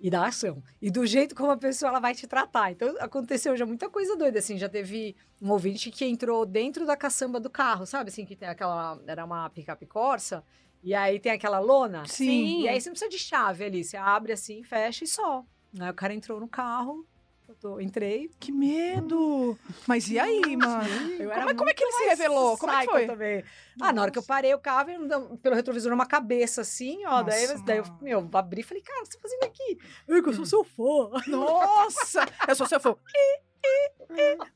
e 0.00 0.10
da 0.10 0.26
ação. 0.26 0.62
E 0.80 0.90
do 0.90 1.04
jeito 1.06 1.34
como 1.34 1.50
a 1.50 1.56
pessoa 1.56 1.90
ela 1.90 2.00
vai 2.00 2.14
te 2.14 2.26
tratar. 2.26 2.70
Então, 2.70 2.94
aconteceu 3.00 3.56
já 3.56 3.66
muita 3.66 3.88
coisa 3.88 4.16
doida, 4.16 4.38
assim. 4.38 4.56
Já 4.56 4.68
teve 4.68 5.16
um 5.42 5.50
ouvinte 5.50 5.90
que 5.90 6.04
entrou 6.04 6.46
dentro 6.46 6.86
da 6.86 6.96
caçamba 6.96 7.40
do 7.40 7.50
carro, 7.50 7.86
sabe? 7.86 8.08
Assim, 8.10 8.24
que 8.24 8.36
tem 8.36 8.48
aquela... 8.48 9.00
Era 9.06 9.24
uma 9.24 9.50
picape 9.50 9.86
Corsa. 9.86 10.44
E 10.82 10.94
aí 10.94 11.18
tem 11.18 11.32
aquela 11.32 11.58
lona. 11.58 12.06
Sim. 12.06 12.62
E 12.62 12.68
aí 12.68 12.80
você 12.80 12.88
não 12.88 12.94
precisa 12.94 13.10
de 13.10 13.18
chave 13.18 13.64
ali. 13.64 13.82
Você 13.82 13.96
abre 13.96 14.32
assim, 14.32 14.62
fecha 14.62 15.04
e 15.04 15.06
só. 15.06 15.44
Aí 15.78 15.90
o 15.90 15.94
cara 15.94 16.14
entrou 16.14 16.40
no 16.40 16.48
carro, 16.48 17.04
eu 17.48 17.54
tô- 17.54 17.80
entrei. 17.80 18.30
Que 18.38 18.52
medo! 18.52 19.58
Mas 19.86 20.08
e 20.10 20.18
aí, 20.18 20.56
mano? 20.56 20.88
Eu 21.18 21.30
Como, 21.30 21.50
é- 21.50 21.54
como 21.54 21.70
é 21.70 21.74
que 21.74 21.82
ele 21.82 21.92
se 21.92 22.04
revelou? 22.08 22.58
Como 22.58 22.72
é 22.72 22.84
que 22.84 22.90
foi? 22.92 23.06
Também. 23.06 23.44
Ah, 23.80 23.92
na 23.92 24.02
hora 24.02 24.10
que 24.10 24.18
eu 24.18 24.22
parei 24.22 24.52
o 24.54 24.58
carro, 24.58 24.90
eu 24.90 25.36
pelo 25.38 25.54
retrovisor, 25.56 25.92
uma 25.92 26.06
cabeça 26.06 26.60
assim, 26.60 27.04
ó. 27.06 27.22
daí, 27.22 27.46
Nossa, 27.46 27.64
daí 27.64 27.78
eu, 27.78 27.84
mano. 27.84 27.98
meu, 28.02 28.28
abri 28.34 28.60
e 28.60 28.64
falei, 28.64 28.82
cara, 28.82 29.00
o 29.00 29.02
que 29.04 29.08
você 29.12 29.16
tá 29.18 29.22
fazendo 29.22 29.44
aqui? 29.44 29.78
Eu, 30.06 30.22
que 30.22 30.28
eu 30.28 30.34
sou 30.34 30.46
seu 30.46 30.64
fã. 30.64 31.10
Nossa! 31.26 32.26
Eu 32.46 32.54
sou 32.54 32.66
seu 32.66 32.78
fã. 32.80 32.94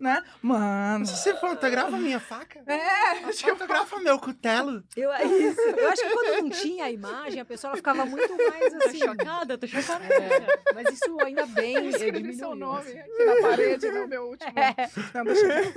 Né? 0.01 0.23
Mano. 0.41 1.05
Se 1.07 1.15
você 1.17 1.35
fotografa 1.35 1.95
a 1.95 1.99
minha 1.99 2.19
faca, 2.19 2.61
É, 2.67 3.31
fotografa 3.33 3.99
meu 4.01 4.19
cutelo. 4.19 4.83
Eu, 4.97 5.13
é 5.13 5.23
isso. 5.25 5.61
eu 5.61 5.89
acho 5.91 6.03
que 6.03 6.11
quando 6.11 6.43
não 6.43 6.51
tinha 6.51 6.87
a 6.87 6.91
imagem, 6.91 7.41
a 7.41 7.45
pessoa 7.45 7.69
ela 7.71 7.77
ficava 7.77 8.05
muito 8.07 8.35
mais 8.37 8.73
Tô 8.73 8.89
assim. 8.89 8.99
chocada, 9.01 9.59
tô 9.59 9.67
chocada. 9.67 10.05
É, 10.07 10.73
mas 10.75 10.89
isso 10.95 11.21
ainda 11.21 11.45
bem 11.47 11.77
eh, 11.77 11.85
escrevi 11.91 12.13
diminuiu. 12.23 12.39
seu 12.39 12.55
nome 12.55 12.79
assim. 12.81 12.99
aqui 12.99 13.25
na 13.25 13.43
parede 13.49 13.91
no 13.91 14.09
meu 14.09 14.23
último. 14.29 14.53
É, 14.59 14.75
Não, 15.15 15.25
deixa 15.25 15.47
eu... 15.47 15.73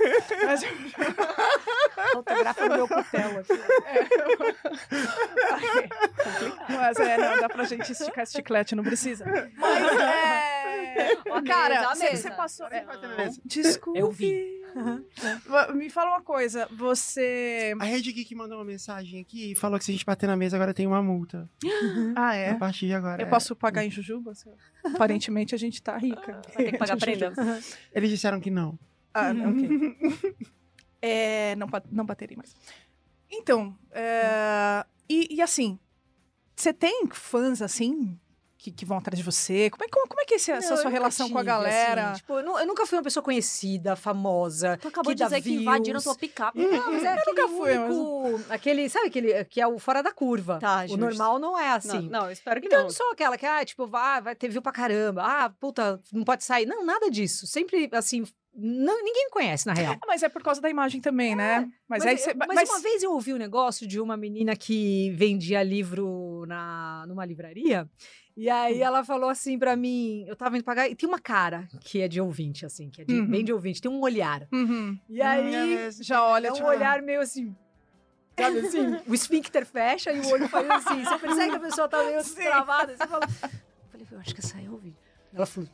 Mas- 0.46 0.64
fotografa 2.12 2.64
o 2.64 2.68
meu 2.68 2.88
cutelo 2.88 3.38
aqui. 3.40 3.52
Mas 6.68 6.98
é, 6.98 7.16
não, 7.18 7.40
dá 7.40 7.48
pra 7.48 7.64
gente 7.64 7.90
esticar 7.92 8.24
esse 8.24 8.32
chiclete, 8.34 8.74
não 8.74 8.84
precisa. 8.84 9.24
Mas 9.56 10.00
é. 10.00 11.16
Ó, 11.28 11.42
Cara, 11.42 11.94
você 11.94 12.30
passou. 12.30 12.66
Você 12.68 13.08
mesa. 13.16 13.40
Desculpe. 13.44 13.98
Eu 13.98 14.10
vi. 14.10 14.56
Me 15.74 15.88
fala 15.88 16.10
uma 16.10 16.22
coisa, 16.22 16.68
você. 16.70 17.74
A 17.78 17.84
Rede 17.84 18.12
Geek 18.12 18.34
mandou 18.34 18.58
uma 18.58 18.64
mensagem 18.64 19.20
aqui 19.20 19.52
e 19.52 19.54
falou 19.54 19.78
que 19.78 19.84
se 19.84 19.90
a 19.90 19.94
gente 19.94 20.04
bater 20.04 20.26
na 20.26 20.36
mesa 20.36 20.56
agora 20.56 20.74
tem 20.74 20.86
uma 20.86 21.02
multa. 21.02 21.48
Ah, 22.14 22.30
A 22.30 22.34
é? 22.34 22.54
partir 22.54 22.86
de 22.86 22.94
agora. 22.94 23.22
Eu 23.22 23.26
é. 23.26 23.30
posso 23.30 23.56
pagar 23.56 23.84
em 23.84 23.90
Jujuba? 23.90 24.32
Aparentemente 24.84 25.54
a 25.54 25.58
gente 25.58 25.82
tá 25.82 25.96
rica. 25.96 26.42
Vai 26.54 26.64
ter 26.64 26.72
que 26.72 26.78
pagar 26.78 26.96
prenda. 26.98 27.32
Eles 27.92 28.10
disseram 28.10 28.40
que 28.40 28.50
não. 28.50 28.78
Ah, 29.14 29.32
ok. 29.32 30.46
É, 31.08 31.54
não, 31.56 31.68
não 31.92 32.04
baterei 32.04 32.36
mais. 32.36 32.56
Então, 33.30 33.76
é, 33.92 34.84
e, 35.08 35.36
e 35.36 35.42
assim, 35.42 35.78
você 36.56 36.72
tem 36.72 37.06
fãs 37.12 37.62
assim 37.62 38.18
que, 38.66 38.70
que 38.72 38.84
vão 38.84 38.98
atrás 38.98 39.16
de 39.18 39.24
você? 39.24 39.70
Como 39.70 39.84
é, 39.84 39.88
como, 39.88 40.08
como 40.08 40.20
é 40.20 40.24
que 40.24 40.34
é 40.34 40.36
essa 40.36 40.58
Não, 40.70 40.76
sua 40.76 40.90
relação 40.90 41.28
com 41.30 41.38
a 41.38 41.40
tive, 41.40 41.46
galera? 41.52 42.10
assim, 42.10 42.16
tipo, 42.20 42.38
eu, 42.38 42.58
eu 42.58 42.66
nunca 42.66 42.84
fui 42.86 42.98
uma 42.98 43.04
pessoa 43.04 43.22
conhecida, 43.22 43.94
famosa. 43.96 44.76
Tu 44.80 44.88
acabou 44.88 45.10
que 45.12 45.16
de 45.16 45.24
dizer 45.24 45.36
dá 45.36 45.40
que 45.42 45.54
invadiram 45.54 46.00
views. 46.00 46.04
tua 46.04 46.14
picape. 46.16 46.58
Não, 46.58 46.92
mas 46.92 47.02
é 47.04 47.08
aquele 47.12 47.42
nunca 47.42 47.48
fui, 47.48 47.78
único, 47.78 48.40
aquele, 48.52 48.88
sabe 48.88 49.06
aquele 49.08 49.44
que 49.44 49.60
é 49.60 49.66
o 49.66 49.78
fora 49.78 50.02
da 50.02 50.12
curva. 50.12 50.58
Tá, 50.58 50.78
o 50.84 50.88
justo. 50.88 50.96
normal 50.98 51.38
não 51.38 51.58
é 51.58 51.68
Não, 51.68 51.74
assim. 51.76 52.08
não, 52.08 52.26
eu 52.26 52.32
espero 52.32 52.60
que 52.60 52.66
Então, 52.66 52.78
eu 52.78 52.82
não. 52.82 52.88
não 52.88 52.94
sou 52.94 53.10
aquela 53.12 53.36
que, 53.38 53.46
ah, 53.46 53.64
tipo, 53.64 53.86
vai, 53.86 54.20
vai 54.20 54.34
ter 54.34 54.48
view 54.48 54.60
pra 54.62 54.72
caramba. 54.72 55.22
Ah, 55.24 55.50
puta, 55.50 56.00
não 56.12 56.24
pode 56.24 56.42
sair. 56.44 56.66
Não, 56.66 56.84
nada 56.84 57.10
disso. 57.10 57.46
Sempre, 57.46 57.88
assim, 57.92 58.24
não, 58.58 59.02
ninguém 59.04 59.26
me 59.26 59.30
conhece, 59.30 59.66
na 59.66 59.74
real. 59.74 59.96
Mas 60.06 60.22
é 60.22 60.28
por 60.30 60.42
causa 60.42 60.60
da 60.62 60.70
imagem 60.70 60.98
também, 61.00 61.36
né? 61.36 61.68
Mas, 61.86 62.04
aí 62.06 62.16
você. 62.16 62.32
mas, 62.34 62.48
mas- 62.54 62.68
uma 62.70 62.80
vez 62.80 63.02
eu 63.02 63.12
ouvi 63.12 63.34
um 63.34 63.38
negócio 63.38 63.86
de 63.86 64.00
uma 64.00 64.16
menina 64.16 64.56
que 64.56 65.10
vendia 65.14 65.62
livro 65.62 66.44
na, 66.46 67.04
numa 67.06 67.24
livraria. 67.26 67.86
E 68.36 68.50
Hum. 68.50 68.54
aí 68.54 68.82
ela 68.82 69.02
falou 69.02 69.30
assim 69.30 69.58
pra 69.58 69.74
mim, 69.76 70.24
eu 70.28 70.36
tava 70.36 70.56
indo 70.56 70.64
pagar, 70.64 70.88
e 70.88 70.94
tem 70.94 71.08
uma 71.08 71.18
cara 71.18 71.66
que 71.80 72.00
é 72.02 72.08
de 72.08 72.20
ouvinte, 72.20 72.66
assim, 72.66 72.90
que 72.90 73.00
é 73.00 73.04
de, 73.04 73.14
Uhum. 73.14 73.26
bem 73.26 73.42
de 73.44 73.52
ouvinte, 73.52 73.80
tem 73.80 73.90
um 73.90 74.00
olhar. 74.00 74.46
Uhum. 74.52 74.98
E 75.08 75.22
aí, 75.22 75.74
é. 75.76 75.90
Já 76.00 76.22
olha, 76.22 76.48
é 76.48 76.50
um 76.50 76.54
tipo, 76.54 76.66
olhar 76.68 77.00
meio 77.02 77.20
assim, 77.22 77.56
sabe 78.38 78.58
assim? 78.58 78.80
o 79.08 79.14
esfíncter 79.14 79.64
fecha 79.64 80.12
e 80.12 80.20
o 80.20 80.28
olho 80.30 80.48
faz 80.48 80.68
assim. 80.68 81.02
Você 81.02 81.18
percebe 81.18 81.50
que 81.50 81.56
a 81.56 81.60
pessoa 81.60 81.88
tá 81.88 82.04
meio 82.04 82.22
Sim. 82.22 82.34
travada. 82.42 82.96
Você 82.96 83.06
fala... 83.06 83.26
Eu 83.88 83.90
falei, 83.90 84.06
eu 84.12 84.18
acho 84.20 84.34
que 84.34 84.40
essa 84.40 84.58
aí 84.58 84.66
eu 84.66 84.72
ouvi. 84.72 84.94
Ela 85.32 85.46
falou, 85.46 85.68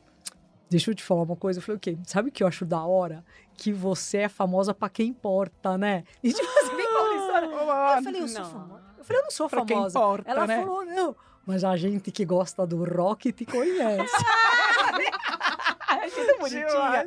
deixa 0.69 0.89
eu 0.89 0.95
te 0.95 1.03
falar 1.03 1.23
uma 1.23 1.35
coisa. 1.35 1.59
Eu 1.59 1.63
falei, 1.63 1.75
o 1.75 1.79
quê? 1.79 1.97
Sabe 2.05 2.29
o 2.29 2.31
que 2.31 2.41
eu 2.41 2.47
acho 2.47 2.65
da 2.65 2.81
hora? 2.85 3.25
Que 3.57 3.73
você 3.73 4.19
é 4.19 4.29
famosa 4.29 4.73
pra 4.73 4.87
quem 4.87 5.09
importa, 5.09 5.77
né? 5.77 6.05
E 6.23 6.31
tipo 6.31 6.47
assim, 6.59 6.75
bem 6.77 6.85
paulistana. 6.93 7.47
Eu 7.47 8.03
falei, 8.03 8.21
eu 8.21 8.27
sou 8.29 8.45
famosa. 8.45 8.72
Eu 9.03 9.07
falei, 9.07 9.19
eu 9.21 9.23
não 9.23 9.31
sou 9.31 9.49
pra 9.49 9.65
quem 9.65 9.75
famosa. 9.77 9.99
importa, 9.99 10.31
Ela 10.31 10.47
né? 10.47 10.59
falou, 10.61 10.85
não. 10.85 11.15
Mas 11.45 11.63
a 11.63 11.75
gente 11.75 12.09
que 12.11 12.23
gosta 12.23 12.65
do 12.65 12.83
rock 12.85 13.31
te 13.33 13.45
conhece. 13.45 14.13
Achei 15.87 16.25
tão 16.25 16.37
bonitinha. 16.39 17.05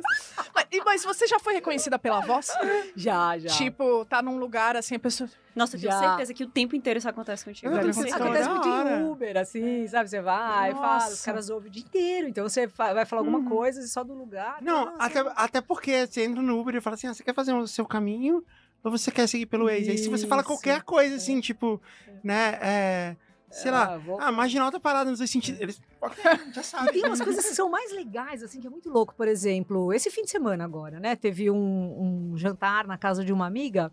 Mas, 0.53 0.65
e- 0.71 0.81
mas 0.83 1.03
você 1.03 1.27
já 1.27 1.39
foi 1.39 1.53
reconhecida 1.53 1.99
pela 1.99 2.19
voz? 2.21 2.49
Já, 2.95 3.37
já. 3.37 3.49
Tipo, 3.49 4.05
tá 4.05 4.21
num 4.21 4.37
lugar 4.37 4.75
assim, 4.75 4.95
a 4.95 4.99
pessoa. 4.99 5.29
Nossa, 5.55 5.75
eu 5.75 5.79
tenho 5.81 5.91
Já. 5.91 5.99
certeza 5.99 6.33
que 6.35 6.43
o 6.43 6.47
tempo 6.47 6.75
inteiro 6.75 6.99
isso 6.99 7.09
acontece 7.09 7.43
contigo. 7.43 7.69
Tenho 7.71 7.81
tenho 7.81 7.93
certeza. 7.93 8.17
certeza. 8.17 8.45
Acontece 8.51 8.69
muito 8.69 8.89
em. 8.89 9.09
Uber, 9.11 9.37
assim, 9.37 9.87
sabe? 9.87 10.09
Você 10.09 10.21
vai, 10.21 10.73
fala, 10.75 10.97
os 10.97 11.03
Nossa. 11.05 11.25
caras 11.25 11.49
ouvem 11.49 11.69
o 11.69 11.71
dia 11.71 11.81
inteiro. 11.83 12.27
Então 12.27 12.47
você 12.47 12.67
vai 12.67 13.05
falar 13.05 13.21
alguma 13.21 13.39
Uhum. 13.39 13.45
coisa 13.49 13.81
e 13.81 13.87
só 13.87 14.03
do 14.03 14.13
lugar. 14.13 14.57
Não, 14.61 14.85
nossa, 14.85 14.97
até, 14.99 15.19
até 15.35 15.61
porque 15.61 16.05
você 16.05 16.23
entra 16.25 16.41
no 16.43 16.59
Uber 16.59 16.75
e 16.75 16.81
fala 16.81 16.93
assim: 16.95 17.07
ah, 17.07 17.13
você 17.13 17.23
quer 17.23 17.33
fazer 17.33 17.53
o 17.53 17.67
seu 17.67 17.85
caminho 17.85 18.43
ou 18.83 18.91
você 18.91 19.11
quer 19.11 19.27
seguir 19.27 19.45
pelo 19.45 19.65
Waze? 19.65 19.91
Aí 19.91 19.97
se 19.97 20.09
você 20.09 20.25
fala 20.27 20.41
Isso. 20.41 20.49
qualquer 20.51 20.81
coisa 20.83 21.15
assim, 21.15 21.39
tipo, 21.41 21.81
né, 22.23 22.57
é, 22.61 23.15
sei 23.49 23.71
lá, 23.71 23.93
Ah, 23.93 23.97
vou- 23.97 24.19
ah, 24.19 24.31
marginal 24.31 24.71
tá 24.71 24.79
parado 24.79 25.09
nos 25.09 25.19
dois 25.19 25.29
sentidos. 25.29 25.59
Eles, 25.61 25.81
ok, 26.01 26.23
já 26.53 26.61
E 26.61 26.63
sabem. 26.63 26.93
tem 26.93 27.05
umas 27.05 27.21
coisas 27.21 27.45
que 27.45 27.53
são 27.55 27.69
mais 27.69 27.91
legais, 27.91 28.41
assim, 28.43 28.59
que 28.59 28.67
é 28.67 28.69
muito 28.69 28.89
louco. 28.89 29.13
Por 29.15 29.27
exemplo, 29.27 29.91
esse 29.93 30.09
fim 30.11 30.23
de 30.23 30.29
semana 30.31 30.63
agora, 30.63 30.99
né? 30.99 31.15
Teve 31.15 31.49
um, 31.51 32.31
um 32.33 32.37
jantar 32.37 32.85
na 32.87 32.97
casa 32.97 33.23
de 33.25 33.31
uma 33.33 33.45
amiga. 33.47 33.91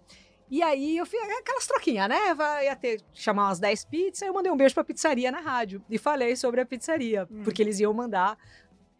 E 0.51 0.63
aí 0.63 0.99
eu 0.99 1.07
fiz 1.07 1.19
aquelas 1.39 1.67
troquinhas, 1.67 2.07
né? 2.09 2.35
Vai 2.35 2.67
ia 2.67 2.77
ter 2.77 3.01
chamar 3.15 3.47
umas 3.49 3.59
10 3.59 3.85
pizzas, 3.87 4.23
eu 4.23 4.33
mandei 4.35 4.53
um 4.53 4.57
beijo 4.57 4.75
pra 4.75 4.85
pizzaria 4.85 5.33
na 5.33 5.41
rádio. 5.41 5.83
E 5.89 5.97
falei 5.99 6.37
sobre 6.37 6.61
a 6.61 6.67
pizzaria. 6.67 7.27
Hum. 7.31 7.43
Porque 7.43 7.63
eles 7.63 7.81
iam 7.81 7.93
mandar, 7.95 8.37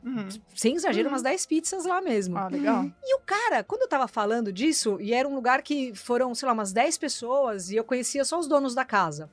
Uhum. 0.05 0.29
sem 0.55 0.75
exagero, 0.77 1.09
Uhum. 1.09 1.15
umas 1.15 1.23
10 1.23 1.47
pizzas 1.47 1.85
lá 1.87 2.01
mesmo. 2.01 2.37
Ah, 2.37 2.49
legal. 2.49 2.85
E 3.03 3.15
o 3.17 3.21
cara, 3.21 3.65
quando 3.65 3.83
eu 3.83 3.89
tava 3.89 4.07
falando 4.07 4.53
disso, 4.53 4.99
e 5.01 5.15
era 5.15 5.27
um 5.27 5.35
lugar 5.35 5.63
que 5.63 5.95
foram, 5.95 6.35
sei 6.35 6.47
lá, 6.47 6.53
umas 6.53 6.73
10 6.73 6.99
pessoas, 6.99 7.71
e 7.71 7.77
eu 7.77 7.85
conhecia 7.85 8.25
só 8.25 8.39
os 8.39 8.47
donos 8.47 8.75
da 8.75 8.85
casa. 8.85 9.31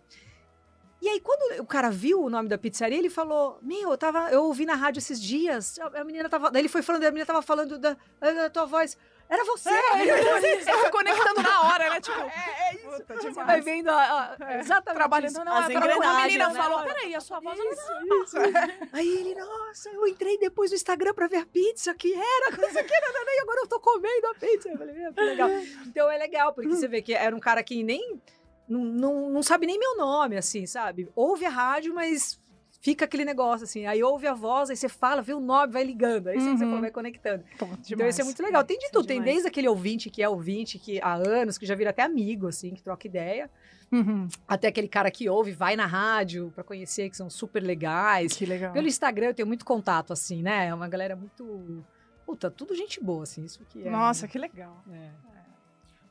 E 1.02 1.10
aí, 1.10 1.19
quando 1.19 1.60
o 1.61 1.65
cara 1.65 1.89
viu 1.89 2.22
o 2.23 2.30
nome 2.30 2.48
da 2.48 2.57
pizzaria, 2.60 2.98
ele 2.98 3.10
falou: 3.10 3.57
Meu, 3.61 3.89
eu, 3.89 3.98
tava, 3.98 4.30
eu 4.31 4.43
ouvi 4.43 4.65
na 4.68 4.76
rádio 4.76 4.99
esses 4.99 5.19
dias. 5.19 5.80
A 5.80 6.02
a 6.02 6.03
menina 6.03 6.30
tava. 6.30 6.52
Daí 6.52 6.61
ele 6.61 6.69
foi 6.69 6.84
falando, 6.84 7.03
a 7.03 7.10
menina 7.10 7.26
tava 7.26 7.41
falando 7.41 7.80
da, 7.80 7.98
da 8.19 8.49
tua 8.52 8.65
voz. 8.65 8.95
Era 9.32 9.45
você! 9.45 9.70
Você 9.72 10.72
foi 10.82 10.90
conectando 10.91 11.41
na 11.41 11.62
hora, 11.62 11.90
né? 11.90 12.02
Tipo, 12.02 12.20
É, 12.20 12.70
é 12.72 12.76
isso. 12.76 12.84
puta, 12.84 13.14
Você 13.16 13.30
demais. 13.30 13.48
vai 13.48 13.62
vendo 13.62 13.90
a, 13.90 13.95
a- 13.95 14.38
É, 14.53 14.60
exatamente 14.60 14.98
Trabalhando 14.98 15.32
isso. 15.32 15.45
não, 15.45 15.53
As 15.58 15.70
é, 15.70 15.76
a 15.78 16.22
menina 16.26 16.49
né? 16.49 16.53
falou, 16.62 16.84
peraí, 16.84 17.16
a 17.16 17.22
sua 17.22 17.40
voz 17.40 17.58
não 17.58 17.72
Isso, 17.72 17.82
isso. 18.24 18.38
Aí 18.91 19.08
ele, 19.08 19.36
nossa, 19.36 19.90
eu 19.90 20.06
entrei 20.06 20.38
depois 20.38 20.70
no 20.72 20.76
Instagram 20.76 21.14
pra 21.14 21.28
ver 21.28 21.38
a 21.38 21.45
pizza 21.45 21.95
que 21.95 22.14
era, 22.14 22.58
coisa 22.58 22.84
que 22.84 22.94
era, 22.94 23.08
e 23.34 23.40
agora 23.40 23.62
eu 23.62 23.68
tô 23.68 23.80
comendo 23.80 24.28
a 24.28 24.36
pizza. 24.36 24.68
Eu 24.70 24.78
falei, 24.78 24.94
meu, 24.95 25.14
que 25.14 25.22
legal. 25.22 25.49
Então 25.88 26.12
é 26.12 26.18
legal, 26.18 26.53
porque 26.53 26.68
você 26.70 26.88
vê 26.90 27.02
que 27.02 27.14
era 27.14 27.34
um 27.34 27.40
cara 27.40 27.64
que 27.64 27.82
nem. 27.84 28.22
Não, 28.68 28.80
não, 28.84 29.30
não 29.30 29.44
sabe 29.44 29.66
nem 29.66 29.78
meu 29.80 29.95
nome, 29.95 30.38
assim, 30.38 30.66
sabe? 30.66 31.10
Ouve 31.16 31.45
a 31.45 31.49
rádio, 31.49 31.94
mas 31.94 32.38
fica 32.82 33.06
aquele 33.06 33.24
negócio 33.24 33.64
assim. 33.64 33.86
Aí 33.86 34.03
ouve 34.03 34.28
a 34.28 34.34
voz, 34.34 34.70
aí 34.70 34.76
você 34.76 34.90
fala, 34.90 35.22
vê 35.22 35.34
o 35.34 35.40
nome, 35.40 35.72
vai 35.72 35.84
ligando. 35.84 36.28
Aí 36.28 36.40
você, 36.40 36.58
você 36.58 36.64
Uhum. 36.66 36.70
fala, 36.72 36.82
vai 36.82 36.91
conectando. 36.91 37.44
Então 37.56 37.70
demais. 37.82 38.16
isso 38.16 38.22
é 38.22 38.24
muito 38.26 38.44
legal. 38.44 38.64
Tem 38.64 38.78
de 38.78 38.88
é 38.88 38.90
tudo. 38.90 39.06
Tem 39.08 39.22
desde 39.22 39.48
aquele 39.48 39.68
ouvinte 39.70 40.10
que 40.10 40.22
é 40.22 40.28
ouvinte 40.28 40.78
que 40.80 40.99
há 41.02 41.14
anos, 41.14 41.58
que 41.58 41.66
já 41.66 41.76
vira 41.76 41.91
até 41.91 42.02
amigo, 42.03 42.48
assim, 42.48 42.74
que 42.74 42.82
troca 42.82 43.08
ideia. 43.08 43.49
Uhum. 43.91 44.28
Até 44.48 44.68
aquele 44.70 44.88
cara 44.88 45.12
que 45.12 45.30
ouve, 45.30 45.52
vai 45.52 45.76
na 45.76 45.86
rádio 45.86 46.52
pra 46.56 46.64
conhecer, 46.64 47.10
que 47.10 47.16
são 47.18 47.30
super 47.30 47.62
legais. 47.62 48.34
Que 48.36 48.45
legal. 48.45 48.74
Pelo 48.74 48.88
Instagram 48.88 49.28
eu 49.28 49.34
tenho 49.34 49.48
muito 49.48 49.64
contato, 49.66 50.12
assim, 50.14 50.41
né? 50.41 50.68
É 50.68 50.74
uma 50.74 50.88
galera 50.88 51.16
muito. 51.16 51.84
Puta, 52.26 52.49
tudo 52.49 52.74
gente 52.74 53.03
boa, 53.03 53.24
assim. 53.24 53.44
Isso 53.44 53.60
que 53.70 53.86
é. 53.86 53.90
Nossa, 53.91 54.28
que 54.28 54.40
legal. 54.40 54.82
É. 54.91 55.10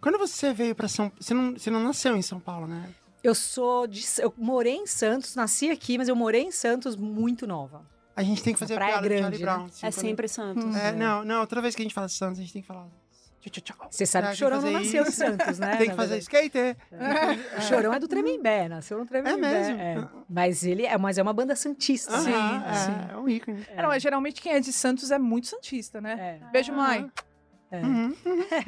Quando 0.01 0.19
você 0.19 0.53
veio 0.53 0.75
pra 0.75 0.89
São 0.89 1.11
você 1.19 1.35
não, 1.35 1.53
você 1.53 1.71
não 1.71 1.83
nasceu 1.83 2.17
em 2.17 2.23
São 2.23 2.39
Paulo, 2.41 2.67
né? 2.67 2.89
Eu 3.23 3.35
sou 3.35 3.87
de. 3.87 4.03
Eu 4.19 4.33
morei 4.37 4.75
em 4.77 4.87
Santos, 4.87 5.35
nasci 5.37 5.71
aqui, 5.71 5.99
mas 5.99 6.09
eu 6.09 6.17
morei 6.17 6.43
em 6.43 6.51
Santos 6.51 6.97
muito 6.97 7.47
nova. 7.47 7.83
A 8.17 8.23
gente 8.23 8.43
tem 8.43 8.53
que 8.53 8.59
fazer 8.59 8.75
a 8.75 8.77
Praia 8.77 8.93
piada 8.95 9.09
Grande, 9.09 9.23
Charlie 9.23 9.39
né? 9.41 9.45
Brown. 9.47 9.67
É 9.67 9.81
quando- 9.81 9.93
sempre 9.93 10.29
Santos. 10.29 10.65
Hum. 10.65 10.77
É, 10.77 10.93
não, 10.93 11.25
não, 11.25 11.47
toda 11.47 11.61
vez 11.63 11.75
que 11.75 11.83
a 11.83 11.85
gente 11.85 11.95
fala 11.95 12.09
Santos, 12.09 12.39
a 12.39 12.43
gente 12.43 12.53
tem 12.53 12.63
que 12.63 12.69
falar. 12.69 12.87
Você 13.91 14.05
sabe 14.05 14.27
É, 14.27 14.31
que 14.31 14.35
o 14.35 14.39
Chorão 14.39 14.61
não 14.61 14.71
nasceu 14.71 15.03
em. 15.03 15.11
Santos, 15.11 15.59
né? 15.59 15.77
Tem 15.79 15.89
que 15.89 15.97
fazer 15.97 16.19
skater. 16.19 16.77
O 17.57 17.63
Chorão 17.63 17.95
é 17.95 17.99
do 17.99 18.07
Tremembé, 18.07 18.69
nasceu 18.69 18.99
no 18.99 19.07
Tremembé. 19.07 19.33
É 19.33 19.37
mesmo? 19.73 19.81
é. 19.81 20.09
Mas 20.29 20.63
ele 20.63 20.85
é, 20.85 20.99
mas 20.99 21.17
é 21.17 21.23
uma 21.23 21.33
banda 21.33 21.57
santista. 21.57 22.13
Aham, 22.13 22.23
Sim, 22.25 22.33
é, 22.69 22.75
sim. 22.75 23.13
é 23.13 23.17
um 23.17 23.27
ícone. 23.27 23.67
É, 23.75 23.81
não, 23.83 23.91
é, 23.91 23.99
geralmente 23.99 24.43
quem 24.43 24.53
é 24.53 24.61
de 24.61 24.71
Santos 24.71 25.11
é 25.11 25.19
muito 25.19 25.47
santista, 25.47 26.03
né? 26.03 26.39
É. 26.43 26.51
Beijo, 26.51 26.71
mãe. 26.75 27.11
É. 27.71 27.81
Uhum. 27.81 28.15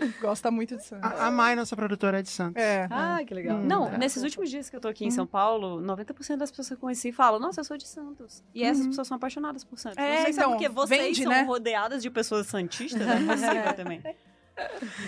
É. 0.00 0.06
Gosta 0.20 0.50
muito 0.50 0.76
de 0.76 0.84
Santos. 0.84 1.10
A, 1.10 1.26
a 1.26 1.30
Mai, 1.30 1.54
nossa 1.56 1.74
produtora, 1.76 2.18
é 2.18 2.22
de 2.22 2.28
Santos. 2.30 2.60
É. 2.62 2.86
Ah, 2.90 3.20
que 3.26 3.32
legal. 3.34 3.58
Hum. 3.58 3.64
Não, 3.64 3.86
É. 3.88 3.98
nesses 3.98 4.22
últimos 4.22 4.50
dias 4.50 4.68
que 4.70 4.76
eu 4.76 4.80
tô 4.80 4.88
aqui 4.88 5.04
em 5.04 5.10
São 5.10 5.26
Paulo, 5.26 5.80
90% 5.80 6.36
das 6.38 6.50
pessoas 6.50 6.68
que 6.68 6.74
eu 6.74 6.78
conheci 6.78 7.12
falam, 7.12 7.38
nossa, 7.40 7.60
eu 7.60 7.64
sou 7.64 7.76
de 7.76 7.86
Santos. 7.86 8.42
E 8.54 8.62
essas 8.64 8.82
Uhum. 8.84 8.88
pessoas 8.90 9.08
são 9.08 9.16
apaixonadas 9.16 9.64
por 9.64 9.78
Santos. 9.78 9.98
É, 9.98 10.16
não 10.16 10.22
sei 10.24 10.32
se 10.32 10.38
é 10.40 10.42
então, 10.42 10.50
porque 10.52 10.68
vocês 10.68 11.00
vende, 11.02 11.22
são 11.22 11.32
né? 11.32 11.42
rodeadas 11.42 12.02
de 12.02 12.10
pessoas 12.10 12.46
santistas, 12.46 13.00
é 13.02 13.16
possível 13.24 13.74
também. 13.76 14.02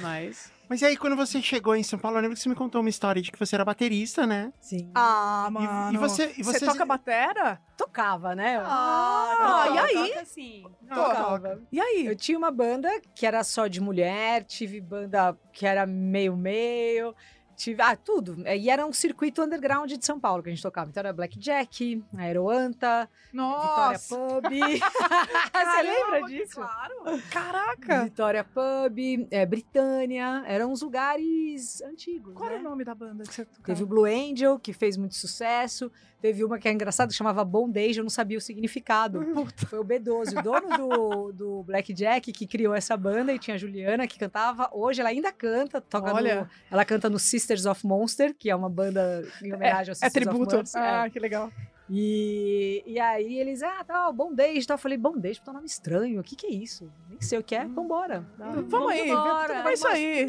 Mas. 0.00 0.50
Mas 0.68 0.82
e 0.82 0.84
aí, 0.86 0.97
quando 0.97 1.14
você 1.14 1.40
chegou 1.40 1.76
em 1.76 1.82
São 1.82 1.98
Paulo, 1.98 2.16
eu 2.18 2.22
lembro 2.22 2.36
que 2.36 2.43
você 2.43 2.48
me 2.48 2.55
contou 2.55 2.80
uma 2.80 2.90
história 2.90 3.22
de 3.22 3.30
que 3.30 3.38
você 3.38 3.55
era 3.55 3.64
baterista, 3.64 4.26
né? 4.26 4.52
Sim. 4.60 4.90
Ah, 4.94 5.47
E- 5.48 5.52
mano. 5.52 5.94
e 5.94 5.97
você- 5.97 6.34
e 6.36 6.43
Você 6.43 6.59
você- 6.59 6.66
toca 6.66 6.84
batera? 6.84 7.60
Tocava, 7.76 8.34
né? 8.34 8.60
Ah, 8.64 9.66
e 9.72 9.78
aí? 9.78 10.12
Assim. 10.14 10.64
Tocava. 10.88 11.62
E 11.70 11.80
aí? 11.80 12.06
Eu 12.06 12.16
tinha 12.16 12.36
uma 12.36 12.51
banda 12.51 12.88
que 13.14 13.24
era 13.26 13.44
só 13.44 13.66
de 13.68 13.80
mulher, 13.80 14.44
tive 14.44 14.80
banda 14.80 15.38
que 15.52 15.64
era 15.66 15.86
meio-meio, 15.86 17.14
tive. 17.56 17.82
Ah, 17.82 17.96
tudo. 17.96 18.36
E 18.46 18.70
era 18.70 18.86
um 18.86 18.92
circuito 18.92 19.42
underground 19.42 19.90
de 19.90 20.04
São 20.04 20.20
Paulo 20.20 20.42
que 20.42 20.48
a 20.48 20.52
gente 20.52 20.62
tocava. 20.62 20.90
Então 20.90 21.00
era 21.00 21.12
Blackjack, 21.12 22.02
Aeroanta, 22.16 23.08
Vitória. 23.32 23.98
Pub. 24.08 24.44
Você 25.56 25.82
lembra 25.82 26.22
disso? 26.22 26.54
Claro. 26.54 27.22
Caraca. 27.30 28.04
Vitória 28.04 28.44
Pub, 28.44 28.98
é, 29.30 29.46
Britânia, 29.46 30.44
eram 30.46 30.72
uns 30.72 30.82
lugares 30.82 31.80
antigos. 31.82 32.34
Qual 32.34 32.48
né? 32.48 32.56
era 32.56 32.60
o 32.64 32.70
nome 32.70 32.84
da 32.84 32.94
banda 32.94 33.24
que 33.24 33.34
você 33.34 33.44
tocava? 33.44 33.66
Teve 33.66 33.82
o 33.82 33.86
Blue 33.86 34.04
Angel, 34.04 34.58
que 34.58 34.72
fez 34.72 34.96
muito 34.96 35.14
sucesso. 35.14 35.90
Teve 36.20 36.42
uma 36.44 36.58
que 36.58 36.66
é 36.66 36.72
engraçada, 36.72 37.10
que 37.10 37.16
chamava 37.16 37.44
Bondage, 37.44 37.98
eu 37.98 38.02
não 38.02 38.10
sabia 38.10 38.38
o 38.38 38.40
significado. 38.40 39.20
Foi 39.68 39.78
o 39.78 39.84
B12, 39.84 40.38
o 40.38 40.42
dono 40.42 40.76
do, 40.76 41.32
do 41.32 41.62
Blackjack, 41.62 42.32
que 42.32 42.46
criou 42.46 42.74
essa 42.74 42.96
banda, 42.96 43.32
e 43.32 43.38
tinha 43.38 43.54
a 43.54 43.58
Juliana, 43.58 44.06
que 44.06 44.18
cantava. 44.18 44.68
Hoje 44.72 45.00
ela 45.00 45.10
ainda 45.10 45.30
canta, 45.30 45.80
toca 45.80 46.12
Olha. 46.12 46.42
no, 46.42 46.50
Ela 46.70 46.84
canta 46.84 47.10
no 47.10 47.18
Sisters 47.47 47.66
of 47.66 47.86
Monster, 47.86 48.35
que 48.35 48.51
é 48.51 48.56
uma 48.56 48.68
banda 48.68 49.23
em 49.43 49.52
homenagem 49.55 49.90
ao 49.90 49.93
É 49.93 49.94
Sisters 49.94 50.12
tributo. 50.12 50.43
of 50.48 50.56
Monster. 50.56 50.82
é. 50.82 50.90
Ah, 50.90 51.09
que 51.10 51.18
legal. 51.20 51.51
E, 51.89 52.82
e 52.85 52.98
aí 52.98 53.39
eles, 53.39 53.62
ah, 53.62 53.85
tal, 53.86 54.12
Bondage 54.12 54.59
e 54.59 54.66
tal. 54.66 54.74
Eu 54.74 54.78
falei, 54.78 54.98
Bondage, 54.98 55.40
tá 55.40 55.52
um 55.52 55.55
nome 55.55 55.66
estranho, 55.66 56.20
o 56.20 56.24
que 56.24 56.35
que 56.35 56.47
é 56.47 56.51
isso? 56.51 56.90
Nem 57.09 57.20
sei 57.20 57.39
o 57.39 57.44
que 57.44 57.55
é, 57.55 57.64
vambora. 57.64 58.27
Vamos 58.66 58.90
aí, 58.90 59.09
embora. 59.09 59.70
é 59.70 59.73
isso 59.73 59.86
aí. 59.86 60.27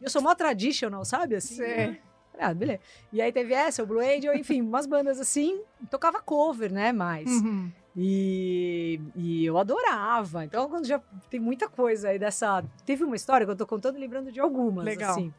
Eu 0.00 0.08
sou 0.08 0.22
mó 0.22 0.32
traditional, 0.34 1.04
sabe? 1.04 1.34
Assim, 1.34 1.56
Sei. 1.56 2.00
ah, 2.38 2.54
beleza. 2.54 2.80
E 3.12 3.20
aí 3.20 3.32
teve 3.32 3.52
essa, 3.52 3.82
o 3.82 3.86
Blue 3.86 3.98
Angel, 4.00 4.32
enfim, 4.36 4.62
umas 4.62 4.86
bandas 4.86 5.18
assim, 5.18 5.60
tocava 5.90 6.20
cover, 6.20 6.72
né, 6.72 6.92
mais. 6.92 7.28
Uhum. 7.28 7.68
E, 7.96 9.00
e 9.16 9.44
eu 9.44 9.58
adorava. 9.58 10.44
Então, 10.44 10.68
quando 10.68 10.86
já 10.86 11.00
tem 11.28 11.40
muita 11.40 11.68
coisa 11.68 12.08
aí 12.10 12.18
dessa. 12.18 12.64
Teve 12.86 13.02
uma 13.04 13.16
história 13.16 13.44
que 13.44 13.52
eu 13.52 13.56
tô 13.56 13.66
contando 13.66 13.96
e 13.96 14.00
lembrando 14.00 14.30
de 14.32 14.40
algumas, 14.40 14.84
Legal. 14.84 15.10
assim. 15.10 15.34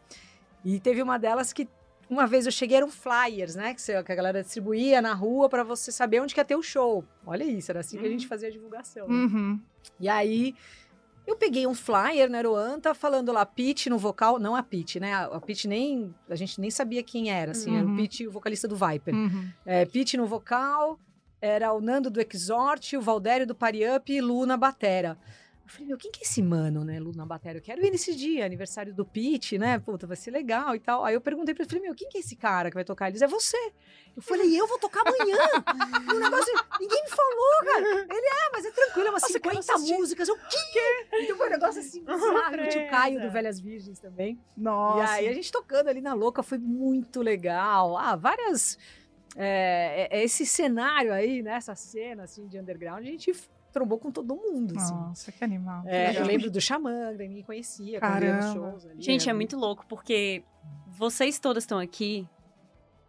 E 0.63 0.79
teve 0.79 1.01
uma 1.01 1.17
delas 1.17 1.51
que 1.53 1.67
uma 2.09 2.27
vez 2.27 2.45
eu 2.45 2.51
cheguei, 2.51 2.77
eram 2.77 2.89
flyers, 2.89 3.55
né? 3.55 3.73
Que, 3.73 3.81
você- 3.81 4.03
que 4.03 4.11
a 4.11 4.15
galera 4.15 4.43
distribuía 4.43 5.01
na 5.01 5.13
rua 5.13 5.49
pra 5.49 5.63
você 5.63 5.91
saber 5.91 6.21
onde 6.21 6.33
que 6.33 6.39
ia 6.39 6.45
ter 6.45 6.55
o 6.55 6.61
show. 6.61 7.03
Olha 7.25 7.43
isso, 7.43 7.71
era 7.71 7.79
assim 7.79 7.97
que 7.97 8.05
a 8.05 8.09
gente 8.09 8.27
fazia 8.27 8.49
a 8.49 8.51
divulgação. 8.51 9.07
né? 9.07 9.13
Uhum. 9.13 9.59
E 9.99 10.07
aí 10.07 10.53
eu 11.25 11.35
peguei 11.37 11.65
um 11.65 11.73
flyer 11.73 12.29
na 12.29 12.37
Aeroanta 12.37 12.93
falando 12.93 13.31
lá 13.31 13.45
Pete 13.45 13.89
no 13.89 13.97
vocal, 13.97 14.37
não 14.37 14.55
a 14.55 14.61
Pete, 14.61 14.99
né? 14.99 15.13
A, 15.13 15.23
a 15.25 15.41
Pete 15.41 15.67
nem 15.67 16.13
a 16.29 16.35
gente 16.35 16.59
nem 16.61 16.69
sabia 16.69 17.01
quem 17.01 17.31
era, 17.31 17.51
assim, 17.51 17.75
era 17.77 17.85
o 17.85 17.89
Uhum. 17.89 17.95
Pete, 17.97 18.27
o 18.27 18.31
vocalista 18.31 18.67
do 18.67 18.75
Viper. 18.75 19.15
Uhum. 19.15 19.49
É, 19.65 19.85
Pete 19.85 20.15
no 20.17 20.27
vocal, 20.27 20.99
era 21.41 21.73
o 21.73 21.81
Nando 21.81 22.09
do 22.11 22.19
Exort, 22.21 22.95
o 22.95 23.01
Valdério 23.01 23.47
do 23.47 23.55
Party 23.55 23.81
Up 23.87 24.11
e 24.13 24.21
Lu 24.21 24.45
na 24.45 24.55
batera. 24.57 25.17
Eu 25.65 25.69
falei, 25.71 25.87
meu, 25.87 25.97
quem 25.97 26.11
que 26.11 26.19
é 26.19 26.23
esse 26.23 26.41
mano, 26.41 26.83
né, 26.83 26.99
Lu 26.99 27.13
na 27.15 27.25
batera? 27.25 27.57
Eu 27.57 27.61
quero 27.61 27.83
ir 27.85 27.89
nesse 27.89 28.13
dia, 28.13 28.45
aniversário 28.45 28.93
do 28.93 29.05
Pete, 29.05 29.57
né? 29.57 29.79
Puta, 29.79 30.05
vai 30.05 30.17
ser 30.17 30.29
legal 30.29 30.75
e 30.75 30.79
tal. 30.79 31.05
Aí 31.05 31.13
eu 31.13 31.21
perguntei 31.21 31.55
pra 31.55 31.63
ele, 31.63 31.69
falei, 31.69 31.83
meu, 31.85 31.95
quem 31.95 32.09
que 32.09 32.17
é 32.17 32.19
esse 32.19 32.35
cara 32.35 32.69
que 32.69 32.75
vai 32.75 32.83
tocar? 32.83 33.05
Ele 33.05 33.13
disse, 33.13 33.23
é 33.23 33.27
você. 33.29 33.57
Eu 34.13 34.21
falei, 34.21 34.59
eu 34.59 34.67
vou 34.67 34.77
tocar 34.77 35.01
amanhã. 35.07 35.37
o 36.13 36.19
negócio, 36.19 36.53
ninguém 36.81 37.01
me 37.03 37.09
falou, 37.09 37.63
cara. 37.65 37.89
Ele, 38.13 38.27
ah, 38.29 38.49
mas 38.51 38.65
é 38.65 38.71
tranquilo, 38.71 39.07
é 39.07 39.11
umas 39.11 39.21
Nossa, 39.21 39.37
eu 39.37 39.41
quero 39.41 39.55
50 39.63 39.73
assistir. 39.73 39.93
músicas. 39.97 40.27
Eu, 40.27 40.35
quê? 40.35 41.07
Então 41.13 41.37
foi 41.37 41.47
um 41.47 41.51
negócio 41.51 41.79
assim, 41.79 42.03
bizarro. 42.03 42.55
E 42.55 42.67
tinha 42.67 42.85
o 42.85 42.89
Caio 42.89 43.21
do 43.21 43.31
Velhas 43.31 43.59
Virgens 43.59 43.99
também. 43.99 44.37
Nossa. 44.57 45.13
E 45.13 45.25
aí 45.25 45.27
a 45.29 45.33
gente 45.33 45.49
tocando 45.49 45.87
ali 45.87 46.01
na 46.01 46.13
louca 46.13 46.43
foi 46.43 46.57
muito 46.57 47.21
legal. 47.21 47.97
Ah, 47.97 48.17
várias. 48.17 48.77
É, 49.35 50.07
é- 50.11 50.19
é 50.19 50.23
esse 50.25 50.45
cenário 50.45 51.13
aí, 51.13 51.41
né? 51.41 51.53
Essa 51.55 51.73
cena 51.73 52.23
assim 52.23 52.47
de 52.47 52.59
underground, 52.59 53.01
a 53.01 53.05
gente 53.09 53.33
trombou 53.73 53.97
com 53.97 54.09
todo 54.11 54.35
mundo. 54.35 54.73
Assim. 54.77 54.93
Nossa, 54.93 55.31
que 55.31 55.43
animal. 55.43 55.81
que 55.83 55.89
É, 55.89 56.19
eu 56.19 56.25
lembro 56.25 56.49
do 56.49 56.61
Xamã, 56.61 57.11
que 57.17 57.23
ninguém 57.27 57.43
conhecia, 57.43 57.99
Caramba. 57.99 58.53
shows 58.53 58.85
ali. 58.85 59.01
Gente, 59.01 59.29
é 59.29 59.33
muito 59.33 59.57
louco, 59.57 59.85
porque 59.89 60.43
vocês 60.87 61.39
todas 61.39 61.63
estão 61.63 61.79
aqui. 61.79 62.25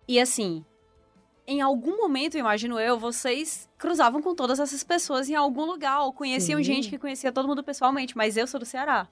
E 0.08 0.18
assim, 0.18 0.64
em 1.46 1.60
algum 1.60 1.96
momento, 1.98 2.36
imagino 2.38 2.80
eu, 2.80 2.98
vocês 2.98 3.68
cruzavam 3.78 4.20
com 4.22 4.34
todas 4.34 4.58
essas 4.58 4.82
pessoas 4.82 5.28
em 5.28 5.34
algum 5.34 5.64
lugar, 5.64 6.00
ou 6.02 6.12
conheciam 6.12 6.58
Sim. 6.58 6.64
gente 6.64 6.88
que 6.90 6.98
conhecia 6.98 7.30
todo 7.30 7.46
mundo 7.46 7.62
pessoalmente, 7.62 8.16
mas 8.16 8.36
eu 8.36 8.46
sou 8.46 8.58
do 8.58 8.66
Ceará. 8.66 9.06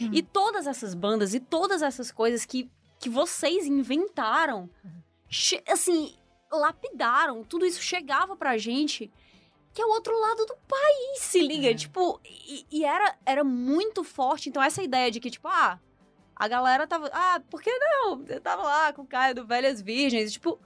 Hum. 0.00 0.10
E 0.12 0.22
todas 0.22 0.66
essas 0.66 0.94
bandas 0.94 1.34
e 1.34 1.40
todas 1.40 1.82
essas 1.82 2.10
coisas 2.10 2.44
que, 2.44 2.70
que 2.98 3.08
vocês 3.10 3.66
inventaram, 3.66 4.68
che- 5.28 5.62
assim, 5.68 6.14
lapidaram, 6.50 7.42
tudo 7.44 7.66
isso 7.66 7.82
chegava 7.82 8.36
pra 8.36 8.56
gente, 8.56 9.10
que 9.74 9.82
é 9.82 9.84
o 9.84 9.90
outro 9.90 10.18
lado 10.18 10.46
do 10.46 10.56
país, 10.68 11.18
se 11.20 11.40
liga? 11.40 11.70
É. 11.70 11.74
Tipo, 11.74 12.20
e, 12.24 12.64
e 12.70 12.84
era, 12.84 13.16
era 13.26 13.42
muito 13.44 14.02
forte. 14.04 14.48
Então, 14.48 14.62
essa 14.62 14.82
ideia 14.82 15.10
de 15.10 15.18
que, 15.20 15.30
tipo, 15.30 15.48
ah, 15.48 15.78
a 16.36 16.48
galera 16.48 16.86
tava. 16.86 17.10
Ah, 17.12 17.42
por 17.50 17.60
que 17.60 17.70
não? 17.76 18.24
Eu 18.28 18.40
tava 18.40 18.62
lá 18.62 18.92
com 18.92 19.02
o 19.02 19.06
Caio 19.06 19.34
do 19.34 19.44
Velhas 19.46 19.82
Virgens. 19.82 20.32
Tipo, 20.32 20.58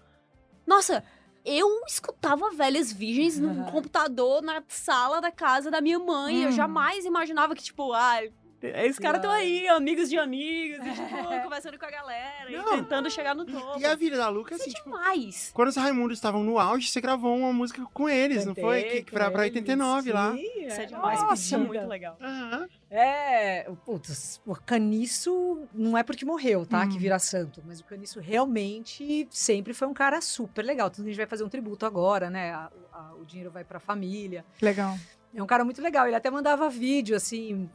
nossa, 0.67 1.03
eu 1.45 1.83
escutava 1.87 2.51
Velhas 2.51 2.93
Virgens 2.93 3.39
no 3.39 3.49
Uhum. 3.49 3.65
computador 3.73 4.43
na 4.43 4.63
sala 4.69 5.21
da 5.21 5.33
casa 5.33 5.71
da 5.71 5.81
minha 5.81 5.99
mãe. 5.99 6.43
Eu 6.43 6.49
Hum. 6.51 6.53
jamais 6.53 7.05
imaginava 7.07 7.55
que, 7.55 7.63
tipo, 7.63 7.93
ah. 7.95 8.19
Esses 8.61 8.99
caras 8.99 9.19
estão 9.19 9.31
aí, 9.31 9.69
amigos 9.69 10.09
de 10.11 10.19
amigos, 10.19 10.85
e, 10.85 10.91
tipo, 10.91 11.09
conversando 11.45 11.79
com 11.79 11.85
a 11.87 11.91
galera 11.91 12.51
Não. 12.51 12.75
e 12.75 12.77
tentando 12.79 13.09
chegar 13.11 13.35
no 13.35 13.45
topo. 13.45 13.79
E 13.79 13.85
a 13.85 13.95
vida 13.95 14.17
da 14.17 14.29
Luca, 14.29 14.55
Isso 14.55 14.63
assim, 14.63 14.71
é 14.73 14.75
tipo, 14.75 14.91
demais. 14.91 15.51
quando 15.55 15.69
os 15.69 15.77
Raimundos 15.77 16.19
estavam 16.19 16.43
no 16.43 16.59
auge, 16.59 16.89
você 16.89 17.01
gravou 17.01 17.37
uma 17.37 17.53
música 17.53 17.85
com 17.95 18.09
eles, 18.09 18.45
não 18.45 18.55
foi? 18.55 18.83
Cantei 18.83 19.03
Que, 19.05 19.13
pra, 19.13 19.31
pra 19.31 19.47
eles, 19.47 19.55
89 19.57 20.13
lá. 20.13 20.35
Isso 20.37 20.81
é 20.81 20.83
é. 20.83 20.87
demais. 20.87 21.21
Nossa, 21.23 21.35
Isso 21.35 21.55
é 21.55 21.59
muito 21.59 21.87
legal. 21.87 22.17
Aham. 22.21 22.69
É, 22.91 23.71
putz, 23.85 24.41
o 24.47 24.55
Caniço 24.55 25.63
não 25.73 25.97
é 25.97 26.03
porque 26.03 26.25
morreu, 26.25 26.67
tá? 26.67 26.83
Hum. 26.85 26.89
Que 26.89 26.99
vira 26.99 27.19
santo, 27.19 27.63
mas 27.67 27.81
o 27.81 27.85
Caniço 27.85 28.19
realmente 28.19 29.29
sempre 29.31 29.73
foi 29.75 29.87
um 29.87 29.95
cara 29.95 30.21
super 30.21 30.63
legal. 30.65 30.91
Que 30.91 31.01
a 31.01 31.05
gente 31.05 31.17
vai 31.17 31.27
fazer 31.27 31.45
um 31.45 31.49
tributo 31.49 31.87
agora, 31.87 32.29
né? 32.31 32.53
A- 32.53 32.71
a- 32.93 33.13
o 33.21 33.25
dinheiro 33.25 33.51
vai 33.51 33.63
pra 33.63 33.79
família. 33.79 34.45
Legal. 34.61 34.97
É 35.35 35.43
um 35.43 35.47
cara 35.47 35.65
muito 35.65 35.81
legal. 35.83 36.07
Ele 36.07 36.17
até 36.17 36.31
mandava 36.31 36.69
vídeo, 36.71 37.15
assim, 37.15 37.69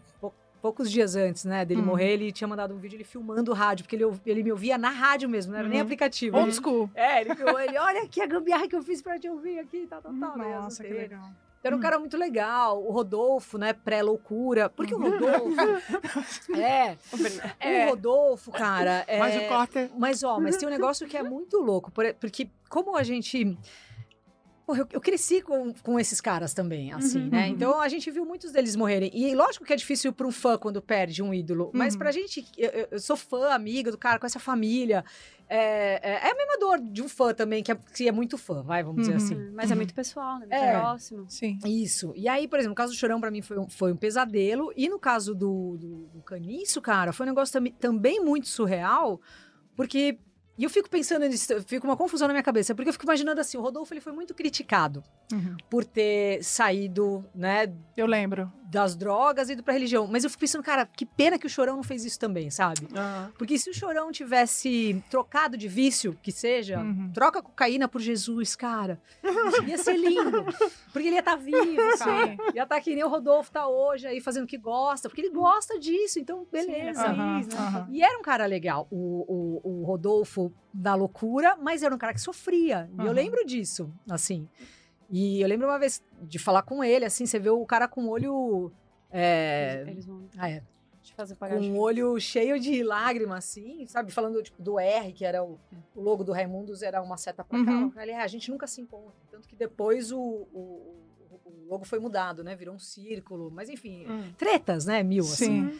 poucos 0.64 0.90
dias 0.90 1.16
antes, 1.18 1.44
né, 1.44 1.66
dele 1.66 1.82
Hum. 1.82 1.86
morrer. 1.86 2.14
Ele 2.14 2.32
tinha 2.32 2.48
mandado 2.48 2.74
um 2.74 2.78
vídeo 2.78 2.96
ele 2.96 3.04
filmando 3.04 3.52
o 3.52 3.54
rádio, 3.54 3.84
porque 3.84 3.98
ele, 3.98 4.06
ele 4.26 4.42
me 4.44 4.52
ouvia 4.52 4.78
na 4.78 4.90
rádio 4.90 5.28
mesmo, 5.28 5.52
não 5.52 5.60
era 5.60 5.68
nem 5.68 5.78
Uhum. 5.80 5.84
aplicativo. 5.84 6.38
Old 6.38 6.54
school. 6.56 6.90
É, 6.96 7.20
ele 7.22 7.36
filmou, 7.36 7.60
ele, 7.60 7.78
olha 7.78 8.02
aqui 8.04 8.22
a 8.22 8.26
gambiarra 8.26 8.66
que 8.68 8.76
eu 8.76 8.82
fiz 8.82 9.02
pra 9.02 9.20
te 9.20 9.28
ouvir 9.30 9.60
aqui, 9.60 9.86
tal, 9.90 10.02
tal, 10.02 10.14
tal. 10.14 10.38
né, 10.38 10.56
Nossa, 10.56 10.82
que 10.82 10.94
legal. 10.94 11.30
Era 11.62 11.76
um 11.76 11.80
Hum. 11.80 11.82
cara 11.82 12.00
muito 12.00 12.18
legal. 12.18 12.82
O 12.84 12.92
Rodolfo, 12.92 13.58
né? 13.58 13.72
Pré-loucura. 13.74 14.70
Porque 14.70 14.94
o 14.94 15.00
Rodolfo. 15.00 15.56
é. 16.58 16.98
O 17.86 17.90
Rodolfo, 17.92 18.52
cara. 18.52 19.04
É... 19.08 19.18
Mas 19.20 19.36
o 19.36 19.48
corte 19.48 19.92
Mas, 19.98 20.24
ó, 20.24 20.40
mas 20.40 20.58
tem 20.58 20.68
um 20.68 20.72
negócio 20.78 21.08
que 21.08 21.16
é 21.18 21.24
muito 21.24 21.58
louco. 21.60 21.92
por- 21.92 22.14
Porque, 22.16 22.50
como 22.70 22.98
a 22.98 23.04
gente. 23.04 23.58
Porra, 24.66 24.80
eu, 24.80 24.88
eu 24.94 25.02
cresci 25.02 25.42
com, 25.42 25.74
com 25.74 26.00
esses 26.00 26.22
caras 26.22 26.54
também, 26.54 26.94
assim, 26.94 27.24
Uhum, 27.24 27.30
né? 27.30 27.48
uhum. 27.48 27.54
Então 27.54 27.82
a 27.82 27.90
gente 27.90 28.10
viu 28.10 28.26
muitos 28.26 28.52
deles 28.54 28.76
morrerem. 28.78 29.12
E 29.14 29.36
lógico 29.36 29.66
que 29.66 29.74
é 29.74 29.76
difícil 29.76 30.14
para 30.14 30.26
um 30.26 30.32
fã 30.32 30.58
quando 30.58 30.82
perde 30.82 31.22
um 31.22 31.34
ídolo. 31.34 31.70
Mas 31.74 31.94
Uhum. 31.94 32.00
pra 32.00 32.12
gente, 32.12 32.46
eu, 32.58 32.70
eu- 32.92 33.00
sou 33.00 33.18
fã, 33.18 33.50
amiga 33.50 33.92
do 33.92 33.98
cara, 33.98 34.18
com 34.20 34.26
essa 34.26 34.40
família. 34.40 35.04
É, 35.50 36.00
é, 36.02 36.28
é 36.28 36.32
a 36.32 36.36
mesma 36.36 36.58
dor 36.58 36.80
de 36.80 37.02
um 37.04 37.10
fã 37.10 37.34
também, 37.34 37.62
que 37.62 37.72
é, 37.74 37.76
que 37.76 38.08
é 38.08 38.12
muito 38.12 38.38
fã, 38.38 38.64
vai, 38.64 38.82
vamos 38.84 39.02
dizer 39.02 39.12
Uhum. 39.12 39.18
assim. 39.18 39.52
Mas 39.54 39.70
é 39.70 39.76
muito 39.76 39.94
pessoal, 39.94 40.40
né? 40.40 40.46
Muito 40.48 40.54
É. 40.54 40.80
próximo. 40.80 41.26
Sim. 41.30 41.60
Isso. 41.66 42.14
E 42.16 42.30
aí, 42.30 42.48
por 42.48 42.58
exemplo, 42.58 42.72
no 42.72 42.76
caso 42.76 42.94
do 42.94 42.98
Chorão, 42.98 43.20
pra 43.20 43.30
mim, 43.30 43.42
foi 43.42 43.60
um, 43.60 43.70
foi 43.70 43.92
um 43.92 43.98
pesadelo. 43.98 44.72
E 44.78 44.88
no 44.88 44.98
caso 44.98 45.36
do, 45.36 45.76
do, 45.78 46.08
do 46.08 46.22
Caniço, 46.22 46.82
cara, 46.82 47.12
foi 47.12 47.26
um 47.26 47.30
negócio 47.30 47.52
também, 47.52 47.74
também 47.74 48.22
muito 48.24 48.48
surreal, 48.48 49.20
porque. 49.76 50.18
E 50.58 50.64
eu 50.64 50.70
fico 50.70 50.88
pensando 50.90 51.26
nisso, 51.28 51.62
fica 51.64 51.86
uma 51.88 51.98
confusão 51.98 52.28
na 52.28 52.34
minha 52.34 52.44
cabeça, 52.44 52.76
porque 52.76 52.90
eu 52.90 52.94
fico 52.94 53.06
imaginando 53.06 53.42
assim, 53.42 53.58
o 53.58 53.62
Rodolfo 53.62 53.92
ele 53.94 54.02
foi 54.02 54.14
muito 54.14 54.34
criticado 54.36 55.04
Uhum. 55.32 55.58
por 55.70 55.84
ter 55.84 56.44
saído, 56.44 57.26
né, 57.34 57.74
Eu 57.98 58.06
lembro. 58.06 58.52
Das 58.74 58.96
drogas 58.96 59.50
e 59.50 59.54
ido 59.54 59.62
pra 59.64 59.74
religião. 59.74 60.08
Mas 60.08 60.24
eu 60.24 60.30
fico 60.32 60.40
pensando, 60.42 60.64
cara, 60.64 60.86
que 60.86 61.06
pena 61.06 61.38
que 61.38 61.46
o 61.46 61.50
Chorão 61.50 61.76
não 61.76 61.84
fez 61.84 62.04
isso 62.04 62.20
também, 62.20 62.50
sabe? 62.50 62.88
Aham. 62.96 63.32
Porque 63.38 63.58
se 63.60 63.70
o 63.70 63.74
Chorão 63.74 64.12
tivesse 64.12 65.02
trocado 65.12 65.56
de 65.56 65.68
vício, 65.68 66.18
que 66.24 66.32
seja, 66.32 66.80
Uhum. 66.80 67.12
troca 67.14 67.42
cocaína 67.42 67.88
por 67.88 68.02
Jesus, 68.02 68.56
cara. 68.56 69.00
Ia 69.68 69.78
ser 69.78 69.96
lindo. 69.98 70.44
Porque 70.92 71.08
ele 71.08 71.16
ia 71.16 71.20
estar 71.20 71.36
vivo, 71.36 71.98
cara. 72.00 72.28
Sim. 72.28 72.38
Ia 72.56 72.64
estar 72.64 72.82
que 72.82 72.96
nem 72.96 73.04
o 73.04 73.08
Rodolfo 73.10 73.52
tá 73.52 73.68
hoje 73.68 74.08
aí 74.08 74.20
fazendo 74.20 74.46
o 74.46 74.48
que 74.48 74.58
gosta, 74.58 75.08
porque 75.08 75.22
ele 75.22 75.30
gosta 75.32 75.80
disso, 75.80 76.20
então 76.20 76.46
beleza. 76.52 77.02
Sim, 77.12 77.18
né? 77.18 77.46
aham. 77.56 77.88
E 77.92 78.02
era 78.04 78.18
um 78.18 78.24
cara 78.24 78.46
legal, 78.48 78.88
o, 78.90 79.62
o, 79.64 79.82
o 79.82 79.84
Rodolfo 79.86 80.52
da 80.74 80.96
loucura, 80.96 81.56
mas 81.62 81.84
era 81.84 81.94
um 81.94 81.98
cara 81.98 82.14
que 82.14 82.22
sofria. 82.22 82.90
E 83.00 83.06
eu 83.06 83.12
lembro 83.12 83.46
disso, 83.46 83.94
assim. 84.10 84.50
E 85.16 85.40
eu 85.42 85.48
lembro 85.48 85.68
uma 85.68 85.78
vez 85.78 86.04
de 86.24 86.40
falar 86.40 86.64
com 86.64 86.84
ele, 86.84 87.06
assim, 87.06 87.28
você 87.28 87.38
vê 87.38 87.50
o 87.52 87.64
cara 87.68 87.88
com 87.88 88.06
o 88.06 88.10
olho. 88.10 88.72
é, 89.12 89.84
Eles 89.88 90.06
vão. 90.08 90.28
ah, 90.38 90.50
é. 90.50 90.64
Fazer 91.16 91.36
pagar 91.36 91.60
com 91.60 91.66
um 91.66 91.78
olho 91.78 92.20
cheio 92.20 92.60
de 92.60 92.82
lágrima, 92.82 93.38
assim, 93.38 93.86
sabe? 93.86 94.12
Falando 94.12 94.42
tipo, 94.42 94.60
do 94.60 94.80
R, 94.80 95.12
que 95.14 95.24
era 95.24 95.44
o, 95.44 95.60
o 95.96 96.02
logo 96.02 96.24
do 96.24 96.32
Raimundos, 96.32 96.82
era 96.82 97.00
uma 97.04 97.18
seta 97.18 97.44
pra 97.44 97.64
cá. 97.64 97.72
Uhum. 97.72 97.82
Eu 97.84 97.92
falei, 97.92 98.16
"É, 98.16 98.22
a 98.22 98.28
gente 98.28 98.50
nunca 98.50 98.66
se 98.66 98.82
encontra. 98.82 99.14
Tanto 99.30 99.48
que 99.48 99.56
depois 99.56 100.12
o, 100.12 100.18
o, 100.20 100.96
o 101.46 101.66
logo 101.70 101.86
foi 101.86 102.00
mudado, 102.00 102.44
né? 102.44 102.56
Virou 102.56 102.74
um 102.74 102.80
círculo. 102.80 103.52
Mas 103.52 103.70
enfim, 103.70 104.08
Hum. 104.10 104.32
tretas, 104.38 104.86
né? 104.88 105.04
Mil, 105.04 105.24
assim. 105.26 105.78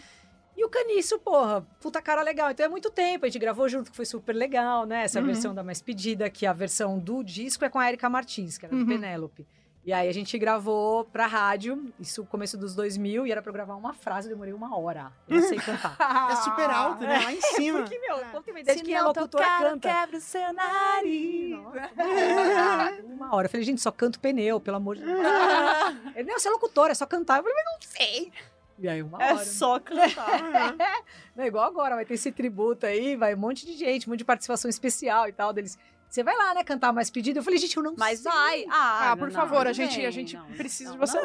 E 0.56 0.64
o 0.64 0.70
Caniço, 0.70 1.18
porra, 1.20 1.66
puta 1.82 2.02
cara 2.02 2.22
legal. 2.22 2.52
Então 2.52 2.66
é 2.66 2.70
muito 2.70 2.90
tempo, 2.92 3.26
a 3.26 3.28
gente 3.28 3.40
gravou 3.40 3.68
junto, 3.68 3.90
que 3.90 3.96
foi 3.98 4.06
super 4.06 4.34
legal, 4.34 4.86
né? 4.86 5.04
Essa 5.04 5.20
Uhum. 5.20 5.26
versão 5.26 5.54
da 5.56 5.64
Mais 5.64 5.82
Pedida, 5.82 6.30
que 6.30 6.46
a 6.46 6.54
versão 6.54 7.00
do 7.00 7.24
disco 7.24 7.66
é 7.66 7.70
com 7.70 7.80
a 7.80 7.88
Erika 7.88 8.10
Martins, 8.10 8.58
que 8.58 8.66
era 8.66 8.74
Uhum. 8.76 8.82
do 8.84 8.88
Penélope. 8.88 9.48
E 9.86 9.92
aí 9.92 10.08
a 10.08 10.14
gente 10.14 10.38
gravou 10.38 11.04
pra 11.04 11.28
rádio, 11.28 11.92
isso 12.00 12.22
no 12.22 12.28
começo 12.28 12.58
dos 12.58 12.74
2000, 12.74 13.28
e 13.28 13.32
era 13.34 13.42
pra 13.42 13.50
eu 13.50 13.54
gravar 13.54 13.76
uma 13.76 13.94
frase, 13.94 14.30
eu 14.30 14.34
demorei 14.34 14.54
uma 14.54 14.78
hora. 14.80 15.12
Eu 15.28 15.42
não 15.42 15.48
sei 15.50 15.58
cantar. 15.58 15.98
É 16.32 16.36
super 16.38 16.70
alto, 16.70 17.04
né? 17.04 17.20
Lá 17.22 17.34
em 17.34 17.42
cima. 17.58 17.80
Porque, 17.82 18.00
meu, 18.00 18.16
tem 18.44 18.54
uma 18.54 18.60
ideia 18.62 18.78
de 18.78 18.84
que 18.84 18.96
a 18.96 19.06
locutora 19.06 19.46
canta. 19.60 19.90
quebra 19.90 20.18
o 20.18 20.22
seu 20.22 20.54
nariz. 20.54 21.58
Uma 23.04 23.36
hora. 23.36 23.48
Eu 23.48 23.50
falei, 23.50 23.66
gente, 23.66 23.82
só 23.82 23.92
canto 23.92 24.20
pneu, 24.22 24.60
pelo 24.60 24.78
amor 24.78 24.96
de 24.96 25.04
Deus. 25.04 25.20
Ele, 26.16 26.30
não, 26.30 26.40
você 26.40 26.48
é 26.48 26.52
locutora, 26.52 26.92
é 26.92 26.96
só 26.96 27.06
cantar. 27.06 27.38
Eu 27.40 27.44
falei, 27.44 27.56
mas 27.58 27.66
não 27.66 27.92
sei. 27.92 28.32
E 28.80 28.88
aí, 28.88 29.02
uma 29.04 29.22
É 29.24 29.34
hora. 29.34 29.46
só 29.46 29.80
cantar. 29.80 30.76
Não, 31.36 31.46
igual 31.46 31.66
agora, 31.66 31.96
vai 31.96 32.06
ter 32.06 32.16
esse 32.16 32.32
tributo 32.32 32.86
aí, 32.86 33.16
vai 33.16 33.36
um 33.36 33.38
monte 33.38 33.66
de 33.66 33.74
gente, 33.74 34.08
um 34.08 34.12
monte 34.12 34.20
de 34.20 34.26
participação 34.26 34.70
especial 34.70 35.28
e 35.28 35.32
tal 35.32 35.54
deles. 35.54 35.78
Você 36.10 36.22
vai 36.24 36.36
lá, 36.38 36.54
né, 36.54 36.64
cantar 36.64 36.94
mais 36.94 37.10
pedido? 37.10 37.40
Eu 37.40 37.44
falei, 37.44 37.58
gente, 37.60 37.76
eu 37.76 37.82
não 37.84 37.96
Mas 37.98 38.20
sei. 38.20 38.32
vai. 38.32 38.66
Ah, 38.70 39.12
Ah, 39.12 39.18
por 39.18 39.28
não, 39.30 39.34
favor, 39.36 39.62
a 39.66 39.72
tudo 39.72 39.74
gente, 39.74 40.06
a 40.06 40.12
gente 40.12 40.36
não. 40.38 40.46
precisa 40.52 40.92
de 40.92 40.98
Não, 40.98 41.06
você 41.08 41.18
Não. 41.18 41.24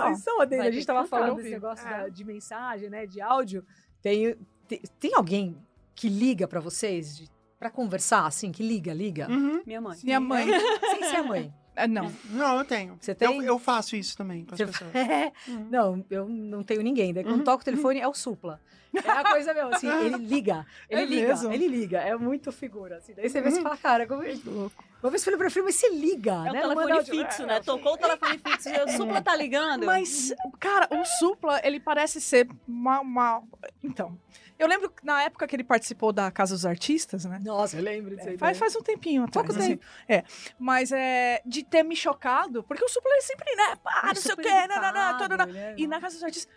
Vai 0.48 0.58
A 0.60 0.70
gente 0.70 0.86
tava 0.86 1.06
falando 1.06 1.36
desse 1.36 1.50
negócio 1.50 1.86
É. 1.86 1.90
da- 1.90 2.08
de 2.08 2.24
mensagem, 2.24 2.88
né, 2.88 3.06
de 3.06 3.20
áudio. 3.20 3.64
Tem, 4.00 4.34
tem, 4.66 4.80
tem 4.98 5.14
alguém 5.14 5.56
que 5.94 6.08
liga 6.08 6.46
pra 6.48 6.60
vocês, 6.60 7.16
de, 7.16 7.28
pra 7.58 7.70
conversar, 7.70 8.24
assim, 8.26 8.50
que 8.52 8.62
liga, 8.62 8.94
liga? 8.94 9.26
Uhum. 9.28 9.62
Minha 9.66 9.80
mãe. 9.80 9.98
Minha 10.02 10.20
mãe. 10.20 10.46
Sem 10.80 11.02
ser 11.04 11.16
a 11.16 11.22
mãe. 11.22 11.52
Ah, 11.78 11.86
não. 11.88 12.12
Não, 12.30 12.58
eu 12.58 12.64
tenho. 12.64 12.96
Você 13.00 13.14
tem? 13.14 13.28
Eu, 13.36 13.42
eu 13.42 13.58
faço 13.58 13.94
isso 13.96 14.16
também 14.16 14.44
com 14.44 14.54
as 14.54 14.58
Você- 14.58 14.66
pessoas. 14.66 14.90
Uhum. 15.48 15.68
Não, 15.70 16.04
eu 16.10 16.28
não 16.28 16.62
tenho 16.62 16.82
ninguém. 16.82 17.12
Daí 17.14 17.22
quando 17.24 17.38
Uhum. 17.38 17.44
toca 17.44 17.62
o 17.62 17.64
telefone, 17.64 18.00
é 18.00 18.08
o 18.08 18.14
supla. 18.14 18.60
É 18.94 19.10
a 19.10 19.22
coisa 19.22 19.52
mesmo, 19.54 19.74
assim, 19.74 19.86
ele 20.00 20.16
liga. 20.16 20.66
Ele 20.88 21.02
É 21.02 21.04
liga, 21.04 21.28
mesmo? 21.28 21.52
ele 21.52 21.68
liga. 21.68 21.98
É 22.00 22.16
muito 22.16 22.50
figura, 22.50 22.96
assim. 22.96 23.12
Daí 23.14 23.28
você 23.28 23.40
vê 23.40 23.48
e 23.50 23.52
você 23.52 23.60
fala, 23.62 23.76
cara, 23.76 24.06
como 24.06 24.22
é 24.22 24.32
Uma 24.32 25.10
vez 25.10 25.22
eu 25.26 25.32
falei 25.32 25.36
pra 25.38 25.46
ele, 25.46 25.62
mas 25.62 25.74
você 25.76 25.90
liga, 25.90 26.32
É 26.32 26.36
o 26.36 26.42
né? 26.44 26.46
Não 26.46 26.52
telefone 26.62 26.74
manda 26.76 26.94
áudio. 26.94 27.14
fixo, 27.24 27.46
né? 27.46 27.60
Tocou 27.60 27.92
o 27.92 27.96
telefone 27.98 28.38
fixo. 28.38 28.68
O 28.86 28.90
supla 28.96 29.22
tá 29.22 29.36
ligando. 29.36 29.84
Mas, 29.86 30.34
cara, 30.58 30.88
o 30.90 31.04
Supla, 31.04 31.60
ele 31.62 31.78
parece 31.78 32.20
ser 32.20 32.48
uma, 32.66 33.00
uma- 33.00 33.42
Então, 33.84 34.18
eu 34.58 34.66
lembro 34.66 34.90
que 34.90 35.04
na 35.04 35.22
época 35.22 35.46
que 35.46 35.54
ele 35.56 35.64
participou 35.64 36.12
da 36.12 36.30
Casa 36.30 36.54
dos 36.54 36.66
Artistas, 36.66 37.24
né? 37.24 37.40
Nossa, 37.44 37.76
eu 37.76 37.82
lembro 37.82 38.16
disso 38.16 38.28
aí. 38.28 38.36
Faz, 38.38 38.58
faz 38.58 38.74
um 38.76 38.82
tempinho 38.82 39.24
atrás. 39.24 39.46
Pouco 39.46 39.60
assim. 39.60 39.78
É. 40.08 40.24
Mas 40.58 40.90
é 40.92 41.40
de 41.46 41.62
ter 41.64 41.82
me 41.82 41.94
chocado, 41.96 42.62
porque 42.64 42.84
o 42.84 42.88
Supla 42.88 43.10
ele 43.12 43.22
sempre, 43.22 43.54
né? 43.54 43.76
Pá, 43.82 44.02
não 44.06 44.14
sei 44.14 44.34
o 44.34 44.36
quê, 44.36 44.48
nananã, 44.66 45.10
educado, 45.10 45.18
tadadá. 45.18 45.48
ele 45.48 45.58
é- 45.58 45.74
E 45.78 45.86
na 45.86 46.00
Casa 46.00 46.14
dos 46.16 46.24
Artistas, 46.24 46.52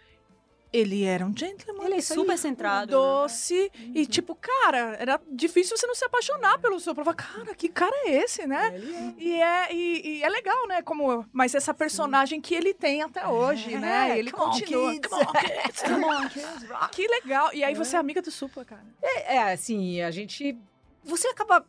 ele 0.74 1.04
era 1.04 1.26
um 1.26 1.36
gentleman. 1.36 1.86
Ele 1.86 1.96
é 1.96 2.02
super 2.02 2.38
centrado. 2.38 2.92
né? 2.92 2.98
Doce. 2.98 3.72
E, 3.94 4.06
tipo, 4.06 4.34
cara, 4.36 4.96
era 5.00 5.20
difícil 5.30 5.78
você 5.78 5.86
não 5.86 5.96
se 5.96 6.06
apaixonar 6.06 6.60
pelo 6.60 6.80
Supla. 6.80 7.02
Eu 7.02 7.06
falava, 7.06 7.14
cara, 7.16 7.56
que 7.56 7.68
cara 7.68 7.94
é 8.06 8.24
esse, 8.24 8.48
né? 8.48 8.74
É. 8.74 9.22
E 9.22 9.42
é, 9.42 9.74
e, 9.74 10.08
e 10.20 10.24
é 10.24 10.30
legal, 10.30 10.68
né? 10.68 10.82
Como, 10.82 11.26
mas 11.34 11.54
essa 11.56 11.74
personagem 11.74 12.40
que 12.40 12.56
ele 12.56 12.74
tem 12.74 13.02
até 13.02 13.28
hoje, 13.28 13.78
né? 13.78 14.16
E 14.16 14.20
ele 14.20 14.32
come 14.32 14.46
on, 14.46 14.52
continua. 14.52 14.92
kids. 14.94 15.10
Come 15.10 15.26
on, 15.26 15.34
kids. 15.34 15.82
Come 15.84 16.06
on, 16.06 16.30
kids. 16.30 16.70
rock. 16.70 16.96
Que 16.96 17.08
legal. 17.08 17.54
E 17.54 17.64
aí 17.64 17.76
você 17.76 17.96
é 17.96 18.00
amiga 18.00 18.22
do 18.22 18.32
Supla, 18.32 18.64
cara. 18.64 18.86
É, 19.02 19.52
assim, 19.52 20.02
a 20.02 20.12
gente. 20.12 20.58
Você 21.04 21.28
acaba 21.28 21.66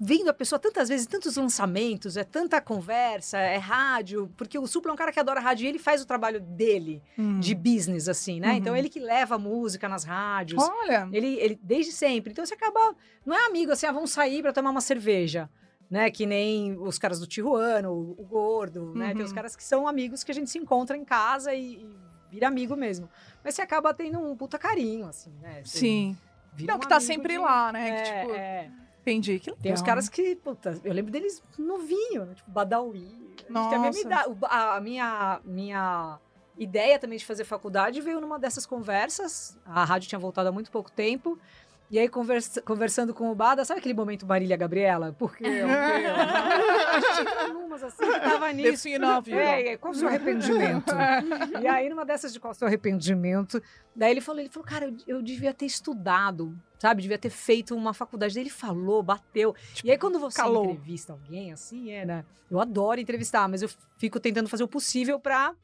vendo 0.00 0.28
a 0.28 0.34
pessoa 0.34 0.58
tantas 0.58 0.88
vezes, 0.88 1.06
tantos 1.06 1.36
lançamentos, 1.36 2.16
é 2.16 2.24
tanta 2.24 2.60
conversa, 2.60 3.38
é 3.38 3.56
rádio, 3.56 4.30
porque 4.36 4.58
o 4.58 4.66
Supla 4.66 4.90
é 4.90 4.94
um 4.94 4.96
cara 4.96 5.12
que 5.12 5.20
adora 5.20 5.40
rádio 5.40 5.64
e 5.64 5.68
ele 5.68 5.78
faz 5.78 6.02
o 6.02 6.06
trabalho 6.06 6.40
dele, 6.40 7.02
de 7.40 7.54
business, 7.54 8.08
assim, 8.08 8.40
né? 8.40 8.50
Uhum. 8.50 8.56
Então 8.56 8.76
ele 8.76 8.88
que 8.88 8.98
leva 9.00 9.36
a 9.36 9.38
música 9.38 9.88
nas 9.88 10.04
rádios. 10.04 10.62
Olha. 10.62 11.08
Ele, 11.12 11.36
ele, 11.38 11.58
desde 11.62 11.92
sempre. 11.92 12.32
Então 12.32 12.44
você 12.44 12.54
acaba. 12.54 12.94
Não 13.24 13.34
é 13.36 13.46
amigo 13.46 13.70
assim, 13.72 13.86
ah, 13.86 13.92
vamos 13.92 14.10
sair 14.10 14.42
pra 14.42 14.52
tomar 14.52 14.70
uma 14.70 14.80
cerveja. 14.80 15.48
Né, 15.88 16.10
que 16.10 16.26
nem 16.26 16.76
os 16.80 16.98
caras 16.98 17.20
do 17.20 17.28
Tijuano, 17.28 17.92
o, 17.92 18.20
o 18.20 18.24
Gordo, 18.26 18.92
né? 18.92 19.10
Tem 19.12 19.18
Uhum. 19.18 19.24
os 19.24 19.32
caras 19.32 19.54
que 19.54 19.62
são 19.62 19.86
amigos 19.86 20.24
que 20.24 20.32
a 20.32 20.34
gente 20.34 20.50
se 20.50 20.58
encontra 20.58 20.96
em 20.96 21.04
casa 21.04 21.54
e, 21.54 21.74
e 21.76 21.88
vira 22.28 22.48
amigo 22.48 22.74
mesmo. 22.74 23.08
Mas 23.44 23.54
você 23.54 23.62
acaba 23.62 23.94
tendo 23.94 24.18
um 24.18 24.36
puta 24.36 24.58
carinho, 24.58 25.06
assim, 25.06 25.30
né? 25.40 25.62
Você 25.64 25.78
Sim. 25.78 26.16
Não, 26.58 26.74
um 26.74 26.78
que 26.80 26.88
tá 26.88 26.98
sempre 26.98 27.34
de- 27.34 27.38
lá, 27.38 27.70
né? 27.72 27.88
É, 27.88 28.02
que, 28.02 28.02
tipo, 28.20 28.34
é. 28.34 28.70
Entendi. 29.06 29.38
Que 29.38 29.50
legal. 29.50 29.62
Tem 29.62 29.72
os 29.72 29.82
caras 29.82 30.08
que, 30.08 30.36
puta, 30.36 30.80
eu 30.84 30.92
lembro 30.92 31.12
deles 31.12 31.42
novinho, 31.58 32.26
né? 32.26 32.34
Tipo, 32.34 32.50
Badawi. 32.50 32.98
A 32.98 33.58
gente 33.58 33.68
tem 33.68 33.78
a 33.78 33.82
Nossa. 33.82 34.00
idade. 34.00 34.36
A 34.42 34.80
minha, 34.80 35.40
minha 35.44 36.18
ideia 36.58 36.98
também 36.98 37.18
de 37.18 37.24
fazer 37.24 37.44
faculdade 37.44 38.00
veio 38.00 38.20
numa 38.20 38.38
dessas 38.38 38.66
conversas. 38.66 39.58
A 39.64 39.84
rádio 39.84 40.08
tinha 40.08 40.18
voltado 40.18 40.48
há 40.48 40.52
muito 40.52 40.70
pouco 40.70 40.90
tempo. 40.90 41.38
E 41.88 41.98
aí, 42.00 42.08
conversa- 42.08 42.60
conversando 42.62 43.14
com 43.14 43.30
o 43.30 43.34
Bada, 43.34 43.64
sabe 43.64 43.78
aquele 43.78 43.94
momento 43.94 44.26
Marília 44.26 44.56
Gabriela? 44.56 45.14
Porque 45.16 45.44
o 45.44 45.48
quê? 45.48 45.62
A 45.62 47.00
gente 47.00 47.20
entrou 47.20 47.54
numas 47.54 47.82
assim 47.84 48.04
que 48.04 48.20
tava 48.20 48.52
nisso. 48.52 48.88
Vida. 49.22 49.36
É, 49.40 49.68
é, 49.68 49.76
qual 49.76 49.92
o 49.92 49.96
seu 49.96 50.08
arrependimento? 50.08 50.92
e 51.62 51.66
aí, 51.66 51.88
numa 51.88 52.04
dessas 52.04 52.32
de 52.32 52.40
qual 52.40 52.50
o 52.50 52.54
seu 52.54 52.66
arrependimento, 52.66 53.62
daí 53.94 54.10
ele 54.10 54.20
falou, 54.20 54.40
ele 54.40 54.50
falou, 54.50 54.66
cara, 54.66 54.86
eu, 54.86 54.96
eu 55.06 55.22
devia 55.22 55.54
ter 55.54 55.66
estudado, 55.66 56.58
sabe? 56.78 57.02
Devia 57.02 57.18
ter 57.18 57.30
feito 57.30 57.74
uma 57.76 57.94
faculdade. 57.94 58.34
Daí 58.34 58.42
ele 58.42 58.50
falou, 58.50 59.00
bateu. 59.02 59.54
e 59.84 59.90
aí, 59.90 59.98
quando 59.98 60.18
você 60.18 60.36
calou. 60.38 60.64
entrevista 60.64 61.12
alguém, 61.12 61.52
assim, 61.52 61.92
é, 61.92 62.04
né? 62.04 62.24
Eu 62.50 62.60
adoro 62.60 63.00
entrevistar, 63.00 63.48
mas 63.48 63.62
eu 63.62 63.70
fico 63.96 64.18
tentando 64.18 64.48
fazer 64.48 64.64
o 64.64 64.68
possível 64.68 65.20
pra 65.20 65.54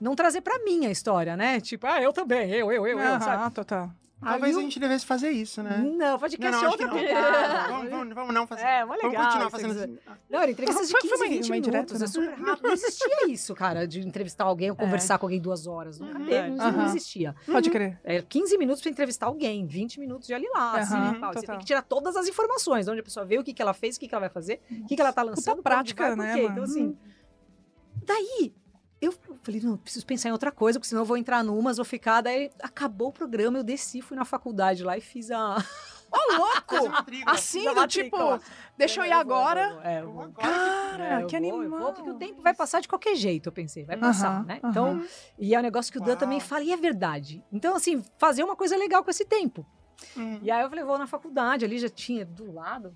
não 0.00 0.14
trazer 0.14 0.42
pra 0.42 0.58
mim 0.58 0.84
a 0.84 0.90
história, 0.90 1.36
né? 1.36 1.58
Tipo, 1.60 1.86
ah, 1.86 2.02
eu 2.02 2.12
também, 2.12 2.50
eu, 2.50 2.70
eu, 2.70 2.86
eu, 2.86 2.98
eu, 2.98 3.20
sabe? 3.20 3.54
Total. 3.54 3.90
Talvez 4.24 4.56
a 4.56 4.60
gente 4.60 4.80
devesse 4.80 5.06
fazer 5.06 5.30
isso, 5.30 5.62
né? 5.62 5.78
Não, 5.78 6.18
podcast 6.18 6.50
Não, 6.52 6.58
é 6.58 6.62
não, 6.64 6.70
outra 6.70 6.86
não. 6.86 6.94
Vamos, 7.74 7.90
vamos, 7.90 8.14
vamos 8.14 8.34
não 8.34 8.46
fazer. 8.46 8.62
É, 8.62 8.84
mó 8.84 8.94
Vamos 8.94 9.04
legal. 9.04 9.24
continuar 9.24 9.42
isso 9.46 9.50
fazendo 9.50 9.74
quer 9.74 9.84
assim. 9.84 9.98
Não, 10.30 10.40
era 10.40 10.50
entrevistas 10.50 10.86
de 10.86 10.92
Foi- 10.92 11.00
15, 11.02 11.16
foi 11.16 11.26
uma- 11.26 11.34
20 11.34 11.46
uma 11.50 11.56
indireta, 11.56 11.94
minutos, 11.94 12.00
né? 12.00 12.04
é 12.06 12.08
super 12.08 12.42
rápido. 12.44 12.64
Não 12.66 12.72
existia 12.72 13.28
isso, 13.28 13.54
cara, 13.54 13.86
de 13.86 14.00
entrevistar 14.06 14.44
alguém 14.44 14.70
ou 14.70 14.76
conversar 14.76 15.18
com 15.18 15.26
alguém 15.26 15.40
duas 15.40 15.66
horas. 15.66 16.00
Nunca 16.00 16.18
Uhum. 16.18 16.26
teve, 16.26 16.48
não, 16.50 16.64
Aham. 16.66 16.86
existia. 16.86 17.34
Pode 17.46 17.70
crer. 17.70 18.00
É 18.02 18.22
15 18.22 18.56
minutos 18.58 18.80
pra 18.82 18.90
entrevistar 18.90 19.26
alguém, 19.26 19.66
20 19.66 20.00
minutos 20.00 20.26
de 20.26 20.34
ali 20.34 20.46
lá, 20.54 20.78
assim, 20.78 20.94
pau. 21.20 21.32
Você 21.32 21.40
total. 21.40 21.42
tem 21.42 21.58
que 21.58 21.64
tirar 21.66 21.82
todas 21.82 22.16
as 22.16 22.26
informações, 22.28 22.86
de 22.86 22.90
onde 22.90 23.00
a 23.00 23.04
pessoa 23.04 23.24
veio, 23.26 23.40
o 23.40 23.44
que, 23.44 23.52
que 23.52 23.62
ela 23.62 23.74
fez, 23.74 23.96
o 23.96 24.00
que, 24.00 24.08
que 24.08 24.14
ela 24.14 24.20
vai 24.20 24.30
fazer, 24.30 24.60
o 24.70 24.86
que, 24.86 24.96
que 24.96 25.00
ela 25.00 25.12
tá 25.12 25.22
lançando. 25.22 25.54
onde 25.54 25.62
prática, 25.62 26.14
vai, 26.14 26.16
né? 26.16 26.42
Então, 26.44 26.64
assim, 26.64 26.96
daí... 28.04 28.52
Eu 29.04 29.14
falei, 29.42 29.60
não, 29.60 29.76
preciso 29.76 30.06
pensar 30.06 30.28
em 30.28 30.32
outra 30.32 30.50
coisa, 30.50 30.78
porque 30.78 30.88
senão 30.88 31.02
eu 31.02 31.06
vou 31.06 31.16
entrar 31.16 31.42
numas, 31.42 31.76
vou 31.76 31.84
ficar. 31.84 32.20
Daí 32.20 32.50
acabou 32.62 33.08
o 33.08 33.12
programa, 33.12 33.58
eu 33.58 33.64
desci, 33.64 34.00
fui 34.00 34.16
na 34.16 34.24
faculdade 34.24 34.82
lá 34.82 34.96
e 34.96 35.00
fiz 35.00 35.30
a. 35.30 35.56
Ô, 36.10 36.16
Fazer 36.16 36.38
louco! 36.38 36.90
matrícula. 36.90 37.32
Assim, 37.32 37.74
do 37.74 37.86
tipo, 37.86 38.16
deixa 38.76 39.00
eu 39.00 39.06
ir 39.06 39.12
agora. 39.12 39.74
vou. 39.74 39.82
Eu 39.90 40.12
vou. 40.12 40.28
Cara, 40.32 41.24
que 41.26 41.36
animal. 41.36 41.92
porque 41.92 42.10
o 42.10 42.14
tempo 42.14 42.40
vai 42.42 42.54
passar 42.54 42.80
de 42.80 42.88
qualquer 42.88 43.16
jeito, 43.16 43.48
eu 43.48 43.52
pensei. 43.52 43.84
Vai 43.84 43.96
passar, 43.96 44.44
né? 44.44 44.60
Então, 44.64 45.04
e 45.38 45.54
é 45.54 45.58
um 45.58 45.62
negócio 45.62 45.92
que 45.92 45.98
o 45.98 46.00
Dan 46.00 46.12
Uau. 46.12 46.18
também 46.18 46.40
fala, 46.40 46.62
e 46.62 46.72
é 46.72 46.76
verdade. 46.76 47.42
Então, 47.52 47.74
assim, 47.74 48.02
fazer 48.18 48.44
uma 48.44 48.56
coisa 48.56 48.76
legal 48.76 49.02
com 49.02 49.10
esse 49.10 49.24
tempo. 49.24 49.66
Uhum. 50.16 50.38
E 50.42 50.50
aí 50.50 50.62
eu 50.62 50.68
falei, 50.68 50.84
vou 50.84 50.98
na 50.98 51.06
faculdade, 51.06 51.64
ali 51.64 51.78
já 51.78 51.88
tinha 51.88 52.24
do 52.24 52.52
lado. 52.52 52.94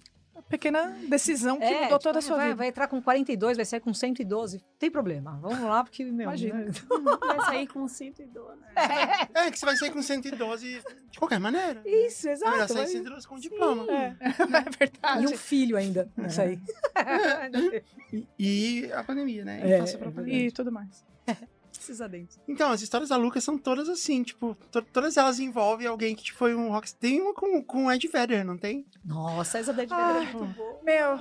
Pequena 0.48 0.96
decisão 1.08 1.58
que 1.58 1.64
É, 1.64 1.70
mudou 1.82 1.88
tipo, 1.88 1.98
toda 2.00 2.18
a 2.18 2.22
sua 2.22 2.36
vai, 2.36 2.46
vida. 2.46 2.56
vai 2.56 2.68
entrar 2.68 2.88
com 2.88 3.00
42, 3.02 3.56
vai 3.56 3.66
sair 3.66 3.80
com 3.80 3.92
112. 3.92 4.60
Tem 4.78 4.90
problema. 4.90 5.38
Vamos 5.42 5.60
lá, 5.60 5.82
porque, 5.84 6.04
meu. 6.04 6.24
Imagina. 6.24 6.54
né? 6.60 6.70
Vai 7.26 7.40
sair 7.46 7.66
com 7.66 7.86
112, 7.88 8.60
né? 8.60 8.66
É 9.34 9.50
que 9.50 9.58
você 9.58 9.66
vai 9.66 9.76
sair 9.76 9.90
com 9.90 10.00
112 10.02 10.82
de 11.10 11.18
qualquer 11.18 11.38
maneira. 11.40 11.82
Isso, 11.84 12.28
É 12.28 12.32
exato. 12.32 12.68
sair 12.72 12.76
vai- 12.78 12.86
112 12.86 13.26
com 13.28 13.38
diploma. 13.38 13.84
É, 13.90 14.16
é 14.20 14.78
verdade. 14.78 15.22
E 15.24 15.26
um 15.26 15.36
filho 15.36 15.76
ainda. 15.76 16.10
Isso 16.26 16.40
aí. 16.40 16.58
E, 18.12 18.26
e 18.38 18.92
a 18.92 19.04
pandemia, 19.04 19.44
né? 19.44 19.60
É, 19.62 19.68
E 19.68 19.72
é 19.82 19.96
propaganda. 19.96 20.30
E 20.30 20.50
tudo 20.50 20.72
mais. 20.72 21.04
Precisa 21.88 22.06
dentro. 22.08 22.38
Então, 22.46 22.70
as 22.70 22.82
histórias 22.82 23.08
da 23.08 23.16
Lucas 23.16 23.42
são 23.42 23.56
todas 23.56 23.88
assim, 23.88 24.22
tipo, 24.22 24.54
to- 24.70 24.82
todas 24.82 25.16
elas 25.16 25.38
envolvem 25.40 25.86
alguém 25.86 26.14
que 26.14 26.22
tipo, 26.22 26.38
foi 26.38 26.54
um 26.54 26.68
rock. 26.70 26.94
Tem 26.94 27.18
uma 27.18 27.32
com, 27.32 27.62
com 27.64 27.86
o 27.86 27.90
Ed 27.92 28.06
Vedder, 28.06 28.44
não 28.44 28.58
tem? 28.58 28.84
Nossa, 29.02 29.58
essa 29.58 29.72
da 29.72 29.86
de 29.86 29.94
Ah, 29.94 30.18
é 30.22 30.32
muito 30.34 30.44
boa. 30.54 30.80
Meu, 30.84 31.18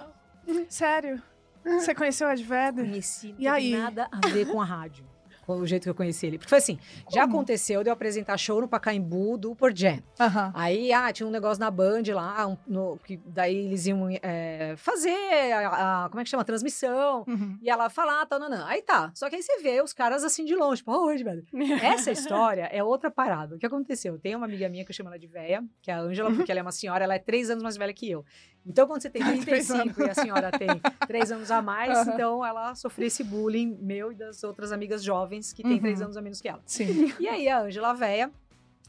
sério? 0.67 1.21
Você 1.63 1.95
conheceu 1.95 2.27
o 2.27 2.31
Ed 2.31 2.43
Vedder? 2.43 2.85
Conheci, 2.85 3.31
não 3.31 3.39
E 3.39 3.47
aí? 3.47 3.71
nada 3.77 4.09
a 4.11 4.27
ver 4.27 4.45
com 4.47 4.59
a 4.61 4.65
rádio. 4.65 5.05
O 5.47 5.65
jeito 5.65 5.83
que 5.83 5.89
eu 5.89 5.95
conheci 5.95 6.25
ele. 6.27 6.37
Porque 6.37 6.49
foi 6.49 6.57
assim, 6.57 6.79
já 7.11 7.21
Como? 7.21 7.35
aconteceu 7.35 7.83
de 7.83 7.89
eu 7.89 7.93
apresentar 7.93 8.37
show 8.37 8.59
no 8.61 8.67
Pacaembu 8.67 9.37
do 9.37 9.55
Por 9.55 9.75
Jam. 9.75 9.99
Aham. 10.19 10.51
Aí, 10.53 10.91
ah, 10.91 11.11
tinha 11.13 11.25
um 11.27 11.31
negócio 11.31 11.59
na 11.59 11.71
Band 11.71 12.03
lá, 12.13 12.45
um- 12.47 12.57
no- 12.67 12.97
que 13.05 13.17
daí 13.25 13.55
eles 13.55 13.85
iam 13.85 14.07
é, 14.21 14.75
fazer 14.77 15.15
a, 15.53 16.05
a- 16.05 16.09
como 16.09 16.19
é 16.21 16.23
que 16.23 16.29
chama? 16.29 16.41
A 16.41 16.45
transmissão. 16.45 17.23
Uhum. 17.27 17.57
E 17.61 17.69
ela 17.69 17.89
fala, 17.89 18.21
ah, 18.21 18.25
tá, 18.25 18.37
não, 18.39 18.49
não. 18.49 18.65
Aí 18.67 18.81
tá. 18.81 19.11
Só 19.15 19.29
que 19.29 19.35
aí 19.35 19.41
você 19.43 19.59
vê 19.61 19.81
os 19.81 19.93
caras 19.93 20.23
assim 20.23 20.43
de 20.45 20.55
longe, 20.55 20.77
tipo, 20.81 20.91
oh, 20.91 21.07
velho. 21.07 21.45
Essa 21.83 22.11
história 22.11 22.63
é 22.71 22.83
outra 22.83 23.09
parada. 23.09 23.55
O 23.55 23.59
que 23.59 23.65
aconteceu? 23.65 24.17
Tem 24.19 24.35
uma 24.35 24.45
amiga 24.45 24.67
minha 24.69 24.83
que 24.83 24.91
eu 24.91 24.95
chamo 24.95 25.09
ela 25.09 25.19
de 25.19 25.27
véia, 25.27 25.63
que 25.81 25.89
é 25.91 25.93
a 25.93 25.99
Ângela, 25.99 26.31
porque 26.33 26.51
ela 26.51 26.59
é 26.59 26.63
uma 26.63 26.71
senhora, 26.71 27.03
ela 27.03 27.15
é 27.15 27.19
três 27.19 27.49
anos 27.49 27.63
mais 27.63 27.77
velha 27.77 27.93
que 27.93 28.09
eu. 28.09 28.25
Então, 28.67 28.85
quando 28.85 29.01
você 29.01 29.09
tem 29.09 29.21
Três 29.41 29.67
35 29.67 30.01
e 30.03 30.09
a 30.09 30.13
senhora 30.13 30.51
tem 30.51 30.67
três 31.07 31.31
anos 31.31 31.49
a 31.49 31.61
mais, 31.61 31.97
Aham. 31.97 32.13
então 32.13 32.45
ela 32.45 32.75
sofreu 32.75 33.07
esse 33.07 33.23
bullying 33.23 33.77
meu 33.81 34.11
e 34.11 34.15
das 34.15 34.43
outras 34.43 34.71
amigas 34.71 35.03
jovens 35.03 35.53
que 35.53 35.63
têm 35.63 35.73
Uhum. 35.73 35.79
três 35.79 36.01
anos 36.01 36.17
a 36.17 36.21
menos 36.21 36.41
que 36.41 36.49
ela. 36.49 36.61
Sim. 36.65 37.13
E 37.19 37.27
aí, 37.27 37.47
a 37.47 37.61
Ângela 37.61 37.93
véia, 37.93 38.29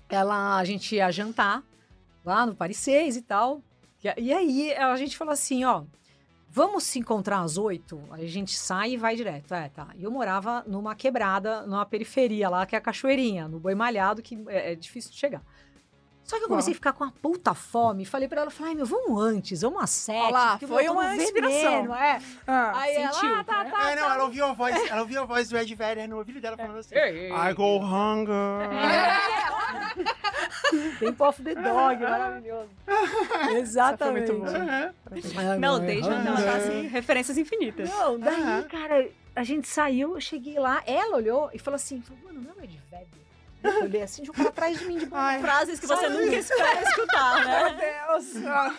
ela, 0.09 0.59
a 0.59 0.65
gente 0.65 0.97
ia 0.97 1.11
jantar 1.13 1.63
lá 2.25 2.45
no 2.45 2.55
Paris 2.55 2.77
6 2.79 3.17
e 3.17 3.23
tal. 3.23 3.63
E, 4.17 4.33
aí, 4.33 4.75
a 4.75 4.97
gente 4.97 5.17
falou 5.17 5.33
assim, 5.33 5.65
ó, 5.65 5.83
vamos 6.51 6.85
se 6.85 6.99
encontrar 6.99 7.41
às 7.41 7.57
oito? 7.59 8.01
A 8.11 8.25
gente 8.25 8.57
sai 8.57 8.93
e 8.93 8.97
vai 8.97 9.15
direto. 9.17 9.53
É, 9.53 9.69
tá. 9.69 9.89
E 9.97 10.05
eu 10.05 10.11
morava 10.11 10.65
numa 10.67 10.95
quebrada, 10.95 11.67
numa 11.67 11.85
periferia 11.85 12.49
lá, 12.49 12.65
que 12.65 12.75
é 12.75 12.79
a 12.79 12.81
Cachoeirinha, 12.81 13.49
no 13.49 13.59
Boi 13.61 13.75
Malhado, 13.75 14.23
que 14.23 14.39
é, 14.49 14.73
é 14.73 14.75
difícil 14.75 15.11
de 15.11 15.17
chegar. 15.19 15.43
Só 16.29 16.37
que 16.37 16.45
eu 16.45 16.49
comecei 16.49 16.73
a 16.73 16.75
ficar 16.75 16.93
com 16.93 17.05
uma 17.05 17.11
puta 17.11 17.55
fome. 17.55 18.05
Falei 18.05 18.29
pra 18.29 18.43
ela, 18.43 18.51
falei, 18.51 18.73
ai, 18.73 18.77
meu, 18.77 18.85
vamos 18.85 19.19
antes, 19.19 19.63
vamos 19.63 19.83
às 19.83 19.89
sete. 19.89 20.19
Olha 20.19 20.31
lá, 20.31 20.59
foi 20.59 20.85
no 20.85 20.93
uma 20.93 21.05
veneno, 21.05 21.23
inspiração. 21.23 21.97
É. 21.97 22.21
Ah, 22.47 22.73
Aí 22.81 22.95
sentiu, 22.97 23.29
ela, 23.31 23.41
ah, 23.41 23.45
tá, 23.45 23.65
né? 23.65 23.71
tá, 23.71 23.91
É, 23.91 23.97
não, 23.97 24.13
ela 24.13 24.25
ouviu 24.25 24.45
a 24.45 24.53
voz, 24.53 24.91
ela 24.91 25.01
ouviu 25.01 25.23
a 25.23 25.25
voz 25.25 25.49
do 25.49 25.57
Ed 25.57 25.75
Vedder 25.75 26.07
no 26.07 26.19
ouvido 26.19 26.39
dela 26.39 26.55
falando 26.55 26.81
assim. 26.81 26.95
Ei, 26.95 27.31
I 27.33 27.55
go 27.55 27.79
hunger. 27.79 28.69
Tem 30.99 31.13
Puff 31.15 31.43
the 31.43 31.55
Dog, 31.55 31.97
maravilhoso. 32.03 32.69
Exatamente. 33.57 34.31
muito 34.31 34.45
bom. 34.45 34.53
Ai, 35.39 35.59
Não, 35.59 35.81
desde 35.81 36.11
então, 36.11 36.37
tá 36.37 36.43
Aham. 36.43 36.57
assim, 36.57 36.87
referências 36.89 37.39
infinitas. 37.39 37.89
Não, 37.89 38.19
daí, 38.19 38.65
cara, 38.65 39.09
a 39.35 39.43
gente 39.45 39.67
saiu, 39.67 40.15
eu 40.15 40.21
cheguei 40.21 40.59
lá, 40.59 40.83
ela 40.87 41.17
olhou 41.17 41.49
e 41.55 41.59
falou 41.59 41.77
assim, 41.77 42.03
mano, 42.23 42.43
não 42.43 42.63
é 42.63 42.67
de 42.67 42.79
velho. 42.91 43.07
Eu 43.63 43.83
olhei 43.83 44.03
assim, 44.03 44.23
de 44.23 44.31
um 44.31 44.35
cara 44.35 44.49
atrás 44.51 44.79
de 44.79 44.85
mim, 44.87 44.99
de. 44.99 45.09
Ai. 45.11 45.41
Frases 45.41 45.81
que 45.81 45.87
você 45.87 46.03
Sabe? 46.09 46.15
nunca 46.25 46.37
espera 46.37 46.83
escutar, 46.83 47.35
Meu 47.41 47.49
né? 47.49 48.05
Deus. 48.07 48.37
Ah. 48.47 48.75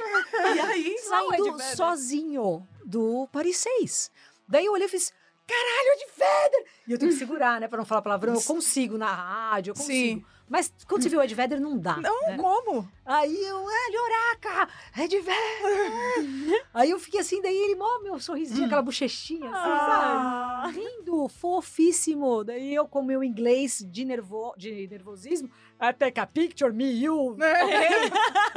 E 0.56 0.60
aí, 0.60 0.97
Saindo 0.99 1.60
sozinho 1.76 2.68
do 2.85 3.27
Paris 3.31 3.57
6. 3.57 4.11
Daí 4.47 4.65
eu 4.65 4.73
olhei 4.73 4.88
e 4.88 4.89
fiz, 4.89 5.14
caralho, 5.45 5.93
Ed 5.93 6.06
Vedder! 6.18 6.65
E 6.88 6.91
eu 6.91 6.97
tenho 6.97 7.11
que 7.11 7.18
segurar, 7.18 7.60
né, 7.60 7.68
pra 7.68 7.77
não 7.77 7.85
falar 7.85 8.01
palavrão. 8.01 8.34
Eu 8.34 8.41
consigo 8.41 8.97
na 8.97 9.14
rádio, 9.14 9.72
eu 9.72 9.76
consigo. 9.76 10.19
Sim. 10.19 10.26
Mas 10.50 10.74
quando 10.88 11.04
você 11.04 11.10
viu 11.10 11.20
o 11.20 11.24
Ed 11.24 11.34
Vedder, 11.36 11.60
não 11.62 11.78
dá. 11.78 11.98
Não, 11.98 12.22
né? 12.28 12.38
como? 12.38 12.90
Aí 13.06 13.36
eu, 13.44 13.70
é, 13.70 13.90
Lloraca, 13.92 14.70
Ed 14.98 15.16
Vedder! 15.20 16.66
Aí 16.74 16.90
eu 16.90 17.00
fiquei 17.00 17.20
assim, 17.20 17.42
daí 17.42 17.56
ele, 17.56 17.76
mó, 17.76 18.00
meu 18.02 18.20
sorrisinho, 18.20 18.66
aquela 18.66 18.82
bochechinha, 18.82 19.50
assim, 19.50 19.70
Ah. 19.70 20.62
sabe? 20.66 20.80
Lindo, 20.80 21.28
fofíssimo. 21.30 22.44
Daí 22.44 22.74
eu, 22.74 22.88
com 22.88 23.02
meu 23.04 23.24
inglês 23.24 23.86
de, 23.88 24.04
nervo, 24.06 24.54
de 24.58 24.88
nervosismo, 24.88 25.50
I 25.81 25.93
take 25.93 26.19
a 26.19 26.27
picture, 26.27 26.73
me, 26.73 26.91
you. 26.91 27.38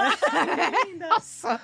Nossa. 0.98 1.60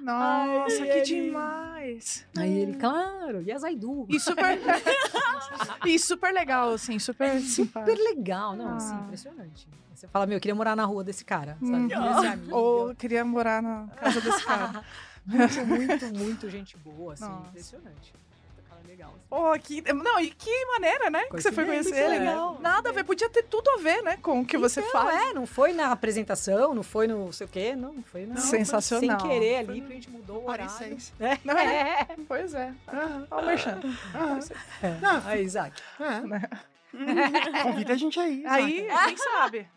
Nossa, 0.00 0.82
Ai, 0.82 0.88
que 0.88 0.98
ele- 0.98 1.02
demais. 1.02 2.26
Aí 2.36 2.58
ele, 2.60 2.76
claro, 2.78 3.42
e 3.42 3.52
a 3.52 3.58
Zaidu. 3.58 4.06
E 4.08 4.18
super. 4.20 4.58
e 5.86 5.98
super 5.98 6.32
legal, 6.32 6.72
assim, 6.74 6.98
super 6.98 7.40
simpático. 7.40 7.96
Super 7.96 8.14
legal, 8.14 8.56
não, 8.56 8.76
assim, 8.76 8.94
Ah. 8.94 9.00
impressionante. 9.04 9.68
Você 9.94 10.06
fala, 10.08 10.26
meu, 10.26 10.36
eu 10.36 10.40
queria 10.40 10.54
morar 10.54 10.76
na 10.76 10.84
rua 10.84 11.02
desse 11.02 11.24
cara, 11.24 11.56
sabe? 11.60 11.76
Hum. 11.84 11.88
Queria 11.88 12.20
ser 12.20 12.26
amigo. 12.26 12.54
Ou 12.56 12.94
queria 12.94 13.24
morar 13.24 13.62
na 13.62 13.88
casa 13.96 14.20
desse 14.20 14.44
cara. 14.44 14.84
muito, 15.26 15.66
muito, 15.66 16.06
muito 16.18 16.50
gente 16.50 16.76
boa, 16.76 17.14
assim, 17.14 17.24
Nossa. 17.24 17.48
impressionante. 17.48 18.14
Legal. 18.86 19.14
assim. 19.30 19.82
Que. 19.82 19.92
Não, 19.92 20.20
e 20.20 20.30
que 20.30 20.66
maneira, 20.66 21.10
né? 21.10 21.24
Que 21.24 21.40
você 21.42 21.52
foi 21.52 21.64
conhecer 21.64 21.94
ele. 21.96 22.18
legal. 22.20 22.58
Nada 22.60 22.90
a 22.90 22.92
ver, 22.92 23.04
podia 23.04 23.28
ter 23.28 23.42
tudo 23.44 23.68
a 23.70 23.76
ver, 23.78 24.02
né? 24.02 24.16
Com 24.22 24.40
o 24.40 24.46
que 24.46 24.56
você 24.56 24.80
Não 24.80 24.90
faz. 24.90 25.28
é, 25.28 25.32
não 25.32 25.46
foi 25.46 25.72
na 25.72 25.90
apresentação, 25.92 26.74
não 26.74 26.82
foi 26.82 27.06
no 27.06 27.32
sei 27.32 27.46
o 27.46 27.50
quê, 27.50 27.74
não, 27.76 27.92
não 27.92 28.02
foi 28.02 28.26
não. 28.26 28.36
Sensacional. 28.36 29.20
Sem 29.20 29.28
querer 29.28 29.56
ali, 29.56 29.80
no 29.80 29.86
que 29.86 29.92
a 29.92 29.96
gente 29.96 30.10
mudou 30.10 30.42
o 30.42 30.48
horário. 30.48 30.70
6. 30.72 31.12
É. 31.20 31.38
Não 31.44 31.56
é? 31.58 31.66
É. 32.00 32.06
Pois 32.28 32.54
é. 32.54 32.72
Olha 33.30 33.42
o 33.42 33.46
merchan. 33.46 33.80
aham. 34.14 34.38
é. 34.82 34.96
Aí, 35.26 35.44
Isaac. 35.44 35.82
é. 36.00 36.76
Convida 37.62 37.92
a 37.92 37.96
gente 37.96 38.18
aí. 38.18 38.44
Aí, 38.46 38.88
quem 39.06 39.16
sabe? 39.16 39.68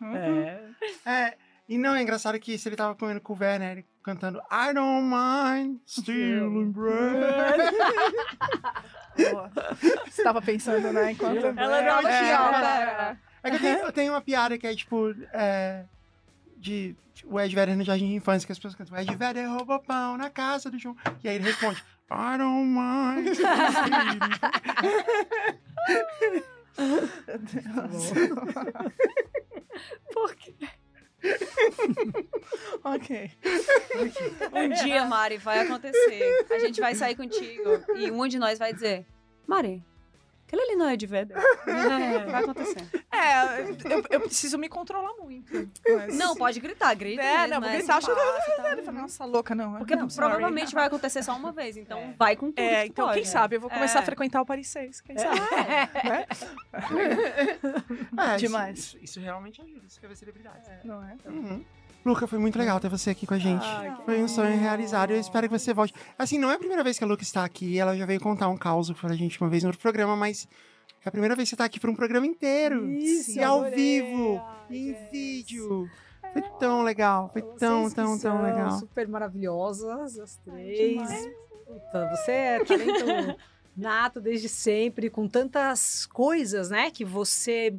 É. 1.04 1.20
É, 1.26 1.36
e 1.68 1.76
não, 1.78 1.94
é 1.94 2.02
engraçado 2.02 2.38
que 2.40 2.58
se 2.58 2.68
ele 2.68 2.76
tava 2.76 2.94
comendo 2.94 3.20
com 3.20 3.32
o 3.32 3.36
Werner, 3.38 3.72
ele 3.72 3.86
cantando 4.02 4.40
I 4.50 4.72
don't 4.74 5.06
mind 5.08 5.78
stealing 5.86 6.72
bread. 6.72 7.74
Você 10.08 10.22
tava 10.22 10.40
pensando, 10.40 10.92
né? 10.92 11.12
Enquanto. 11.12 11.44
Ela 11.44 11.82
tava 11.82 12.08
É, 12.08 12.32
aqui, 12.32 12.42
ó. 12.42 12.58
é. 12.58 13.16
É 13.42 13.50
que 13.50 13.56
eu 13.56 13.60
tenho, 13.60 13.78
eu 13.78 13.92
tenho 13.92 14.12
uma 14.12 14.20
piada 14.20 14.58
que 14.58 14.66
é 14.66 14.74
tipo. 14.74 15.14
É, 15.32 15.84
de, 16.56 16.94
o 17.24 17.40
Ed 17.40 17.54
Vedder 17.54 17.76
no 17.76 17.84
Jardim 17.84 18.08
de 18.08 18.14
Infância, 18.14 18.46
que 18.46 18.52
as 18.52 18.58
pessoas 18.58 18.74
cantam: 18.74 18.96
O 18.96 19.00
Ed 19.00 19.14
Vedder 19.16 19.48
roubou 19.48 19.78
pão 19.80 20.16
na 20.16 20.30
casa 20.30 20.70
do 20.70 20.78
João. 20.78 20.96
E 21.24 21.28
aí 21.28 21.36
ele 21.36 21.44
responde: 21.44 21.82
I 22.10 22.38
don't 22.38 22.68
mind. 22.68 23.34
stealing 23.34 24.18
Por 30.12 30.34
quê? 30.36 30.54
Ok. 32.82 33.30
Um 34.52 34.68
dia, 34.84 35.04
Mari, 35.04 35.36
vai 35.36 35.60
acontecer. 35.60 36.46
A 36.50 36.58
gente 36.58 36.80
vai 36.80 36.94
sair 36.94 37.14
contigo 37.14 37.82
e 37.96 38.10
um 38.10 38.26
de 38.26 38.38
nós 38.38 38.58
vai 38.58 38.72
dizer: 38.72 39.06
Mari, 39.46 39.84
aquele 40.50 40.62
ali 40.62 40.76
não 40.76 40.88
é 40.88 40.96
de 40.96 41.06
Vedder. 41.06 41.36
Vai 42.30 42.42
acontecer. 42.42 42.84
É, 43.12 43.60
eu, 43.92 44.04
eu 44.10 44.20
preciso 44.22 44.58
me 44.58 44.68
controlar 44.68 45.12
muito. 45.20 45.52
mas- 45.88 46.16
Não, 46.16 46.34
pode 46.34 46.58
gritar, 46.60 46.92
grita. 46.94 47.22
É, 47.22 47.38
mesmo, 47.42 47.54
não, 47.54 47.60
vou 47.60 47.70
né? 47.70 47.76
gritar, 47.76 48.02
Se 48.02 48.10
acho- 48.10 48.16
passa 48.20 48.50
e 48.52 48.56
tal. 48.56 48.72
Ele 48.72 48.82
fala, 48.82 49.00
Nossa, 49.00 49.24
louca, 49.24 49.54
não. 49.54 49.74
Porque 49.76 49.94
não, 49.96 50.08
sorry. 50.10 50.30
provavelmente 50.30 50.74
vai 50.74 50.86
acontecer 50.86 51.22
só 51.22 51.36
uma 51.36 51.52
vez, 51.52 51.76
então 51.76 51.98
É. 51.98 52.14
vai 52.18 52.36
com 52.36 52.46
tudo. 52.50 52.58
É, 52.60 52.86
então 52.86 53.06
quem 53.08 53.22
pode. 53.22 53.28
sabe 53.28 53.56
eu 53.56 53.60
vou 53.60 53.70
começar 53.70 54.00
É. 54.00 54.02
a 54.02 54.04
frequentar 54.04 54.40
o 54.42 54.46
Paris 54.46 54.68
6, 54.68 55.00
quem 55.00 55.16
sabe? 55.18 55.38
Né? 55.38 56.26
É, 58.32 58.36
Demais. 58.36 58.78
Isso, 58.78 58.98
isso, 59.02 59.20
realmente 59.20 59.60
ajuda, 59.62 59.86
isso 59.86 59.98
que 59.98 60.06
é 60.06 60.08
ver 60.08 60.16
celebridade. 60.16 60.68
Não 60.84 61.02
é? 61.02 61.16
Uhum. 61.26 61.64
Luca, 62.04 62.26
foi 62.26 62.38
muito 62.38 62.58
legal 62.58 62.80
ter 62.80 62.88
você 62.88 63.10
aqui 63.10 63.26
com 63.26 63.34
a 63.34 63.38
gente. 63.38 63.64
Ah, 63.64 64.00
foi 64.04 64.22
um 64.22 64.28
sonho 64.28 64.58
realizado. 64.58 65.10
Eu 65.10 65.20
espero 65.20 65.48
que 65.48 65.58
você 65.58 65.74
volte. 65.74 65.94
Assim, 66.18 66.38
não 66.38 66.50
é 66.50 66.54
a 66.54 66.58
primeira 66.58 66.82
vez 66.82 66.98
que 66.98 67.04
a 67.04 67.06
Luca 67.06 67.22
está 67.22 67.44
aqui. 67.44 67.78
Ela 67.78 67.96
já 67.96 68.06
veio 68.06 68.20
contar 68.20 68.48
um 68.48 68.56
caos 68.56 68.90
pra 68.92 69.14
gente 69.14 69.40
uma 69.40 69.50
vez 69.50 69.62
no 69.62 69.68
outro 69.68 69.80
programa, 69.80 70.16
mas 70.16 70.48
é 71.04 71.08
a 71.08 71.10
primeira 71.10 71.36
vez 71.36 71.48
que 71.48 71.50
você 71.50 71.56
tá 71.56 71.64
aqui 71.64 71.78
para 71.78 71.90
um 71.90 71.94
programa 71.94 72.26
inteiro. 72.26 72.90
Isso, 72.90 73.38
e 73.38 73.42
ao 73.42 73.60
adorei. 73.60 74.02
vivo, 74.02 74.42
Ai, 74.68 74.76
em 74.76 74.96
vídeo. 75.10 75.90
Foi 76.32 76.42
tão 76.58 76.82
legal. 76.82 77.28
Foi 77.32 77.42
tão, 77.42 77.82
Vocês 77.82 77.94
tão, 77.94 78.06
tão 78.06 78.18
são 78.18 78.42
legal. 78.42 78.70
Super 78.78 79.08
maravilhosas, 79.08 80.18
as 80.18 80.36
três. 80.36 81.28
Puta, 81.66 82.10
você 82.16 82.30
é 82.32 82.64
talento 82.64 83.38
nato 83.76 84.20
desde 84.20 84.48
sempre, 84.48 85.08
com 85.08 85.28
tantas 85.28 86.06
coisas, 86.06 86.70
né, 86.70 86.90
que 86.90 87.04
você 87.04 87.74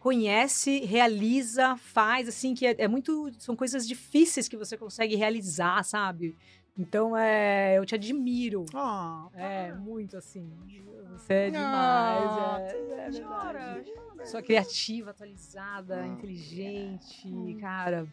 conhece, 0.00 0.80
realiza, 0.80 1.76
faz, 1.76 2.26
assim, 2.28 2.54
que 2.54 2.66
é, 2.66 2.74
é 2.78 2.88
muito. 2.88 3.30
São 3.38 3.54
coisas 3.54 3.86
difíceis 3.86 4.48
que 4.48 4.56
você 4.56 4.76
consegue 4.76 5.14
realizar, 5.14 5.84
sabe? 5.84 6.34
Então, 6.76 7.16
é, 7.16 7.76
eu 7.78 7.84
te 7.84 7.94
admiro. 7.94 8.64
Ah, 8.74 9.28
É, 9.34 9.72
muito 9.74 10.16
assim. 10.16 10.50
Você 11.12 11.32
é 11.34 11.46
Ah, 11.48 11.50
demais. 11.50 12.36
é, 12.62 13.06
é 13.06 13.10
Chora, 13.12 13.74
verdade. 13.74 14.30
Sua 14.30 14.42
criativa, 14.42 15.10
atualizada, 15.10 16.02
Hum. 16.06 16.14
inteligente, 16.14 17.56
cara, 17.60 18.06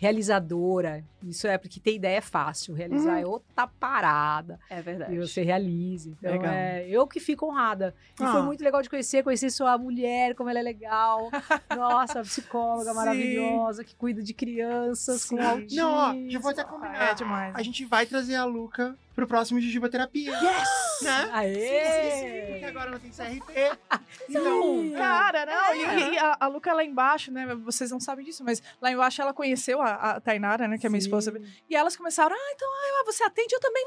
realizadora. 0.00 1.04
Isso 1.22 1.46
é 1.46 1.58
porque 1.58 1.78
ter 1.78 1.94
ideia 1.94 2.16
é 2.16 2.20
fácil, 2.20 2.74
realizar 2.74 3.12
Uhum. 3.12 3.18
é 3.18 3.26
outra 3.26 3.66
parada. 3.66 4.58
É 4.70 4.80
verdade. 4.80 5.14
E 5.14 5.18
você 5.18 5.42
realiza. 5.42 6.10
Então, 6.18 6.32
Legal. 6.32 6.52
é, 6.52 6.86
eu 6.88 7.06
que 7.06 7.20
fico 7.20 7.46
honrada. 7.46 7.94
E 8.18 8.22
Ah. 8.24 8.32
foi 8.32 8.42
muito 8.42 8.62
legal 8.64 8.80
de 8.80 8.88
conhecer, 8.88 9.22
conhecer 9.22 9.50
sua 9.50 9.76
mulher, 9.76 10.34
como 10.34 10.48
ela 10.48 10.58
é 10.58 10.62
legal. 10.62 11.30
Nossa, 11.76 12.22
psicóloga 12.22 12.94
maravilhosa, 12.94 13.84
que 13.84 13.94
cuida 13.94 14.22
de 14.22 14.32
crianças 14.32 15.24
com 15.26 15.36
Sim. 15.36 15.42
autismo. 15.42 15.82
Não, 15.82 15.92
ó, 15.92 16.14
já 16.30 16.38
vou 16.38 16.50
até 16.50 16.62
Ah, 16.62 16.64
combinar. 16.64 17.10
é 17.10 17.14
demais. 17.14 17.54
A 17.54 17.62
gente 17.62 17.84
vai 17.84 18.06
trazer 18.06 18.36
a 18.36 18.44
Luca 18.44 18.96
pro 19.14 19.26
próximo 19.26 19.60
Jujuba 19.60 19.88
Terapia. 19.88 20.32
Yes! 20.32 20.68
Né? 21.02 21.30
Aê! 21.32 22.46
Porque 22.52 22.64
agora 22.66 22.90
não 22.90 22.98
tem 22.98 23.10
CRP. 23.10 23.70
Então, 24.28 24.92
cara, 24.96 25.44
não, 25.46 25.74
e- 25.74 25.82
É. 25.84 26.12
e, 26.14 26.18
a, 26.18 26.36
a 26.40 26.46
Luca 26.46 26.72
lá 26.72 26.84
embaixo, 26.84 27.32
né? 27.32 27.52
Vocês 27.64 27.90
não 27.90 27.98
sabem 27.98 28.24
disso, 28.24 28.44
mas 28.44 28.62
lá 28.80 28.90
embaixo 28.92 29.20
ela 29.20 29.32
conheceu 29.34 29.80
a, 29.82 29.92
a 29.92 30.20
Tainara, 30.20 30.68
né? 30.68 30.78
Que 30.78 30.86
é 30.86 30.90
minha 30.90 31.00
esposa. 31.00 31.32
E 31.68 31.74
elas 31.74 31.96
começaram, 31.96 32.36
ah, 32.36 32.52
então 32.54 32.68
ah, 32.68 33.02
você 33.06 33.24
atende, 33.24 33.52
eu 33.54 33.60
também. 33.60 33.84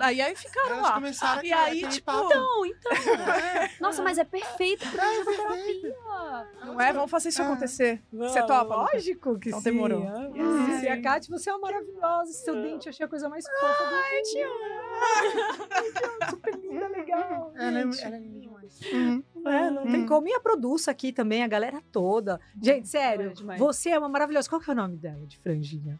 Aí, 0.00 0.20
aí 0.20 0.34
ficaram 0.34 0.70
Elas 0.70 0.82
lá. 0.82 0.92
começaram 0.94 1.44
E 1.44 1.52
aquele- 1.52 1.84
aí, 1.84 1.90
tipo, 1.92 2.06
papo. 2.06 2.26
Então, 2.26 2.66
então. 2.66 2.92
É, 3.62 3.70
Nossa, 3.80 4.02
mas 4.02 4.18
é 4.18 4.24
perfeito 4.24 4.88
pra 4.90 5.04
é, 5.04 5.24
fazer 5.24 5.36
perfeito. 5.36 5.80
terapia. 5.82 6.48
Não 6.64 6.80
é? 6.80 6.92
Vamos 6.92 7.10
fazer 7.10 7.28
isso 7.28 7.42
Ah. 7.42 7.46
acontecer. 7.46 8.02
Você 8.12 8.40
Vamos, 8.40 8.46
topa, 8.56 8.76
Luca? 8.76 8.92
Lógico 8.94 9.38
que 9.38 9.48
Então 9.50 9.60
sim. 9.60 9.64
demorou. 9.70 10.08
Ah, 10.08 10.30
Yes. 10.34 10.82
E 10.82 10.88
a 10.88 11.00
Kátia, 11.02 11.30
você 11.36 11.50
é 11.50 11.54
uma 11.54 11.60
maravilhosa. 11.70 12.30
Esse 12.30 12.44
seu 12.44 12.54
dente, 12.60 12.86
eu 12.86 12.90
achei 12.90 13.06
a 13.06 13.08
coisa 13.08 13.28
mais 13.28 13.44
fofa 13.60 13.84
do 13.84 13.90
mundo. 13.90 14.02
Te 14.32 16.30
Super 16.30 16.54
linda, 16.58 16.88
legal. 16.88 17.52
Ela 17.56 17.78
é, 17.78 17.82
ela 17.82 18.16
é 18.16 18.18
linda 18.18 18.40
demais. 18.40 18.80
Uhum. 18.92 19.22
É, 19.46 19.70
não 19.70 19.82
tem 19.84 20.02
Hum. 20.02 20.06
como. 20.06 20.28
E 20.28 20.32
a 20.34 20.40
produça 20.40 20.90
aqui 20.90 21.12
também, 21.12 21.42
a 21.42 21.48
galera 21.48 21.82
toda. 21.92 22.40
Gente, 22.60 22.88
sério, 22.88 23.32
É 23.50 23.56
você 23.56 23.90
é 23.90 23.98
uma 23.98 24.08
maravilhosa. 24.08 24.48
Qual 24.48 24.60
que 24.60 24.70
é 24.70 24.72
o 24.72 24.76
nome 24.76 24.96
dela, 24.96 25.26
de 25.26 25.36
franjinha? 25.38 25.98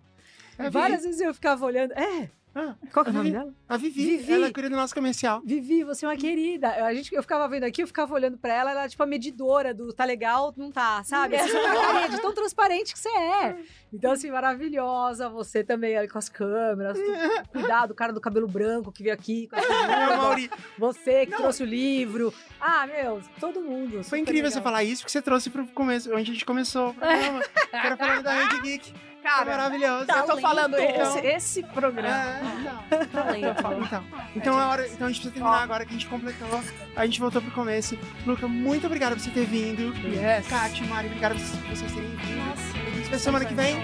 É 0.59 0.71
Várias 0.71 1.03
vezes 1.03 1.21
eu 1.21 1.35
ficava 1.35 1.65
olhando. 1.65 1.93
É, 1.93 2.31
Ah, 2.55 2.75
qual 2.93 3.05
que 3.05 3.11
é 3.11 3.15
o 3.15 3.15
a 3.15 3.19
nome 3.19 3.31
Vivi. 3.31 3.39
dela? 3.39 3.55
A 3.69 3.77
Vivi, 3.79 4.17
Vivi. 4.19 4.33
ela 4.33 4.53
cuida 4.53 4.69
do 4.69 4.77
nosso 4.77 4.95
comercial. 4.95 5.41
Vivi, 5.45 5.85
você 5.85 6.05
é 6.05 6.09
uma 6.09 6.17
querida. 6.17 6.69
Eu, 6.79 6.85
a 6.85 6.95
gente, 6.95 7.15
eu 7.15 7.23
ficava 7.23 7.49
vendo 7.49 7.65
aqui, 7.65 7.83
eu 7.83 7.87
ficava 7.87 8.13
olhando 8.15 8.37
pra 8.37 8.53
ela, 8.53 8.71
ela 8.73 8.85
é 8.85 8.89
tipo 8.89 9.03
a 9.03 9.07
medidora 9.07 9.73
do 9.73 9.91
tá 9.93 10.05
legal, 10.05 10.53
não 10.57 10.71
tá, 10.71 11.03
sabe? 11.05 11.37
Assim, 11.37 11.53
na 11.53 11.75
parede, 11.75 12.21
tão 12.21 12.35
transparente 12.35 12.93
que 12.93 12.99
você 12.99 13.09
é. 13.09 13.57
Então, 13.93 14.13
assim, 14.13 14.31
maravilhosa. 14.31 15.29
Você 15.31 15.65
também 15.65 15.97
ali 15.97 16.09
com 16.09 16.19
as 16.19 16.29
câmeras, 16.29 16.99
tudo. 16.99 17.13
cuidado, 17.53 17.91
o 17.93 17.95
cara 17.95 18.13
do 18.13 18.21
cabelo 18.21 18.47
branco 18.47 18.93
que 18.93 19.03
veio 19.03 19.15
aqui. 19.15 19.49
com 19.49 19.57
É. 19.57 19.63
Mauri. 20.17 20.51
Você 20.79 21.25
que 21.25 21.33
Não. 21.33 21.39
trouxe 21.39 21.63
o 21.63 21.67
livro. 21.67 22.33
Ah, 22.61 22.87
meu, 22.87 23.21
todo 23.41 23.61
mundo. 23.63 24.05
Foi 24.05 24.19
incrível 24.19 24.45
legal. 24.45 24.53
você 24.59 24.63
falar 24.63 24.85
isso, 24.85 25.03
porque 25.03 25.13
você 25.13 25.23
trouxe 25.23 25.49
pro 25.49 25.67
começo, 25.69 26.11
onde 26.11 26.31
a 26.31 26.35
gente 26.35 26.45
começou 26.45 26.91
o 26.91 26.95
programa. 26.95 27.41
que 27.71 27.77
era 27.77 27.97
falando 27.97 28.23
da 28.23 28.33
Rede 28.33 28.61
Geek. 28.61 29.12
Que 29.23 29.29
é 29.29 29.31
Cara, 29.31 29.45
maravilhoso. 29.53 30.07
eu 30.11 30.27
tô 30.27 30.37
falando, 30.41 30.77
Então- 30.79 31.17
esse, 31.17 31.27
esse 31.27 31.63
programa. 31.63 32.09
É, 32.09 32.41
então. 32.61 33.07
Talento. 33.07 33.61
Então, 33.87 34.05
então, 34.35 34.61
é 34.61 34.65
hora, 34.67 34.89
então 34.89 35.07
a 35.07 35.11
gente 35.11 35.21
precisa 35.21 35.31
terminar 35.33 35.63
agora 35.63 35.85
que 35.87 35.91
a 35.91 35.93
gente 35.93 36.07
completou. 36.09 36.61
A 36.97 37.07
gente 37.07 37.21
voltou 37.21 37.41
pro 37.41 37.51
começo. 37.53 37.97
Luca, 38.27 38.49
muito 38.49 38.85
obrigado 38.87 39.13
por 39.13 39.21
você 39.21 39.31
ter 39.31 39.47
vindo. 39.47 39.95
Yes. 40.09 40.49
Kátia, 40.49 40.85
Mari, 40.87 41.07
obrigado 41.07 41.33
por 41.35 41.41
vocês 41.77 41.93
terem 41.93 42.11
vindo. 42.11 42.37
Nossa, 42.47 42.63
A 42.77 42.91
gente 42.97 43.11
vê 43.11 43.19
semana 43.21 43.45
que 43.45 43.55
vem. 43.55 43.77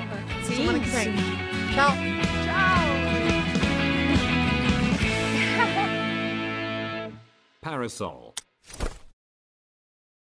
Sim, 0.44 0.56
semana 0.56 0.78
que 0.80 0.88
vem. 0.88 1.16
sim. 1.16 1.38
Tchau. 1.74 2.98
Parasol. 7.60 8.27